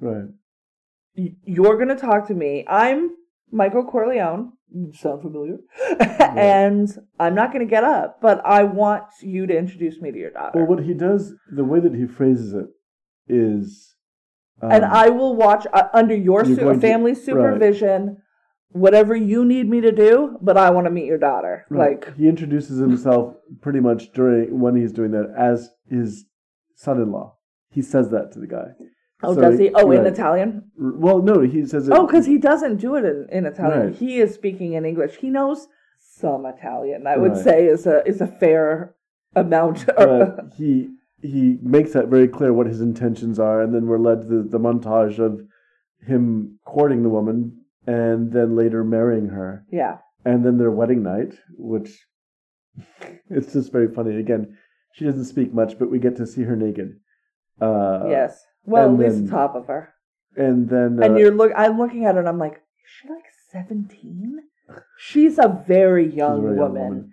Right. 0.00 0.26
You're 1.14 1.76
going 1.76 1.88
to 1.88 1.94
talk 1.94 2.26
to 2.28 2.34
me. 2.34 2.64
I'm 2.66 3.10
Michael 3.50 3.84
Corleone. 3.84 4.52
Sound 4.92 5.22
familiar? 5.22 5.56
and 5.98 6.88
I'm 7.18 7.34
not 7.34 7.52
going 7.52 7.66
to 7.66 7.70
get 7.70 7.82
up, 7.82 8.20
but 8.22 8.40
I 8.44 8.62
want 8.62 9.04
you 9.20 9.46
to 9.46 9.56
introduce 9.56 10.00
me 10.00 10.12
to 10.12 10.18
your 10.18 10.30
daughter. 10.30 10.52
Well, 10.58 10.66
what 10.66 10.84
he 10.84 10.94
does, 10.94 11.34
the 11.50 11.64
way 11.64 11.80
that 11.80 11.94
he 11.94 12.06
phrases 12.06 12.54
it, 12.54 12.66
is. 13.28 13.94
Um, 14.62 14.70
and 14.70 14.84
I 14.84 15.08
will 15.08 15.34
watch 15.34 15.66
uh, 15.72 15.88
under 15.92 16.14
your 16.14 16.44
su- 16.44 16.56
going 16.56 16.80
to- 16.80 16.86
family 16.86 17.14
supervision 17.14 18.18
whatever 18.72 19.16
you 19.16 19.44
need 19.44 19.68
me 19.68 19.80
to 19.80 19.92
do, 19.92 20.38
but 20.40 20.56
I 20.56 20.70
want 20.70 20.86
to 20.86 20.90
meet 20.90 21.06
your 21.06 21.18
daughter. 21.18 21.66
Right. 21.70 22.04
Like, 22.04 22.16
he 22.16 22.28
introduces 22.28 22.78
himself 22.78 23.34
pretty 23.60 23.80
much 23.80 24.12
during 24.12 24.60
when 24.60 24.76
he's 24.76 24.92
doing 24.92 25.10
that 25.12 25.34
as 25.36 25.70
his 25.88 26.26
son-in-law. 26.76 27.34
He 27.72 27.82
says 27.82 28.10
that 28.10 28.32
to 28.32 28.38
the 28.40 28.46
guy. 28.46 28.68
Oh, 29.22 29.34
So 29.34 29.40
does 29.40 29.58
he? 29.58 29.70
Oh, 29.74 29.90
in. 29.90 30.06
Italian? 30.06 30.70
Well, 30.76 31.20
no, 31.22 31.40
he 31.40 31.64
says 31.66 31.88
it. 31.88 31.94
Oh, 31.94 32.06
because 32.06 32.26
he 32.26 32.38
doesn't 32.38 32.76
do 32.76 32.94
it 32.96 33.04
in, 33.04 33.26
in 33.30 33.46
Italian. 33.46 33.86
Right. 33.88 33.96
He 33.96 34.18
is 34.18 34.34
speaking 34.34 34.72
in 34.74 34.84
English. 34.84 35.16
He 35.16 35.30
knows 35.30 35.68
some 35.98 36.46
Italian. 36.46 37.06
I 37.06 37.16
would 37.16 37.32
Right. 37.32 37.44
say 37.44 37.66
is 37.66 37.86
a 37.86 38.06
is 38.06 38.20
a 38.20 38.26
fair 38.26 38.94
amount. 39.34 39.86
He 40.56 40.90
he 41.22 41.58
makes 41.62 41.92
that 41.92 42.08
very 42.08 42.28
clear 42.28 42.52
what 42.52 42.66
his 42.66 42.80
intentions 42.80 43.38
are, 43.38 43.60
and 43.62 43.74
then 43.74 43.86
we're 43.86 43.98
led 43.98 44.22
to 44.22 44.26
the, 44.28 44.42
the 44.48 44.58
montage 44.58 45.18
of 45.18 45.42
him 46.06 46.58
courting 46.64 47.02
the 47.02 47.10
woman 47.10 47.60
and 47.86 48.32
then 48.32 48.56
later 48.56 48.82
marrying 48.84 49.28
her, 49.28 49.64
yeah. 49.70 49.98
and 50.24 50.44
then 50.44 50.58
their 50.58 50.70
wedding 50.70 51.02
night, 51.02 51.34
which 51.58 52.06
it's 53.30 53.52
just 53.52 53.72
very 53.72 53.92
funny. 53.92 54.16
Again, 54.16 54.56
she 54.94 55.04
doesn't 55.04 55.24
speak 55.26 55.52
much, 55.52 55.78
but 55.78 55.90
we 55.90 55.98
get 55.98 56.16
to 56.16 56.26
see 56.26 56.42
her 56.42 56.56
naked. 56.56 56.98
Uh, 57.60 58.04
yes. 58.08 58.42
Well, 58.70 58.92
at 58.92 58.98
least 58.98 59.16
then- 59.16 59.24
the 59.26 59.30
top 59.30 59.54
of 59.56 59.66
her. 59.66 59.92
and 60.36 60.68
then 60.68 60.98
uh, 61.02 61.06
and 61.06 61.18
you're 61.18 61.32
look. 61.32 61.52
I'm 61.56 61.76
looking 61.78 62.04
at 62.06 62.14
her, 62.14 62.20
and 62.20 62.28
I'm 62.28 62.38
like, 62.38 62.54
is 62.54 62.90
she 63.02 63.08
like 63.08 63.24
seventeen? 63.50 64.38
She's 64.98 65.38
a 65.38 65.62
very 65.66 66.04
she's 66.06 66.14
a 66.14 66.16
young 66.16 66.42
very 66.42 66.56
woman. 66.56 67.12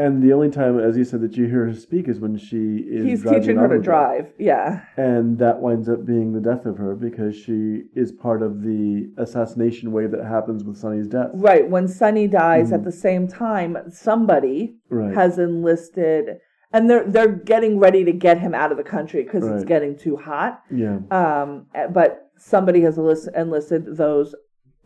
And 0.00 0.22
the 0.22 0.32
only 0.32 0.48
time, 0.48 0.78
as 0.78 0.96
you 0.96 1.02
said, 1.04 1.22
that 1.22 1.36
you 1.36 1.46
hear 1.46 1.64
her 1.66 1.74
speak 1.74 2.06
is 2.06 2.20
when 2.20 2.36
she 2.36 2.76
is 2.88 3.04
He's 3.04 3.22
driving 3.22 3.40
teaching 3.40 3.56
her 3.56 3.66
to 3.68 3.80
drive. 3.80 4.28
Yeah. 4.38 4.82
And 4.96 5.38
that 5.38 5.58
winds 5.60 5.88
up 5.88 6.06
being 6.06 6.32
the 6.34 6.40
death 6.40 6.66
of 6.66 6.76
her 6.78 6.94
because 6.94 7.34
she 7.34 7.82
is 7.96 8.12
part 8.12 8.40
of 8.42 8.62
the 8.62 9.10
assassination 9.18 9.90
wave 9.90 10.12
that 10.12 10.24
happens 10.24 10.62
with 10.62 10.76
Sonny's 10.76 11.08
death. 11.08 11.30
Right. 11.34 11.68
When 11.68 11.88
Sonny 11.88 12.28
dies 12.28 12.70
Mhm. 12.70 12.74
at 12.74 12.84
the 12.84 12.92
same 12.92 13.26
time, 13.26 13.76
somebody 13.88 14.76
Right. 14.88 15.12
has 15.14 15.36
enlisted 15.36 16.38
and 16.72 16.88
they're 16.88 17.04
they're 17.08 17.28
getting 17.32 17.78
ready 17.78 18.04
to 18.04 18.12
get 18.12 18.38
him 18.38 18.54
out 18.54 18.70
of 18.70 18.76
the 18.78 18.84
country 18.84 19.22
because 19.22 19.46
it's 19.46 19.64
getting 19.64 19.96
too 19.96 20.16
hot. 20.16 20.62
Yeah. 20.70 20.98
Um, 21.10 21.66
eh, 21.74 21.86
but 21.86 22.30
somebody 22.36 22.80
has 22.82 22.98
enlist- 22.98 23.28
enlisted 23.34 23.96
those 23.96 24.34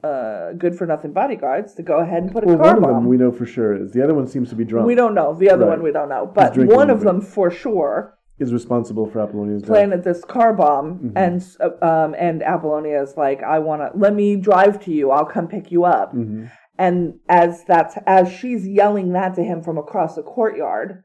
uh, 0.05 0.53
good 0.59 0.75
for 0.77 0.87
nothing 0.87 1.13
bodyguards 1.13 1.75
to 1.75 1.83
go 1.83 1.99
ahead 2.01 2.23
and 2.25 2.33
put 2.33 2.43
a 2.43 2.47
Well, 2.47 2.57
car 2.59 2.67
one 2.67 2.77
of 2.77 2.83
bomb. 2.83 2.93
them 2.95 3.07
we 3.07 3.17
know 3.17 3.31
for 3.31 3.47
sure 3.47 3.75
is. 3.75 3.93
The 3.93 4.03
other 4.03 4.15
one 4.15 4.27
seems 4.27 4.49
to 4.51 4.57
be 4.57 4.65
drunk. 4.65 4.87
We 4.87 4.95
don't 4.97 5.15
know. 5.15 5.35
The 5.35 5.51
other 5.51 5.65
Right. 5.67 5.77
one 5.77 5.83
we 5.83 5.93
don't 5.93 6.09
know. 6.09 6.31
But 6.33 6.57
one 6.57 6.91
of 6.91 7.01
them 7.03 7.21
for 7.21 7.51
sure 7.51 8.19
Is 8.39 8.53
responsible 8.53 9.07
for 9.07 9.21
Apollonia's 9.21 9.63
death. 9.63 9.69
planted 9.71 10.03
this 10.03 10.25
car 10.25 10.53
bomb 10.55 10.99
Mm-hmm. 10.99 11.17
and 11.17 11.57
uh, 11.61 11.87
um 11.87 12.15
and 12.19 12.43
Apollonia 12.43 13.01
is 13.03 13.17
like, 13.17 13.43
I 13.45 13.59
wanna 13.61 13.91
let 13.95 14.15
me 14.15 14.35
drive 14.37 14.81
to 14.85 14.93
you, 14.93 15.11
I'll 15.13 15.25
come 15.27 15.47
pick 15.47 15.71
you 15.71 15.85
up. 15.85 16.15
Mhm. 16.15 16.51
And 16.79 17.21
as 17.29 17.65
that's 17.65 17.97
as 18.07 18.29
she's 18.33 18.67
yelling 18.67 19.13
that 19.13 19.35
to 19.35 19.45
him 19.45 19.63
from 19.63 19.79
across 19.79 20.17
the 20.17 20.23
courtyard, 20.23 21.05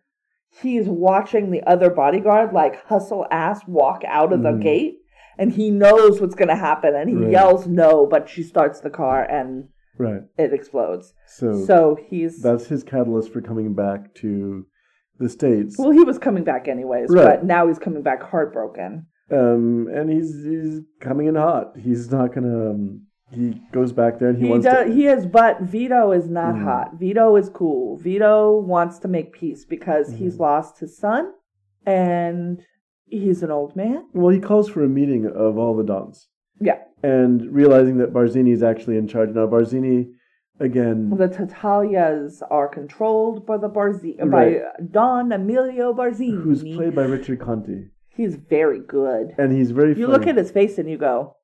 he's 0.50 0.88
watching 0.88 1.52
the 1.52 1.64
other 1.64 1.90
bodyguard 1.90 2.54
like 2.54 2.84
hustle 2.86 3.26
ass 3.32 3.62
walk 3.68 4.04
out 4.08 4.34
of 4.34 4.44
the 4.44 4.52
Mhm. 4.54 4.62
gate 4.62 4.98
and 5.38 5.52
he 5.54 5.70
knows 5.70 6.20
what's 6.20 6.36
gonna 6.36 6.56
happen 6.56 6.96
and 6.96 7.10
he 7.10 7.16
Right. 7.16 7.32
yells 7.32 7.68
no, 7.68 8.06
but 8.06 8.28
she 8.30 8.44
starts 8.44 8.80
the 8.82 8.90
car 8.90 9.24
and 9.24 9.70
Right. 10.00 10.24
it 10.38 10.54
explodes. 10.54 11.14
So, 11.26 11.54
So 11.54 11.96
he's 12.08 12.42
that's 12.42 12.68
his 12.68 12.84
catalyst 12.84 13.32
for 13.32 13.42
coming 13.42 13.74
back 13.74 14.14
to 14.16 14.66
the 15.20 15.30
states. 15.30 15.78
well, 15.80 15.92
he 15.92 16.04
was 16.04 16.20
coming 16.20 16.44
back 16.44 16.68
anyways, 16.68 17.10
Right. 17.12 17.24
but 17.26 17.44
now 17.46 17.68
he's 17.68 17.80
coming 17.80 18.04
back 18.04 18.22
heartbroken. 18.22 19.08
Um, 19.32 19.88
and 19.92 20.10
he's 20.10 20.46
he's 20.46 20.82
coming 21.02 21.28
in 21.28 21.36
hot. 21.36 21.76
He's 21.78 22.12
not 22.12 22.34
gonna. 22.34 22.70
Um, 22.72 23.07
he 23.32 23.62
goes 23.72 23.92
back 23.92 24.20
there 24.20 24.30
and 24.30 24.38
he, 24.38 24.46
He 24.46 24.50
wants 24.50 24.66
does. 24.66 24.88
to. 24.88 24.94
He 24.94 25.08
is, 25.08 25.26
but 25.26 25.62
Vito 25.62 26.12
is 26.12 26.30
not 26.30 26.56
Mhm. 26.56 26.64
hot. 26.64 26.94
Vito 27.00 27.36
is 27.36 27.50
cool. 27.50 27.98
Vito 27.98 28.60
wants 28.60 29.00
to 29.00 29.08
make 29.08 29.34
peace 29.34 29.66
because 29.66 30.10
Mm-hmm. 30.10 30.18
he's 30.24 30.40
lost 30.40 30.80
his 30.80 30.98
son, 30.98 31.32
and 31.86 32.62
he's 33.06 33.44
an 33.44 33.52
old 33.52 33.76
man. 33.76 34.04
well, 34.14 34.30
he 34.30 34.40
calls 34.40 34.70
for 34.70 34.84
a 34.84 34.90
meeting 34.90 35.26
of 35.26 35.58
all 35.58 35.76
the 35.76 35.84
dons, 35.84 36.30
Yeah, 36.60 36.80
and 37.04 37.42
realizing 37.54 37.98
that 37.98 38.14
Barzini 38.14 38.52
is 38.52 38.64
actually 38.64 38.98
in 38.98 39.08
charge 39.08 39.30
now. 39.34 39.48
Barzini, 39.48 40.10
again, 40.60 41.10
the 41.12 41.28
Tattaglias 41.30 42.42
are 42.50 42.68
controlled 42.68 43.46
by 43.46 43.58
the 43.58 43.70
Barzi 43.70 44.18
Right. 44.20 44.62
by 44.62 44.84
Don 44.92 45.32
Emilio 45.32 45.94
Barzini. 45.94 46.42
who's 46.42 46.64
played 46.64 46.96
by 46.96 47.04
Richard 47.06 47.40
Conte, 47.40 47.86
He's 48.10 48.36
very 48.36 48.80
good. 48.80 49.36
and 49.38 49.52
he's 49.52 49.72
very. 49.72 49.90
You 49.90 50.08
funny. 50.08 50.18
look 50.18 50.28
at 50.28 50.38
his 50.38 50.52
face 50.52 50.78
and 50.78 50.90
you 50.90 50.98
go, 50.98 51.36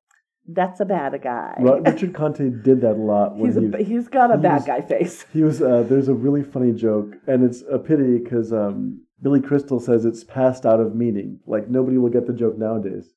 "That's 0.46 0.80
a 0.80 0.84
bad 0.84 1.20
guy." 1.22 1.54
Richard 1.58 2.14
Conte 2.14 2.48
did 2.62 2.80
that 2.82 2.92
a 2.92 3.02
lot 3.02 3.36
when 3.36 3.52
he's 3.52 3.60
he 3.60 3.82
a, 3.82 3.84
he's 3.84 4.08
got 4.08 4.30
a 4.30 4.36
he 4.36 4.42
bad 4.42 4.54
was- 4.56 4.64
guy 4.66 4.80
face. 4.82 5.24
He 5.32 5.42
was. 5.42 5.62
Uh, 5.62 5.82
there's 5.88 6.08
a 6.08 6.14
really 6.14 6.42
funny 6.42 6.72
joke, 6.72 7.14
and 7.26 7.42
it's 7.44 7.62
a 7.70 7.78
pity 7.78 8.18
because 8.18 8.52
um, 8.52 9.00
Billy 9.22 9.40
Crystal 9.40 9.80
says 9.80 10.04
it's 10.04 10.24
passed 10.24 10.66
out 10.66 10.80
of 10.80 10.94
meaning. 10.94 11.40
Like 11.46 11.68
nobody 11.68 11.98
will 11.98 12.10
get 12.10 12.26
the 12.26 12.32
joke 12.32 12.58
nowadays. 12.58 13.12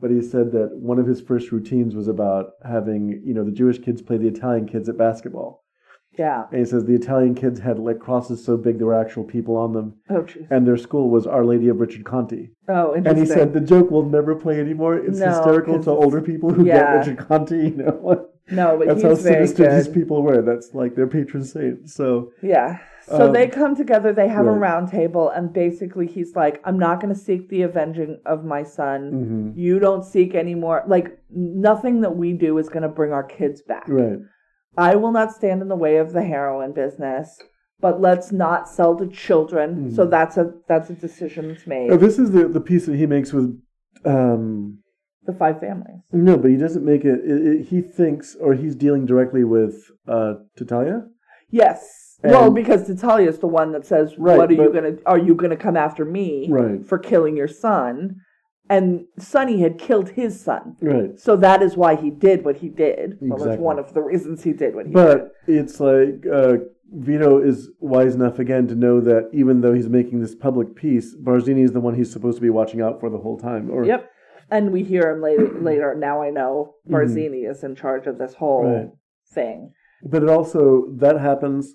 But 0.00 0.10
he 0.10 0.22
said 0.22 0.52
that 0.52 0.70
one 0.76 0.98
of 0.98 1.06
his 1.06 1.20
first 1.20 1.52
routines 1.52 1.94
was 1.94 2.08
about 2.08 2.52
having 2.64 3.20
you 3.24 3.34
know 3.34 3.44
the 3.44 3.52
Jewish 3.52 3.78
kids 3.78 4.00
play 4.00 4.16
the 4.16 4.28
Italian 4.28 4.66
kids 4.66 4.88
at 4.88 4.96
basketball, 4.96 5.59
Yeah. 6.20 6.40
and 6.50 6.58
he 6.62 6.66
says 6.70 6.82
the 6.84 6.94
Italian 7.02 7.34
kids 7.42 7.58
had 7.68 7.76
like 7.88 7.98
crosses 8.06 8.38
so 8.48 8.52
big 8.66 8.74
there 8.78 8.86
were 8.92 9.00
actual 9.06 9.24
people 9.36 9.54
on 9.64 9.70
them, 9.76 9.88
Oh, 10.14 10.22
jeez. 10.30 10.46
and 10.52 10.60
their 10.68 10.76
school 10.86 11.06
was 11.16 11.22
Our 11.34 11.44
Lady 11.52 11.68
of 11.72 11.76
Richard 11.84 12.04
Conte. 12.12 12.40
Oh, 12.68 12.94
interesting. 12.96 13.06
And 13.08 13.18
he 13.18 13.26
said 13.36 13.46
the 13.58 13.64
joke 13.72 13.88
will 13.94 14.08
never 14.18 14.32
play 14.44 14.56
anymore. 14.66 14.94
It's 15.06 15.18
No, 15.18 15.28
hysterical 15.30 15.76
to 15.86 15.90
older 16.02 16.20
people 16.30 16.48
who 16.54 16.62
yeah. 16.66 16.74
get 16.78 16.96
Richard 16.98 17.18
Conte. 17.26 17.56
You 17.70 17.76
know, 17.82 17.96
no, 18.60 18.66
but 18.78 18.86
that's 18.88 19.02
he's 19.02 19.10
how 19.10 19.14
sinister 19.30 19.64
these 19.76 19.88
people 19.98 20.18
were. 20.22 20.40
That's 20.50 20.68
like 20.80 20.92
their 20.96 21.06
patron 21.16 21.44
saint. 21.44 21.88
So. 21.98 22.32
Yeah. 22.54 22.78
So 23.06 23.26
Um, 23.26 23.32
they 23.32 23.46
come 23.48 23.74
together, 23.74 24.12
they 24.12 24.28
have 24.28 24.46
a 24.54 24.56
round 24.68 24.86
table, 24.98 25.30
and 25.36 25.44
basically 25.64 26.06
he's 26.06 26.32
like, 26.42 26.60
I'm 26.66 26.78
not 26.78 27.00
going 27.00 27.12
to 27.16 27.20
seek 27.28 27.48
the 27.48 27.62
avenging 27.70 28.12
of 28.34 28.38
my 28.54 28.62
son. 28.78 29.00
mhm. 29.12 29.58
You 29.64 29.74
don't 29.86 30.04
seek 30.14 30.30
anymore. 30.44 30.78
Like, 30.96 31.06
nothing 31.68 32.02
that 32.02 32.14
we 32.22 32.28
do 32.46 32.50
is 32.58 32.68
going 32.74 32.82
to 32.88 32.94
bring 33.00 33.12
our 33.18 33.24
kids 33.38 33.62
back. 33.62 33.88
Right. 33.88 34.18
I 34.76 34.96
will 34.96 35.12
not 35.12 35.32
stand 35.32 35.62
in 35.62 35.68
the 35.68 35.76
way 35.76 35.96
of 35.96 36.12
the 36.12 36.22
heroin 36.22 36.72
business, 36.72 37.38
but 37.80 38.00
let's 38.00 38.30
not 38.32 38.68
sell 38.68 38.96
to 38.98 39.06
children. 39.08 39.92
So 39.94 40.06
that's 40.06 40.36
a 40.36 40.52
that's 40.68 40.90
a 40.90 40.94
decision 40.94 41.48
that's 41.48 41.66
made. 41.66 41.90
Oh, 41.90 41.96
this 41.96 42.18
is 42.18 42.30
the 42.30 42.48
the 42.48 42.60
piece 42.60 42.86
that 42.86 42.96
he 42.96 43.06
makes 43.06 43.32
with. 43.32 43.60
Um, 44.04 44.78
The 45.26 45.32
five 45.34 45.60
families. 45.60 46.00
no, 46.12 46.38
but 46.38 46.50
he 46.50 46.56
doesn't 46.56 46.84
make 46.84 47.04
it, 47.04 47.20
it, 47.24 47.46
it- 47.46 47.62
He 47.68 47.82
thinks, 47.82 48.34
or 48.40 48.54
he's 48.54 48.74
dealing 48.74 49.04
directly 49.04 49.44
with 49.44 49.74
uh, 50.08 50.34
Tattaglia. 50.56 51.06
Yes. 51.50 52.16
well, 52.24 52.46
And- 52.46 52.54
because 52.54 52.88
Tattaglia 52.88 53.28
is 53.28 53.38
the 53.40 53.46
one 53.46 53.72
that 53.72 53.84
says, 53.84 54.16
Right, 54.18 54.38
"What 54.38 54.50
are 54.50 54.54
you 54.54 54.72
gonna? 54.72 54.96
Are 55.04 55.18
you 55.18 55.34
gonna 55.34 55.56
come 55.56 55.76
after 55.76 56.04
me 56.04 56.48
Right. 56.50 56.86
for 56.86 56.98
killing 56.98 57.36
your 57.36 57.48
son?" 57.48 58.16
And 58.70 59.04
Sonny 59.18 59.60
had 59.60 59.78
killed 59.78 60.10
his 60.10 60.40
son. 60.40 60.76
Right. 60.80 61.18
So 61.18 61.36
that 61.36 61.60
is 61.60 61.76
why 61.76 61.96
he 61.96 62.08
did 62.10 62.44
what 62.44 62.56
he 62.58 62.68
did. 62.68 63.18
Well, 63.20 63.38
that's 63.44 63.60
one 63.60 63.78
of 63.80 63.92
the 63.94 64.00
reasons 64.00 64.44
he 64.44 64.52
did 64.52 64.74
what 64.76 64.86
he 64.86 64.92
did. 64.92 65.04
But 65.04 65.32
it's 65.48 65.80
like 65.80 66.24
uh, 66.32 66.58
Vito 66.92 67.42
is 67.42 67.68
wise 67.80 68.14
enough 68.14 68.38
again 68.38 68.68
to 68.68 68.76
know 68.76 69.00
that 69.00 69.28
even 69.32 69.60
though 69.60 69.74
he's 69.74 69.88
making 69.88 70.20
this 70.20 70.36
public 70.36 70.76
peace, 70.76 71.16
Barzini 71.16 71.64
is 71.64 71.72
the 71.72 71.80
one 71.80 71.94
he's 71.94 72.12
supposed 72.12 72.36
to 72.38 72.42
be 72.42 72.50
watching 72.50 72.80
out 72.80 73.00
for 73.00 73.10
the 73.10 73.18
whole 73.18 73.38
time. 73.38 73.70
Or 73.70 73.84
Yep. 73.84 74.08
And 74.52 74.72
we 74.72 74.84
hear 74.84 75.10
him 75.10 75.20
later. 75.20 75.48
later 75.60 75.94
now 75.96 76.22
I 76.22 76.30
know 76.30 76.74
Barzini 76.88 77.50
is 77.50 77.64
in 77.64 77.74
charge 77.74 78.06
of 78.06 78.18
this 78.18 78.34
whole 78.34 78.62
Mm-hmm. 78.64 78.76
Right. 78.86 78.90
thing. 79.34 79.72
But 80.04 80.22
it 80.22 80.28
also 80.28 80.86
that 80.98 81.18
happens. 81.20 81.74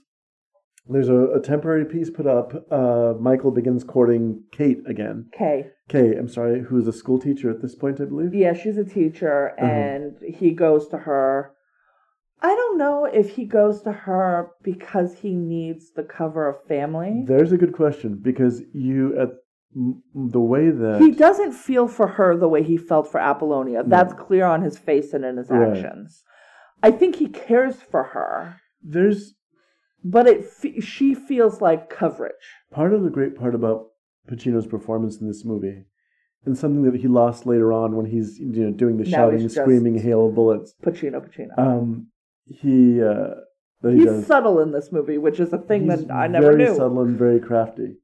There's 0.87 1.09
a, 1.09 1.15
a 1.31 1.41
temporary 1.41 1.85
piece 1.85 2.09
put 2.09 2.27
up. 2.27 2.53
Uh, 2.71 3.13
Michael 3.19 3.51
begins 3.51 3.83
courting 3.83 4.43
Kate 4.51 4.79
again. 4.87 5.29
Okay. 5.35 5.67
Kay, 5.89 6.15
I'm 6.15 6.27
sorry, 6.27 6.61
who 6.61 6.77
is 6.79 6.87
a 6.87 6.93
school 6.93 7.19
teacher 7.19 7.49
at 7.49 7.61
this 7.61 7.75
point, 7.75 7.99
I 8.01 8.05
believe. 8.05 8.33
Yeah, 8.33 8.53
she's 8.53 8.77
a 8.77 8.83
teacher, 8.85 9.53
Uh-huh. 9.59 9.65
and 9.65 10.15
he 10.23 10.51
goes 10.51 10.87
to 10.89 10.97
her. 10.99 11.51
I 12.41 12.49
don't 12.49 12.77
know 12.77 13.05
if 13.05 13.31
he 13.35 13.45
goes 13.45 13.81
to 13.83 13.91
her 13.91 14.51
because 14.63 15.15
he 15.15 15.33
needs 15.33 15.91
the 15.95 16.03
cover 16.03 16.47
of 16.47 16.63
family. 16.67 17.23
There's 17.25 17.51
a 17.51 17.57
good 17.57 17.73
question 17.73 18.19
because 18.21 18.61
you 18.73 19.17
at 19.19 19.29
the 20.13 20.39
way 20.39 20.69
that 20.69 21.01
He 21.01 21.11
doesn't 21.11 21.53
feel 21.53 21.87
for 21.87 22.07
her 22.07 22.37
the 22.37 22.47
way 22.47 22.63
he 22.63 22.77
felt 22.77 23.11
for 23.11 23.19
Apollonia. 23.19 23.83
That's 23.85 24.13
clear 24.13 24.45
on 24.45 24.61
his 24.61 24.77
face 24.77 25.13
and 25.13 25.25
in 25.25 25.37
his 25.37 25.49
Right. 25.49 25.69
actions. 25.75 26.23
I 26.83 26.91
think 26.91 27.15
he 27.17 27.27
cares 27.27 27.81
for 27.81 28.03
her, 28.03 28.57
there's 28.81 29.34
but 30.05 30.27
it 30.27 30.45
fe- 30.45 30.79
she 30.79 31.13
feels 31.13 31.59
like 31.61 31.89
coverage. 31.89 32.33
part 32.71 32.93
of 32.93 33.03
the 33.03 33.09
great 33.09 33.35
part 33.35 33.53
about 33.55 33.87
Pacino's 34.29 34.67
performance 34.67 35.19
in 35.19 35.27
this 35.27 35.43
movie, 35.43 35.83
and 36.45 36.57
something 36.57 36.83
that 36.83 36.95
he 37.01 37.07
lost 37.07 37.45
later 37.45 37.73
on 37.73 37.95
when 37.97 38.05
he's 38.05 38.39
you 38.39 38.63
know 38.65 38.71
doing 38.71 38.97
the 38.97 39.03
Now 39.03 39.17
shouting, 39.31 39.49
screaming, 39.49 39.97
hail 39.99 40.27
of 40.27 40.35
bullets. 40.35 40.73
Pacino, 40.83 41.19
Pacino. 41.27 41.57
Um, 41.57 42.07
he 42.45 43.01
uh, 43.01 43.31
he 43.83 43.97
He's 43.97 44.05
does. 44.05 44.25
subtle 44.27 44.59
in 44.61 44.71
this 44.71 44.91
movie, 44.91 45.17
which 45.17 45.39
is 45.39 45.51
a 45.53 45.57
thing 45.57 45.89
He's 45.89 46.05
that 46.05 46.11
I 46.13 46.27
never 46.27 46.51
very 46.53 46.65
knew. 46.69 46.75
subtle 46.75 47.01
and 47.01 47.17
very 47.17 47.39
crafty. 47.39 47.97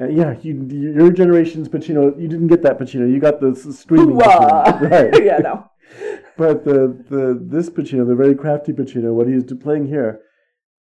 Uh, 0.00 0.08
yeah, 0.08 0.34
you, 0.42 0.54
your 0.98 1.12
generation's 1.12 1.68
Pacino. 1.68 2.18
You 2.20 2.26
didn't 2.28 2.48
get 2.48 2.62
that 2.62 2.78
Pacino. 2.78 3.10
You 3.12 3.20
got 3.20 3.40
the 3.40 3.54
screaming 3.54 4.16
Pacino, 4.16 4.90
right? 4.90 5.24
yeah, 5.24 5.38
no. 5.38 5.66
But 6.38 6.64
the 6.64 6.96
the 7.10 7.38
this 7.40 7.68
Pacino, 7.68 8.06
the 8.06 8.14
very 8.14 8.34
crafty 8.34 8.72
Pacino, 8.72 9.12
what 9.12 9.26
he's 9.28 9.44
playing 9.60 9.86
here, 9.88 10.20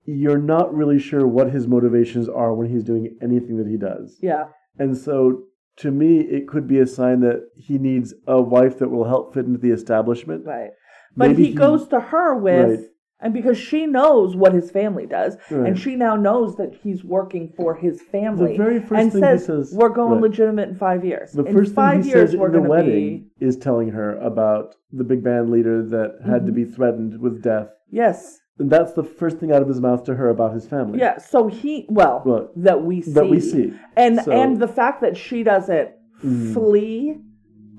you're 0.05 0.37
not 0.37 0.73
really 0.73 0.99
sure 0.99 1.27
what 1.27 1.51
his 1.51 1.67
motivations 1.67 2.27
are 2.27 2.53
when 2.53 2.67
he's 2.69 2.83
doing 2.83 3.17
anything 3.21 3.57
that 3.57 3.67
he 3.67 3.77
does. 3.77 4.17
Yeah. 4.21 4.45
And 4.79 4.97
so, 4.97 5.43
to 5.77 5.91
me, 5.91 6.19
it 6.19 6.47
could 6.47 6.67
be 6.67 6.79
a 6.79 6.87
sign 6.87 7.19
that 7.21 7.47
he 7.55 7.77
needs 7.77 8.13
a 8.27 8.41
wife 8.41 8.79
that 8.79 8.89
will 8.89 9.05
help 9.07 9.33
fit 9.33 9.45
into 9.45 9.59
the 9.59 9.71
establishment. 9.71 10.45
Right. 10.45 10.71
But 11.15 11.29
Maybe 11.31 11.47
he, 11.47 11.53
goes 11.53 11.87
to 11.89 11.99
her 11.99 12.35
with, 12.35 12.79
Right. 12.79 12.89
and 13.19 13.33
because 13.33 13.57
she 13.57 13.85
knows 13.85 14.35
what 14.35 14.53
his 14.53 14.71
family 14.71 15.05
does, 15.05 15.37
Right. 15.49 15.67
and 15.67 15.77
she 15.79 15.95
now 15.95 16.15
knows 16.15 16.55
that 16.57 16.73
he's 16.83 17.03
working 17.03 17.53
for 17.55 17.75
his 17.75 18.01
family. 18.01 18.53
The 18.57 18.63
very 18.63 18.79
first 18.79 19.01
and 19.01 19.11
thing 19.11 19.21
he 19.21 19.27
says, 19.27 19.45
says- 19.45 19.75
"We're 19.77 19.89
going 19.89 20.13
right. 20.13 20.21
legitimate 20.21 20.69
in 20.69 20.75
five 20.75 21.05
years. 21.05 21.31
The 21.33 21.43
first 21.45 21.73
five 21.75 22.01
thing 22.01 22.03
he 22.03 22.09
years, 22.09 22.31
says 22.31 22.39
in 22.39 22.51
the 22.51 22.61
wedding 22.61 23.29
be 23.39 23.45
is 23.45 23.55
telling 23.57 23.89
her 23.89 24.17
about 24.17 24.75
the 24.91 25.03
big 25.03 25.23
band 25.23 25.51
leader 25.51 25.83
that 25.83 26.15
had 26.25 26.37
Mm-hmm. 26.41 26.45
to 26.47 26.51
be 26.51 26.65
threatened 26.65 27.19
with 27.21 27.41
death. 27.43 27.69
yes, 27.89 28.39
And 28.59 28.69
that's 28.69 28.93
the 28.93 29.03
first 29.03 29.37
thing 29.37 29.51
out 29.51 29.61
of 29.61 29.67
his 29.67 29.79
mouth 29.81 30.03
to 30.05 30.15
her 30.15 30.29
about 30.29 30.53
his 30.53 30.67
family. 30.67 30.99
yeah." 30.99 31.17
So 31.17 31.47
he, 31.47 31.85
well, 31.89 32.21
Right. 32.25 32.47
that 32.57 32.83
we 32.83 33.01
see, 33.01 33.11
That 33.13 33.29
we 33.29 33.39
see. 33.39 33.73
and 33.95 34.19
So- 34.19 34.31
and 34.31 34.57
the 34.57 34.67
fact 34.67 35.01
that 35.01 35.17
she 35.17 35.43
doesn't 35.43 35.89
Mm. 36.23 36.53
flee 36.53 37.17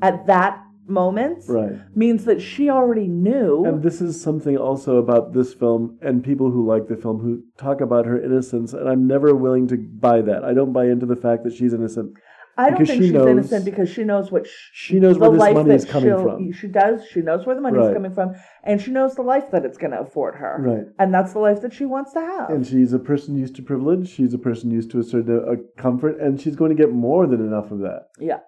at 0.01 0.27
that 0.27 0.59
moment 0.89 1.44
Right. 1.49 1.74
means 1.94 2.24
that 2.24 2.40
she 2.40 2.69
already 2.69 3.07
knew. 3.07 3.65
And 3.65 3.82
this 3.82 4.03
is 4.03 4.20
something 4.20 4.57
also 4.57 4.97
about 4.97 5.32
this 5.32 5.55
film 5.55 5.97
and 6.03 6.24
people 6.24 6.51
who 6.51 6.66
like 6.66 6.89
the 6.89 6.97
film 6.97 7.20
who 7.20 7.43
talk 7.57 7.81
about 7.81 8.05
her 8.07 8.20
innocence, 8.20 8.74
and 8.74 8.89
I'm 8.89 9.07
never 9.07 9.35
willing 9.36 9.69
to 9.69 9.77
buy 9.77 10.20
that. 10.23 10.43
I 10.44 10.53
don't 10.55 10.73
buy 10.73 10.86
into 10.86 11.07
the 11.07 11.15
fact 11.16 11.44
that 11.44 11.53
she's 11.53 11.73
innocent. 11.73 12.15
I 12.56 12.64
don't 12.68 12.74
because 12.80 12.88
think 12.88 13.00
she 13.02 13.06
she's 13.08 13.12
knows- 13.14 13.28
innocent 13.28 13.64
because 13.64 13.88
she 13.88 14.04
knows 14.04 14.30
what 14.30 14.46
sh- 14.46 14.70
She 14.74 15.00
knows 15.00 15.14
the 15.14 15.20
where 15.20 15.30
this 15.30 15.40
life 15.40 15.54
money 15.54 15.74
is 15.74 15.84
coming 15.86 16.10
from. 16.18 16.52
She 16.52 16.68
does. 16.68 17.06
She 17.06 17.20
knows 17.22 17.46
where 17.46 17.54
the 17.54 17.62
money's 17.62 17.86
Right. 17.86 17.94
coming 17.94 18.12
from, 18.12 18.34
and 18.62 18.80
she 18.80 18.90
knows 18.90 19.14
the 19.14 19.22
life 19.22 19.50
that 19.52 19.64
it's 19.64 19.78
going 19.78 19.92
to 19.92 20.00
afford 20.00 20.34
her. 20.36 20.56
Right. 20.60 20.86
And 20.98 21.14
that's 21.14 21.32
the 21.32 21.38
life 21.38 21.62
that 21.62 21.72
she 21.72 21.86
wants 21.86 22.12
to 22.12 22.20
have. 22.20 22.50
And 22.50 22.66
she's 22.66 22.92
a 22.92 22.98
person 22.98 23.36
used 23.36 23.56
to 23.56 23.62
privilege. 23.62 24.08
She's 24.08 24.34
a 24.34 24.38
person 24.38 24.70
used 24.70 24.90
to 24.90 24.98
a 24.98 25.02
certain 25.02 25.38
uh, 25.48 25.80
comfort, 25.80 26.20
and 26.20 26.38
she's 26.40 26.54
going 26.56 26.76
to 26.76 26.80
get 26.82 26.92
more 26.92 27.26
than 27.26 27.40
enough 27.40 27.70
of 27.70 27.78
that. 27.80 28.08
yeah. 28.18 28.40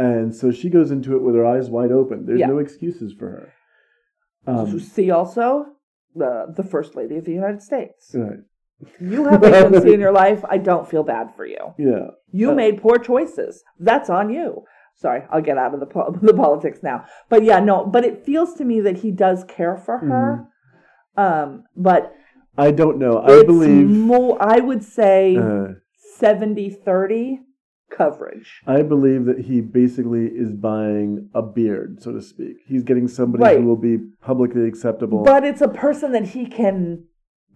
And 0.00 0.32
so 0.32 0.52
she 0.52 0.70
goes 0.70 0.92
into 0.92 1.16
it 1.16 1.22
with 1.22 1.34
her 1.34 1.44
eyes 1.44 1.68
wide 1.68 1.90
open. 1.90 2.26
There's 2.26 2.38
Yeah. 2.38 2.46
no 2.46 2.58
excuses 2.58 3.12
for 3.12 3.28
her. 3.30 3.52
Um, 4.46 4.78
See 4.78 5.10
also 5.10 5.66
the 6.14 6.46
the 6.56 6.62
first 6.62 6.94
lady 6.94 7.16
of 7.16 7.24
the 7.24 7.32
United 7.32 7.62
States. 7.62 8.14
right. 8.14 8.38
You 9.00 9.26
have 9.26 9.42
agency 9.60 9.94
in 9.94 10.00
your 10.00 10.12
life. 10.12 10.44
I 10.48 10.58
don't 10.58 10.88
feel 10.88 11.02
bad 11.02 11.34
for 11.34 11.44
you. 11.46 11.74
Yeah. 11.78 12.08
You 12.30 12.54
made 12.54 12.80
poor 12.82 12.98
choices. 12.98 13.62
That's 13.78 14.08
on 14.10 14.30
you. 14.30 14.62
Sorry, 14.96 15.22
I'll 15.30 15.40
get 15.42 15.58
out 15.58 15.74
of 15.74 15.80
the 15.80 15.86
po- 15.86 16.16
the 16.22 16.34
politics 16.34 16.80
now. 16.82 17.04
But 17.28 17.44
yeah, 17.44 17.60
no. 17.60 17.86
But 17.86 18.04
it 18.04 18.24
feels 18.24 18.54
to 18.54 18.64
me 18.64 18.80
that 18.80 18.98
he 18.98 19.10
does 19.10 19.44
care 19.44 19.76
for 19.76 19.98
her. 19.98 20.46
Um, 21.16 21.64
but 21.76 22.14
I 22.56 22.70
don't 22.72 22.98
know. 22.98 23.18
I 23.18 23.32
it's 23.38 23.44
believe. 23.44 23.88
more. 23.88 24.36
I 24.40 24.58
would 24.60 24.82
say 24.84 25.36
Uh, 25.36 25.74
70-30 26.20 27.38
coverage. 27.90 28.60
I 28.66 28.82
believe 28.82 29.24
that 29.26 29.40
he 29.40 29.60
basically 29.60 30.26
is 30.26 30.52
buying 30.52 31.30
a 31.34 31.42
beard, 31.42 32.02
so 32.02 32.12
to 32.12 32.20
speak. 32.20 32.56
He's 32.66 32.82
getting 32.84 33.08
somebody 33.08 33.42
Right. 33.42 33.58
who 33.60 33.66
will 33.66 33.76
be 33.76 33.98
publicly 34.20 34.66
acceptable, 34.68 35.24
But 35.24 35.44
it's 35.44 35.60
a 35.62 35.68
person 35.68 36.12
that 36.12 36.26
he 36.28 36.46
can. 36.46 37.04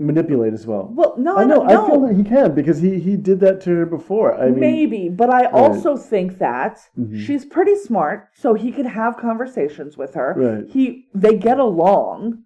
Manipulate 0.02 0.52
as 0.52 0.66
well. 0.66 0.88
Well, 0.92 1.14
no, 1.18 1.36
I 1.36 1.44
know. 1.44 1.62
no, 1.62 1.84
I 1.84 1.88
feel 1.88 2.00
that 2.06 2.16
he 2.16 2.24
can 2.24 2.54
because 2.54 2.78
he 2.80 2.98
he 2.98 3.16
did 3.16 3.40
that 3.40 3.60
to 3.62 3.70
her 3.70 3.86
before. 3.86 4.34
I 4.34 4.50
mean, 4.50 4.60
maybe, 4.60 5.08
but 5.08 5.30
I 5.30 5.46
also 5.46 5.96
think 5.96 6.38
that 6.38 6.78
Mhm. 6.98 7.16
she's 7.18 7.44
pretty 7.44 7.76
smart, 7.76 8.28
so 8.34 8.54
he 8.54 8.72
could 8.72 8.86
have 8.86 9.16
conversations 9.16 9.96
with 9.96 10.14
her. 10.14 10.34
Right. 10.36 10.68
He 10.68 11.06
they 11.14 11.36
get 11.36 11.58
along. 11.58 12.42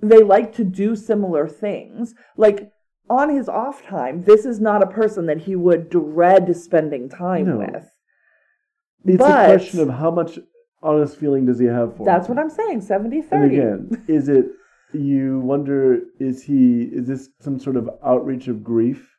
They 0.00 0.22
like 0.22 0.52
to 0.54 0.64
do 0.64 0.96
similar 0.96 1.48
things. 1.48 2.14
Like 2.36 2.70
on 3.08 3.30
his 3.30 3.48
off 3.48 3.82
time, 3.82 4.22
this 4.22 4.44
is 4.44 4.60
not 4.60 4.82
a 4.82 4.86
person 4.86 5.26
that 5.26 5.38
he 5.42 5.56
would 5.56 5.88
dread 5.90 6.54
spending 6.56 7.08
time 7.08 7.46
No. 7.46 7.58
with. 7.58 7.90
it's 9.06 9.18
but- 9.18 9.44
a 9.50 9.52
question 9.52 9.80
of 9.80 9.88
how 9.90 10.10
much 10.10 10.38
honest 10.82 11.16
feeling 11.18 11.44
does 11.46 11.58
he 11.58 11.66
have 11.66 11.96
for 11.96 12.04
That's 12.04 12.26
her. 12.26 12.34
what 12.34 12.42
I'm 12.42 12.50
saying, 12.50 12.80
70 12.82 13.22
And 13.30 13.44
again, 13.44 14.04
is 14.08 14.28
it 14.28 14.46
you 14.94 15.40
wonder 15.40 16.00
is 16.20 16.42
he 16.42 16.82
is 16.92 17.06
this 17.06 17.28
some 17.40 17.58
sort 17.58 17.76
of 17.76 17.88
outreach 18.04 18.48
of 18.48 18.62
grief 18.62 19.10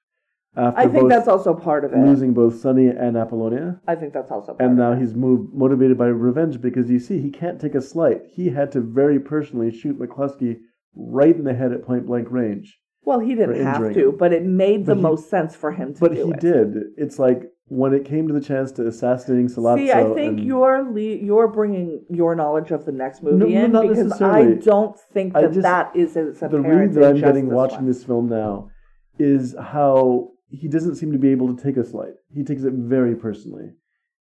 after 0.57 0.79
I 0.79 0.87
think 0.87 1.09
that's 1.09 1.27
also 1.27 1.53
part 1.53 1.83
of 1.83 1.91
it. 1.91 1.97
losing 1.99 2.33
both 2.33 2.59
Sonny 2.61 2.87
and 2.87 3.17
Apollonia? 3.17 3.81
I 3.87 3.95
think 3.95 4.13
that's 4.13 4.31
also 4.31 4.53
part 4.53 4.61
And 4.61 4.77
now 4.77 4.93
he's 4.95 5.13
moved, 5.13 5.53
motivated 5.53 5.97
by 5.97 6.05
revenge 6.07 6.61
because 6.61 6.89
you 6.89 6.97
see 6.99 7.19
he 7.21 7.29
can't 7.29 7.59
take 7.59 7.75
a 7.75 7.81
slight. 7.81 8.21
He 8.31 8.49
had 8.49 8.71
to 8.71 8.79
very 8.79 9.19
personally 9.19 9.69
shoot 9.71 9.99
McCluskey 9.99 10.59
right 10.95 11.35
in 11.35 11.43
the 11.43 11.53
head 11.53 11.73
at 11.73 11.85
point 11.85 12.05
blank 12.05 12.31
range. 12.31 12.79
Well, 13.03 13.19
he 13.19 13.35
didn't 13.35 13.63
have 13.65 13.75
injuring 13.75 13.93
to, 13.95 14.11
but 14.17 14.31
it 14.33 14.43
made 14.43 14.85
the 14.85 14.95
he- 14.95 15.01
most 15.01 15.29
sense 15.29 15.55
for 15.55 15.71
him 15.71 15.93
to 15.95 15.99
But 15.99 16.13
he 16.13 16.21
it. 16.21 16.39
did. 16.39 16.75
It's 16.97 17.19
like 17.19 17.43
when 17.67 17.93
it 17.93 18.05
came 18.05 18.27
to 18.27 18.33
the 18.33 18.41
chance 18.41 18.71
to 18.73 18.85
assassinating 18.87 19.47
Sollozzo. 19.47 19.77
See, 19.77 19.91
I 19.91 20.13
think 20.13 20.41
you're 20.43 20.83
le- 20.83 20.99
you're 21.01 21.47
bringing 21.47 22.05
your 22.09 22.35
knowledge 22.35 22.71
of 22.71 22.85
the 22.85 22.91
next 22.91 23.23
movie 23.23 23.37
No, 23.37 23.81
in 23.81 23.89
because 23.89 24.21
I 24.21 24.53
don't 24.53 24.97
think 25.13 25.33
that 25.33 25.49
just- 25.49 25.61
that 25.63 25.95
is 25.95 26.15
as 26.15 26.39
the 26.39 26.59
read 26.61 26.93
that 26.93 27.03
I'm 27.03 27.19
getting 27.19 27.49
watching 27.49 27.77
one. 27.79 27.85
this 27.87 28.03
film 28.03 28.29
now 28.29 28.69
is 29.17 29.55
how 29.59 30.31
he 30.49 30.67
doesn't 30.67 30.95
seem 30.95 31.11
to 31.11 31.17
be 31.17 31.29
able 31.29 31.53
to 31.55 31.61
take 31.63 31.75
a 31.77 31.83
slight. 31.83 32.13
He 32.31 32.43
takes 32.43 32.63
it 32.63 32.73
very 32.73 33.15
personally, 33.15 33.71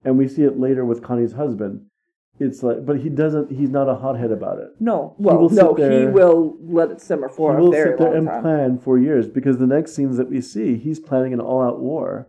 and 0.04 0.16
we 0.18 0.28
see 0.28 0.44
it 0.44 0.58
later 0.58 0.84
with 0.84 1.02
Connie's 1.02 1.32
husband. 1.32 1.80
It's 2.38 2.62
like, 2.62 2.86
but 2.86 2.98
he 3.00 3.08
doesn't. 3.10 3.50
He's 3.52 3.70
not 3.70 3.88
a 3.88 3.94
hothead 3.96 4.30
about 4.30 4.58
it. 4.58 4.68
No, 4.80 5.14
He 5.18 5.24
well, 5.24 5.38
will 5.38 5.50
no, 5.50 5.76
sit 5.76 5.92
he 5.92 6.06
will 6.06 6.56
let 6.62 6.90
it 6.90 7.00
simmer 7.00 7.28
for 7.28 7.52
he 7.52 7.58
a 7.58 7.60
will 7.60 7.70
very 7.72 7.90
sit 7.90 7.98
there 7.98 8.08
long 8.08 8.16
and 8.18 8.26
time. 8.28 8.42
plan 8.42 8.78
for 8.78 8.98
years 8.98 9.28
because 9.28 9.58
the 9.58 9.66
next 9.66 9.94
scenes 9.94 10.16
that 10.16 10.30
we 10.30 10.40
see, 10.40 10.76
he's 10.76 10.98
planning 11.00 11.32
an 11.34 11.40
all-out 11.40 11.80
war, 11.80 12.28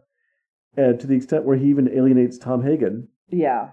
and 0.76 1.00
to 1.00 1.08
the 1.08 1.16
extent 1.16 1.46
where 1.46 1.58
he 1.58 1.68
even 1.68 1.90
alienates 1.96 2.38
Tom 2.38 2.64
Hagen. 2.64 3.08
Yeah, 3.30 3.70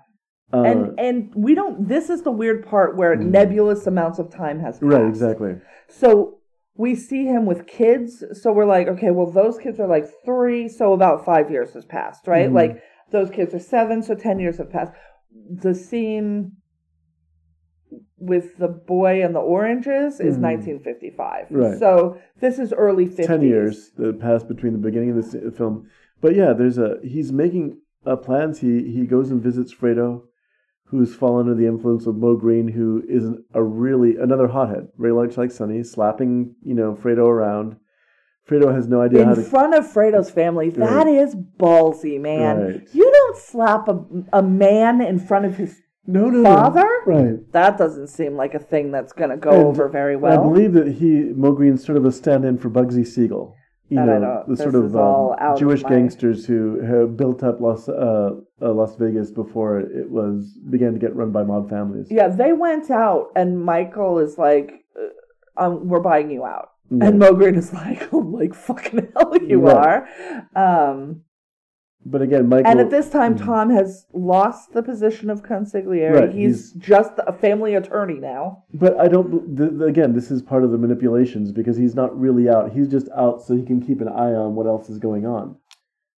Uh, 0.52 0.62
and 0.62 0.98
and 1.01 1.35
we 1.35 1.55
don't. 1.55 1.86
This 1.89 2.10
is 2.10 2.22
the 2.22 2.31
weird 2.32 2.66
part 2.66 2.97
where 2.97 3.14
nebulous 3.16 3.86
amounts 3.86 4.18
of 4.18 4.31
time 4.31 4.60
has 4.60 4.78
passed. 4.78 4.82
right, 4.93 5.06
exactly. 5.06 5.56
So 5.89 6.39
we 6.77 6.94
see 6.94 7.24
him 7.27 7.47
with 7.47 7.66
kids. 7.66 8.24
So 8.40 8.52
we're 8.52 8.64
like, 8.66 8.89
okay, 8.89 9.10
well, 9.10 9.31
those 9.31 9.59
kids 9.59 9.78
are 9.81 9.86
like 9.89 10.06
three. 10.24 10.68
So 10.68 10.93
about 10.93 11.24
five 11.24 11.51
years 11.51 11.74
has 11.74 11.85
passed, 11.85 12.27
right? 12.27 12.48
Mhm. 12.51 12.55
Like 12.55 12.82
those 13.10 13.31
kids 13.31 13.55
are 13.55 13.59
seven. 13.60 14.02
So 14.02 14.14
10 14.14 14.39
years 14.39 14.59
have 14.59 14.70
passed. 14.70 14.93
The 15.51 15.74
scene 15.74 16.52
with 18.18 18.56
the 18.59 18.68
boy 18.68 19.22
and 19.24 19.35
the 19.35 19.40
oranges 19.40 20.20
is 20.20 20.36
Mhm. 20.36 20.40
1955. 20.43 21.47
Right. 21.51 21.78
So 21.78 22.16
this 22.40 22.59
is 22.59 22.72
early 22.72 23.06
50s. 23.06 23.27
ten 23.27 23.43
years 23.43 23.90
that 23.97 24.20
passed 24.20 24.47
between 24.48 24.72
the 24.72 24.78
beginning 24.78 25.10
of 25.10 25.31
the 25.31 25.51
film. 25.51 25.86
But 26.20 26.34
yeah, 26.36 26.52
there's 26.52 26.78
a 26.78 26.98
he's 27.02 27.32
making 27.32 27.78
uh, 28.06 28.16
plans. 28.16 28.60
He 28.60 28.90
he 28.92 29.06
goes 29.06 29.30
and 29.30 29.42
visits 29.42 29.72
Fredo, 29.74 30.22
who's 30.86 31.14
fallen 31.14 31.48
under 31.48 31.55
the 31.60 31.66
influence 31.68 32.06
of 32.06 32.16
Moe 32.16 32.36
Greene, 32.36 32.68
who 32.68 33.02
is 33.09 33.24
a 33.55 33.62
really 33.62 34.16
another 34.16 34.48
hothead, 34.48 34.88
very 34.98 35.12
much 35.14 35.36
like 35.36 35.51
Sonny, 35.51 35.82
slapping 35.82 36.55
you 36.64 36.74
know 36.74 36.94
Fredo 36.94 37.26
around. 37.26 37.76
Fredo 38.48 38.74
has 38.74 38.88
no 38.88 39.01
idea 39.01 39.24
how 39.24 39.30
In 39.32 39.36
to. 39.36 39.42
front 39.44 39.74
of 39.74 39.84
Fredo's 39.84 40.30
family, 40.30 40.70
that 40.70 40.80
Right. 41.06 41.06
is 41.09 41.36
ballsy, 41.36 42.20
man. 42.20 42.60
Right. 42.60 42.88
You 42.92 43.09
don't 43.10 43.36
slap 43.36 43.86
a, 43.86 44.05
a 44.32 44.42
man 44.42 45.01
in 45.01 45.20
front 45.20 45.44
of 45.44 45.56
his. 45.56 45.80
no, 46.06 46.28
no, 46.28 46.42
father? 46.42 46.88
no. 47.06 47.14
Right. 47.14 47.52
That 47.52 47.78
doesn't 47.78 48.09
seem 48.09 48.34
like 48.34 48.55
a 48.55 48.59
thing 48.59 48.90
that's 48.90 49.12
going 49.12 49.30
to 49.30 49.36
go 49.36 49.51
And 49.51 49.62
over 49.66 49.88
very 49.88 50.16
well. 50.16 50.32
I 50.32 50.42
believe 50.42 50.72
that 50.72 50.88
he 50.94 51.30
Moe 51.34 51.52
Greene's 51.52 51.84
sort 51.84 51.97
of 51.97 52.05
a 52.05 52.10
stand-in 52.10 52.59
for 52.59 52.68
Bugsy 52.70 53.06
Siegel. 53.06 53.55
You 53.90 53.96
know, 53.96 54.44
the 54.46 54.54
this 54.54 54.60
sort 54.60 54.76
of 54.76 54.94
um, 54.94 55.34
of 55.40 55.58
Jewish 55.58 55.82
gangsters 55.82 56.46
who 56.46 56.80
have 56.80 57.16
built 57.16 57.42
up 57.42 57.60
Las 57.60 57.88
uh, 57.88 58.30
uh, 58.62 58.72
Las 58.72 58.94
Vegas 58.96 59.32
before 59.32 59.80
it 59.80 60.08
was 60.08 60.56
began 60.70 60.92
to 60.92 60.98
get 61.00 61.14
run 61.16 61.32
by 61.32 61.42
mob 61.42 61.68
families. 61.68 62.06
Yeah, 62.08 62.28
they 62.28 62.52
went 62.52 62.90
out, 62.90 63.32
and 63.34 63.60
Michael 63.60 64.20
is 64.20 64.38
like, 64.38 64.84
uh, 64.96 65.64
um, 65.64 65.88
"We're 65.88 65.98
buying 66.00 66.30
you 66.30 66.44
out," 66.44 66.68
Yeah. 66.88 67.06
and 67.08 67.18
Moe 67.18 67.34
Greene 67.34 67.56
is 67.56 67.72
like, 67.72 68.12
"I'm 68.12 68.32
like 68.32 68.54
fucking 68.54 69.08
hell, 69.16 69.36
you 69.42 69.66
are." 69.66 70.08
Um, 70.54 71.22
But 72.06 72.22
again, 72.22 72.48
Michael. 72.48 72.70
and 72.70 72.81
at 72.81 72.90
this 72.90 73.10
time, 73.10 73.36
Tom 73.36 73.68
has 73.70 74.06
lost 74.14 74.72
the 74.72 74.82
position 74.82 75.28
of 75.28 75.43
consigliere. 75.43 76.14
Right, 76.18 76.32
he's, 76.32 76.72
just 76.72 77.12
a 77.27 77.32
family 77.32 77.74
attorney 77.74 78.18
now. 78.18 78.64
But 78.72 78.98
I 78.98 79.06
don't. 79.06 79.55
th- 79.56 79.82
Again, 79.89 80.14
this 80.14 80.31
is 80.31 80.40
part 80.40 80.64
of 80.64 80.70
the 80.70 80.78
manipulations 80.78 81.52
because 81.52 81.77
he's 81.77 81.94
not 81.94 82.18
really 82.18 82.48
out. 82.48 82.72
He's 82.72 82.89
just 82.89 83.09
out 83.14 83.43
so 83.43 83.55
he 83.55 83.62
can 83.62 83.82
keep 83.82 84.01
an 84.01 84.09
eye 84.09 84.32
on 84.32 84.55
what 84.55 84.66
else 84.66 84.89
is 84.89 84.98
going 84.98 85.27
on. 85.27 85.56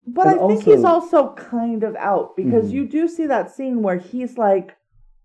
But 0.06 0.26
And 0.28 0.40
I 0.40 0.46
think 0.48 0.62
he's 0.64 0.84
also- 0.84 1.34
kind 1.34 1.82
of 1.82 1.96
out 1.96 2.36
because 2.36 2.70
Mhm. 2.70 2.74
you 2.74 2.86
do 2.88 3.08
see 3.08 3.26
that 3.26 3.50
scene 3.50 3.82
where 3.82 3.96
he's 3.96 4.38
like, 4.38 4.76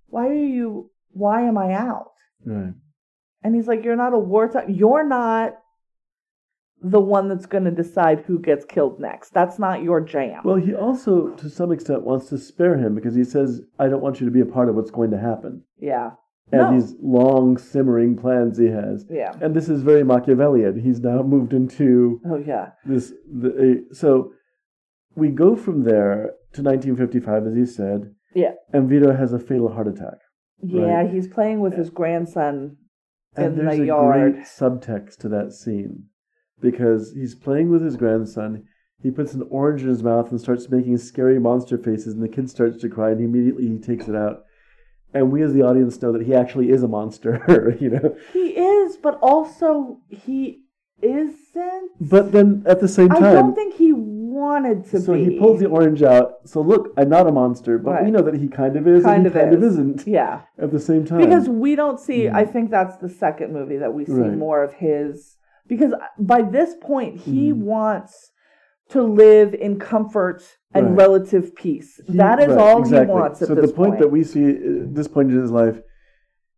"Why 0.09 0.27
are 0.27 0.33
you? 0.33 0.89
Why 1.11 1.41
am 1.43 1.57
I 1.57 1.73
out?" 1.73 2.13
Right. 2.45 2.73
And 3.43 3.55
he's 3.55 3.67
like, 3.67 3.83
You're 3.85 3.95
not 3.95 4.13
a 4.13 4.19
wartime. 4.19 4.69
You're 4.71 5.05
not 5.07 5.59
the 6.81 6.99
one 6.99 7.27
that's 7.27 7.45
going 7.47 7.63
to 7.63 7.71
decide 7.71 8.19
who 8.27 8.39
gets 8.39 8.63
killed 8.65 8.99
next. 8.99 9.33
That's 9.33 9.57
not 9.57 9.81
your 9.83 9.99
jam. 9.99 10.41
Well, 10.43 10.57
he 10.57 10.73
also, 10.75 11.29
to 11.29 11.49
some 11.49 11.71
extent, 11.71 12.03
wants 12.03 12.29
to 12.29 12.37
spare 12.37 12.77
him 12.77 12.93
because 12.95 13.15
he 13.15 13.23
says, 13.23 13.61
"I 13.79 13.87
don't 13.87 14.01
want 14.01 14.19
you 14.19 14.25
to 14.27 14.31
be 14.31 14.41
a 14.41 14.45
part 14.45 14.69
of 14.69 14.75
what's 14.75 14.91
going 14.91 15.11
to 15.11 15.17
happen." 15.19 15.63
yeah. 15.79 16.11
And 16.49 16.61
No. 16.61 16.71
these 16.71 16.95
long 17.01 17.57
simmering 17.57 18.15
plans 18.15 18.57
he 18.57 18.67
has. 18.67 19.05
Yeah. 19.09 19.33
And 19.41 19.53
this 19.53 19.67
is 19.67 19.81
very 19.81 20.03
Machiavellian. 20.05 20.79
He's 20.79 21.01
now 21.01 21.21
moved 21.21 21.51
into 21.51 22.21
Oh, 22.25 22.37
yeah. 22.37 22.69
this. 22.85 23.11
The, 23.29 23.49
uh, 23.89 23.93
so 23.93 24.31
we 25.13 25.27
go 25.27 25.57
from 25.57 25.83
there 25.83 26.31
to 26.53 26.61
1955, 26.63 27.47
as 27.47 27.53
he 27.55 27.65
said, 27.65 28.13
Yeah. 28.33 28.53
and 28.71 28.87
Vito 28.87 29.11
has 29.13 29.33
a 29.33 29.39
fatal 29.39 29.67
heart 29.73 29.89
attack. 29.89 30.19
Yeah. 30.63 31.05
He's 31.05 31.27
playing 31.27 31.59
with 31.59 31.73
his 31.73 31.89
grandson 31.89 32.77
And 33.35 33.59
in 33.59 33.65
there's 33.65 33.75
the 33.77 33.83
a 33.83 33.87
yard. 33.87 34.33
great 34.35 34.45
subtext 34.45 35.17
to 35.17 35.27
that 35.29 35.51
scene 35.51 36.05
because 36.59 37.13
he's 37.13 37.35
playing 37.35 37.69
with 37.69 37.83
his 37.83 37.95
grandson. 37.95 38.63
He 39.01 39.11
puts 39.11 39.33
an 39.33 39.47
orange 39.49 39.83
in 39.83 39.89
his 39.89 40.01
mouth 40.03 40.31
and 40.31 40.41
starts 40.41 40.69
making 40.69 40.97
scary 40.97 41.39
monster 41.39 41.77
faces, 41.77 42.13
and 42.13 42.23
the 42.23 42.27
kid 42.29 42.49
starts 42.49 42.81
to 42.81 42.89
cry, 42.89 43.11
and 43.11 43.21
immediately 43.21 43.67
he 43.67 43.77
takes 43.77 44.07
it 44.07 44.15
out. 44.15 44.43
And 45.13 45.31
we, 45.31 45.41
as 45.43 45.53
the 45.53 45.61
audience, 45.61 46.01
know 46.01 46.11
that 46.11 46.23
he 46.23 46.33
actually 46.33 46.69
is 46.71 46.83
a 46.83 46.87
monster, 46.87 47.77
you 47.79 47.91
know. 47.91 48.15
He 48.33 48.49
is, 48.49 48.97
but 48.97 49.19
also 49.21 49.99
he 50.09 50.63
isn't. 51.01 51.91
But 52.01 52.31
then 52.31 52.63
at 52.65 52.79
the 52.79 52.87
same 52.87 53.09
time, 53.09 53.23
I 53.23 53.33
don't 53.33 53.55
think 53.55 53.75
he 53.75 53.93
wanted 53.93 54.85
to 54.91 54.99
so 54.99 55.13
be. 55.13 55.25
he 55.25 55.39
pulls 55.39 55.59
the 55.59 55.67
orange 55.67 56.03
out. 56.03 56.35
So 56.45 56.61
look, 56.61 56.93
I'm 56.97 57.09
not 57.09 57.27
a 57.27 57.31
monster, 57.31 57.77
but 57.77 58.03
we 58.03 58.11
know 58.11 58.21
that 58.21 58.35
he 58.35 58.47
kind 58.47 58.75
of 58.75 58.87
is, 58.87 59.03
kind 59.03 59.17
and 59.17 59.27
of 59.27 59.33
kind 59.33 59.53
is. 59.53 59.57
of 59.57 59.63
isn't 59.63 60.07
Yeah. 60.07 60.41
at 60.59 60.71
the 60.71 60.79
same 60.79 61.05
time. 61.05 61.19
because 61.19 61.49
we 61.49 61.75
don't 61.75 61.99
see 61.99 62.29
i 62.29 62.43
mm. 62.43 62.53
think 62.53 62.69
that's 62.69 62.97
the 62.97 63.09
second 63.09 63.53
movie 63.53 63.77
that 63.77 63.93
we 63.93 64.05
see 64.05 64.11
Right. 64.13 64.37
more 64.37 64.63
of 64.63 64.73
his 64.73 65.36
because 65.67 65.93
by 66.19 66.41
this 66.41 66.75
point 66.81 67.17
he 67.17 67.51
Mhm. 67.51 67.63
wants 67.63 68.31
to 68.89 69.01
live 69.03 69.53
in 69.53 69.79
comfort 69.79 70.41
and 70.73 70.87
Right. 70.87 70.97
relative 70.97 71.55
peace. 71.55 71.99
He- 72.05 72.17
that 72.17 72.39
is 72.39 72.47
right, 72.49 72.57
all 72.57 72.79
exactly. 72.79 73.07
he 73.13 73.19
wants 73.19 73.41
at 73.41 73.47
this 73.49 73.49
point. 73.49 73.57
so 73.57 73.61
this 73.61 73.71
the 73.71 73.75
point, 73.75 73.89
point. 73.91 73.99
that 74.01 74.07
we 74.11 74.23
see 74.23 74.45
at 74.49 74.95
this 74.95 75.07
point 75.07 75.31
in 75.31 75.39
his 75.39 75.51
life, 75.51 75.81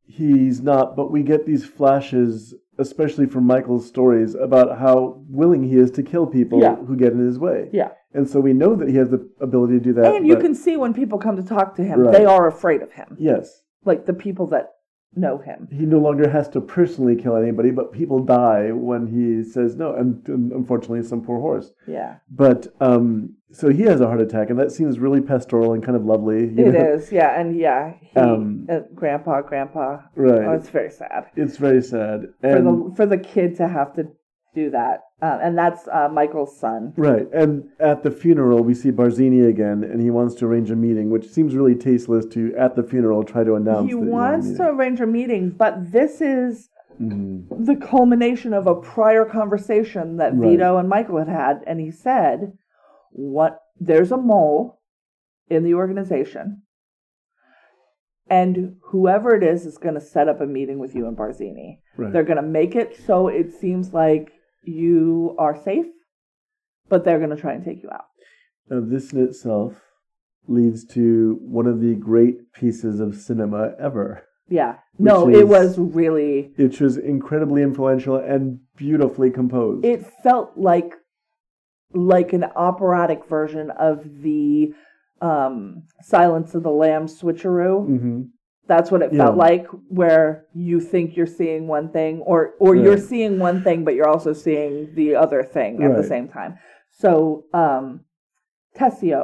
he's 0.06 0.61
not. 0.61 0.95
But 0.95 1.11
we 1.11 1.23
get 1.23 1.45
these 1.45 1.65
flashes, 1.65 2.53
especially 2.77 3.26
from 3.26 3.45
Michael's 3.45 3.86
stories, 3.88 4.36
about 4.36 4.77
how 4.80 5.22
willing 5.30 5.64
he 5.64 5.76
is 5.77 5.91
to 5.91 6.03
kill 6.03 6.26
people 6.27 6.60
Yeah. 6.60 6.76
who 6.76 6.95
get 6.95 7.14
in 7.14 7.19
his 7.19 7.40
way. 7.40 7.69
yeah. 7.72 7.91
And 8.14 8.27
so 8.27 8.40
we 8.40 8.53
know 8.53 8.73
that 8.76 8.90
he 8.90 8.95
has 8.95 9.10
the 9.10 9.27
ability 9.40 9.73
to 9.73 9.80
do 9.80 9.94
that. 9.94 10.15
And 10.15 10.26
you 10.26 10.36
can 10.38 10.56
see 10.56 10.77
when 10.77 10.94
people 10.95 11.19
come 11.19 11.36
to 11.36 11.44
talk 11.44 11.76
to 11.76 11.84
him, 11.84 12.02
Right. 12.02 12.11
they 12.14 12.26
are 12.26 12.48
afraid 12.48 12.81
of 12.81 12.91
him. 12.91 13.15
yes, 13.19 13.61
Like 13.86 14.06
the 14.07 14.14
people 14.14 14.48
that 14.48 14.72
know 15.15 15.38
him. 15.40 15.68
he 15.72 15.86
no 15.86 15.98
longer 15.99 16.30
has 16.30 16.48
to 16.49 16.61
personally 16.61 17.15
kill 17.15 17.36
anybody, 17.36 17.72
but 17.72 17.91
people 17.91 18.19
die 18.23 18.72
when 18.72 19.07
he 19.07 19.44
says 19.44 19.76
no. 19.76 19.94
And, 19.95 20.26
and 20.27 20.52
unfortunately, 20.52 21.03
some 21.03 21.22
poor 21.22 21.40
horse. 21.40 21.72
Yeah. 21.88 22.18
But 22.30 22.68
um, 22.80 23.36
so 23.52 23.69
he 23.69 23.81
has 23.84 23.99
a 24.02 24.07
heart 24.07 24.22
attack, 24.22 24.49
and 24.49 24.60
that 24.60 24.72
seems 24.72 24.99
really 24.99 25.22
pastoral 25.22 25.73
and 25.73 25.84
kind 25.84 25.95
of 25.98 26.06
lovely. 26.06 26.41
you 26.49 26.68
It 26.68 26.73
know? 26.73 26.94
is, 26.94 27.11
yeah, 27.11 27.40
and 27.40 27.57
yeah, 27.57 27.94
he, 28.02 28.15
Um, 28.19 28.68
uh, 28.69 28.81
grandpa, 28.94 29.41
grandpa. 29.41 30.02
Right. 30.15 30.44
Oh, 30.48 30.53
it's 30.53 30.69
very 30.69 30.91
sad 30.91 31.26
It's 31.36 31.57
very 31.57 31.81
sad. 31.81 32.27
for 32.41 32.61
the 32.61 32.94
for 32.95 33.06
the 33.06 33.18
kid 33.18 33.56
to 33.57 33.68
have 33.68 33.94
to 33.95 34.07
do 34.53 34.69
that, 34.72 35.02
uh, 35.21 35.39
and 35.41 35.57
that's 35.57 35.87
uh, 35.89 36.07
Michael's 36.11 36.57
son. 36.57 36.93
Right. 36.95 37.27
And 37.33 37.69
at 37.79 38.03
the 38.03 38.11
funeral, 38.11 38.63
we 38.63 38.73
see 38.73 38.91
Barzini 38.91 39.47
again, 39.47 39.83
and 39.83 40.01
he 40.01 40.09
wants 40.09 40.35
to 40.35 40.45
arrange 40.45 40.71
a 40.71 40.75
meeting, 40.75 41.09
which 41.09 41.27
seems 41.29 41.55
really 41.55 41.75
tasteless 41.75 42.25
to, 42.27 42.55
at 42.57 42.75
the 42.75 42.83
funeral, 42.83 43.23
try 43.23 43.43
to 43.43 43.55
announce 43.55 43.89
He 43.89 43.95
wants 43.95 44.53
to 44.57 44.69
arrange 44.69 45.01
a 45.01 45.07
meeting, 45.07 45.49
but 45.51 45.91
this 45.91 46.21
is 46.21 46.69
Mhm. 47.01 47.65
the 47.65 47.75
culmination 47.75 48.53
of 48.53 48.67
a 48.67 48.75
prior 48.75 49.23
conversation 49.25 50.17
that 50.17 50.35
Right. 50.35 50.51
Vito 50.51 50.77
and 50.77 50.89
Michael 50.89 51.17
had 51.17 51.29
had, 51.29 51.63
and 51.65 51.79
he 51.79 51.91
said, 51.91 52.57
"What? 53.11 53.61
There's 53.79 54.11
a 54.11 54.17
mole 54.17 54.79
in 55.49 55.63
the 55.63 55.73
organization." 55.75 56.61
And 58.29 58.75
whoever 58.83 59.33
it 59.35 59.43
is 59.43 59.65
is 59.65 59.77
going 59.77 59.95
to 59.95 60.01
set 60.01 60.27
up 60.27 60.39
a 60.39 60.45
meeting 60.45 60.77
with 60.77 60.93
you 60.95 61.07
and 61.07 61.17
Barzini. 61.17 61.79
Right. 61.97 62.13
They're 62.13 62.23
going 62.23 62.37
to 62.37 62.43
make 62.43 62.75
it 62.75 62.95
so 62.95 63.27
it 63.27 63.51
seems 63.53 63.93
like 63.93 64.31
you 64.64 65.36
are 65.38 65.56
safe, 65.64 65.86
but 66.90 67.03
they're 67.06 67.18
going 67.19 67.30
to 67.36 67.36
try 67.41 67.53
and 67.53 67.64
take 67.64 67.84
you 67.84 67.90
out. 67.91 68.06
Now, 68.69 68.81
this 68.81 69.11
in 69.14 69.23
itself 69.23 69.80
leads 70.48 70.86
to 70.86 71.38
one 71.41 71.68
of 71.68 71.80
the 71.81 71.95
great 71.95 72.52
pieces 72.53 72.99
of 72.99 73.15
cinema 73.15 73.73
ever, 73.80 74.23
Yeah. 74.48 74.77
No, 74.98 75.26
Which 75.26 75.36
it 75.36 75.44
is- 75.44 75.49
was 75.49 75.77
really. 75.80 76.52
It 76.57 76.81
was 76.81 76.98
incredibly 76.98 77.61
influential 77.61 78.15
and 78.18 78.60
beautifully 78.76 79.30
composed. 79.31 79.86
It 79.86 80.06
felt 80.23 80.57
like 80.57 80.94
like 81.94 82.34
an 82.34 82.44
operatic 82.56 83.26
version 83.27 83.72
of 83.72 84.22
the 84.22 84.73
um, 85.22 85.84
Silence 86.02 86.53
of 86.56 86.64
the 86.64 86.69
Lambs 86.72 87.19
switcheroo. 87.22 87.86
hmm 87.86 88.22
That's 88.69 88.91
what 88.91 89.01
it 89.01 89.11
Yeah. 89.11 89.17
felt 89.23 89.35
like, 89.37 89.65
where 89.89 90.45
you 90.53 90.79
think 90.79 91.17
you're 91.17 91.35
seeing 91.39 91.67
one 91.67 91.89
thing, 91.89 92.21
or 92.21 92.53
or 92.59 92.75
you're 92.75 92.97
seeing 93.11 93.39
one 93.39 93.63
thing, 93.63 93.83
but 93.83 93.95
you're 93.95 94.07
also 94.15 94.31
seeing 94.31 94.93
the 94.93 95.15
other 95.15 95.41
thing 95.43 95.83
at 95.83 95.95
the 95.97 96.03
same 96.03 96.27
time. 96.29 96.53
So, 96.91 97.45
um, 97.51 98.01
Tessio, 98.77 99.21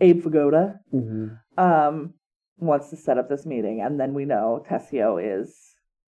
Abe 0.00 0.22
Vigoda, 0.24 0.80
hmm 0.90 1.28
um, 1.56 2.14
wants 2.58 2.90
to 2.90 2.96
set 2.96 3.16
up 3.18 3.28
this 3.28 3.46
meeting, 3.46 3.80
and 3.80 3.98
then 3.98 4.12
we 4.12 4.24
know 4.24 4.64
Tessio 4.68 5.18
is 5.18 5.48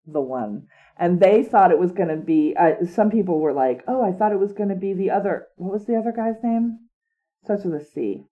the 0.07 0.21
one. 0.21 0.67
And 0.97 1.19
they 1.19 1.43
thought 1.43 1.71
it 1.71 1.79
was 1.79 1.91
going 1.91 2.09
to 2.09 2.17
be. 2.33 2.55
Uh, 2.57 2.85
some 2.85 3.09
people 3.09 3.39
were 3.39 3.53
like, 3.53 3.83
"Oh, 3.87 4.01
I 4.03 4.11
thought 4.13 4.31
it 4.31 4.39
was 4.39 4.53
going 4.53 4.69
to 4.69 4.75
be 4.75 4.93
the 4.93 5.11
other. 5.11 5.47
What 5.57 5.73
was 5.73 5.85
the 5.85 5.95
other 5.95 6.11
guy's 6.11 6.41
name? 6.43 6.79
Starts 7.43 7.65
with 7.65 7.81
a 7.81 7.85
C. 7.85 8.25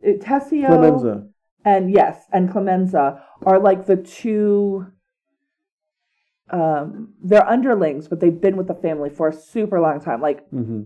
It, 0.00 0.20
Tessio 0.20 0.66
Clemenza. 0.66 1.28
And 1.64 1.90
yes, 1.90 2.26
and 2.32 2.50
Clemenza 2.50 3.22
are 3.44 3.58
like 3.58 3.86
the 3.86 3.96
two. 3.96 4.86
Um, 6.50 7.14
they're 7.22 7.48
underlings, 7.48 8.08
but 8.08 8.18
they've 8.20 8.40
been 8.40 8.56
with 8.56 8.66
the 8.66 8.74
family 8.74 9.08
for 9.10 9.28
a 9.28 9.32
super 9.32 9.80
long 9.80 10.00
time. 10.00 10.20
Like 10.20 10.44
mm-hmm. 10.50 10.82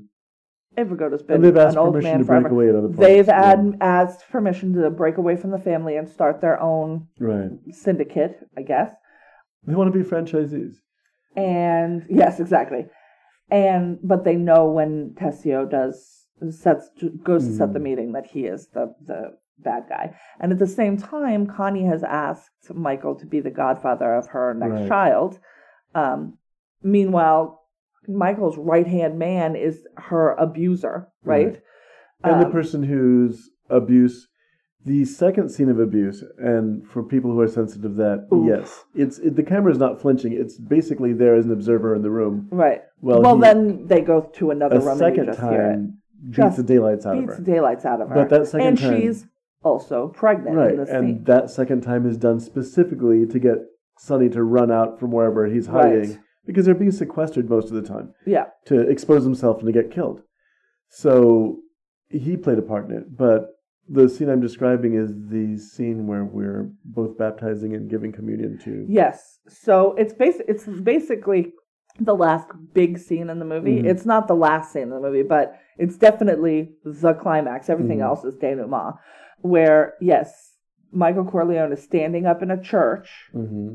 Invergoda's 0.76 1.22
been 1.22 1.36
And 1.36 1.44
they've 1.44 1.56
asked 1.56 1.76
an 1.76 1.78
old 1.78 1.94
permission 1.94 2.10
man 2.10 2.18
to 2.20 2.24
break 2.26 2.52
away 2.52 2.68
at 2.68 2.74
other 2.74 2.88
points. 2.88 3.00
They've 3.00 3.26
Yeah. 3.26 3.52
ad- 3.52 3.76
asked 3.80 4.28
permission 4.30 4.74
to 4.74 4.90
break 4.90 5.16
away 5.16 5.36
from 5.36 5.50
the 5.50 5.58
family 5.58 5.96
and 5.96 6.08
start 6.08 6.40
their 6.40 6.60
own 6.60 7.06
Right. 7.18 7.50
syndicate, 7.70 8.46
I 8.56 8.62
guess. 8.62 8.92
They 9.66 9.74
want 9.74 9.92
to 9.92 9.98
be 9.98 10.04
franchisees. 10.04 10.74
And 11.36 12.04
yes, 12.10 12.40
exactly. 12.40 12.86
And 13.50 13.98
but 14.02 14.24
they 14.24 14.36
know 14.36 14.70
when 14.70 15.14
Tessio 15.14 15.68
does 15.68 16.26
sets 16.50 16.90
goes 17.22 17.46
to 17.46 17.52
set 17.54 17.72
the 17.72 17.78
Mhm. 17.78 17.82
meeting 17.82 18.12
that 18.12 18.26
he 18.26 18.44
is 18.46 18.68
the 18.68 18.94
the 19.04 19.36
bad 19.58 19.84
guy. 19.88 20.14
And 20.40 20.52
at 20.52 20.58
the 20.58 20.66
same 20.66 20.96
time, 20.96 21.46
Connie 21.46 21.84
has 21.86 22.02
asked 22.02 22.72
Michael 22.74 23.14
to 23.16 23.26
be 23.26 23.40
the 23.40 23.50
godfather 23.50 24.14
of 24.14 24.28
her 24.28 24.54
next 24.54 24.72
Right. 24.80 24.88
child. 24.88 25.38
Um, 25.94 26.38
meanwhile, 26.82 27.60
Michael's 28.06 28.58
right 28.58 28.86
hand 28.86 29.18
man 29.18 29.56
is 29.56 29.86
her 29.96 30.32
abuser, 30.34 31.08
right? 31.24 31.46
Right. 31.46 31.60
And 32.22 32.40
the 32.40 32.46
Um, 32.46 32.52
person 32.52 32.82
whose 32.82 33.50
abuse, 33.70 34.28
the 34.84 35.04
second 35.06 35.48
scene 35.50 35.70
of 35.70 35.78
abuse, 35.78 36.22
and 36.38 36.86
for 36.86 37.02
people 37.02 37.30
who 37.32 37.40
are 37.40 37.46
sensitive 37.48 37.82
to 37.92 37.96
that, 37.96 38.26
Oof. 38.32 38.46
yes, 38.46 38.84
it's 38.94 39.18
it, 39.18 39.36
the 39.36 39.42
camera 39.42 39.72
is 39.72 39.78
not 39.78 40.00
flinching. 40.00 40.32
It's 40.32 40.58
basically 40.58 41.12
there 41.14 41.34
as 41.34 41.46
an 41.46 41.52
observer 41.52 41.94
in 41.94 42.02
the 42.02 42.10
room. 42.10 42.48
Right. 42.50 42.82
Well, 43.00 43.22
Well, 43.22 43.36
he- 43.36 43.40
then 43.42 43.86
they 43.86 44.00
go 44.02 44.20
to 44.20 44.50
another 44.50 44.76
A 44.76 44.80
room 44.80 44.88
and 44.90 44.98
second 44.98 45.24
you 45.24 45.30
just 45.32 45.40
hear 45.40 45.52
it. 45.52 45.72
time 45.74 45.98
beats 46.22 46.36
Just 46.36 46.56
the 46.58 46.62
daylights 46.62 47.06
out 47.06 47.14
Beats 47.18 47.38
of 47.38 47.44
the 47.44 47.50
her. 47.50 47.56
daylights 47.56 47.84
out 47.86 48.00
of 48.00 48.08
her. 48.10 48.14
But 48.14 48.28
that 48.30 48.46
second 48.46 48.66
and 48.66 48.78
time- 48.78 49.00
she's 49.00 49.26
also 49.64 50.08
pregnant 50.08 50.56
Right, 50.56 50.70
in 50.72 50.76
this 50.78 50.90
and 50.90 51.06
scene. 51.08 51.24
that 51.24 51.50
second 51.50 51.80
time 51.82 52.06
is 52.06 52.16
done 52.16 52.38
specifically 52.40 53.26
to 53.26 53.38
get 53.38 53.56
Sonny 53.98 54.28
to 54.30 54.42
run 54.42 54.70
out 54.70 54.98
from 55.00 55.10
wherever 55.10 55.46
he's 55.46 55.66
hiding 55.66 56.10
Right. 56.10 56.18
because 56.46 56.66
they're 56.66 56.74
being 56.74 56.90
sequestered 56.90 57.48
most 57.48 57.68
of 57.68 57.74
the 57.74 57.82
time 57.82 58.12
Yeah. 58.26 58.46
to 58.66 58.80
expose 58.80 59.24
himself 59.24 59.58
and 59.58 59.66
to 59.66 59.72
get 59.72 59.90
killed. 59.90 60.22
So 60.88 61.60
he 62.08 62.36
played 62.36 62.58
a 62.58 62.62
part 62.62 62.88
in 62.90 62.96
it, 62.96 63.16
but 63.16 63.50
the 63.88 64.08
scene 64.08 64.28
I'm 64.30 64.40
describing 64.40 64.94
is 64.94 65.12
the 65.28 65.56
scene 65.58 66.06
where 66.06 66.24
we're 66.24 66.70
both 66.84 67.18
baptizing 67.18 67.74
and 67.74 67.88
giving 67.90 68.12
communion 68.12 68.58
to. 68.64 68.84
Yes. 68.88 69.40
So 69.48 69.92
it's 69.94 70.14
basi- 70.14 70.44
it's 70.48 70.66
basically 70.66 71.52
the 72.00 72.14
last 72.14 72.48
big 72.72 72.98
scene 72.98 73.30
in 73.30 73.38
the 73.38 73.44
movie. 73.44 73.80
Mhm. 73.82 73.86
It's 73.86 74.04
not 74.04 74.26
the 74.26 74.34
last 74.34 74.72
scene 74.72 74.84
in 74.84 74.90
the 74.90 75.00
movie, 75.00 75.22
but 75.22 75.54
it's 75.78 75.96
definitely 75.96 76.72
the 76.84 77.14
climax. 77.14 77.70
Everything 77.70 77.98
Mhm. 77.98 78.04
else 78.04 78.24
is 78.24 78.34
denouement. 78.36 78.96
Where 79.42 79.94
yes, 80.00 80.56
Michael 80.92 81.24
Corleone 81.24 81.72
is 81.72 81.82
standing 81.82 82.26
up 82.26 82.42
in 82.42 82.50
a 82.50 82.60
church 82.60 83.30
hmm 83.32 83.74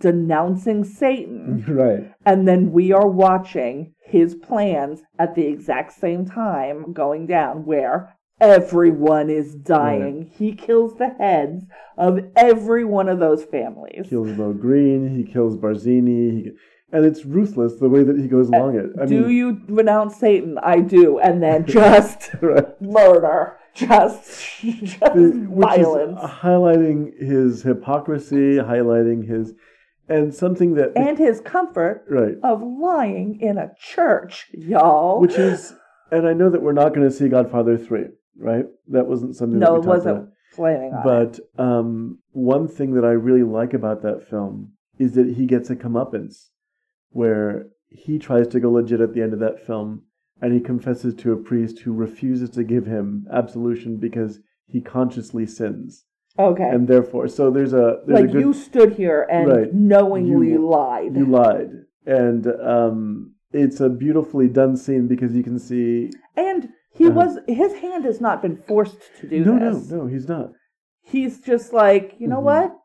denouncing 0.00 0.82
Satan, 0.82 1.64
Right. 1.68 2.12
and 2.24 2.48
then 2.48 2.72
we 2.72 2.90
are 2.92 3.08
watching 3.08 3.92
his 4.04 4.34
plans 4.34 5.00
at 5.16 5.36
the 5.36 5.46
exact 5.46 5.92
same 5.92 6.24
time 6.26 6.92
going 6.92 7.28
down 7.28 7.64
where 7.64 8.12
everyone 8.40 9.30
is 9.30 9.54
dying. 9.54 10.28
He 10.36 10.54
kills 10.56 10.94
the 10.96 11.10
heads 11.10 11.64
of 11.96 12.18
every 12.34 12.84
one 12.84 13.08
of 13.08 13.20
those 13.20 13.44
families. 13.44 14.06
He 14.06 14.10
kills 14.10 14.36
Moe 14.36 14.52
Greene. 14.52 15.08
He 15.14 15.22
kills 15.22 15.56
Barzini. 15.56 16.32
He, 16.32 16.50
and 16.92 17.04
it's 17.04 17.24
ruthless 17.24 17.76
the 17.76 17.88
way 17.88 18.02
that 18.04 18.18
he 18.18 18.28
goes 18.28 18.48
along 18.48 18.76
it. 18.76 18.86
I 18.98 19.02
Uh, 19.02 19.06
do 19.06 19.20
mean, 19.22 19.30
you 19.36 19.60
renounce 19.68 20.16
Satan? 20.16 20.58
I 20.62 20.80
do. 20.80 21.18
And 21.18 21.42
then 21.42 21.66
just 21.78 22.30
right. 22.40 22.80
murder. 22.80 23.56
Just, 23.74 24.60
just 24.62 25.00
The- 25.00 25.46
which 25.50 25.68
violence. 25.68 26.18
is 26.22 26.30
highlighting 26.30 27.18
his 27.20 27.62
hypocrisy, 27.62 28.56
highlighting 28.56 29.26
his, 29.28 29.52
and 30.08 30.32
something 30.34 30.74
that 30.74 30.92
and 30.96 31.18
his 31.18 31.40
comfort 31.40 32.04
right, 32.08 32.36
of 32.42 32.62
lying 32.62 33.38
in 33.40 33.58
a 33.58 33.72
church, 33.78 34.46
y'all. 34.52 35.20
which 35.20 35.34
is, 35.34 35.74
and 36.10 36.26
I 36.26 36.32
know 36.32 36.48
that 36.48 36.62
we're 36.62 36.72
not 36.72 36.94
going 36.94 37.06
to 37.06 37.14
see 37.14 37.28
Godfather 37.28 37.76
three, 37.76 38.06
right? 38.38 38.64
That 38.88 39.06
wasn't 39.06 39.36
something 39.36 39.58
that 39.58 39.66
no, 39.66 39.74
we 39.74 39.80
it 39.80 39.84
wasn't 39.86 40.16
about. 40.18 40.28
planning. 40.54 40.92
But 41.04 41.40
um, 41.58 42.18
one 42.32 42.68
thing 42.68 42.94
that 42.94 43.04
I 43.04 43.10
really 43.10 43.42
like 43.42 43.74
about 43.74 44.00
that 44.02 44.26
film 44.30 44.72
is 44.98 45.12
that 45.16 45.26
he 45.34 45.44
gets 45.44 45.68
a 45.68 45.76
comeuppance, 45.76 46.46
where 47.10 47.66
he 47.88 48.18
tries 48.18 48.48
to 48.48 48.60
go 48.60 48.70
legit 48.70 49.00
at 49.00 49.14
the 49.14 49.22
end 49.22 49.32
of 49.32 49.40
that 49.40 49.64
film, 49.66 50.02
and 50.40 50.52
he 50.52 50.60
confesses 50.60 51.14
to 51.14 51.32
a 51.32 51.36
priest 51.36 51.78
who 51.80 51.92
refuses 51.92 52.50
to 52.50 52.64
give 52.64 52.86
him 52.86 53.26
absolution 53.32 53.96
because 53.96 54.40
he 54.66 54.80
consciously 54.80 55.46
sins, 55.46 56.04
Okay. 56.38 56.68
and 56.68 56.86
therefore, 56.88 57.28
so 57.28 57.50
there's 57.50 57.72
a 57.72 58.02
there's 58.06 58.20
like 58.20 58.24
a 58.30 58.32
good, 58.32 58.40
you 58.40 58.52
stood 58.52 58.92
here 58.94 59.26
and 59.30 59.48
Right. 59.48 59.72
knowingly 59.74 60.50
You- 60.52 60.68
lied. 60.68 61.16
you 61.16 61.24
lied, 61.26 61.70
and 62.04 62.46
um, 62.60 63.34
it's 63.52 63.80
a 63.80 63.88
beautifully 63.88 64.48
done 64.48 64.76
scene 64.76 65.06
because 65.06 65.34
you 65.34 65.42
can 65.44 65.58
see 65.58 66.10
and 66.36 66.68
he 66.90 67.06
Uh-huh. 67.06 67.14
was 67.20 67.38
his 67.46 67.74
hand 67.74 68.04
has 68.04 68.20
not 68.20 68.42
been 68.42 68.56
forced 68.56 68.98
to 69.20 69.28
do 69.28 69.44
no, 69.44 69.58
this. 69.58 69.90
no, 69.90 69.96
no, 69.96 70.02
no, 70.02 70.08
he's 70.08 70.28
not. 70.28 70.52
He's 71.02 71.40
just 71.40 71.72
like, 71.72 72.16
you 72.18 72.26
know 72.26 72.40
Mhm. 72.40 72.44
what? 72.44 72.76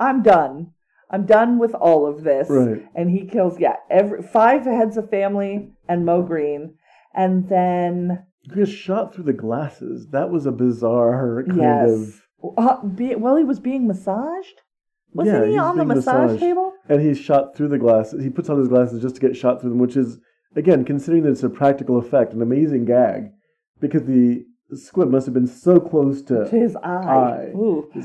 I'm 0.00 0.22
done. 0.22 0.72
I'm 1.10 1.24
done 1.26 1.58
with 1.58 1.74
all 1.74 2.06
of 2.06 2.24
this. 2.24 2.48
Right. 2.50 2.84
And 2.94 3.10
he 3.10 3.26
kills, 3.26 3.58
yeah, 3.60 3.76
every 3.90 4.22
five 4.22 4.64
heads 4.64 4.96
of 4.96 5.08
family 5.10 5.70
and 5.88 6.04
Moe 6.04 6.22
Greene. 6.22 6.74
And 7.14 7.48
then 7.48 8.24
He 8.52 8.60
was 8.60 8.68
shot 8.68 9.14
through 9.14 9.24
the 9.24 9.32
glasses. 9.32 10.08
That 10.10 10.30
was 10.30 10.46
a 10.46 10.52
bizarre 10.52 11.44
kind 11.46 11.58
Yes. 11.60 11.90
of. 11.90 12.56
uh, 12.58 12.84
be, 12.84 13.14
well, 13.14 13.36
he 13.36 13.44
was 13.44 13.60
being 13.60 13.86
massaged. 13.86 14.62
Wasn't 15.14 15.44
Yeah, 15.46 15.50
he 15.50 15.58
on 15.58 15.78
the 15.78 15.84
massage 15.84 16.32
massaged. 16.32 16.40
table? 16.40 16.72
And 16.88 17.00
he's 17.00 17.18
shot 17.18 17.56
through 17.56 17.68
the 17.68 17.78
glasses. 17.78 18.22
He 18.22 18.30
puts 18.30 18.50
on 18.50 18.58
his 18.58 18.68
glasses 18.68 19.00
just 19.02 19.14
to 19.16 19.20
get 19.20 19.36
shot 19.36 19.60
through 19.60 19.70
them, 19.70 19.78
which 19.78 19.96
is, 19.96 20.18
again, 20.54 20.84
considering 20.84 21.22
that 21.24 21.30
it's 21.30 21.42
a 21.42 21.48
practical 21.50 21.96
effect, 21.98 22.32
an 22.34 22.42
amazing 22.42 22.84
gag, 22.84 23.30
because 23.80 24.04
the 24.04 24.44
squib 24.74 25.10
must 25.10 25.26
have 25.26 25.34
been 25.34 25.46
so 25.46 25.78
close 25.80 26.22
To 26.22 26.44
to. 26.44 26.48
his 26.50 26.76
eye. 26.76 27.50
Eye. 27.52 27.52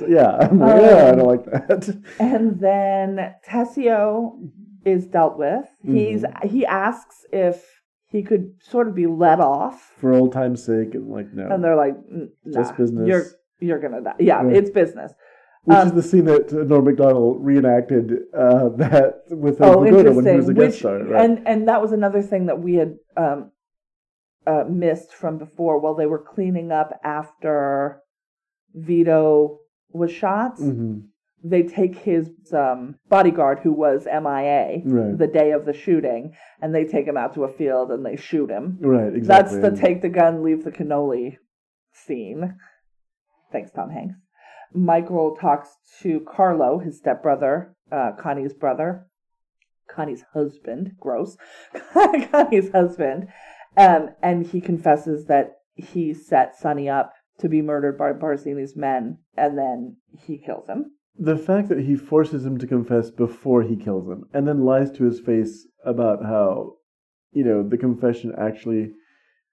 Yeah, 0.08 0.38
I'm 0.42 0.60
like, 0.60 0.82
yeah, 0.82 0.96
I 0.96 1.10
Um, 1.10 1.18
don't 1.18 1.28
like 1.28 1.46
that. 1.46 2.04
And 2.20 2.60
then 2.60 3.34
Tessio 3.48 4.50
is 4.86 5.06
dealt 5.08 5.38
with. 5.38 5.66
He's 5.84 6.24
Mm-hmm. 6.24 6.48
he 6.48 6.66
asks 6.66 7.26
if 7.32 7.64
he 8.08 8.24
could 8.24 8.52
sort 8.62 8.88
of 8.88 8.96
be 8.96 9.08
let 9.08 9.40
off, 9.40 9.94
For 9.98 10.14
old 10.14 10.34
time's 10.34 10.64
sake, 10.64 10.96
and 10.96 11.10
like, 11.10 11.32
no. 11.34 11.48
and 11.50 11.64
they're 11.64 11.76
like, 11.78 11.96
"Mm, 11.96 12.28
Just 12.54 12.76
business. 12.78 13.08
You're 13.08 13.26
you're 13.60 13.80
gonna 13.80 14.02
die. 14.02 14.16
Yeah, 14.20 14.46
it's 14.48 14.70
business. 14.70 15.14
Which 15.64 15.78
um, 15.78 15.88
is 15.88 15.94
the 15.94 16.02
scene 16.04 16.26
that 16.26 16.52
Norm 16.52 16.86
MacDonald 16.86 17.46
reenacted 17.46 18.14
uh, 18.36 18.70
that 18.78 19.22
with 19.30 19.62
Oh, 19.62 19.74
uh, 19.74 19.86
Vigoda 19.86 20.14
when 20.16 20.26
he 20.26 20.36
was 20.36 20.50
a 20.50 20.54
guest 20.54 20.66
Which 20.68 20.80
star. 20.80 20.98
Right? 21.04 21.24
and 21.24 21.48
and 21.48 21.68
that 21.68 21.82
was 21.82 21.92
another 21.92 22.22
thing 22.24 22.48
that 22.48 22.60
we 22.60 22.76
had 22.76 22.96
um, 23.16 23.52
uh, 24.48 24.64
missed 24.70 25.14
from 25.14 25.38
before. 25.38 25.80
While 25.80 25.96
they 25.96 26.06
were 26.06 26.20
cleaning 26.20 26.72
up 26.72 27.00
after 27.04 28.02
Vito 28.74 29.60
was 29.92 30.12
shot, 30.12 30.58
Mhm. 30.58 31.08
they 31.44 31.64
take 31.64 31.96
his 31.96 32.30
um, 32.54 32.96
bodyguard 33.10 33.60
who 33.60 33.72
was 33.74 34.08
MIA 34.08 34.82
Right. 34.86 35.18
the 35.18 35.28
day 35.28 35.52
of 35.52 35.66
the 35.66 35.74
shooting, 35.74 36.34
and 36.62 36.74
they 36.74 36.86
take 36.86 37.06
him 37.08 37.18
out 37.18 37.34
to 37.34 37.44
a 37.44 37.48
field 37.50 37.92
and 37.92 38.06
they 38.06 38.16
shoot 38.16 38.50
him. 38.50 38.78
Right, 38.82 39.14
exactly. 39.16 39.60
That's 39.60 39.76
the 39.76 39.82
take 39.82 40.02
the 40.02 40.10
gun, 40.10 40.44
leave 40.44 40.64
the 40.64 40.72
cannoli 40.72 41.38
scene. 41.92 42.56
Thanks, 43.52 43.72
Tom 43.72 43.90
Hanks. 43.90 44.16
Michael 44.74 45.36
talks 45.36 45.76
to 46.02 46.22
Carlo, 46.22 46.80
his 46.80 46.98
stepbrother, 46.98 47.76
uh, 47.92 48.14
Connie's 48.18 48.54
brother, 48.54 49.08
Connie's 49.90 50.24
husband. 50.34 50.92
Gross. 51.00 51.36
Connie's 52.32 52.72
husband. 52.72 53.28
Um, 53.78 54.10
and 54.22 54.46
he 54.46 54.62
confesses 54.62 55.26
that 55.26 55.54
he 55.76 56.14
set 56.14 56.56
Sonny 56.58 56.90
up 56.90 57.14
to 57.40 57.50
be 57.50 57.62
murdered 57.62 57.98
by 57.98 58.12
Barzini's 58.14 58.76
men, 58.76 59.18
and 59.36 59.58
then 59.58 59.98
he 60.26 60.38
kills 60.38 60.68
him. 60.68 60.92
The 61.18 61.38
fact 61.38 61.70
that 61.70 61.80
he 61.82 61.96
forces 61.96 62.46
him 62.46 62.58
to 62.60 62.68
confess 62.68 63.10
before 63.10 63.64
he 63.64 63.76
kills 63.76 64.08
him, 64.08 64.26
and 64.34 64.48
then 64.48 64.66
lies 64.66 64.92
to 64.92 65.04
his 65.06 65.20
face 65.20 65.68
about 65.86 66.24
how, 66.24 66.74
you 67.32 67.44
know, 67.44 67.68
the 67.68 67.78
confession 67.78 68.34
actually 68.38 68.92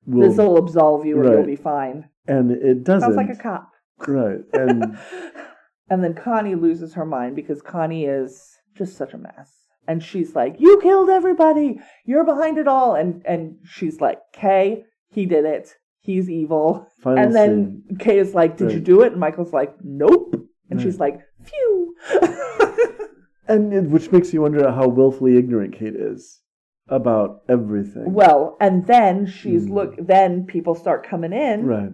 will, 0.06 0.28
This 0.28 0.38
will 0.38 0.56
absolve 0.58 1.06
you, 1.06 1.20
and 1.22 1.32
you'll 1.32 1.46
be 1.46 1.56
fine. 1.56 2.08
and 2.26 2.50
it 2.50 2.84
doesn't. 2.84 3.00
Sounds 3.12 3.16
like 3.16 3.30
a 3.30 3.36
cop. 3.40 3.70
right, 4.06 4.40
and 4.52 4.98
And 5.90 6.04
then 6.04 6.14
Connie 6.14 6.54
loses 6.54 6.94
her 6.94 7.06
mind 7.06 7.34
because 7.34 7.62
Connie 7.62 8.04
is 8.04 8.58
just 8.74 8.96
such 8.96 9.14
a 9.14 9.18
mess. 9.18 9.57
And 9.88 10.02
she's 10.02 10.36
like, 10.36 10.56
"You 10.60 10.78
killed 10.82 11.08
everybody. 11.10 11.80
You're 12.04 12.24
behind 12.24 12.58
it 12.58 12.68
all." 12.68 12.94
And 12.94 13.22
and 13.26 13.56
she's 13.64 14.00
like, 14.00 14.18
"Kay, 14.32 14.84
he 15.10 15.24
did 15.26 15.44
it. 15.46 15.74
He's 16.00 16.28
evil." 16.30 16.86
final 17.00 17.24
and 17.24 17.34
then 17.34 17.82
scene. 17.88 17.96
Kay 17.98 18.18
is 18.18 18.34
like, 18.34 18.56
"Did 18.58 18.70
you 18.72 18.80
do 18.80 19.00
it?" 19.02 19.12
And 19.12 19.20
Michael's 19.20 19.52
like, 19.54 19.74
"Nope." 19.82 20.34
And 20.70 20.78
Right. 20.78 20.82
she's 20.84 21.00
like, 21.00 21.20
"Phew." 21.42 21.94
and 23.48 23.72
it, 23.72 23.84
which 23.88 24.12
makes 24.12 24.32
you 24.32 24.42
wonder 24.42 24.70
how 24.70 24.88
willfully 24.88 25.36
ignorant 25.38 25.74
Kate 25.74 25.96
is 25.96 26.40
about 26.88 27.42
everything. 27.48 28.12
well, 28.12 28.56
and 28.60 28.86
then 28.86 29.26
she's 29.26 29.66
Hmm. 29.66 29.72
look. 29.74 29.96
Then 29.98 30.44
people 30.44 30.74
start 30.74 31.06
coming 31.06 31.32
in, 31.32 31.66
right, 31.66 31.92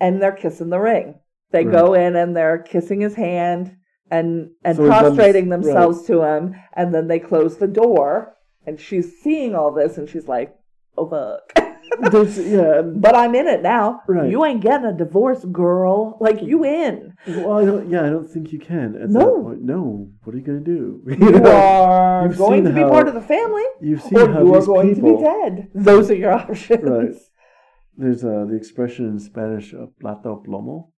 and 0.00 0.20
they're 0.22 0.32
kissing 0.32 0.70
the 0.70 0.80
ring. 0.80 1.14
They 1.50 1.64
Right. 1.64 1.72
go 1.72 1.94
in 1.94 2.16
and 2.16 2.34
they're 2.36 2.58
kissing 2.58 3.00
his 3.00 3.14
hand 3.14 3.76
and 4.10 4.50
and 4.64 4.76
So 4.76 4.82
he's 4.84 4.90
done 4.90 5.04
this- 5.04 5.14
prostrating 5.14 5.48
right. 5.48 5.62
themselves 5.62 6.06
to 6.06 6.22
him, 6.22 6.54
and 6.74 6.94
then 6.94 7.08
they 7.08 7.18
close 7.18 7.56
the 7.58 7.68
door, 7.68 8.36
and 8.66 8.78
she's 8.80 9.20
seeing 9.22 9.54
all 9.54 9.72
this, 9.72 9.98
and 9.98 10.08
she's 10.08 10.28
like, 10.28 10.54
"Oh 10.96 11.08
fuck." 11.08 11.52
Yeah, 12.00 12.80
But 13.04 13.14
I'm 13.14 13.34
in 13.34 13.46
it 13.48 13.60
now. 13.60 14.00
Right. 14.08 14.30
You 14.30 14.44
ain't 14.46 14.62
getting 14.62 14.86
a 14.86 14.96
divorce, 14.96 15.44
girl. 15.44 16.16
Like 16.20 16.40
you 16.40 16.64
in. 16.64 17.12
well, 17.26 17.52
I 17.58 17.64
don't, 17.66 17.90
yeah, 17.90 18.06
I 18.06 18.08
don't 18.08 18.26
think 18.30 18.50
you 18.50 18.58
can. 18.58 18.96
At 18.96 19.10
No. 19.10 19.20
that 19.20 19.42
point. 19.42 19.62
no. 19.62 20.08
What 20.24 20.34
are 20.34 20.38
you 20.38 20.44
going 20.44 20.64
to 20.64 20.70
do? 20.78 21.02
You 21.06 21.30
You 21.38 21.44
are 21.44 22.28
You've 22.28 22.38
going 22.38 22.64
to 22.64 22.72
be 22.72 22.80
part 22.80 23.08
of 23.08 23.14
the 23.14 23.20
family, 23.20 23.64
You've 23.82 24.00
seen 24.00 24.16
or 24.18 24.32
how 24.32 24.42
you 24.42 24.54
are 24.54 24.64
going 24.64 24.94
people, 24.94 25.10
to 25.10 25.16
be 25.18 25.22
dead. 25.22 25.70
Those 25.74 26.10
are 26.10 26.14
your 26.14 26.32
options. 26.32 26.82
Right. 26.82 27.14
There's 27.98 28.24
uh, 28.24 28.46
the 28.48 28.54
expression 28.56 29.06
in 29.08 29.18
Spanish, 29.18 29.74
uh, 29.74 29.86
plata 30.00 30.30
o 30.30 30.42
plomo, 30.46 30.91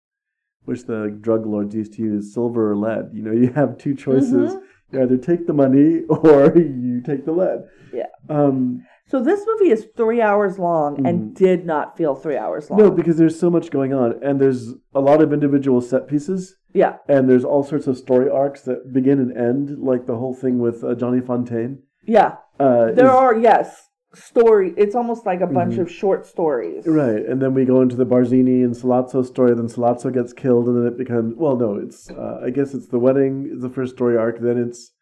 which 0.65 0.85
the 0.87 1.17
drug 1.21 1.47
lords 1.47 1.75
used 1.75 1.95
to 1.95 2.03
use, 2.03 2.33
silver 2.35 2.71
or 2.73 2.77
lead. 2.77 3.11
You 3.13 3.23
know, 3.23 3.33
you 3.43 3.53
have 3.53 3.79
two 3.79 3.95
choices. 3.95 4.55
Mhm. 4.55 4.61
You 4.93 5.03
either 5.03 5.17
take 5.17 5.47
the 5.47 5.53
money 5.53 6.03
or 6.09 6.57
you 6.57 7.01
take 7.03 7.25
the 7.25 7.33
lead. 7.33 7.65
Yeah. 7.93 8.07
Um, 8.29 8.85
So 9.07 9.21
this 9.23 9.45
movie 9.47 9.71
is 9.71 9.87
three 9.97 10.21
hours 10.23 10.59
long 10.59 11.07
and 11.07 11.35
did 11.35 11.67
not 11.67 11.97
feel 11.97 12.15
three 12.15 12.37
hours 12.39 12.71
long. 12.71 12.79
Mm-hmm. 12.81 12.89
no, 12.89 12.95
because 12.95 13.17
there's 13.19 13.39
so 13.39 13.51
much 13.51 13.71
going 13.71 13.93
on, 13.93 14.19
and 14.23 14.41
there's 14.41 14.73
a 14.95 15.01
lot 15.01 15.21
of 15.23 15.33
individual 15.33 15.81
set 15.81 16.09
pieces, 16.09 16.57
yeah. 16.73 16.97
and 17.09 17.29
there's 17.29 17.45
all 17.45 17.63
sorts 17.63 17.87
of 17.87 17.99
story 17.99 18.29
arcs 18.31 18.63
that 18.63 18.93
begin 18.93 19.19
and 19.21 19.37
end, 19.37 19.79
like 19.79 20.07
the 20.07 20.17
whole 20.17 20.35
thing 20.35 20.59
with 20.59 20.83
uh, 20.83 20.95
Johnny 20.95 21.21
Fontane. 21.21 21.79
Yeah. 22.07 22.37
Uh, 22.59 22.93
There 22.93 23.07
is- 23.07 23.11
are 23.25 23.37
yes 23.37 23.89
story. 24.17 24.75
It's 24.77 24.95
almost 24.95 25.27
like 25.27 25.41
a 25.41 25.47
bunch 25.47 25.75
Mhm. 25.75 25.83
of 25.83 25.91
short 25.91 26.27
stories. 26.27 26.87
Right, 26.87 27.25
and 27.27 27.41
then 27.43 27.55
we 27.55 27.65
go 27.65 27.81
into 27.81 27.97
the 27.97 28.07
Barzini 28.07 28.65
and 28.65 28.75
Sollozzo 28.75 29.25
story. 29.25 29.55
Then 29.55 29.67
Sollozzo 29.69 30.13
gets 30.13 30.33
killed, 30.33 30.69
and 30.69 30.77
then 30.77 30.87
it 30.93 30.97
becomes 30.99 31.35
well, 31.37 31.57
no, 31.57 31.77
it's 31.77 32.11
uh, 32.11 32.41
I 32.45 32.51
guess 32.51 32.75
it's 32.75 32.89
the 32.89 32.99
wedding 32.99 33.49
is 33.53 33.63
the 33.63 33.69
first 33.71 33.95
story 33.95 34.17
arc. 34.17 34.41
Then 34.41 34.59
it's 34.59 34.93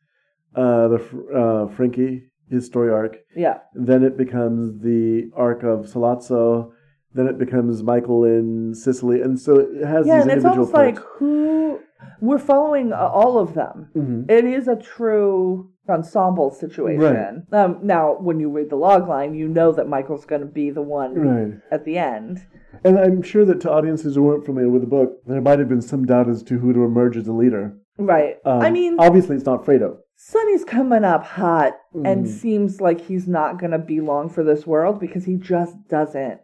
uh, 0.55 0.89
the 0.89 1.01
uh, 1.34 1.66
Frankie 1.74 2.24
his 2.51 2.66
story 2.66 2.90
arc. 2.90 3.16
Yeah. 3.34 3.59
Then 3.74 4.02
it 4.05 4.18
becomes 4.18 4.80
the 4.82 5.30
arc 5.34 5.62
of 5.62 5.86
Sollozzo. 5.86 6.70
Then 7.14 7.26
it 7.26 7.39
becomes 7.39 7.82
Michael 7.82 8.24
in 8.24 8.74
Sicily, 8.74 9.20
and 9.22 9.39
so 9.40 9.59
it 9.60 9.84
has 9.84 10.06
Yeah, 10.06 10.16
these 10.16 10.22
and 10.24 10.32
it's 10.32 10.44
almost 10.44 10.72
like 10.74 10.98
who 10.98 11.78
we're 12.20 12.39
following 12.39 12.93
uh, 12.93 12.97
all 12.97 13.39
of 13.39 13.55
them. 13.55 13.89
Mhm. 13.94 14.30
It 14.30 14.44
is 14.44 14.68
a 14.68 14.76
true 14.76 15.70
ensemble 15.88 16.50
situation. 16.50 17.46
Um, 17.52 17.78
now, 17.82 18.16
when 18.20 18.40
you 18.40 18.50
read 18.50 18.70
the 18.70 18.76
log 18.76 19.09
line, 19.09 19.34
you 19.34 19.48
know 19.48 19.72
that 19.72 19.88
Michael's 19.88 20.24
going 20.24 20.40
to 20.42 20.46
be 20.46 20.70
the 20.70 20.82
one 20.82 21.14
Right, 21.14 21.60
at 21.70 21.84
the 21.84 21.98
end. 21.98 22.46
and 22.84 22.98
I'm 22.98 23.22
sure 23.22 23.44
that 23.44 23.60
to 23.62 23.70
audiences 23.70 24.14
who 24.14 24.22
weren't 24.22 24.44
familiar 24.46 24.70
with 24.70 24.82
the 24.82 24.88
book, 24.88 25.12
there 25.26 25.40
might 25.40 25.59
have 25.59 25.68
been 25.68 25.82
some 25.82 26.04
doubt 26.04 26.28
as 26.28 26.42
to 26.44 26.59
who 26.59 26.72
to 26.72 26.84
emerge 26.84 27.16
as 27.16 27.26
a 27.28 27.32
leader. 27.32 27.76
Right. 27.98 28.36
Um, 28.44 28.60
I 28.62 28.70
mean, 28.70 28.96
obviously, 28.98 29.36
it's 29.36 29.44
not 29.44 29.64
Fredo. 29.64 29.98
Sonny's 30.16 30.64
coming 30.64 31.04
up 31.04 31.24
hot 31.24 31.74
and 31.94 32.24
Mhm. 32.26 32.28
seems 32.28 32.80
like 32.80 33.00
he's 33.00 33.26
not 33.26 33.59
going 33.59 33.72
to 33.72 33.78
be 33.78 34.00
long 34.00 34.28
for 34.28 34.44
this 34.44 34.66
world 34.66 35.00
because 35.00 35.24
he 35.24 35.34
just 35.36 35.76
doesn't 35.88 36.40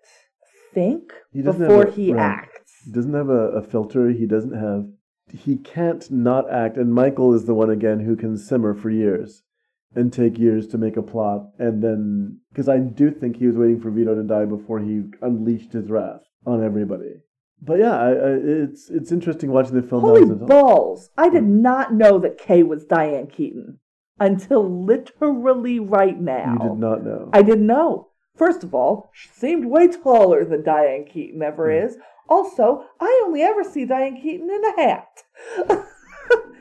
think 0.74 1.12
He 1.32 1.42
doesn't 1.42 1.60
before 1.66 1.84
a- 1.84 1.90
he 1.90 2.12
right. 2.12 2.20
acts. 2.22 2.82
He 2.84 2.90
doesn't 2.92 3.14
have 3.14 3.28
a, 3.28 3.50
a 3.52 3.62
filter. 3.62 4.10
He 4.10 4.26
doesn't 4.26 4.52
have. 4.54 4.86
He 5.32 5.56
can't 5.56 6.10
not 6.10 6.50
act. 6.50 6.76
And 6.76 6.92
Michael 6.94 7.34
is 7.34 7.44
the 7.44 7.54
one 7.54 7.70
again 7.70 8.00
who 8.00 8.16
can 8.16 8.36
simmer 8.36 8.74
for 8.74 8.90
years 8.90 9.42
and 9.94 10.12
take 10.12 10.38
years 10.38 10.66
to 10.68 10.78
make 10.78 10.96
a 10.96 11.02
plot. 11.02 11.48
And 11.58 11.82
then, 11.82 12.40
because 12.50 12.68
I 12.68 12.78
do 12.78 13.10
think 13.10 13.36
he 13.36 13.46
was 13.46 13.56
waiting 13.56 13.80
for 13.80 13.90
Vito 13.90 14.14
to 14.14 14.22
die 14.22 14.44
before 14.44 14.80
he 14.80 15.04
unleashed 15.22 15.72
his 15.72 15.88
wrath 15.90 16.20
on 16.46 16.64
everybody. 16.64 17.14
But 17.60 17.80
yeah, 17.80 17.98
I, 17.98 18.08
I, 18.10 18.30
it's 18.42 18.88
it's 18.88 19.10
interesting 19.10 19.50
watching 19.50 19.74
the 19.74 19.82
film. 19.82 20.02
Holy 20.02 20.24
balls! 20.24 21.10
I 21.18 21.28
did 21.28 21.42
not 21.44 21.92
know 21.92 22.18
that 22.20 22.38
Kay 22.38 22.62
was 22.62 22.84
Diane 22.84 23.26
Keaton 23.26 23.80
until 24.20 24.84
literally 24.84 25.80
right 25.80 26.20
now. 26.20 26.52
You 26.62 26.68
did 26.70 26.78
not 26.78 27.04
know. 27.04 27.30
I 27.32 27.42
didn't 27.42 27.66
know. 27.66 28.10
First 28.36 28.62
of 28.62 28.74
all, 28.74 29.10
she 29.12 29.28
seemed 29.30 29.64
way 29.64 29.88
taller 29.88 30.44
than 30.44 30.62
Diane 30.62 31.04
Keaton 31.04 31.42
ever 31.42 31.68
Hmm. 31.68 31.86
is. 31.86 31.96
Also, 32.28 32.84
I 33.00 33.22
only 33.26 33.42
ever 33.42 33.64
see 33.64 33.84
Diane 33.84 34.20
Keaton 34.20 34.50
in 34.50 34.64
a 34.64 34.80
hat. 34.82 35.22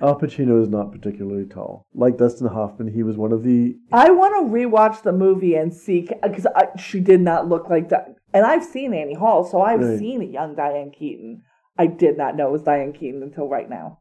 Al 0.02 0.18
Pacino 0.20 0.62
is 0.62 0.70
not 0.70 0.92
particularly 0.92 1.46
tall. 1.46 1.86
Like 1.94 2.18
Dustin 2.18 2.48
Hoffman, 2.48 2.88
he 2.94 3.04
was 3.04 3.18
one 3.18 3.32
of 3.34 3.44
the. 3.44 3.76
I 3.92 4.12
want 4.12 4.36
to 4.36 4.54
rewatch 4.54 5.02
the 5.04 5.12
movie 5.12 5.56
and 5.56 5.74
see 5.74 6.08
because 6.24 6.46
she 6.80 7.00
did 7.00 7.20
not 7.20 7.50
look 7.50 7.70
like 7.70 7.90
that. 7.90 8.16
And 8.34 8.46
I've 8.46 8.64
seen 8.64 8.94
Annie 8.94 9.16
Hall, 9.16 9.44
so 9.44 9.62
I've 9.62 9.82
Right. 9.82 9.98
seen 10.00 10.22
a 10.22 10.26
young 10.26 10.56
Diane 10.56 10.92
Keaton. 10.92 11.42
I 11.78 11.88
did 11.88 12.18
not 12.18 12.36
know 12.36 12.48
it 12.50 12.52
was 12.52 12.62
Diane 12.64 12.94
Keaton 12.94 13.24
until 13.24 13.48
right 13.50 13.70
now. 13.70 14.00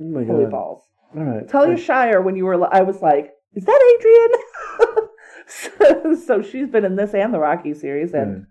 Oh 0.00 0.04
my 0.04 0.24
Holy 0.24 0.44
god! 0.44 0.50
balls! 0.52 0.82
All 1.16 1.24
right. 1.24 1.46
Talia 1.48 1.76
Shire, 1.76 2.22
when 2.22 2.36
you 2.36 2.44
were, 2.46 2.72
I 2.74 2.80
was 2.82 3.02
like, 3.02 3.32
is 3.54 3.64
that 3.64 3.96
Adrian? 3.98 5.08
so, 5.46 6.14
so 6.14 6.42
she's 6.42 6.68
been 6.68 6.84
in 6.84 6.96
this 6.96 7.14
and 7.14 7.34
the 7.34 7.38
Rocky 7.38 7.74
series, 7.74 8.14
and 8.14 8.32
Right. 8.34 8.42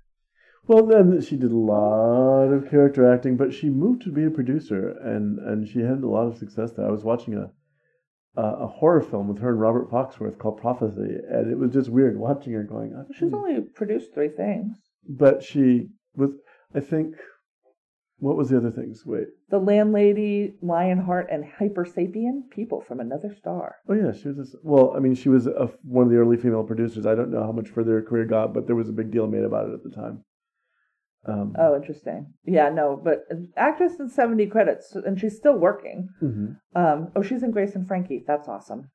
Well, 0.68 0.86
then 0.86 1.20
she 1.22 1.38
did 1.38 1.52
a 1.52 1.58
lot 1.58 2.52
of 2.54 2.70
character 2.70 3.12
acting, 3.12 3.36
but 3.36 3.54
she 3.54 3.70
moved 3.70 4.04
to 4.04 4.12
be 4.12 4.24
a 4.26 4.30
producer, 4.30 4.90
and 4.90 5.40
and 5.40 5.68
she 5.68 5.80
had 5.80 6.04
a 6.04 6.08
lot 6.08 6.28
of 6.28 6.38
success 6.38 6.72
there. 6.74 6.88
I 6.88 6.92
was 6.92 7.04
watching 7.04 7.34
a 7.36 7.52
a 8.36 8.68
horror 8.68 9.02
film 9.02 9.28
with 9.28 9.40
her 9.40 9.50
and 9.50 9.60
Robert 9.60 9.90
Foxworth 9.90 10.38
called 10.38 10.58
Prophecy, 10.62 11.18
and 11.30 11.52
it 11.52 11.58
was 11.58 11.74
just 11.74 11.90
weird 11.90 12.18
watching 12.18 12.54
her 12.54 12.64
going. 12.64 12.94
"Oh, 12.96 13.06
She's 13.12 13.30
geez." 13.30 13.34
only 13.34 13.62
produced 13.62 14.14
three 14.14 14.30
things: 14.30 14.78
but 15.08 15.44
she 15.44 15.90
was. 16.16 16.32
I 16.74 16.80
think. 16.80 17.16
What 18.20 18.38
was 18.38 18.50
the 18.50 18.58
other 18.58 18.70
things? 18.70 19.04
Wait. 19.04 19.30
The 19.50 19.58
Landlady, 19.58 20.54
Lionheart, 20.62 21.28
and 21.32 21.44
Hyper 21.44 21.86
Sapien. 21.86 22.48
People 22.52 22.80
from 22.80 23.00
another 23.00 23.34
star. 23.34 23.78
Oh 23.90 23.96
yeah, 23.96 24.12
she 24.12 24.28
was. 24.30 24.54
A, 24.54 24.58
well, 24.62 24.94
I 24.96 25.00
mean, 25.00 25.16
she 25.16 25.28
was 25.28 25.48
a, 25.48 25.72
one 25.84 26.06
of 26.06 26.12
the 26.12 26.18
early 26.18 26.38
female 26.38 26.64
producers. 26.64 27.08
I 27.08 27.16
don't 27.16 27.32
know 27.32 27.42
how 27.42 27.52
much 27.52 27.70
further 27.70 27.94
her 27.94 28.04
career 28.04 28.26
got, 28.26 28.54
but 28.54 28.68
there 28.68 28.76
was 28.76 28.90
a 28.90 28.94
big 28.94 29.10
deal 29.10 29.26
made 29.26 29.44
about 29.44 29.70
it 29.70 29.74
at 29.74 29.84
the 29.84 29.90
time. 29.90 30.24
Um, 31.26 31.53
Oh, 31.57 31.76
interesting. 31.76 32.34
Yeah, 32.45 32.69
no, 32.69 32.99
but 33.03 33.26
actress 33.56 33.93
in 33.99 34.10
seventy 34.10 34.48
credits, 34.48 34.95
and 34.95 35.19
she's 35.19 35.38
still 35.38 35.57
working. 35.57 36.10
mhm. 36.22 36.57
Um, 36.76 37.11
oh, 37.15 37.22
she's 37.22 37.43
in 37.43 37.52
Grace 37.52 37.76
and 37.76 37.88
Frankie. 37.88 38.23
That's 38.26 38.48
awesome. 38.48 38.89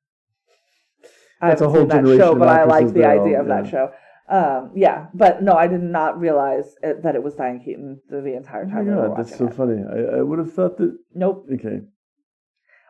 I 1.41 1.49
That's 1.49 1.61
a 1.61 1.69
whole 1.69 1.85
that 1.85 1.95
generation 1.95 2.19
show, 2.19 2.35
but 2.35 2.49
I 2.49 2.63
like 2.65 2.91
the 2.93 3.05
idea 3.05 3.35
all- 3.35 3.41
of 3.41 3.47
that 3.47 3.67
show. 3.67 3.91
Um, 4.29 4.71
yeah, 4.75 5.07
but 5.13 5.41
no, 5.41 5.53
I 5.53 5.67
did 5.67 5.81
not 5.81 6.19
realize 6.19 6.75
it, 6.83 7.03
that 7.03 7.15
it 7.15 7.23
was 7.23 7.35
Diane 7.35 7.61
Keaton 7.63 8.01
the, 8.09 8.19
the 8.19 8.35
entire 8.35 8.63
Oh 8.63 8.67
my 8.67 8.73
time. 8.73 8.85
we 8.87 8.91
were 8.93 9.07
god, 9.09 9.17
that's 9.19 9.37
so 9.37 9.47
it. 9.47 9.53
funny. 9.53 9.81
I, 9.89 10.17
I 10.17 10.21
would 10.21 10.39
have 10.39 10.51
thought 10.51 10.77
that. 10.79 10.97
Nope. 11.15 11.45
Okay, 11.53 11.79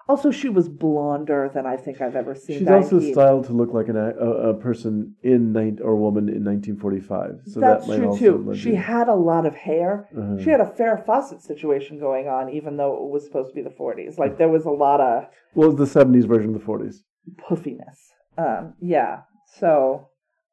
Also, 0.10 0.32
she 0.32 0.48
was 0.48 0.70
blonder 0.70 1.52
than 1.54 1.66
I 1.66 1.76
think 1.76 2.00
I've 2.00 2.16
ever 2.16 2.34
seen. 2.34 2.60
she's 2.60 2.68
also 2.70 3.00
styled 3.00 3.46
to 3.48 3.54
look 3.54 3.74
like 3.74 3.90
an, 3.90 3.98
a, 3.98 4.12
a 4.52 4.54
person 4.54 5.16
in 5.22 5.52
nine 5.52 5.80
or 5.84 5.98
woman 5.98 6.30
in 6.30 6.46
1945. 6.46 7.42
So 7.46 7.60
That's 7.60 7.86
that 7.86 8.00
might 8.00 8.18
true 8.18 8.18
too. 8.18 8.56
She 8.56 8.76
had 8.76 9.10
a 9.10 9.16
lot 9.16 9.46
of 9.46 9.54
hair. 9.56 10.08
Uh-huh. 10.18 10.42
She 10.42 10.50
had 10.50 10.62
a 10.62 10.66
Farrah 10.66 11.06
Fawcett 11.06 11.42
situation 11.42 12.00
going 12.00 12.28
on, 12.28 12.50
even 12.50 12.78
though 12.78 12.94
it 13.06 13.12
was 13.12 13.26
supposed 13.26 13.50
to 13.50 13.54
be 13.56 13.62
the 13.62 13.70
40s. 13.70 14.18
Like 14.18 14.38
there 14.38 14.48
was 14.50 14.64
a 14.66 14.70
lot 14.72 15.02
of 15.02 15.26
Well, 15.56 15.74
the 15.74 15.84
70s 15.86 16.26
version 16.26 16.56
of 16.56 16.62
the 16.62 16.66
40s. 16.66 17.04
puffiness. 17.38 18.00
Um, 18.38 18.76
yeah. 18.80 19.22
So 19.60 20.08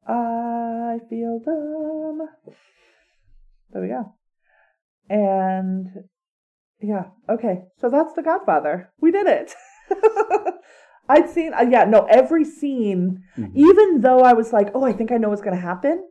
I 0.07 0.99
feel 1.09 1.39
dumb. 1.45 2.27
There 3.71 3.81
we 3.81 3.87
go. 3.87 4.15
And 5.09 5.87
yeah, 6.81 7.05
okay. 7.29 7.63
So 7.79 7.89
that's 7.89 8.13
The 8.13 8.21
Godfather. 8.23 8.91
We 8.99 9.11
did 9.11 9.27
it. 9.27 9.53
I'd 11.09 11.29
seen, 11.29 11.53
uh, 11.53 11.65
yeah, 11.69 11.85
no, 11.85 12.05
every 12.09 12.43
scene, 12.43 13.23
Mhm. 13.37 13.51
even 13.53 14.01
though 14.01 14.21
I 14.21 14.33
was 14.33 14.51
like, 14.51 14.69
oh, 14.73 14.83
I 14.83 14.91
think 14.93 15.11
I 15.11 15.17
know 15.17 15.29
what's 15.29 15.41
going 15.41 15.55
to 15.55 15.61
happen, 15.61 16.03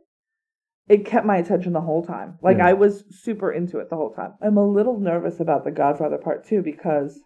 it 0.87 1.05
kept 1.05 1.25
my 1.25 1.37
attention 1.37 1.73
the 1.73 1.81
whole 1.81 2.03
time. 2.05 2.37
Like 2.41 2.57
Yeah. 2.57 2.67
I 2.67 2.73
was 2.73 3.03
super 3.09 3.51
into 3.51 3.79
it 3.79 3.89
the 3.89 3.95
whole 3.97 4.11
time. 4.13 4.35
I'm 4.41 4.57
a 4.57 4.65
little 4.67 4.99
nervous 4.99 5.39
about 5.39 5.63
The 5.65 5.71
Godfather 5.71 6.17
Part 6.17 6.45
2 6.45 6.61
because 6.61 7.19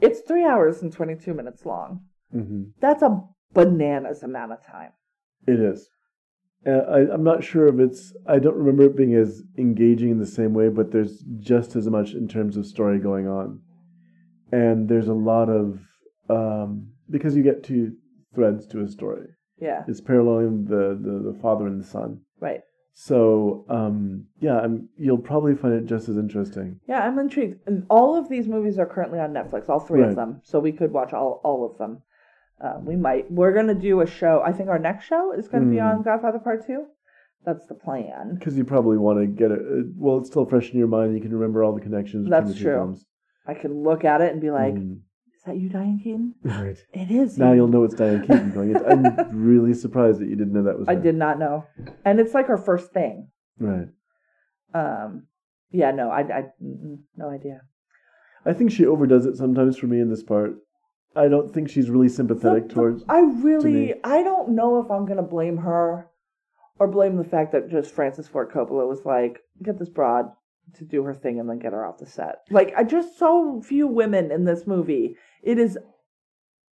it's 0.00 0.20
three 0.20 0.44
hours 0.44 0.82
and 0.82 0.92
22 0.92 1.32
minutes 1.32 1.64
long. 1.64 2.00
hmm 2.32 2.64
That's 2.80 3.02
a 3.02 3.22
bananas 3.54 4.22
amount 4.22 4.52
of 4.52 4.62
time. 4.66 4.90
It 5.46 5.60
is. 5.60 5.88
Uh, 6.66 6.70
I, 6.70 7.12
I'm 7.12 7.22
not 7.24 7.44
sure 7.44 7.66
if 7.68 7.78
it's. 7.78 8.14
I 8.26 8.38
don't 8.38 8.56
remember 8.56 8.84
it 8.84 8.96
being 8.96 9.14
as 9.14 9.42
engaging 9.58 10.10
in 10.10 10.18
the 10.18 10.26
same 10.26 10.54
way, 10.54 10.68
but 10.68 10.90
there's 10.92 11.22
just 11.38 11.76
as 11.76 11.88
much 11.88 12.12
in 12.12 12.26
terms 12.28 12.56
of 12.56 12.66
story 12.66 12.98
going 12.98 13.28
on, 13.28 13.60
and 14.52 14.88
there's 14.88 15.08
a 15.08 15.14
lot 15.14 15.48
of 15.50 15.80
um, 16.30 16.88
because 17.10 17.36
you 17.36 17.42
get 17.42 17.62
two 17.64 17.92
threads 18.34 18.66
to 18.68 18.80
a 18.82 18.88
story. 18.88 19.26
Yeah, 19.60 19.84
It's 19.86 20.00
paralleling 20.00 20.64
the 20.64 20.98
the, 21.00 21.32
the 21.32 21.38
father 21.40 21.66
and 21.66 21.80
the 21.82 21.86
son. 21.86 22.20
right. 22.40 22.60
So 22.96 23.66
um, 23.68 24.26
yeah, 24.38 24.58
I'm, 24.60 24.88
you'll 24.96 25.18
probably 25.18 25.54
find 25.56 25.74
it 25.74 25.86
just 25.86 26.08
as 26.08 26.16
interesting. 26.16 26.78
Yeah, 26.88 27.00
I'm 27.04 27.18
intrigued. 27.18 27.58
And 27.66 27.84
all 27.90 28.16
of 28.16 28.28
these 28.28 28.46
movies 28.46 28.78
are 28.78 28.86
currently 28.86 29.18
on 29.18 29.32
Netflix, 29.32 29.68
all 29.68 29.80
three 29.80 30.00
Right. 30.02 30.10
of 30.10 30.16
them. 30.16 30.40
So 30.44 30.60
we 30.60 30.70
could 30.70 30.92
watch 30.92 31.12
all, 31.12 31.40
all 31.42 31.68
of 31.68 31.76
them. 31.76 32.02
Uh, 32.62 32.78
we 32.80 32.96
might. 32.96 33.30
We're 33.30 33.52
going 33.52 33.66
to 33.66 33.74
do 33.74 34.00
a 34.00 34.06
show. 34.06 34.42
I 34.44 34.52
think 34.52 34.68
our 34.68 34.78
next 34.78 35.06
show 35.06 35.32
is 35.32 35.48
going 35.48 35.64
to 35.64 35.70
be 35.70 35.80
on 35.80 36.02
Godfather 36.02 36.38
Part 36.38 36.66
2. 36.66 36.84
That's 37.44 37.66
the 37.66 37.74
plan. 37.74 38.36
Because 38.38 38.56
you 38.56 38.64
probably 38.64 38.96
want 38.96 39.18
to 39.20 39.26
get 39.26 39.50
it. 39.50 39.58
uh, 39.60 39.82
Well, 39.96 40.18
it's 40.18 40.30
still 40.30 40.46
fresh 40.46 40.70
in 40.70 40.78
your 40.78 40.88
mind. 40.88 41.14
You 41.14 41.20
can 41.20 41.32
remember 41.32 41.62
all 41.62 41.74
the 41.74 41.80
connections. 41.80 42.24
between 42.24 42.30
That's 42.30 42.52
the 42.52 42.58
two 42.58 42.64
true. 42.64 42.74
films. 42.76 43.04
I 43.46 43.54
can 43.54 43.82
look 43.82 44.04
at 44.04 44.20
it 44.22 44.32
and 44.32 44.40
be 44.40 44.50
like, 44.50 44.74
Mm. 44.74 45.00
is 45.36 45.42
that 45.44 45.56
you, 45.58 45.68
Diane 45.68 46.00
Keaton? 46.02 46.34
Right. 46.44 46.78
It 46.94 47.10
is. 47.10 47.36
Now 47.36 47.50
you." 47.50 47.56
you'll 47.56 47.68
know 47.68 47.84
it's 47.84 47.94
Diane 47.94 48.22
Keaton 48.22 48.52
going. 48.52 48.74
It. 48.74 48.82
I'm 48.88 49.04
really 49.44 49.74
surprised 49.74 50.20
that 50.20 50.28
you 50.28 50.36
didn't 50.36 50.54
know 50.54 50.62
that 50.62 50.78
was. 50.78 50.88
I 50.88 50.94
her. 50.94 51.02
did 51.02 51.16
not 51.16 51.38
know. 51.38 51.66
And 52.04 52.18
it's 52.18 52.32
like 52.32 52.46
her 52.46 52.56
first 52.56 52.92
thing. 52.92 53.28
Right. 53.58 53.88
Um, 54.72 55.26
yeah, 55.70 55.90
no, 55.90 56.08
I, 56.10 56.20
I 56.20 56.42
no 57.16 57.28
idea. 57.28 57.60
I 58.46 58.52
think 58.52 58.70
she 58.72 58.86
overdoes 58.86 59.26
it 59.26 59.36
sometimes 59.36 59.76
for 59.76 59.86
me 59.86 60.00
in 60.00 60.08
this 60.10 60.22
part. 60.22 60.54
I 61.16 61.28
don't 61.28 61.52
think 61.52 61.68
she's 61.70 61.90
really 61.90 62.08
sympathetic 62.08 62.64
The- 62.64 62.68
the- 62.68 62.74
towards. 62.74 63.04
I 63.08 63.20
really, 63.20 63.72
me. 63.72 63.94
I 64.02 64.22
don't 64.22 64.50
know 64.50 64.80
if 64.80 64.90
I'm 64.90 65.06
gonna 65.06 65.22
blame 65.22 65.58
her 65.58 66.08
or 66.78 66.88
blame 66.88 67.16
the 67.16 67.24
fact 67.24 67.52
that 67.52 67.68
just 67.68 67.92
Francis 67.94 68.26
Ford 68.28 68.50
Coppola 68.50 68.88
was 68.88 69.04
like, 69.04 69.40
get 69.62 69.78
this 69.78 69.88
broad 69.88 70.30
to 70.74 70.84
do 70.84 71.04
her 71.04 71.14
thing 71.14 71.38
and 71.38 71.48
then 71.48 71.58
get 71.58 71.72
her 71.72 71.84
off 71.86 71.98
the 71.98 72.06
set. 72.06 72.38
Like, 72.50 72.72
I 72.76 72.82
just 72.84 73.18
so 73.18 73.60
few 73.62 73.86
women 73.86 74.32
in 74.32 74.44
this 74.44 74.66
movie. 74.66 75.16
It 75.42 75.58
is, 75.58 75.78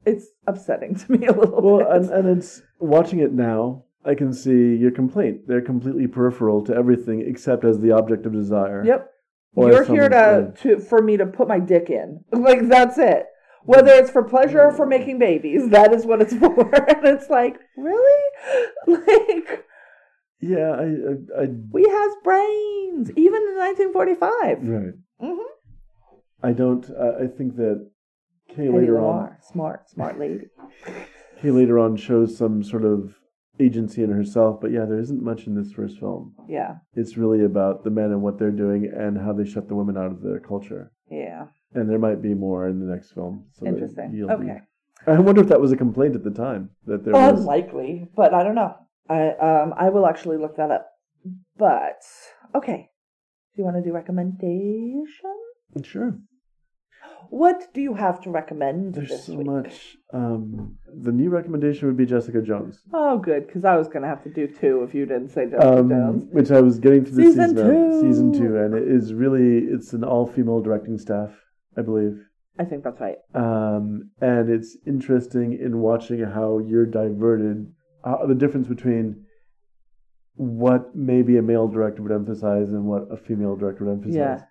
it's 0.04 0.26
upsetting 0.46 0.96
to 0.96 1.12
me 1.12 1.26
a 1.26 1.32
little 1.32 1.62
Well, 1.62 1.78
bit. 1.78 2.10
and, 2.10 2.26
and 2.26 2.38
it's 2.38 2.62
watching 2.78 3.20
it 3.20 3.32
now. 3.32 3.84
I 4.04 4.14
can 4.14 4.32
see 4.32 4.76
your 4.76 4.90
complaint. 4.92 5.48
They're 5.48 5.60
completely 5.62 6.06
peripheral 6.06 6.62
to 6.66 6.74
everything 6.74 7.22
except 7.26 7.64
as 7.64 7.80
the 7.80 7.92
object 7.92 8.24
of 8.26 8.32
desire. 8.32 8.84
yep, 8.84 9.10
Or 9.54 9.70
you're 9.70 9.84
here 9.84 10.08
to 10.08 10.52
to 10.62 10.78
for 10.78 11.00
me 11.02 11.16
to 11.16 11.26
put 11.26 11.48
my 11.48 11.58
dick 11.58 11.88
in. 11.90 12.22
Like 12.32 12.68
that's 12.68 12.98
it. 12.98 13.26
Whether 13.66 13.92
it's 13.92 14.10
for 14.10 14.22
pleasure 14.22 14.60
or 14.62 14.72
for 14.72 14.86
making 14.86 15.18
babies, 15.18 15.68
that 15.70 15.92
is 15.92 16.06
what 16.06 16.22
it's 16.22 16.34
for. 16.42 16.74
and 16.74 17.06
it's 17.06 17.28
like, 17.28 17.58
really, 17.76 18.22
like. 18.86 19.64
Yeah, 20.40 20.70
I, 20.72 20.84
I, 20.84 21.42
I 21.42 21.46
We 21.72 21.82
has 21.82 22.12
brains, 22.22 23.10
even 23.16 23.42
in 23.42 23.56
1945. 23.56 24.62
right. 24.62 24.94
Mm-hmm. 25.22 25.42
I 26.42 26.52
don't. 26.52 26.88
Uh, 26.90 27.24
I 27.24 27.26
think 27.26 27.56
that 27.56 27.90
Kay 28.54 28.68
later 28.68 28.98
on, 28.98 29.04
Lamar, 29.06 29.38
smart, 29.42 29.88
smart 29.90 30.18
lady. 30.18 30.44
Kay 31.40 31.50
later 31.50 31.78
on 31.78 31.96
shows 31.96 32.36
some 32.36 32.62
sort 32.62 32.84
of 32.84 33.14
agency 33.58 34.02
in 34.02 34.10
herself. 34.10 34.60
But 34.60 34.70
yeah, 34.72 34.84
there 34.84 34.98
isn't 35.00 35.22
much 35.22 35.46
in 35.46 35.54
this 35.54 35.72
first 35.72 35.98
film. 35.98 36.34
Yeah, 36.48 36.76
It's 36.94 37.16
really 37.16 37.42
about 37.44 37.82
the 37.84 37.90
men 37.90 38.12
and 38.12 38.20
what 38.22 38.38
they're 38.38 38.50
doing 38.50 38.92
and 38.94 39.16
how 39.18 39.32
they 39.32 39.46
shut 39.46 39.68
the 39.68 39.74
women 39.74 39.96
out 39.96 40.12
of 40.12 40.22
their 40.22 40.38
culture. 40.40 40.92
yeah. 41.10 41.46
And 41.76 41.88
there 41.90 41.98
might 41.98 42.20
be 42.22 42.34
more 42.34 42.68
in 42.68 42.80
the 42.80 42.86
next 42.86 43.12
film. 43.12 43.44
So 43.52 43.66
Interesting. 43.66 44.12
you'll 44.14 44.28
be- 44.28 44.44
Okay. 44.50 44.60
I 45.06 45.18
wonder 45.20 45.40
if 45.42 45.48
that 45.48 45.60
was 45.60 45.70
a 45.72 45.76
complaint 45.76 46.16
at 46.16 46.24
the 46.24 46.30
time 46.30 46.70
that 46.86 47.04
there 47.04 47.12
was. 47.14 47.40
Unlikely, 47.40 48.08
but 48.16 48.34
I 48.34 48.42
don't 48.42 48.54
know. 48.56 48.74
I 49.08 49.28
um 49.48 49.74
I 49.76 49.90
will 49.90 50.06
actually 50.06 50.38
look 50.38 50.56
that 50.56 50.70
up. 50.70 50.86
But 51.56 52.00
okay, 52.54 52.90
do 53.54 53.62
you 53.62 53.64
want 53.64 53.76
to 53.76 53.82
do 53.82 53.92
recommendation? 53.92 55.34
Sure. 55.82 56.18
What 57.30 57.72
do 57.74 57.80
you 57.80 57.94
have 57.94 58.20
to 58.22 58.30
recommend 58.30 58.94
There's 58.94 59.08
this 59.08 59.24
so 59.26 59.34
week? 59.36 59.46
much. 59.46 59.96
Um, 60.12 60.76
the 61.06 61.10
new 61.12 61.28
recommendation 61.28 61.88
would 61.88 61.96
be 61.96 62.06
Jessica 62.06 62.40
Jones, 62.40 62.82
Oh, 62.92 63.18
good, 63.18 63.46
because 63.46 63.64
I 63.64 63.76
was 63.76 63.88
gonna 63.88 64.06
have 64.06 64.22
to 64.24 64.30
do 64.30 64.46
two 64.46 64.82
if 64.84 64.94
you 64.94 65.06
didn't 65.06 65.30
say 65.30 65.46
Jessica 65.46 65.78
um, 65.80 65.88
Jones. 65.88 66.26
which 66.32 66.50
I 66.52 66.60
was 66.60 66.78
getting 66.78 67.04
to 67.04 67.10
the 67.10 67.22
Season 67.24 67.48
season, 67.50 67.76
of- 67.94 68.00
season 68.00 68.32
two. 68.32 68.38
two, 68.48 68.56
and 68.56 68.74
it 68.74 68.86
is 68.88 69.12
really 69.12 69.58
it's 69.74 69.92
an 69.92 70.04
all 70.04 70.26
female 70.26 70.60
directing 70.60 70.98
staff, 70.98 71.30
I 71.76 71.82
believe. 71.82 72.18
I 72.58 72.64
think 72.64 72.84
that's 72.84 73.00
right. 73.00 73.18
um, 73.34 74.10
and 74.20 74.48
it's 74.48 74.78
interesting 74.86 75.58
in 75.60 75.78
watching 75.78 76.20
how 76.20 76.58
you're 76.58 76.86
diverted. 76.86 77.70
Uh, 78.02 78.24
the 78.26 78.34
difference 78.34 78.66
between 78.66 79.26
what 80.36 80.94
maybe 80.94 81.36
a 81.38 81.42
male 81.42 81.68
director 81.68 82.02
would 82.02 82.12
emphasize 82.12 82.68
and 82.68 82.84
what 82.84 83.08
a 83.10 83.16
female 83.16 83.56
director 83.56 83.84
would 83.84 83.92
emphasize. 83.92 84.14
Yeah. 84.14 84.42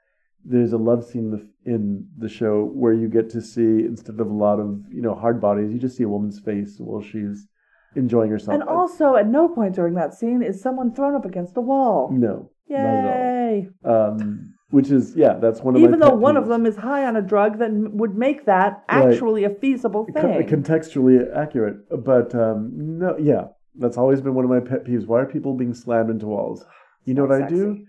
There's 0.43 0.73
a 0.73 0.77
love 0.77 1.03
scene 1.03 1.49
in 1.65 2.07
the, 2.17 2.29
show 2.29 2.65
where 2.65 2.93
you 2.93 3.07
get 3.07 3.29
to 3.31 3.41
see 3.41 3.61
instead 3.61 4.19
of 4.19 4.27
a 4.27 4.33
lot 4.33 4.59
of 4.59 4.83
you 4.91 5.01
know 5.01 5.15
hard 5.15 5.41
bodies, 5.41 5.71
you 5.71 5.79
just 5.79 5.97
see 5.97 6.03
a 6.03 6.09
woman's 6.09 6.39
face 6.39 6.75
while 6.77 7.01
she's 7.01 7.47
enjoying 7.95 8.29
herself. 8.29 8.53
And 8.53 8.63
also, 8.63 9.15
at 9.15 9.27
no 9.27 9.47
point 9.49 9.73
during 9.73 9.95
that 9.95 10.13
scene 10.13 10.43
is 10.43 10.61
someone 10.61 10.93
thrown 10.93 11.15
up 11.15 11.25
against 11.25 11.57
a 11.57 11.61
wall. 11.61 12.11
no, 12.11 12.51
not 12.69 12.79
Yay! 12.79 13.69
at 13.83 13.89
all. 13.89 14.11
Um, 14.11 14.54
which 14.75 14.89
is 14.91 15.15
yeah, 15.15 15.33
that's 15.43 15.61
one 15.61 15.73
of 15.75 15.81
my 15.81 15.87
Even 15.87 15.99
though 15.99 16.13
one 16.29 16.35
of 16.37 16.47
them 16.47 16.65
is 16.65 16.75
high 16.75 17.03
on 17.05 17.15
a 17.15 17.21
drug 17.21 17.59
that 17.59 17.71
would 18.01 18.15
make 18.25 18.45
that 18.45 18.83
Right. 18.91 19.13
actually 19.13 19.43
a 19.45 19.49
feasible 19.49 20.05
Co- 20.05 20.21
thing. 20.21 20.47
contextually 20.55 21.15
accurate. 21.43 21.77
But 22.11 22.35
um, 22.35 22.59
no, 23.01 23.17
yeah, 23.17 23.43
that's 23.83 23.97
always 23.97 24.19
been 24.21 24.35
one 24.35 24.45
of 24.47 24.51
my 24.51 24.59
pet 24.59 24.83
peeves. 24.85 25.05
Why 25.07 25.21
are 25.21 25.25
people 25.25 25.53
being 25.53 25.73
slammed 25.73 26.09
into 26.09 26.27
walls? 26.27 26.65
You 27.05 27.13
know 27.13 27.25
what 27.25 27.39
Not 27.39 27.47
I 27.47 27.49
do? 27.49 27.85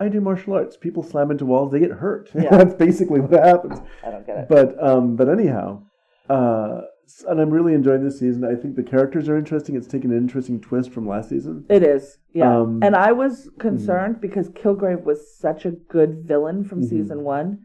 I 0.00 0.08
do 0.08 0.20
martial 0.20 0.54
arts. 0.54 0.76
People 0.76 1.02
slam 1.02 1.30
into 1.30 1.44
walls, 1.44 1.72
they 1.72 1.80
get 1.80 1.90
hurt. 1.90 2.30
Yeah. 2.34 2.56
that's 2.56 2.74
basically 2.74 3.20
what 3.20 3.32
happens. 3.44 3.78
I 4.06 4.10
don't 4.12 4.26
get 4.26 4.38
it. 4.38 4.46
But 4.48 4.68
um, 4.82 5.16
but 5.16 5.28
anyhow, 5.28 5.82
uh, 6.30 6.82
and 7.28 7.40
I'm 7.40 7.50
really 7.50 7.74
enjoying 7.74 8.04
this 8.04 8.18
season. 8.18 8.44
I 8.44 8.54
think 8.54 8.76
the 8.76 8.82
characters 8.82 9.28
are 9.28 9.36
interesting. 9.36 9.76
It's 9.76 9.86
taken 9.86 10.10
an 10.10 10.16
interesting 10.18 10.60
twist 10.60 10.90
from 10.90 11.08
last 11.08 11.28
season. 11.30 11.64
It 11.68 11.82
is, 11.82 12.18
yeah. 12.32 12.58
Um, 12.60 12.80
and 12.82 12.94
I 12.96 13.12
was 13.12 13.48
concerned 13.58 14.20
because 14.20 14.48
Kilgrave 14.50 15.04
was 15.04 15.36
such 15.38 15.64
a 15.64 15.70
good 15.70 16.24
villain 16.26 16.64
from 16.64 16.82
Mhm. 16.82 16.88
season 16.88 17.22
one. 17.24 17.60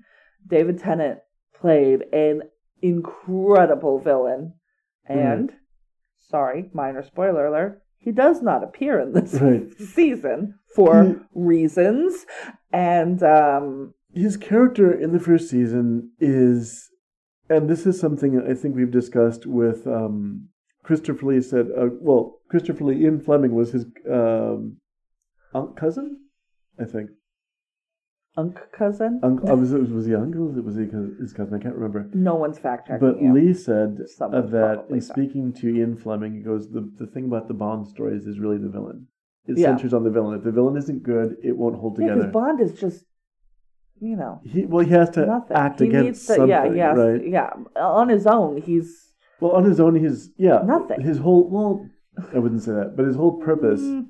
David 0.48 0.80
Tennant 0.80 1.20
played 1.54 2.04
an 2.14 2.44
incredible 2.82 4.00
villain. 4.00 4.54
Mm-hmm. 5.10 5.20
And 5.20 5.52
sorry, 6.30 6.70
minor 6.74 7.04
spoiler 7.04 7.46
alert, 7.48 7.82
he 7.98 8.12
does 8.12 8.42
not 8.42 8.64
appear 8.64 9.00
in 9.00 9.14
this 9.14 9.40
Right. 9.42 9.72
season 9.80 10.56
for 10.76 11.22
reasons. 11.34 12.26
And 12.72 13.22
um 13.24 13.94
his 14.16 14.38
character 14.38 14.92
in 14.92 15.12
the 15.12 15.20
first 15.20 15.50
season 15.50 16.12
is, 16.20 16.90
and 17.54 17.70
this 17.70 17.86
is 17.86 18.00
something 18.00 18.42
I 18.50 18.54
think 18.54 18.76
we've 18.76 18.92
discussed 18.92 19.46
with 19.46 19.86
um, 19.88 20.50
Christopher 20.84 21.26
Lee. 21.28 21.42
Said, 21.42 21.68
uh, 21.78 21.88
well, 22.00 22.40
Christopher 22.50 22.86
Lee 22.86 23.04
Ian 23.04 23.20
Fleming 23.20 23.54
was 23.56 23.72
his 23.72 23.86
um, 24.12 24.78
unc 25.54 25.76
cousin, 25.78 26.20
I 26.80 26.86
think. 26.86 27.10
Unc 28.36 28.58
cousin. 28.72 29.20
Uncle, 29.22 29.52
uh, 29.52 29.56
was, 29.56 29.74
it, 29.74 29.90
was 29.92 30.08
he 30.08 30.16
uncle? 30.16 30.46
Was 30.48 30.76
he 30.76 30.86
his 31.22 31.34
cousin? 31.34 31.54
I 31.54 31.62
can't 31.62 31.76
remember. 31.76 32.10
no 32.16 32.34
one's 32.36 32.58
fact 32.58 32.88
checking 32.88 33.08
But 33.08 33.22
you. 33.22 33.32
Lee 33.32 33.54
said 33.54 34.00
uh, 34.20 34.42
that 34.42 34.86
in 34.90 35.02
speaking 35.02 35.54
to 35.54 35.70
Ian 35.70 35.96
Fleming, 35.96 36.34
he 36.34 36.40
goes, 36.42 36.68
the, 36.72 36.92
the 36.98 37.06
thing 37.06 37.26
about 37.26 37.48
the 37.48 37.54
Bond 37.54 37.88
stories 37.88 38.26
is 38.26 38.40
really 38.40 38.58
the 38.58 38.70
villain. 38.70 39.08
It 39.46 39.60
Yeah. 39.60 39.68
centers 39.76 39.94
on 39.94 40.04
the 40.04 40.10
villain. 40.10 40.36
If 40.38 40.44
the 40.44 40.52
villain 40.52 40.78
isn't 40.78 41.04
good, 41.04 41.36
it 41.44 41.56
won't 41.56 41.76
hold 41.76 42.00
yeah, 42.00 42.08
together. 42.08 42.22
because 42.28 42.34
Bond 42.34 42.60
is 42.60 42.74
just, 42.80 43.06
you 44.10 44.16
know, 44.18 44.42
he, 44.44 44.66
well, 44.66 44.84
he 44.86 44.92
has 44.92 45.10
to 45.12 45.26
nothing. 45.26 45.56
act 45.58 45.80
he 45.80 45.88
against 45.88 46.06
needs 46.06 46.20
to, 46.28 46.34
something, 46.36 46.50
yeah, 46.50 46.66
yeah, 46.82 46.94
right? 46.94 47.22
yeah. 47.28 47.50
On 47.82 48.10
his 48.10 48.26
own, 48.28 48.62
he's 48.62 49.12
Well, 49.40 49.52
on 49.54 49.64
his 49.64 49.80
own, 49.80 49.96
he's 49.96 50.30
yeah, 50.38 50.60
Nothing. 50.66 51.02
His 51.02 51.18
whole 51.20 51.50
well, 51.50 51.88
I 52.36 52.40
wouldn't 52.40 52.64
say 52.64 52.74
that, 52.74 52.96
but 52.96 53.06
his 53.06 53.16
whole 53.16 53.36
purpose 53.50 53.82
Mm, 53.82 54.08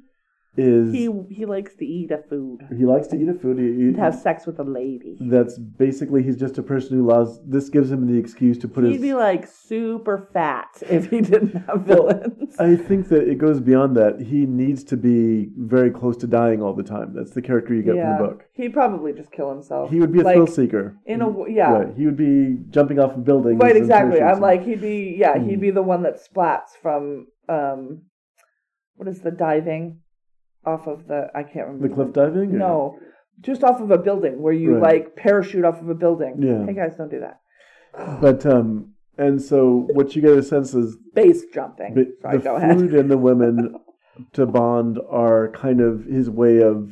is 0.56 0.94
he 0.94 1.10
he, 1.30 1.46
likes 1.46 1.74
to 1.76 1.86
eat 1.86 2.12
a 2.12 2.20
food, 2.30 2.60
He 2.78 2.86
likes 2.86 3.08
to 3.08 3.16
eat 3.16 3.28
a 3.28 3.34
food. 3.34 3.58
He, 3.58 3.66
he- 3.66 3.72
and 3.90 3.98
have 3.98 4.14
sex 4.16 4.46
with 4.46 4.60
a 4.60 4.64
lady. 4.64 5.18
that's 5.20 5.58
basically 5.58 6.22
he's 6.22 6.38
just 6.38 6.58
a 6.60 6.64
person 6.64 6.98
who 6.98 7.08
loves. 7.08 7.40
This 7.46 7.70
gives 7.70 7.92
him 7.92 8.06
the 8.06 8.18
excuse 8.20 8.58
to 8.60 8.68
put 8.68 8.84
his 8.84 8.94
He'd 8.94 9.02
be 9.02 9.14
like 9.14 9.48
super 9.48 10.30
fat 10.32 10.70
if 10.90 11.10
he 11.10 11.22
didn't 11.22 11.56
have 11.68 11.82
villains. 11.82 12.56
I 12.60 12.76
think 12.76 13.08
that 13.10 13.28
it 13.28 13.40
goes 13.40 13.60
beyond 13.60 13.98
that. 13.98 14.22
He 14.22 14.46
needs 14.46 14.84
to 14.86 14.98
be 14.98 15.50
very 15.58 15.90
close 15.90 16.18
to 16.18 16.28
dying 16.28 16.62
all 16.62 16.74
the 16.74 16.84
time. 16.84 17.14
That's 17.16 17.32
the 17.32 17.42
character 17.42 17.74
you 17.74 17.82
get 17.82 17.96
from 17.96 18.18
the 18.18 18.24
book. 18.30 18.46
he'd 18.54 18.74
probably 18.74 19.12
just 19.14 19.32
kill 19.32 19.50
himself. 19.50 19.90
He 19.90 20.00
would 20.00 20.12
be 20.14 20.20
a 20.20 20.24
like, 20.24 20.36
thrill 20.36 20.48
seeker. 20.48 20.96
in 21.06 21.22
a 21.24 21.50
yeah. 21.50 21.72
Right. 21.72 21.96
He 21.98 22.06
would 22.06 22.18
be 22.18 22.60
jumping 22.70 23.00
off 23.00 23.14
of 23.16 23.24
buildings. 23.26 23.60
Right, 23.60 23.76
exactly. 23.76 24.22
I'm 24.22 24.40
like 24.40 24.64
he'd 24.64 24.82
be 24.82 25.16
yeah, 25.18 25.38
Hmm. 25.38 25.50
he'd 25.50 25.62
be 25.62 25.72
the 25.72 25.82
one 25.82 26.04
that 26.04 26.20
splats 26.24 26.78
from 26.82 27.28
um 27.50 28.04
what 28.96 29.08
is 29.08 29.22
the 29.22 29.32
diving 29.32 30.00
off 30.66 30.88
of 30.88 31.08
the 31.08 31.28
I 31.36 31.44
can't 31.44 31.68
remember 31.68 31.88
the 31.90 31.94
cliff 31.94 32.14
diving. 32.14 32.56
or- 32.56 32.58
No. 32.58 33.00
Just 33.42 33.64
off 33.64 33.82
of 33.82 33.90
a 33.92 33.98
building 33.98 34.42
where 34.42 34.54
you 34.54 34.76
Right. 34.76 34.82
like 35.06 35.16
parachute 35.16 35.66
off 35.66 35.82
of 35.82 35.90
a 35.90 35.96
building. 35.96 36.36
Yeah. 36.40 36.66
Hey 36.66 36.74
guys, 36.74 36.96
don't 36.96 37.10
do 37.10 37.20
that. 37.22 37.40
But 38.22 38.46
um, 38.46 38.94
and 39.18 39.42
so 39.42 39.88
what 39.94 40.16
you 40.16 40.22
get 40.22 40.38
a 40.38 40.44
sense 40.44 40.74
is 40.74 40.98
Base 41.14 41.46
jumping. 41.54 41.94
But 41.96 42.08
Sorry, 42.22 42.38
the 42.38 42.44
go 42.44 42.56
ahead. 42.56 42.78
food 42.80 42.94
and 42.94 43.10
the 43.10 43.18
women 43.18 43.76
to 44.34 44.46
Bond 44.46 45.00
are 45.10 45.50
kind 45.50 45.82
of 45.82 46.06
his 46.06 46.30
way 46.30 46.62
of 46.62 46.90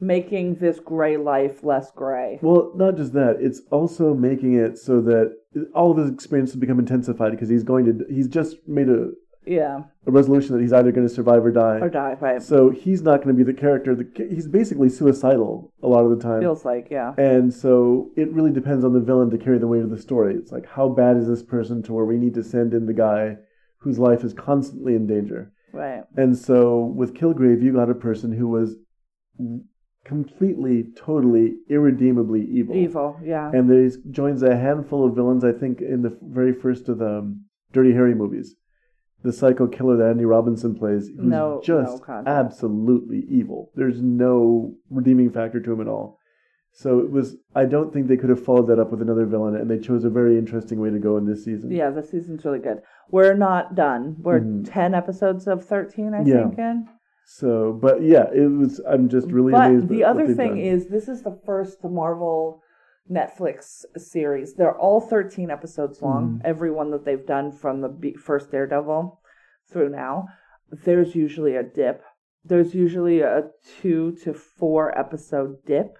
Making 0.00 0.54
this 0.56 0.78
gray 0.78 1.16
life 1.16 1.64
less 1.64 1.90
gray. 1.90 2.38
well, 2.40 2.70
not 2.76 2.96
just 2.96 3.14
that. 3.14 3.38
It's 3.40 3.62
also 3.72 4.14
making 4.14 4.54
it 4.54 4.78
so 4.78 5.00
that 5.00 5.32
all 5.74 5.90
of 5.90 5.96
his 5.98 6.08
experiences 6.10 6.54
become 6.54 6.78
intensified 6.78 7.32
because 7.32 7.48
he's 7.48 7.64
going 7.64 7.84
to. 7.86 8.04
He's 8.08 8.28
just 8.28 8.58
made 8.68 8.88
a, 8.88 9.08
Yeah. 9.48 9.80
a 10.06 10.10
resolution 10.10 10.54
that 10.54 10.62
he's 10.62 10.72
either 10.72 10.92
going 10.92 11.06
to 11.06 11.12
survive 11.12 11.44
or 11.44 11.50
die. 11.50 11.78
Or 11.80 11.88
die, 11.88 12.16
right. 12.20 12.42
So 12.42 12.70
he's 12.70 13.02
not 13.02 13.22
going 13.22 13.36
to 13.36 13.44
be 13.44 13.50
the 13.50 13.58
character. 13.58 13.94
The, 13.94 14.08
he's 14.30 14.46
basically 14.48 14.88
suicidal 14.88 15.72
a 15.82 15.88
lot 15.88 16.04
of 16.04 16.10
the 16.16 16.22
time. 16.22 16.40
Feels 16.40 16.64
like, 16.64 16.88
yeah. 16.90 17.14
And 17.18 17.52
so 17.52 18.10
it 18.16 18.32
really 18.32 18.52
depends 18.52 18.84
on 18.84 18.92
the 18.92 19.00
villain 19.00 19.30
to 19.30 19.38
carry 19.38 19.58
the 19.58 19.66
weight 19.66 19.82
of 19.82 19.90
the 19.90 19.98
story. 19.98 20.34
It's 20.34 20.52
like, 20.52 20.66
how 20.66 20.88
bad 20.88 21.16
is 21.16 21.28
this 21.28 21.42
person 21.42 21.82
to 21.84 21.92
where 21.92 22.04
we 22.04 22.16
need 22.16 22.34
to 22.34 22.44
send 22.44 22.74
in 22.74 22.86
the 22.86 22.92
guy 22.94 23.36
whose 23.78 23.98
life 23.98 24.24
is 24.24 24.32
constantly 24.32 24.94
in 24.94 25.06
danger? 25.06 25.52
Right. 25.72 26.04
And 26.16 26.36
so 26.36 26.92
with 26.96 27.14
Kilgrave, 27.14 27.62
you 27.62 27.72
got 27.72 27.90
a 27.90 27.94
person 27.94 28.32
who 28.32 28.48
was 28.48 28.76
completely, 30.04 30.86
totally, 30.96 31.56
irredeemably 31.68 32.46
evil. 32.50 32.74
Evil, 32.74 33.20
yeah. 33.22 33.50
And 33.52 33.70
he 33.70 34.10
joins 34.10 34.42
a 34.42 34.56
handful 34.56 35.06
of 35.06 35.14
villains, 35.14 35.44
I 35.44 35.52
think, 35.52 35.80
in 35.80 36.02
the 36.02 36.16
very 36.22 36.54
first 36.54 36.88
of 36.88 36.98
the 36.98 37.18
um, 37.18 37.44
Dirty 37.72 37.92
Harry 37.92 38.14
movies. 38.14 38.56
The 39.22 39.32
psycho 39.32 39.66
killer 39.66 39.96
that 39.96 40.10
Andy 40.10 40.24
Robinson 40.24 40.74
plays, 40.76 41.08
who's 41.08 41.16
No- 41.18 41.54
no 41.56 41.60
just 41.62 42.02
contact. 42.04 42.28
absolutely 42.28 43.26
evil. 43.28 43.70
There's 43.74 44.00
no 44.00 44.74
redeeming 44.90 45.30
factor 45.30 45.60
to 45.60 45.72
him 45.72 45.80
at 45.80 45.88
all. 45.88 46.18
So 46.72 47.00
it 47.00 47.10
was. 47.10 47.36
I 47.56 47.64
don't 47.64 47.92
think 47.92 48.06
they 48.06 48.16
could 48.16 48.30
have 48.30 48.44
followed 48.44 48.68
that 48.68 48.78
up 48.78 48.92
with 48.92 49.02
another 49.02 49.26
villain, 49.26 49.56
and 49.56 49.68
they 49.68 49.78
chose 49.78 50.04
a 50.04 50.10
very 50.10 50.38
interesting 50.38 50.78
way 50.80 50.90
to 50.90 50.98
go 51.00 51.16
in 51.16 51.26
this 51.26 51.44
season. 51.44 51.72
Yeah, 51.72 51.90
the 51.90 52.02
season's 52.04 52.44
really 52.44 52.60
good. 52.60 52.78
We're 53.10 53.34
not 53.34 53.74
done. 53.74 54.16
We're 54.22 54.38
Mhm. 54.40 54.62
10 54.64 54.94
episodes 54.94 55.48
of 55.48 55.64
13, 55.64 56.14
I 56.14 56.22
Yeah. 56.22 56.44
think, 56.46 56.58
in. 56.58 56.86
So, 57.26 57.72
but 57.72 58.02
yeah, 58.02 58.30
it 58.32 58.46
was. 58.46 58.80
I'm 58.86 59.08
just 59.08 59.32
really 59.32 59.50
but 59.52 59.66
amazed. 59.70 59.88
the 59.88 60.04
other 60.04 60.26
thing 60.28 60.50
done. 60.50 60.58
is, 60.58 60.86
this 60.86 61.08
is 61.08 61.22
the 61.22 61.36
first 61.44 61.82
Marvel 61.82 62.60
Netflix 63.10 63.84
series. 63.96 64.54
They're 64.54 64.76
all 64.76 65.00
13 65.00 65.50
episodes 65.50 66.02
long, 66.02 66.38
Mhm. 66.38 66.40
every 66.44 66.70
one 66.70 66.90
that 66.90 67.04
they've 67.04 67.26
done 67.26 67.52
from 67.52 67.80
the 67.80 68.12
first 68.18 68.50
Daredevil 68.50 69.20
through 69.70 69.88
now. 69.90 70.26
There's 70.84 71.14
usually 71.14 71.56
a 71.56 71.62
dip. 71.62 72.02
There's 72.44 72.74
usually 72.74 73.20
a 73.20 73.50
two 73.80 74.12
to 74.22 74.32
four 74.34 74.96
episode 74.98 75.64
dip. 75.64 75.96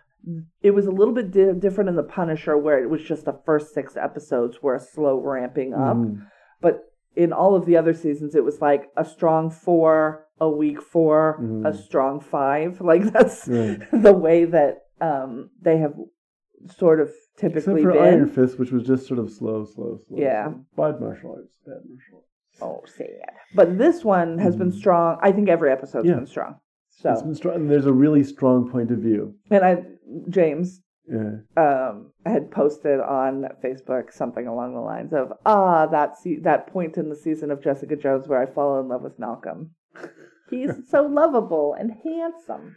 It 0.62 0.72
was 0.72 0.86
a 0.86 0.90
little 0.90 1.14
bit 1.14 1.30
di- 1.30 1.52
different 1.54 1.88
in 1.88 1.96
The 1.96 2.02
Punisher, 2.02 2.56
where 2.58 2.82
it 2.82 2.90
was 2.90 3.02
just 3.02 3.24
the 3.24 3.32
first 3.46 3.72
six 3.72 3.96
episodes 3.96 4.62
were 4.62 4.74
a 4.74 4.80
slow 4.80 5.18
ramping 5.20 5.72
up. 5.72 5.96
Mhm. 5.96 6.22
But 6.60 6.84
in 7.16 7.32
all 7.32 7.54
of 7.54 7.64
the 7.66 7.76
other 7.76 7.94
seasons, 7.94 8.34
it 8.34 8.44
was 8.44 8.60
like 8.60 8.90
a 8.96 9.04
strong 9.04 9.48
four, 9.50 10.26
a 10.40 10.50
weak 10.50 10.82
4 10.82 11.36
a 11.36 11.40
Mhm. 11.72 11.74
strong 11.76 12.20
five. 12.20 12.80
Like 12.80 13.02
that's 13.12 13.48
Right. 13.48 13.80
the 13.92 14.12
way 14.12 14.44
that 14.44 14.82
um, 15.00 15.50
they 15.62 15.78
have 15.78 15.94
sort 16.66 17.00
of 17.00 17.10
typically 17.36 17.82
Except 17.82 17.82
for 17.82 17.92
been. 17.92 18.02
Iron 18.02 18.28
Fist, 18.28 18.58
which 18.58 18.72
was 18.72 18.86
just 18.86 19.06
sort 19.06 19.20
of 19.20 19.30
slow, 19.30 19.64
slow, 19.64 19.98
slow. 20.06 20.18
Yeah. 20.18 20.52
Bad 20.76 21.00
martial 21.00 21.32
arts. 21.36 21.56
Bad 21.66 21.82
martial 21.88 22.18
arts. 22.18 22.26
Oh, 22.60 22.82
sad. 22.86 23.30
But 23.54 23.78
this 23.78 24.04
one 24.04 24.38
has 24.38 24.56
been 24.56 24.70
Mhm. 24.70 24.74
strong. 24.78 25.18
I 25.22 25.32
think 25.32 25.48
every 25.48 25.70
episode's 25.70 26.08
Yeah. 26.08 26.16
been 26.16 26.26
strong. 26.26 26.56
So 26.88 27.12
It's 27.12 27.22
been 27.22 27.34
strong. 27.34 27.54
And 27.56 27.70
there's 27.70 27.86
a 27.86 27.92
really 27.92 28.24
strong 28.24 28.68
point 28.70 28.90
of 28.90 28.98
view. 28.98 29.34
and 29.50 29.64
I, 29.64 29.84
James, 30.28 30.82
Yeah. 31.06 31.36
um, 31.56 32.12
had 32.26 32.50
posted 32.50 32.98
on 33.00 33.44
Facebook 33.62 34.12
something 34.12 34.46
along 34.46 34.74
the 34.74 34.80
lines 34.80 35.12
of, 35.14 35.32
"Ah, 35.46 35.86
that 35.86 36.16
se- 36.18 36.40
that 36.40 36.66
point 36.66 36.98
in 36.98 37.08
the 37.08 37.14
season 37.16 37.50
of 37.50 37.60
Jessica 37.60 37.94
Jones 37.96 38.26
where 38.28 38.40
I 38.40 38.46
fall 38.46 38.80
in 38.80 38.88
love 38.88 39.02
with 39.02 39.18
Malcolm. 39.18 39.70
He's 40.50 40.88
so 40.88 41.06
lovable 41.06 41.72
and 41.74 41.92
handsome. 41.92 42.74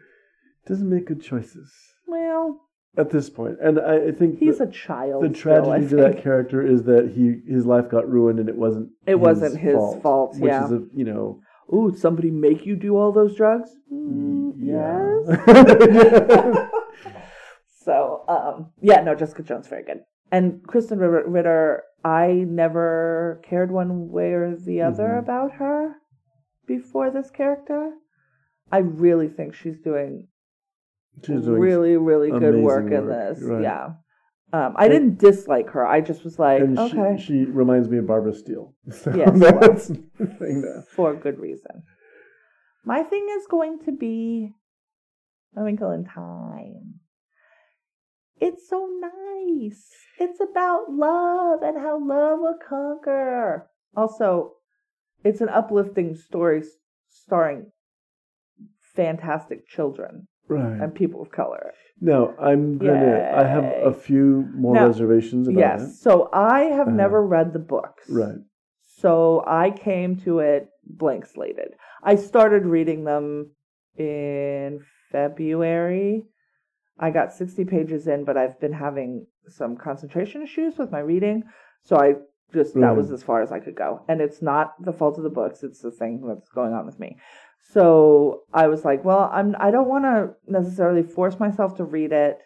Doesn't 0.65 0.89
make 0.89 1.07
good 1.07 1.21
choices 1.21 1.73
Well, 2.07 2.61
at 2.97 3.09
this 3.09 3.29
point. 3.29 3.57
And 3.61 3.79
I, 3.79 4.07
I 4.07 4.11
think 4.11 4.39
he's 4.39 4.57
the, 4.57 4.65
a 4.65 4.71
child. 4.71 5.23
the 5.23 5.29
tragedy 5.29 5.87
to 5.89 5.95
that 5.97 6.21
character 6.23 6.65
is 6.65 6.83
that 6.83 7.11
he 7.15 7.41
his 7.51 7.65
life 7.65 7.89
got 7.89 8.09
ruined 8.09 8.39
and 8.39 8.49
it 8.49 8.55
wasn't 8.57 8.89
It 9.05 9.15
wasn't 9.19 9.57
his 9.59 9.75
fault, 9.75 10.01
fault, 10.01 10.35
which 10.37 10.49
yeah. 10.49 10.65
is 10.65 10.71
a 10.71 10.83
you 10.93 11.05
know 11.05 11.39
Ooh, 11.73 11.95
somebody 11.95 12.31
make 12.31 12.65
you 12.65 12.75
do 12.75 12.97
all 12.97 13.13
those 13.13 13.33
drugs? 13.35 13.71
Mm, 13.91 14.53
yeah. 14.57 16.67
So, 17.83 18.23
um, 18.27 18.71
yeah, 18.79 19.01
no, 19.01 19.15
Jessica 19.15 19.41
Jones, 19.41 19.67
very 19.67 19.83
good. 19.83 20.01
And 20.31 20.61
Krysten 20.67 20.99
Ritter, 20.99 21.81
I 22.05 22.45
never 22.47 23.41
cared 23.43 23.71
one 23.71 24.09
way 24.09 24.33
or 24.33 24.55
the 24.55 24.83
other 24.83 25.07
Mhm. 25.09 25.17
about 25.19 25.53
her 25.53 25.95
before 26.67 27.09
this 27.09 27.31
character. 27.31 27.93
I 28.71 28.77
really 28.77 29.27
think 29.27 29.55
She's 29.55 29.79
doing 29.79 30.27
really, 31.27 31.97
really 31.97 32.31
good 32.31 32.43
amazing 32.43 32.63
work 32.63 32.91
in 32.91 33.07
this. 33.07 33.39
right. 33.41 33.63
Yeah. 33.63 33.89
Um, 34.53 34.73
I 34.75 34.89
didn't 34.89 35.17
dislike 35.17 35.69
her. 35.69 35.87
I 35.87 36.01
just 36.01 36.25
was 36.25 36.37
like, 36.37 36.59
and 36.59 36.77
okay, 36.77 37.15
she, 37.17 37.23
she 37.25 37.45
reminds 37.45 37.87
me 37.87 37.99
of 37.99 38.07
Barbara 38.07 38.33
Steele. 38.33 38.73
So 38.91 39.13
Yes, 39.15 39.39
that's 39.39 39.87
the 39.87 40.27
thing 40.39 40.61
now. 40.61 40.83
for 40.95 41.15
good 41.15 41.39
reason. 41.39 41.83
My 42.83 43.03
thing 43.03 43.27
is 43.39 43.47
going 43.49 43.79
to 43.85 43.91
be 43.93 44.51
A 45.55 45.63
Wrinkle 45.63 45.91
in 45.91 46.03
Time. 46.03 46.99
It's 48.41 48.67
so 48.67 48.89
nice. 48.99 49.87
It's 50.19 50.41
about 50.41 50.85
love 50.89 51.61
and 51.61 51.77
how 51.77 51.99
love 52.03 52.39
will 52.39 52.57
conquer. 52.67 53.69
Also, 53.95 54.53
it's 55.23 55.41
an 55.41 55.49
uplifting 55.49 56.15
story 56.15 56.63
starring 57.07 57.67
fantastic 58.95 59.67
children 59.67 60.27
Right. 60.51 60.81
and 60.81 60.93
people 60.93 61.21
of 61.21 61.31
color. 61.31 61.71
Now 61.99 62.33
I'm 62.39 62.77
gonna. 62.77 63.31
I 63.35 63.43
have 63.43 63.63
a 63.63 63.93
few 63.93 64.47
more 64.53 64.73
Now- 64.75 64.87
reservations 64.87 65.47
about 65.47 65.59
Yes. 65.59 65.99
So 66.01 66.29
I 66.33 66.63
have 66.63 66.87
Uh-huh. 66.87 66.95
never 66.97 67.25
read 67.25 67.53
the 67.53 67.59
books. 67.59 68.09
Right. 68.09 68.39
So 68.81 69.43
I 69.47 69.71
came 69.71 70.15
to 70.17 70.39
it 70.39 70.69
blank 70.85 71.25
slated. 71.25 71.75
I 72.03 72.15
started 72.15 72.65
reading 72.65 73.03
them 73.05 73.51
in 73.97 74.81
February. 75.11 76.25
I 76.99 77.09
got 77.11 77.33
60 77.33 77.65
pages 77.65 78.07
in, 78.07 78.25
but 78.25 78.37
I've 78.37 78.59
been 78.59 78.73
having 78.73 79.25
some 79.47 79.75
concentration 79.77 80.41
issues 80.43 80.77
with 80.77 80.91
my 80.91 80.99
reading. 80.99 81.43
So 81.83 81.97
I 81.97 82.15
Just 82.53 82.73
that 82.75 82.97
was 82.97 83.11
as 83.13 83.23
far 83.23 83.41
as 83.41 83.51
I 83.53 83.59
could 83.61 83.75
go. 83.75 84.01
And 84.09 84.19
it's 84.19 84.41
not 84.41 84.73
the 84.83 84.91
fault 84.91 85.17
of 85.17 85.23
the 85.23 85.29
books, 85.29 85.63
it's 85.63 85.79
the 85.81 85.89
thing 85.89 86.21
that's 86.27 86.49
going 86.49 86.73
on 86.73 86.85
with 86.85 86.99
me. 86.99 87.17
So 87.69 88.41
I 88.53 88.67
was 88.67 88.83
like, 88.83 89.05
well, 89.05 89.29
I'm 89.31 89.55
I 89.59 89.71
don't 89.71 89.87
want 89.87 90.03
to 90.05 90.31
necessarily 90.47 91.03
force 91.03 91.39
myself 91.39 91.77
to 91.77 91.83
read 91.83 92.11
it 92.11 92.37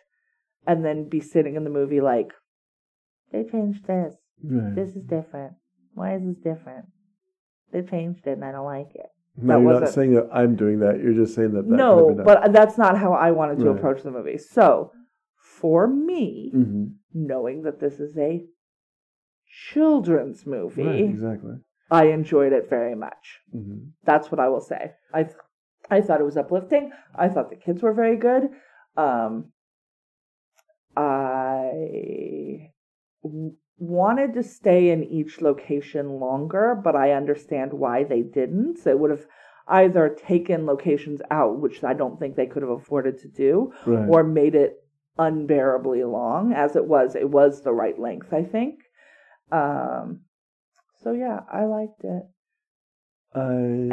and 0.67 0.83
then 0.83 1.09
be 1.09 1.19
sitting 1.19 1.55
in 1.55 1.63
the 1.63 1.69
movie 1.69 2.01
like 2.01 2.31
they 3.31 3.43
changed 3.43 3.87
this. 3.87 4.15
Right. 4.43 4.75
This 4.75 4.95
is 4.95 5.03
different. 5.03 5.53
Why 5.93 6.15
is 6.15 6.23
this 6.23 6.37
different? 6.37 6.85
They 7.71 7.81
changed 7.81 8.27
it 8.27 8.31
and 8.31 8.45
I 8.45 8.51
don't 8.51 8.65
like 8.65 8.93
it. 8.93 9.07
no, 9.37 9.55
that 9.55 9.61
you're 9.61 9.81
not 9.81 9.89
saying 9.89 10.13
that 10.15 10.29
I'm 10.31 10.55
doing 10.55 10.79
that. 10.79 10.99
You're 11.01 11.13
just 11.13 11.33
saying 11.35 11.53
that. 11.53 11.67
that 11.67 11.75
no, 11.75 12.13
but 12.23 12.53
that's 12.53 12.77
not 12.77 12.97
how 12.97 13.13
I 13.13 13.31
wanted 13.31 13.59
to 13.59 13.65
Right. 13.69 13.77
approach 13.77 14.03
the 14.03 14.11
movie. 14.11 14.37
So, 14.37 14.91
for 15.37 15.87
me, 15.87 16.51
hmm 16.53 16.85
knowing 17.13 17.61
that 17.63 17.79
this 17.79 17.99
is 18.01 18.17
a 18.17 18.45
children's 19.47 20.45
movie, 20.45 20.83
right, 20.83 21.09
exactly. 21.09 21.55
I 21.91 22.05
enjoyed 22.07 22.53
it 22.53 22.69
very 22.69 22.95
much. 22.95 23.39
hmm 23.51 23.77
That's 24.03 24.31
what 24.31 24.39
I 24.39 24.49
will 24.49 24.61
say. 24.61 24.91
I 25.13 25.23
th- 25.23 25.35
I 25.89 26.01
thought 26.01 26.19
it 26.19 26.25
was 26.25 26.37
uplifting. 26.37 26.91
I 27.15 27.29
thought 27.29 27.49
the 27.51 27.55
kids 27.55 27.83
were 27.83 27.93
very 27.93 28.17
good. 28.17 28.49
Um, 28.97 29.51
I 30.97 32.71
w- 33.23 33.55
wanted 33.77 34.33
to 34.33 34.43
stay 34.43 34.89
in 34.89 35.03
each 35.03 35.41
location 35.41 36.19
longer, 36.19 36.79
but 36.81 36.95
I 36.95 37.11
understand 37.11 37.73
why 37.73 38.03
they 38.03 38.21
didn't. 38.21 38.77
So 38.79 38.89
it 38.91 38.99
would 38.99 39.11
have 39.11 39.25
either 39.67 40.09
taken 40.09 40.65
locations 40.65 41.21
out, 41.31 41.59
which 41.59 41.83
I 41.83 41.93
don't 41.93 42.19
think 42.19 42.35
they 42.35 42.45
could 42.45 42.61
have 42.61 42.71
afforded 42.71 43.19
to 43.19 43.27
do, 43.27 43.73
Right. 43.85 44.07
or 44.09 44.23
made 44.23 44.55
it 44.55 44.77
unbearably 45.17 46.03
long. 46.03 46.53
As 46.53 46.75
it 46.75 46.85
was, 46.85 47.15
it 47.15 47.29
was 47.29 47.61
the 47.61 47.73
right 47.73 47.97
length, 47.99 48.33
I 48.33 48.43
think. 48.43 48.79
Um, 49.51 50.21
so 51.05 51.11
yeah, 51.11 51.41
I 51.53 51.65
liked 51.65 52.03
it. 52.03 52.23
I 53.35 53.39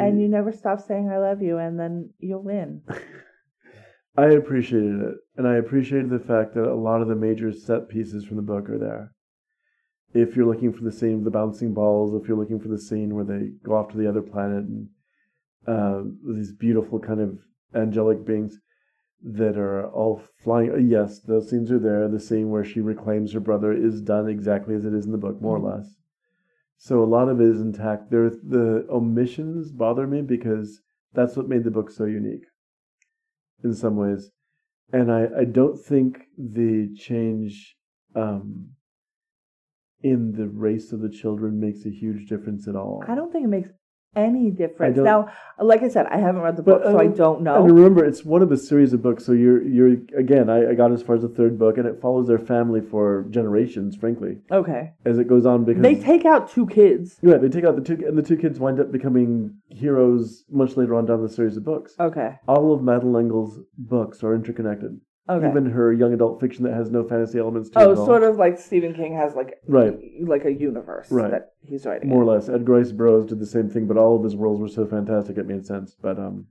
And 0.03 0.19
you 0.19 0.27
never 0.27 0.51
stop 0.51 0.81
saying 0.81 1.09
I 1.09 1.19
love 1.19 1.43
you, 1.43 1.59
and 1.59 1.79
then 1.79 2.09
you'll 2.17 2.43
win. 2.43 2.81
I 4.17 4.29
appreciated 4.29 4.99
it, 4.99 5.15
and 5.37 5.47
I 5.47 5.57
appreciated 5.57 6.09
the 6.09 6.19
fact 6.19 6.55
that 6.55 6.65
a 6.65 6.73
lot 6.73 7.01
of 7.01 7.07
the 7.07 7.15
major 7.15 7.51
set 7.51 7.87
pieces 7.87 8.25
from 8.25 8.37
the 8.37 8.43
book 8.43 8.67
are 8.67 8.79
there. 8.79 9.11
If 10.15 10.35
you're 10.35 10.47
looking 10.47 10.73
for 10.73 10.83
the 10.83 10.91
scene 10.91 11.19
of 11.19 11.23
the 11.23 11.31
bouncing 11.31 11.73
balls, 11.73 12.19
if 12.19 12.27
you're 12.27 12.37
looking 12.37 12.59
for 12.59 12.67
the 12.67 12.79
scene 12.79 13.13
where 13.13 13.25
they 13.25 13.51
go 13.63 13.75
off 13.75 13.89
to 13.91 13.97
the 13.97 14.09
other 14.09 14.21
planet 14.21 14.65
and 14.65 14.87
uh, 15.67 16.01
these 16.35 16.51
beautiful 16.51 16.99
kind 16.99 17.19
of 17.19 17.39
angelic 17.75 18.25
beings 18.25 18.59
that 19.23 19.57
are 19.57 19.87
all 19.87 20.21
flying, 20.43 20.71
uh, 20.71 20.77
yes, 20.77 21.19
those 21.19 21.49
scenes 21.49 21.71
are 21.71 21.79
there. 21.79 22.07
The 22.07 22.19
scene 22.19 22.49
where 22.49 22.65
she 22.65 22.81
reclaims 22.81 23.33
her 23.33 23.39
brother 23.39 23.71
is 23.71 24.01
done 24.01 24.29
exactly 24.29 24.73
as 24.73 24.85
it 24.85 24.93
is 24.93 25.05
in 25.05 25.11
the 25.11 25.17
book, 25.17 25.41
more 25.41 25.57
or 25.57 25.75
less. 25.75 25.87
So 26.83 27.01
a 27.01 27.05
lot 27.05 27.29
of 27.29 27.39
it 27.39 27.47
is 27.47 27.61
intact. 27.61 28.11
There, 28.11 28.29
the 28.29 28.85
omissions 28.89 29.71
bother 29.71 30.05
me 30.05 30.21
because 30.21 30.81
that's 31.13 31.37
what 31.37 31.47
made 31.47 31.63
the 31.63 31.71
book 31.71 31.89
so 31.89 32.03
unique 32.03 32.43
in 33.63 33.73
some 33.73 33.95
ways. 33.95 34.31
And 34.91 35.09
I, 35.09 35.29
I 35.39 35.45
don't 35.45 35.79
think 35.79 36.23
the 36.37 36.93
change 36.97 37.77
um, 38.17 38.71
in 40.01 40.33
the 40.33 40.49
race 40.49 40.91
of 40.91 40.99
the 40.99 41.07
children 41.07 41.57
makes 41.57 41.85
a 41.85 41.89
huge 41.89 42.27
difference 42.27 42.67
at 42.67 42.75
all. 42.75 43.01
I 43.07 43.15
don't 43.15 43.31
think 43.31 43.45
it 43.45 43.47
makes 43.47 43.69
any 44.15 44.51
difference. 44.51 44.97
Now, 44.97 45.29
like 45.59 45.81
I 45.83 45.89
said, 45.89 46.05
I 46.07 46.17
haven't 46.17 46.41
read 46.41 46.57
the 46.57 46.63
But, 46.63 46.83
book, 46.83 46.91
so 46.91 46.99
I 46.99 47.05
um, 47.05 47.13
don't 47.15 47.41
know. 47.41 47.63
And 47.65 47.73
remember, 47.75 48.03
it's 48.05 48.23
one 48.23 48.41
of 48.41 48.51
a 48.51 48.57
series 48.57 48.93
of 48.93 49.01
books. 49.01 49.25
So 49.25 49.31
you're 49.31 49.61
you're 49.63 49.93
again. 50.17 50.49
I, 50.49 50.71
I 50.71 50.73
got 50.75 50.91
as 50.91 51.01
far 51.01 51.15
as 51.15 51.21
the 51.21 51.29
third 51.29 51.57
book, 51.57 51.77
and 51.77 51.87
it 51.87 51.99
follows 52.01 52.27
their 52.27 52.39
family 52.39 52.81
for 52.81 53.25
generations. 53.29 53.95
Frankly, 53.95 54.37
Okay. 54.51 54.93
as 55.05 55.17
it 55.19 55.27
goes 55.27 55.45
on, 55.45 55.65
because 55.65 55.81
They 55.81 55.95
take 55.95 56.25
out 56.25 56.49
two 56.49 56.67
kids. 56.67 57.17
yeah, 57.21 57.37
they 57.37 57.49
take 57.49 57.63
out 57.65 57.75
the 57.75 57.81
two, 57.81 58.03
and 58.07 58.17
the 58.17 58.23
two 58.23 58.37
kids 58.37 58.59
wind 58.59 58.79
up 58.79 58.91
becoming 58.91 59.55
heroes 59.69 60.43
much 60.49 60.77
later 60.77 60.95
on 60.95 61.05
down 61.05 61.21
the 61.21 61.29
series 61.29 61.57
of 61.57 61.63
books. 61.63 61.95
Okay. 61.99 62.39
All 62.47 62.73
of 62.73 62.81
Madeleine 62.83 63.13
L'Engle's 63.13 63.59
books 63.77 64.23
are 64.23 64.33
interconnected. 64.35 64.99
Okay. 65.29 65.47
Even 65.49 65.67
her 65.67 65.93
young 65.93 66.13
adult 66.13 66.41
fiction 66.41 66.65
that 66.65 66.73
has 66.73 66.89
no 66.91 67.03
fantasy 67.07 67.39
elements 67.39 67.69
to 67.69 67.79
it. 67.79 67.83
oh, 67.83 67.91
at 67.93 67.97
all. 67.97 68.05
sort 68.05 68.23
of 68.23 68.35
like 68.35 68.59
Stephen 68.59 68.93
King 68.93 69.15
has 69.15 69.35
like 69.35 69.55
Right. 69.67 69.97
like 70.21 70.43
a 70.43 70.51
universe 70.51 71.09
Right. 71.09 71.31
that 71.31 71.53
he's 71.61 71.85
writing. 71.85 72.09
more 72.09 72.23
in. 72.23 72.27
or 72.27 72.33
less. 72.33 72.49
Ed 72.49 72.67
Rice 72.67 72.91
Burroughs 72.91 73.25
did 73.27 73.39
the 73.39 73.45
same 73.45 73.69
thing, 73.69 73.87
but 73.87 73.95
all 73.97 74.17
of 74.17 74.23
his 74.23 74.35
worlds 74.35 74.59
were 74.59 74.67
so 74.67 74.85
fantastic 74.85 75.37
it 75.37 75.47
made 75.47 75.65
sense. 75.65 75.95
But 75.95 76.19
um, 76.19 76.47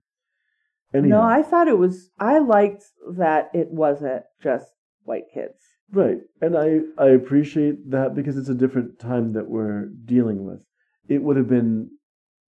anyhow, 0.95 1.21
No, 1.21 1.23
I 1.23 1.43
thought 1.43 1.69
it 1.69 1.77
was. 1.77 2.11
I 2.19 2.39
liked 2.39 2.85
that 3.17 3.51
it 3.53 3.71
wasn't 3.71 4.23
just 4.43 4.73
white 5.05 5.25
kids. 5.35 5.61
right, 5.93 6.21
and 6.41 6.57
I 6.57 6.81
I 6.97 7.09
appreciate 7.09 7.91
that 7.91 8.15
because 8.15 8.39
it's 8.39 8.49
a 8.49 8.55
different 8.55 8.99
time 8.99 9.35
that 9.35 9.51
we're 9.51 9.91
dealing 10.07 10.47
with. 10.47 10.61
It 11.09 11.23
would 11.23 11.37
have 11.37 11.49
been 11.49 11.91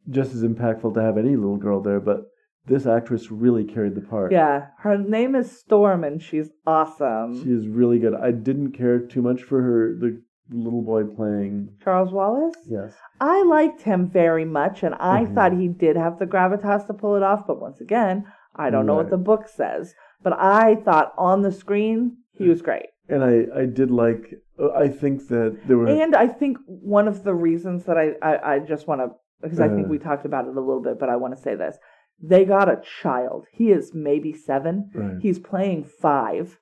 just 0.08 0.32
as 0.34 0.42
impactful 0.42 0.94
to 0.94 1.02
have 1.02 1.18
any 1.18 1.36
little 1.36 1.58
girl 1.58 1.82
there, 1.82 2.00
but 2.00 2.28
this 2.66 2.86
actress 2.86 3.30
really 3.30 3.64
carried 3.64 3.94
the 3.94 4.00
part. 4.00 4.32
Yeah, 4.32 4.68
her 4.78 4.96
name 4.96 5.34
is 5.34 5.50
Storm, 5.58 6.02
and 6.04 6.22
she's 6.22 6.50
awesome. 6.66 7.42
she 7.42 7.50
is 7.50 7.66
really 7.68 7.98
good. 7.98 8.14
I 8.14 8.30
didn't 8.30 8.72
care 8.72 8.98
too 8.98 9.22
much 9.22 9.42
for 9.42 9.60
her 9.62 9.94
the 9.98 10.22
little 10.50 10.82
boy 10.82 11.04
playing. 11.04 11.70
Charles 11.82 12.12
Wallace. 12.12 12.54
Yes, 12.68 12.94
I 13.20 13.42
liked 13.44 13.82
him 13.82 14.08
very 14.08 14.44
much, 14.44 14.82
and 14.82 14.94
I 15.00 15.24
Mhm. 15.24 15.34
thought 15.34 15.52
he 15.52 15.68
did 15.68 15.96
have 15.96 16.18
the 16.18 16.26
gravitas 16.26 16.86
to 16.86 16.94
pull 16.94 17.16
it 17.16 17.22
off. 17.22 17.46
But 17.46 17.60
once 17.60 17.80
again, 17.80 18.24
I 18.56 18.70
don't 18.70 18.86
know 18.86 18.94
what 18.94 19.10
the 19.10 19.16
book 19.18 19.48
says. 19.48 19.94
But 20.22 20.34
I 20.34 20.76
thought 20.76 21.12
on 21.18 21.42
the 21.42 21.52
screen 21.52 22.18
he 22.32 22.48
was 22.48 22.62
great, 22.62 22.86
and 23.08 23.22
I 23.24 23.46
I 23.54 23.66
did 23.66 23.90
like. 23.90 24.40
I 24.76 24.88
think 24.88 25.26
that 25.28 25.58
there 25.66 25.76
were. 25.76 25.88
and 25.88 26.14
I 26.14 26.28
think 26.28 26.58
one 26.66 27.08
of 27.08 27.24
the 27.24 27.34
reasons 27.34 27.84
that 27.86 27.98
I 27.98 28.14
I, 28.22 28.54
I 28.54 28.58
just 28.60 28.86
want 28.86 29.00
to 29.02 29.10
because 29.42 29.60
I 29.60 29.68
think 29.68 29.86
Uh. 29.88 29.90
we 29.90 29.98
talked 29.98 30.24
about 30.24 30.46
it 30.46 30.56
a 30.56 30.60
little 30.60 30.80
bit, 30.80 30.98
but 30.98 31.08
I 31.10 31.16
want 31.16 31.34
to 31.34 31.40
say 31.40 31.54
this: 31.56 31.76
they 32.22 32.44
got 32.44 32.68
a 32.68 32.80
child. 33.02 33.46
He 33.52 33.70
is 33.70 33.92
maybe 33.94 34.32
seven. 34.32 34.90
right. 34.94 35.18
He's 35.20 35.38
playing 35.38 35.84
five. 35.84 36.58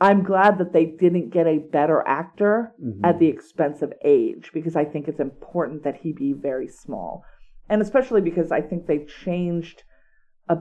I'm 0.00 0.22
glad 0.22 0.58
that 0.58 0.72
they 0.72 0.84
didn't 0.86 1.30
get 1.30 1.46
a 1.48 1.58
better 1.58 2.02
actor 2.06 2.72
Mhm. 2.80 3.00
at 3.02 3.18
the 3.18 3.26
expense 3.26 3.82
of 3.82 3.92
age 4.04 4.52
because 4.54 4.76
I 4.76 4.84
think 4.84 5.08
it's 5.08 5.18
important 5.20 5.82
that 5.82 5.96
he 5.96 6.12
be 6.12 6.32
very 6.32 6.68
small. 6.68 7.24
And 7.68 7.82
especially 7.82 8.20
because 8.20 8.52
I 8.52 8.60
think 8.60 8.86
they 8.86 9.04
changed 9.04 9.82
a, 10.48 10.58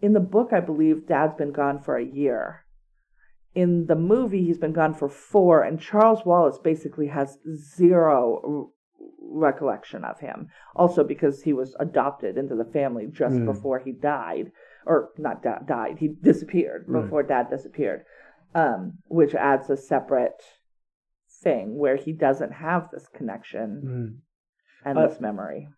in 0.00 0.14
the 0.14 0.20
book 0.20 0.52
I 0.52 0.60
believe 0.60 1.06
dad's 1.06 1.34
been 1.34 1.52
gone 1.52 1.80
for 1.80 1.96
a 1.96 2.04
year. 2.04 2.64
In 3.54 3.86
the 3.86 3.96
movie 3.96 4.44
he's 4.44 4.58
been 4.58 4.72
gone 4.72 4.94
for 4.94 5.08
4 5.08 5.62
and 5.62 5.78
Charles 5.78 6.24
Wallace 6.24 6.58
basically 6.58 7.08
has 7.08 7.38
zero 7.54 8.72
recollection 9.30 10.04
of 10.04 10.18
him. 10.20 10.48
Also 10.74 11.04
because 11.04 11.42
he 11.42 11.52
was 11.52 11.76
adopted 11.78 12.36
into 12.36 12.54
the 12.54 12.64
family 12.64 13.06
just 13.06 13.36
Mm. 13.36 13.46
before 13.46 13.78
he 13.78 13.92
died 13.92 14.50
or 14.86 15.10
not 15.18 15.42
da- 15.42 15.60
died, 15.60 15.98
he 15.98 16.08
disappeared 16.08 16.84
Right. 16.88 17.02
before 17.02 17.22
dad 17.22 17.48
disappeared. 17.50 18.04
Um, 18.54 18.98
which 19.06 19.34
adds 19.34 19.70
a 19.70 19.76
separate 19.76 20.42
thing 21.42 21.78
where 21.78 21.96
he 21.96 22.12
doesn't 22.12 22.52
have 22.52 22.90
this 22.90 23.06
connection 23.08 23.68
Right. 24.84 24.90
and 24.90 24.98
I- 24.98 25.06
this 25.06 25.20
memory. 25.20 25.68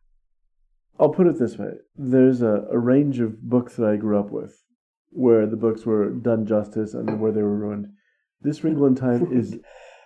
I'll 0.99 1.11
put 1.13 1.27
it 1.27 1.39
this 1.39 1.59
way: 1.59 1.79
there's 1.97 2.43
a, 2.43 2.67
a 2.71 2.79
range 2.79 3.21
of 3.21 3.43
books 3.43 3.77
that 3.77 3.87
I 3.89 3.97
grew 3.97 4.19
up 4.19 4.31
with, 4.31 4.63
where 5.11 5.47
the 5.47 5.57
books 5.57 5.85
were 5.87 6.11
done 6.11 6.45
justice 6.47 6.95
and 6.95 7.21
where 7.21 7.33
they 7.33 7.43
were 7.43 7.57
ruined. 7.57 7.89
This 8.43 8.63
Wrinkle 8.63 8.87
in 8.87 8.95
Time 8.95 9.27
is 9.33 9.59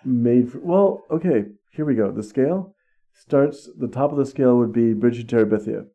made 0.04 0.50
for. 0.52 0.60
Well, 0.60 1.04
okay, 1.10 1.46
here 1.72 1.84
we 1.84 1.94
go. 1.96 2.10
The 2.12 2.22
scale 2.22 2.74
starts. 3.16 3.68
The 3.78 3.88
top 3.88 4.12
of 4.12 4.18
the 4.18 4.26
scale 4.26 4.56
would 4.58 4.72
be 4.72 4.92
Bridge 4.92 5.26
to 5.26 5.36
Terabithia, 5.36 5.86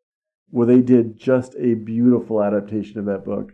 where 0.49 0.67
they 0.67 0.81
did 0.81 1.17
just 1.17 1.55
a 1.59 1.75
beautiful 1.75 2.43
adaptation 2.43 2.99
of 2.99 3.05
that 3.05 3.25
book. 3.25 3.53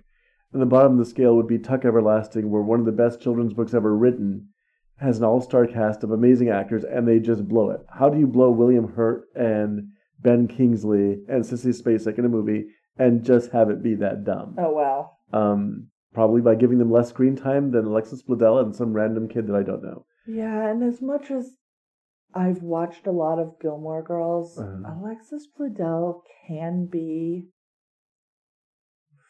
And 0.54 0.62
the 0.62 0.66
bottom 0.66 0.94
of 0.94 0.98
the 1.00 1.06
scale 1.06 1.36
would 1.36 1.48
be 1.48 1.60
Tuck 1.60 1.86
Everlasting, 1.86 2.50
where 2.50 2.62
one 2.62 2.80
of 2.80 2.86
the 2.86 2.92
best 2.92 3.22
children's 3.22 3.54
books 3.54 3.74
ever 3.74 3.96
written 3.96 4.50
has 4.98 5.20
an 5.20 5.26
all-star 5.26 5.68
cast 5.68 6.04
of 6.04 6.12
amazing 6.12 6.50
actors, 6.50 6.84
and 6.84 7.08
they 7.08 7.20
just 7.20 7.48
blow 7.48 7.70
it. 7.70 7.82
How 7.90 8.10
do 8.10 8.18
you 8.18 8.26
blow 8.26 8.50
William 8.50 8.94
Hurt 8.94 9.26
and 9.36 9.90
Ben 10.20 10.48
Kingsley 10.48 11.20
and 11.28 11.44
Sissy 11.44 11.80
Spacek 11.80 12.18
in 12.18 12.26
a 12.26 12.30
movie 12.30 12.66
and 12.98 13.24
just 13.24 13.52
have 13.52 13.70
it 13.70 13.84
be 13.84 13.96
that 13.96 14.24
dumb? 14.24 14.56
Oh 14.58 14.72
wow. 14.72 15.12
Um, 15.32 15.90
probably 16.14 16.42
by 16.42 16.56
giving 16.56 16.80
them 16.80 16.92
less 16.92 17.10
screen 17.10 17.36
time 17.36 17.72
than 17.72 17.86
Alexis 17.86 18.24
Bledel 18.24 18.64
and 18.64 18.76
some 18.76 18.94
random 18.94 19.28
kid 19.28 19.48
that 19.48 19.56
I 19.56 19.62
don't 19.64 19.84
know. 19.84 20.06
Yeah, 20.26 20.68
and 20.70 20.82
as 20.82 21.02
much 21.02 21.30
as 21.30 21.52
I've 22.34 22.62
watched 22.62 23.08
a 23.08 23.12
lot 23.12 23.40
of 23.40 23.60
Gilmore 23.62 24.04
Girls, 24.04 24.58
Uh-huh. 24.60 24.94
Alexis 25.00 25.48
Bledel 25.58 26.22
can 26.48 26.86
be 26.86 27.48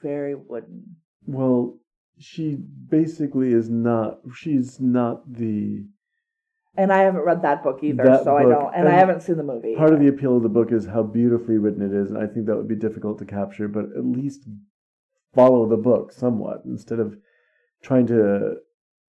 very 0.02 0.36
wooden. 0.36 0.98
Well, 1.26 1.78
she 2.20 2.56
basically 2.90 3.54
is 3.54 3.70
not. 3.70 4.20
She's 4.34 4.80
not 4.80 5.32
the 5.34 5.86
And 6.76 6.92
I 6.92 7.00
haven't 7.00 7.22
read 7.26 7.42
that 7.42 7.64
book 7.64 7.80
either, 7.84 8.04
That 8.04 8.24
so 8.24 8.36
I 8.38 8.44
don't 8.44 8.74
and, 8.76 8.88
I 8.88 8.92
haven't 8.92 9.22
seen 9.24 9.38
the 9.38 9.44
movie. 9.44 9.76
part 9.76 9.94
of 9.94 10.00
the 10.00 10.08
appeal 10.08 10.38
of 10.38 10.44
the 10.44 10.50
book 10.50 10.72
is 10.72 10.86
how 10.86 11.04
beautifully 11.04 11.58
written 11.58 11.82
it 11.82 11.94
is, 11.94 12.12
and 12.12 12.18
I 12.20 12.28
think 12.28 12.46
that 12.46 12.56
would 12.58 12.68
be 12.68 12.76
difficult 12.76 13.18
to 13.20 13.26
capture. 13.26 13.68
But 13.68 13.86
at 13.98 14.06
least 14.06 14.48
follow 15.34 15.68
the 15.68 15.78
book 15.78 16.12
somewhat 16.12 16.62
instead 16.66 17.00
of 17.00 17.18
trying 17.84 18.08
to 18.08 18.58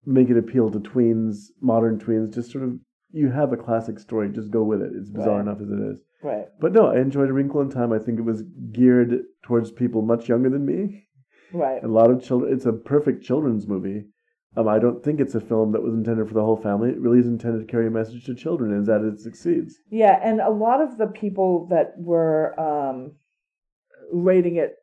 make 0.05 0.31
it 0.31 0.37
appeal 0.39 0.71
to 0.71 0.81
tweens, 0.81 1.47
modern 1.61 1.99
tweens. 1.99 2.35
Just 2.35 2.51
sort 2.53 2.65
of 2.65 2.79
you 3.17 3.31
have 3.31 3.53
a 3.53 3.57
classic 3.57 3.99
story. 3.99 4.29
Just 4.29 4.51
go 4.51 4.63
with 4.63 4.83
it. 4.83 4.93
It's 4.95 5.11
bizarre 5.11 5.37
Right. 5.37 5.41
enough 5.47 5.61
as 5.61 5.71
it 5.71 5.81
is. 5.93 6.03
Right. 6.23 6.47
But 6.61 6.73
no, 6.73 6.87
I 6.87 6.99
enjoyed 7.01 7.31
A 7.31 7.33
Wrinkle 7.33 7.61
in 7.63 7.71
Time. 7.71 7.93
I 7.93 7.99
think 7.99 8.19
it 8.19 8.23
was 8.33 8.43
geared 8.73 9.23
towards 9.43 9.71
people 9.71 10.03
much 10.03 10.29
younger 10.29 10.51
than 10.51 10.65
me. 10.67 11.05
Right. 11.53 11.83
A 11.83 11.89
lot 11.89 12.11
of 12.11 12.23
children. 12.23 12.53
It's 12.53 12.67
a 12.67 12.73
perfect 12.73 13.23
children's 13.25 13.67
movie. 13.67 14.05
Um, 14.57 14.69
I 14.69 14.79
don't 14.79 15.03
think 15.05 15.21
it's 15.21 15.35
a 15.35 15.41
film 15.41 15.73
that 15.73 15.83
was 15.83 15.95
intended 15.95 16.29
for 16.29 16.35
the 16.35 16.45
whole 16.45 16.57
family. 16.57 16.91
It 16.91 17.01
really 17.01 17.19
is 17.21 17.27
intended 17.27 17.61
to 17.61 17.71
carry 17.73 17.87
a 17.87 17.91
message 17.91 18.25
to 18.27 18.35
children, 18.35 18.73
and 18.73 18.87
that 18.87 19.03
it 19.03 19.19
succeeds. 19.21 19.79
Yeah, 19.91 20.19
and 20.23 20.41
a 20.41 20.51
lot 20.51 20.81
of 20.81 20.97
the 20.99 21.07
people 21.07 21.67
that 21.69 21.93
were 21.99 22.59
um, 22.59 23.13
rating 24.13 24.57
it 24.57 24.77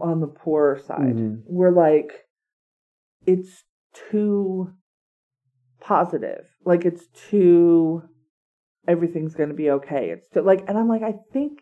on 0.00 0.20
the 0.20 0.26
poorer 0.26 0.78
side 0.78 1.16
Mhm. 1.16 1.42
were 1.46 1.70
like, 1.72 2.12
it's 3.26 3.64
too 4.10 4.70
positive. 5.80 6.46
Like 6.64 6.84
it's 6.84 7.06
too 7.28 8.02
everything's 8.88 9.34
going 9.34 9.48
to 9.50 9.54
be 9.54 9.70
okay. 9.70 10.10
It's 10.10 10.28
too 10.28 10.40
like, 10.42 10.64
and 10.68 10.76
I'm 10.78 10.88
like, 10.88 11.02
I 11.02 11.14
think 11.32 11.60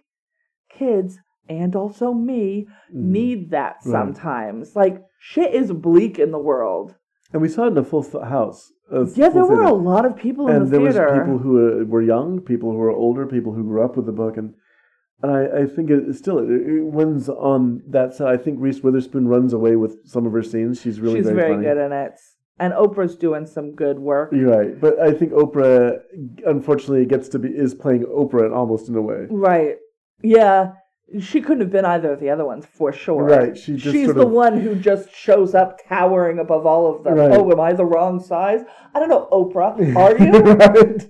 kids 0.71 1.19
and 1.49 1.75
also 1.75 2.13
me 2.13 2.67
Mhm. 2.95 3.03
need 3.19 3.51
that 3.51 3.77
Right. 3.85 3.93
sometimes. 3.93 4.77
Like 4.77 5.03
shit 5.21 5.55
is 5.55 5.73
bleak 5.73 6.19
in 6.19 6.31
the 6.31 6.39
world. 6.39 6.97
And 7.33 7.43
we 7.43 7.49
saw 7.49 7.65
it 7.65 7.69
in 7.73 7.79
a 7.79 7.85
full 7.85 8.03
house. 8.25 8.73
Yeah, 9.15 9.29
there 9.29 9.45
were 9.45 9.63
a 9.65 9.73
lot 9.75 10.07
of 10.07 10.17
people 10.17 10.49
in 10.49 10.57
and 10.57 10.67
the 10.67 10.71
there 10.79 10.81
theater. 10.93 11.11
was 11.13 11.19
people 11.21 11.39
who 11.39 11.53
were, 11.53 11.85
were 11.85 12.03
young, 12.03 12.41
people 12.41 12.71
who 12.73 12.79
were 12.79 12.91
older, 12.91 13.27
people 13.27 13.53
who 13.53 13.63
grew 13.65 13.83
up 13.83 13.97
with 13.97 14.07
the 14.07 14.13
book, 14.13 14.37
and 14.39 14.55
and 15.21 15.33
I, 15.33 15.63
I 15.63 15.67
think 15.67 15.91
it, 15.91 16.15
still 16.15 16.39
it, 16.39 16.49
it 16.49 16.85
wins 16.85 17.29
on 17.29 17.83
that 17.89 18.15
side. 18.15 18.33
I 18.33 18.43
think 18.43 18.59
Reese 18.61 18.83
Witherspoon 18.83 19.27
runs 19.29 19.53
away 19.53 19.75
with 19.77 20.07
some 20.07 20.25
of 20.27 20.33
her 20.33 20.43
scenes. 20.45 20.81
She's 20.81 21.01
really 21.01 21.17
She's 21.17 21.27
very, 21.27 21.37
very 21.55 21.65
good 21.65 21.77
in 21.87 21.93
it. 21.93 22.13
And 22.61 22.73
Oprah's 22.73 23.15
doing 23.17 23.47
some 23.47 23.73
good 23.73 23.99
work. 24.01 24.33
You're 24.33 24.51
right, 24.51 24.81
but 24.81 24.99
I 24.99 25.13
think 25.13 25.33
Oprah, 25.33 26.01
unfortunately, 26.45 27.07
gets 27.07 27.29
to 27.31 27.39
be 27.39 27.49
is 27.49 27.73
playing 27.75 28.05
Oprah 28.05 28.53
almost 28.55 28.89
in 28.89 28.97
a 28.97 29.03
way. 29.03 29.27
Right. 29.31 29.77
Yeah. 30.23 30.73
She 31.21 31.41
couldn't 31.41 31.61
have 31.63 31.71
been 31.71 31.87
either 31.87 32.13
of 32.13 32.21
the 32.21 32.29
other 32.29 32.45
ones 32.45 32.67
for 32.67 32.93
sure. 32.93 33.23
Right, 33.25 33.57
she 33.57 33.77
just 33.77 33.95
She's 33.95 34.13
the 34.13 34.27
of- 34.27 34.31
one 34.31 34.61
who 34.61 34.75
just 34.75 35.11
shows 35.15 35.55
up 35.55 35.79
towering 35.89 36.39
above 36.39 36.67
all 36.67 36.95
of 36.95 37.03
them. 37.05 37.15
Right. 37.15 37.31
Oh, 37.33 37.51
am 37.51 37.61
I 37.61 37.73
the 37.73 37.85
wrong 37.87 38.21
size? 38.21 38.61
I 38.95 38.99
don't 39.01 39.09
know, 39.09 39.27
Oprah. 39.33 39.97
Are 39.97 40.19
you? 40.23 40.33
right, 40.33 41.09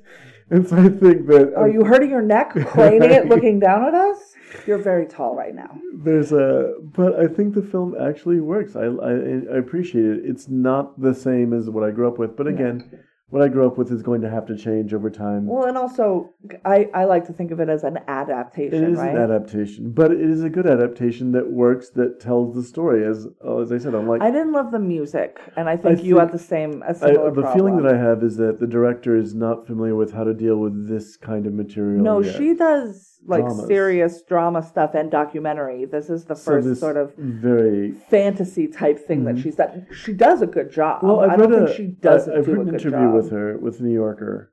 and 0.51 0.66
so 0.66 0.77
I 0.77 0.89
think 0.89 1.27
that 1.27 1.53
Are 1.57 1.69
um, 1.69 1.73
you 1.73 1.85
hurting 1.85 2.11
your 2.11 2.23
neck, 2.23 2.51
craning 2.55 3.11
it, 3.11 3.27
looking 3.27 3.59
down 3.59 3.87
at 3.87 3.95
us? 3.95 4.35
You're 4.66 4.79
very 4.79 5.07
tall 5.07 5.35
right 5.37 5.55
now. 5.55 5.79
There's 5.95 6.33
a, 6.33 6.75
but 6.81 7.19
I 7.20 7.27
think 7.27 7.55
the 7.55 7.62
film 7.62 7.95
actually 8.01 8.41
works. 8.41 8.77
I, 8.77 8.85
I 8.85 9.12
I 9.55 9.59
appreciate 9.59 10.07
it. 10.07 10.20
It's 10.25 10.49
not 10.49 11.01
the 11.01 11.15
same 11.15 11.53
as 11.53 11.69
what 11.69 11.85
I 11.85 11.91
grew 11.91 12.09
up 12.09 12.19
with, 12.19 12.37
but 12.37 12.47
again, 12.47 12.91
what 13.30 13.42
I 13.42 13.48
grew 13.48 13.66
up 13.66 13.76
with 13.76 13.92
is 13.92 14.02
going 14.02 14.22
to 14.22 14.30
have 14.30 14.46
to 14.46 14.56
change 14.56 14.94
over 14.94 15.10
time. 15.10 15.46
Well, 15.46 15.66
and 15.66 15.76
also, 15.76 16.32
I, 16.64 16.88
I 16.94 17.05
like 17.05 17.26
to 17.26 17.32
think 17.32 17.50
of 17.50 17.60
it 17.60 17.68
as 17.68 17.84
an 17.84 17.98
adaptation, 18.09 18.82
It 18.82 18.90
is 18.90 18.98
right? 18.98 19.10
an 19.14 19.18
adaptation, 19.20 19.90
but 19.90 20.10
it 20.12 20.20
is 20.20 20.42
a 20.42 20.48
good 20.48 20.66
adaptation 20.66 21.32
that 21.32 21.50
works, 21.50 21.90
that 21.90 22.20
tells 22.20 22.55
the 22.55 22.62
story. 22.62 23.06
As 23.06 23.26
oh, 23.42 23.60
as 23.60 23.70
I 23.70 23.78
said, 23.78 23.94
I'm 23.94 24.09
like 24.09 24.22
I 24.22 24.30
didn't 24.30 24.52
love 24.52 24.70
the 24.70 24.78
music, 24.78 25.38
and 25.56 25.68
I 25.68 25.76
think 25.76 26.02
you 26.02 26.16
think- 26.16 26.20
had 26.20 26.32
the 26.32 26.38
same. 26.38 26.82
A 26.82 26.90
I, 26.90 26.92
the 26.92 27.16
problem. 27.42 27.52
feeling 27.55 27.76
that 27.82 27.94
I 27.94 27.98
have 27.98 28.22
is 28.22 28.36
that 28.38 28.60
the 28.60 28.66
director 28.66 29.14
is 29.16 29.34
not 29.34 29.66
familiar 29.66 29.94
with 29.94 30.12
how 30.12 30.24
to 30.24 30.32
deal 30.32 30.56
with 30.56 30.88
this 30.88 31.16
kind 31.16 31.46
of 31.46 31.52
material. 31.52 32.02
No, 32.02 32.20
yet. 32.20 32.36
she 32.36 32.55
does 32.55 33.18
like 33.27 33.40
Dramas. 33.45 33.66
serious 33.66 34.23
drama 34.23 34.62
stuff 34.62 34.95
and 34.95 35.11
documentary. 35.11 35.85
This 35.85 36.09
is 36.09 36.24
the 36.24 36.35
So 36.35 36.53
first 36.53 36.69
this 36.69 36.81
sort 36.81 36.97
of 36.97 37.15
very 37.16 37.93
fantasy 37.93 38.66
type 38.69 38.99
thing 39.07 39.24
that 39.24 39.39
she's 39.39 39.57
done. 39.57 39.86
She 39.93 40.12
does 40.12 40.40
a 40.43 40.47
good 40.47 40.70
job. 40.70 41.03
Well, 41.03 41.20
I've 41.20 41.31
I 41.31 41.36
don't 41.36 41.51
read 41.51 41.59
think 41.66 41.70
a, 41.70 41.74
she 41.77 41.86
doesn't 41.89 42.32
I, 42.32 42.36
have 42.36 42.47
do 42.47 42.53
read 42.53 42.61
an 42.69 42.74
interview 42.74 42.90
job. 42.90 43.15
with 43.15 43.31
her 43.31 43.59
with 43.59 43.81
New 43.81 43.93
Yorker, 43.93 44.53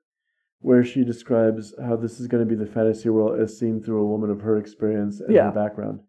where 0.59 0.83
she 0.83 1.03
describes 1.03 1.73
how 1.81 1.95
this 1.95 2.19
is 2.19 2.27
going 2.27 2.45
to 2.47 2.49
be 2.49 2.55
the 2.55 2.69
fantasy 2.69 3.09
world 3.09 3.39
as 3.39 3.57
seen 3.57 3.81
through 3.81 4.01
a 4.01 4.05
woman 4.05 4.29
of 4.29 4.41
her 4.41 4.57
experience 4.57 5.19
and 5.21 5.33
Yeah. 5.33 5.45
her 5.45 5.51
background, 5.51 5.99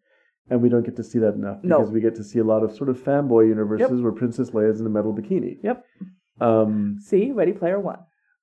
and 0.50 0.60
we 0.62 0.68
don't 0.68 0.84
get 0.84 0.96
to 0.96 1.04
see 1.04 1.18
that 1.20 1.34
enough 1.34 1.58
No. 1.62 1.78
because 1.78 1.92
we 1.92 2.00
get 2.00 2.14
to 2.16 2.24
see 2.24 2.38
a 2.40 2.44
lot 2.44 2.62
of 2.64 2.72
sort 2.72 2.88
of 2.88 2.98
fanboy 2.98 3.46
universes 3.48 4.00
where 4.02 4.12
Princess 4.12 4.50
Leia 4.50 4.70
is 4.72 4.80
in 4.80 4.86
a 4.86 4.90
metal 4.90 5.14
bikini. 5.14 5.58
Yep. 5.62 5.84
Um. 6.40 6.98
See, 7.00 7.32
Ready 7.32 7.52
Player 7.52 7.78
One, 7.80 7.98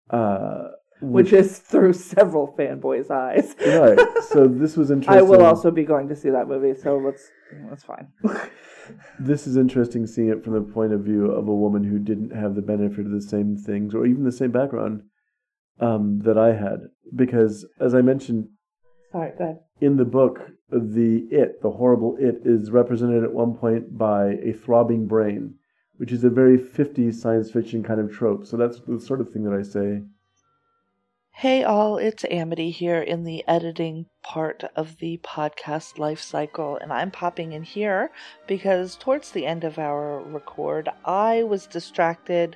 Uh. 0.10 0.70
Which 1.12 1.34
is 1.34 1.60
through 1.60 1.94
several 1.94 2.54
fanboys' 2.58 3.12
eyes. 3.12 3.56
right. 3.60 4.00
So 4.30 4.48
this 4.48 4.78
was 4.78 4.92
interesting. 4.92 5.20
I 5.20 5.22
will 5.22 5.44
also 5.44 5.72
be 5.72 5.84
going 5.84 6.08
to 6.10 6.16
see 6.16 6.30
that 6.30 6.48
movie, 6.48 6.80
so 6.80 6.98
let's 6.98 7.30
that's 7.70 7.84
fine. 7.84 8.08
This 9.20 9.48
is 9.48 9.56
interesting 9.56 10.06
seeing 10.08 10.30
it 10.30 10.44
from 10.44 10.54
the 10.54 10.74
point 10.74 10.94
of 10.94 11.02
view 11.02 11.32
of 11.32 11.48
a 11.48 11.56
woman 11.56 11.84
who 11.84 12.00
didn't 12.00 12.32
have 12.32 12.56
the 12.56 12.62
benefit 12.62 13.06
of 13.06 13.12
the 13.12 13.22
same 13.22 13.56
things 13.56 13.96
or 13.96 14.06
even 14.06 14.24
the 14.24 14.32
same 14.32 14.52
background 14.52 15.04
um, 15.80 16.20
that 16.20 16.38
I 16.38 16.54
had. 16.54 16.80
Because, 17.16 17.66
as 17.80 17.94
I 17.94 18.02
mentioned 18.02 18.50
Sorry, 19.12 19.32
go 19.38 19.44
ahead. 19.44 19.60
in 19.80 19.98
the 19.98 20.06
book, 20.06 20.52
the 20.70 21.28
it, 21.32 21.62
the 21.62 21.72
horrible 21.72 22.18
it, 22.20 22.42
is 22.44 22.72
represented 22.72 23.24
at 23.24 23.34
one 23.34 23.56
point 23.56 23.98
by 23.98 24.32
a 24.44 24.54
throbbing 24.54 25.08
brain, 25.08 25.56
which 25.98 26.12
is 26.12 26.24
a 26.24 26.30
very 26.30 26.58
50s 26.58 27.16
science 27.16 27.52
fiction 27.52 27.84
kind 27.84 28.00
of 28.00 28.12
trope. 28.12 28.46
So 28.46 28.58
that's 28.58 28.80
the 28.82 29.00
sort 29.00 29.22
of 29.22 29.32
thing 29.32 29.44
that 29.44 29.54
I 29.54 29.62
say. 29.62 30.02
Hey 31.38 31.64
all, 31.64 31.98
it's 31.98 32.24
Amity 32.30 32.70
here 32.70 33.02
in 33.02 33.24
the 33.24 33.44
editing 33.48 34.06
part 34.22 34.64
of 34.76 35.00
the 35.00 35.20
podcast 35.24 35.98
life 35.98 36.22
cycle, 36.22 36.78
and 36.78 36.94
I'm 36.94 37.10
popping 37.10 37.54
in 37.54 37.64
here 37.64 38.12
because 38.48 38.96
towards 38.96 39.32
the 39.32 39.46
end 39.48 39.64
of 39.64 39.80
our 39.80 40.20
record, 40.22 40.90
I 41.04 41.42
was 41.44 41.66
distracted 41.66 42.56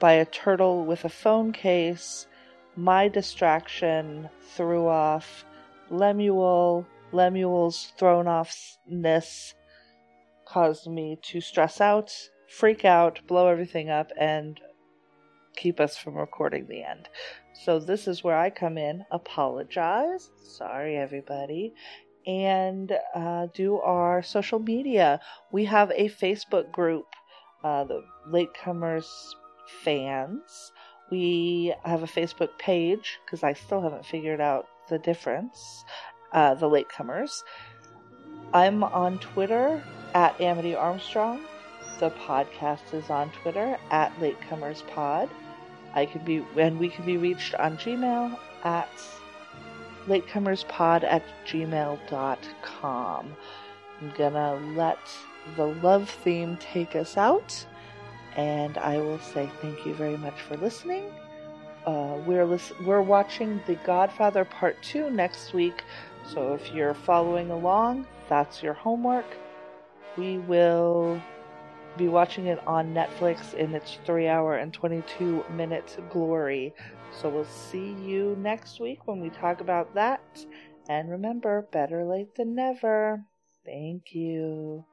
by 0.00 0.14
a 0.14 0.26
turtle 0.26 0.84
with 0.84 1.04
a 1.04 1.08
phone 1.08 1.52
case. 1.52 2.26
My 2.74 3.06
distraction 3.08 4.28
threw 4.42 4.88
off 4.88 5.46
Lemuel. 5.88 6.84
Lemuel's 7.12 7.92
thrown 7.96 8.26
offness 8.26 9.54
caused 10.44 10.88
me 10.88 11.16
to 11.22 11.40
stress 11.40 11.80
out, 11.80 12.12
freak 12.48 12.84
out, 12.84 13.20
blow 13.28 13.46
everything 13.46 13.88
up, 13.88 14.10
and 14.18 14.60
keep 15.56 15.80
us 15.80 15.96
from 15.96 16.16
recording 16.16 16.66
the 16.66 16.82
end. 16.82 17.08
So 17.64 17.78
this 17.78 18.06
is 18.06 18.22
where 18.22 18.36
I 18.36 18.50
come 18.50 18.78
in, 18.78 19.04
apologize, 19.10 20.30
sorry 20.42 20.96
everybody, 20.96 21.74
and 22.26 22.92
uh, 23.14 23.46
do 23.54 23.78
our 23.78 24.22
social 24.22 24.58
media. 24.58 25.20
We 25.52 25.64
have 25.64 25.90
a 25.90 26.08
Facebook 26.08 26.70
group, 26.70 27.06
uh, 27.64 27.84
the 27.84 28.04
Latecomers 28.28 29.08
fans. 29.82 30.72
We 31.10 31.74
have 31.84 32.02
a 32.02 32.06
Facebook 32.06 32.58
page 32.58 33.18
because 33.24 33.42
I 33.42 33.54
still 33.54 33.80
haven't 33.80 34.06
figured 34.06 34.40
out 34.40 34.66
the 34.88 34.98
difference. 34.98 35.84
Uh, 36.32 36.54
the 36.54 36.66
Latecomers. 36.66 37.42
I'm 38.52 38.84
on 38.84 39.18
Twitter 39.18 39.82
at 40.14 40.40
Amity 40.40 40.74
Armstrong. 40.74 41.40
The 42.00 42.10
podcast 42.10 42.92
is 42.92 43.08
on 43.08 43.30
Twitter 43.30 43.78
at 43.90 44.14
LatecomersPod. 44.16 45.30
I 45.96 46.04
can 46.06 46.22
be 46.24 46.44
and 46.56 46.78
we 46.78 46.90
can 46.90 47.04
be 47.06 47.16
reached 47.16 47.54
on 47.54 47.78
Gmail 47.78 48.38
at 48.62 48.88
latecomerspod 50.06 51.02
at 51.02 51.22
gmail.com. 51.46 53.36
I'm 54.00 54.10
gonna 54.16 54.54
let 54.76 54.98
the 55.56 55.66
love 55.66 56.10
theme 56.10 56.58
take 56.58 56.94
us 56.94 57.16
out, 57.16 57.66
and 58.36 58.76
I 58.76 58.98
will 58.98 59.18
say 59.18 59.50
thank 59.62 59.86
you 59.86 59.94
very 59.94 60.18
much 60.18 60.38
for 60.42 60.58
listening. 60.58 61.04
Uh, 61.86 62.18
we're 62.26 62.44
lis- 62.44 62.72
we're 62.84 63.00
watching 63.00 63.60
The 63.66 63.76
Godfather 63.76 64.44
Part 64.44 64.82
Two 64.82 65.08
next 65.08 65.54
week, 65.54 65.82
so 66.26 66.52
if 66.52 66.72
you're 66.72 66.94
following 66.94 67.50
along, 67.50 68.06
that's 68.28 68.62
your 68.62 68.74
homework. 68.74 69.26
We 70.18 70.38
will 70.38 71.22
be 71.96 72.08
watching 72.08 72.46
it 72.46 72.60
on 72.66 72.94
Netflix 72.94 73.54
in 73.54 73.74
its 73.74 73.98
3 74.04 74.28
hour 74.28 74.56
and 74.56 74.72
22 74.72 75.44
minute 75.50 75.98
glory. 76.10 76.74
So 77.20 77.28
we'll 77.28 77.44
see 77.44 77.94
you 78.02 78.36
next 78.38 78.80
week 78.80 79.06
when 79.06 79.20
we 79.20 79.30
talk 79.30 79.60
about 79.60 79.94
that. 79.94 80.44
And 80.88 81.10
remember, 81.10 81.66
better 81.72 82.04
late 82.04 82.34
than 82.36 82.54
never. 82.54 83.24
Thank 83.64 84.14
you. 84.14 84.84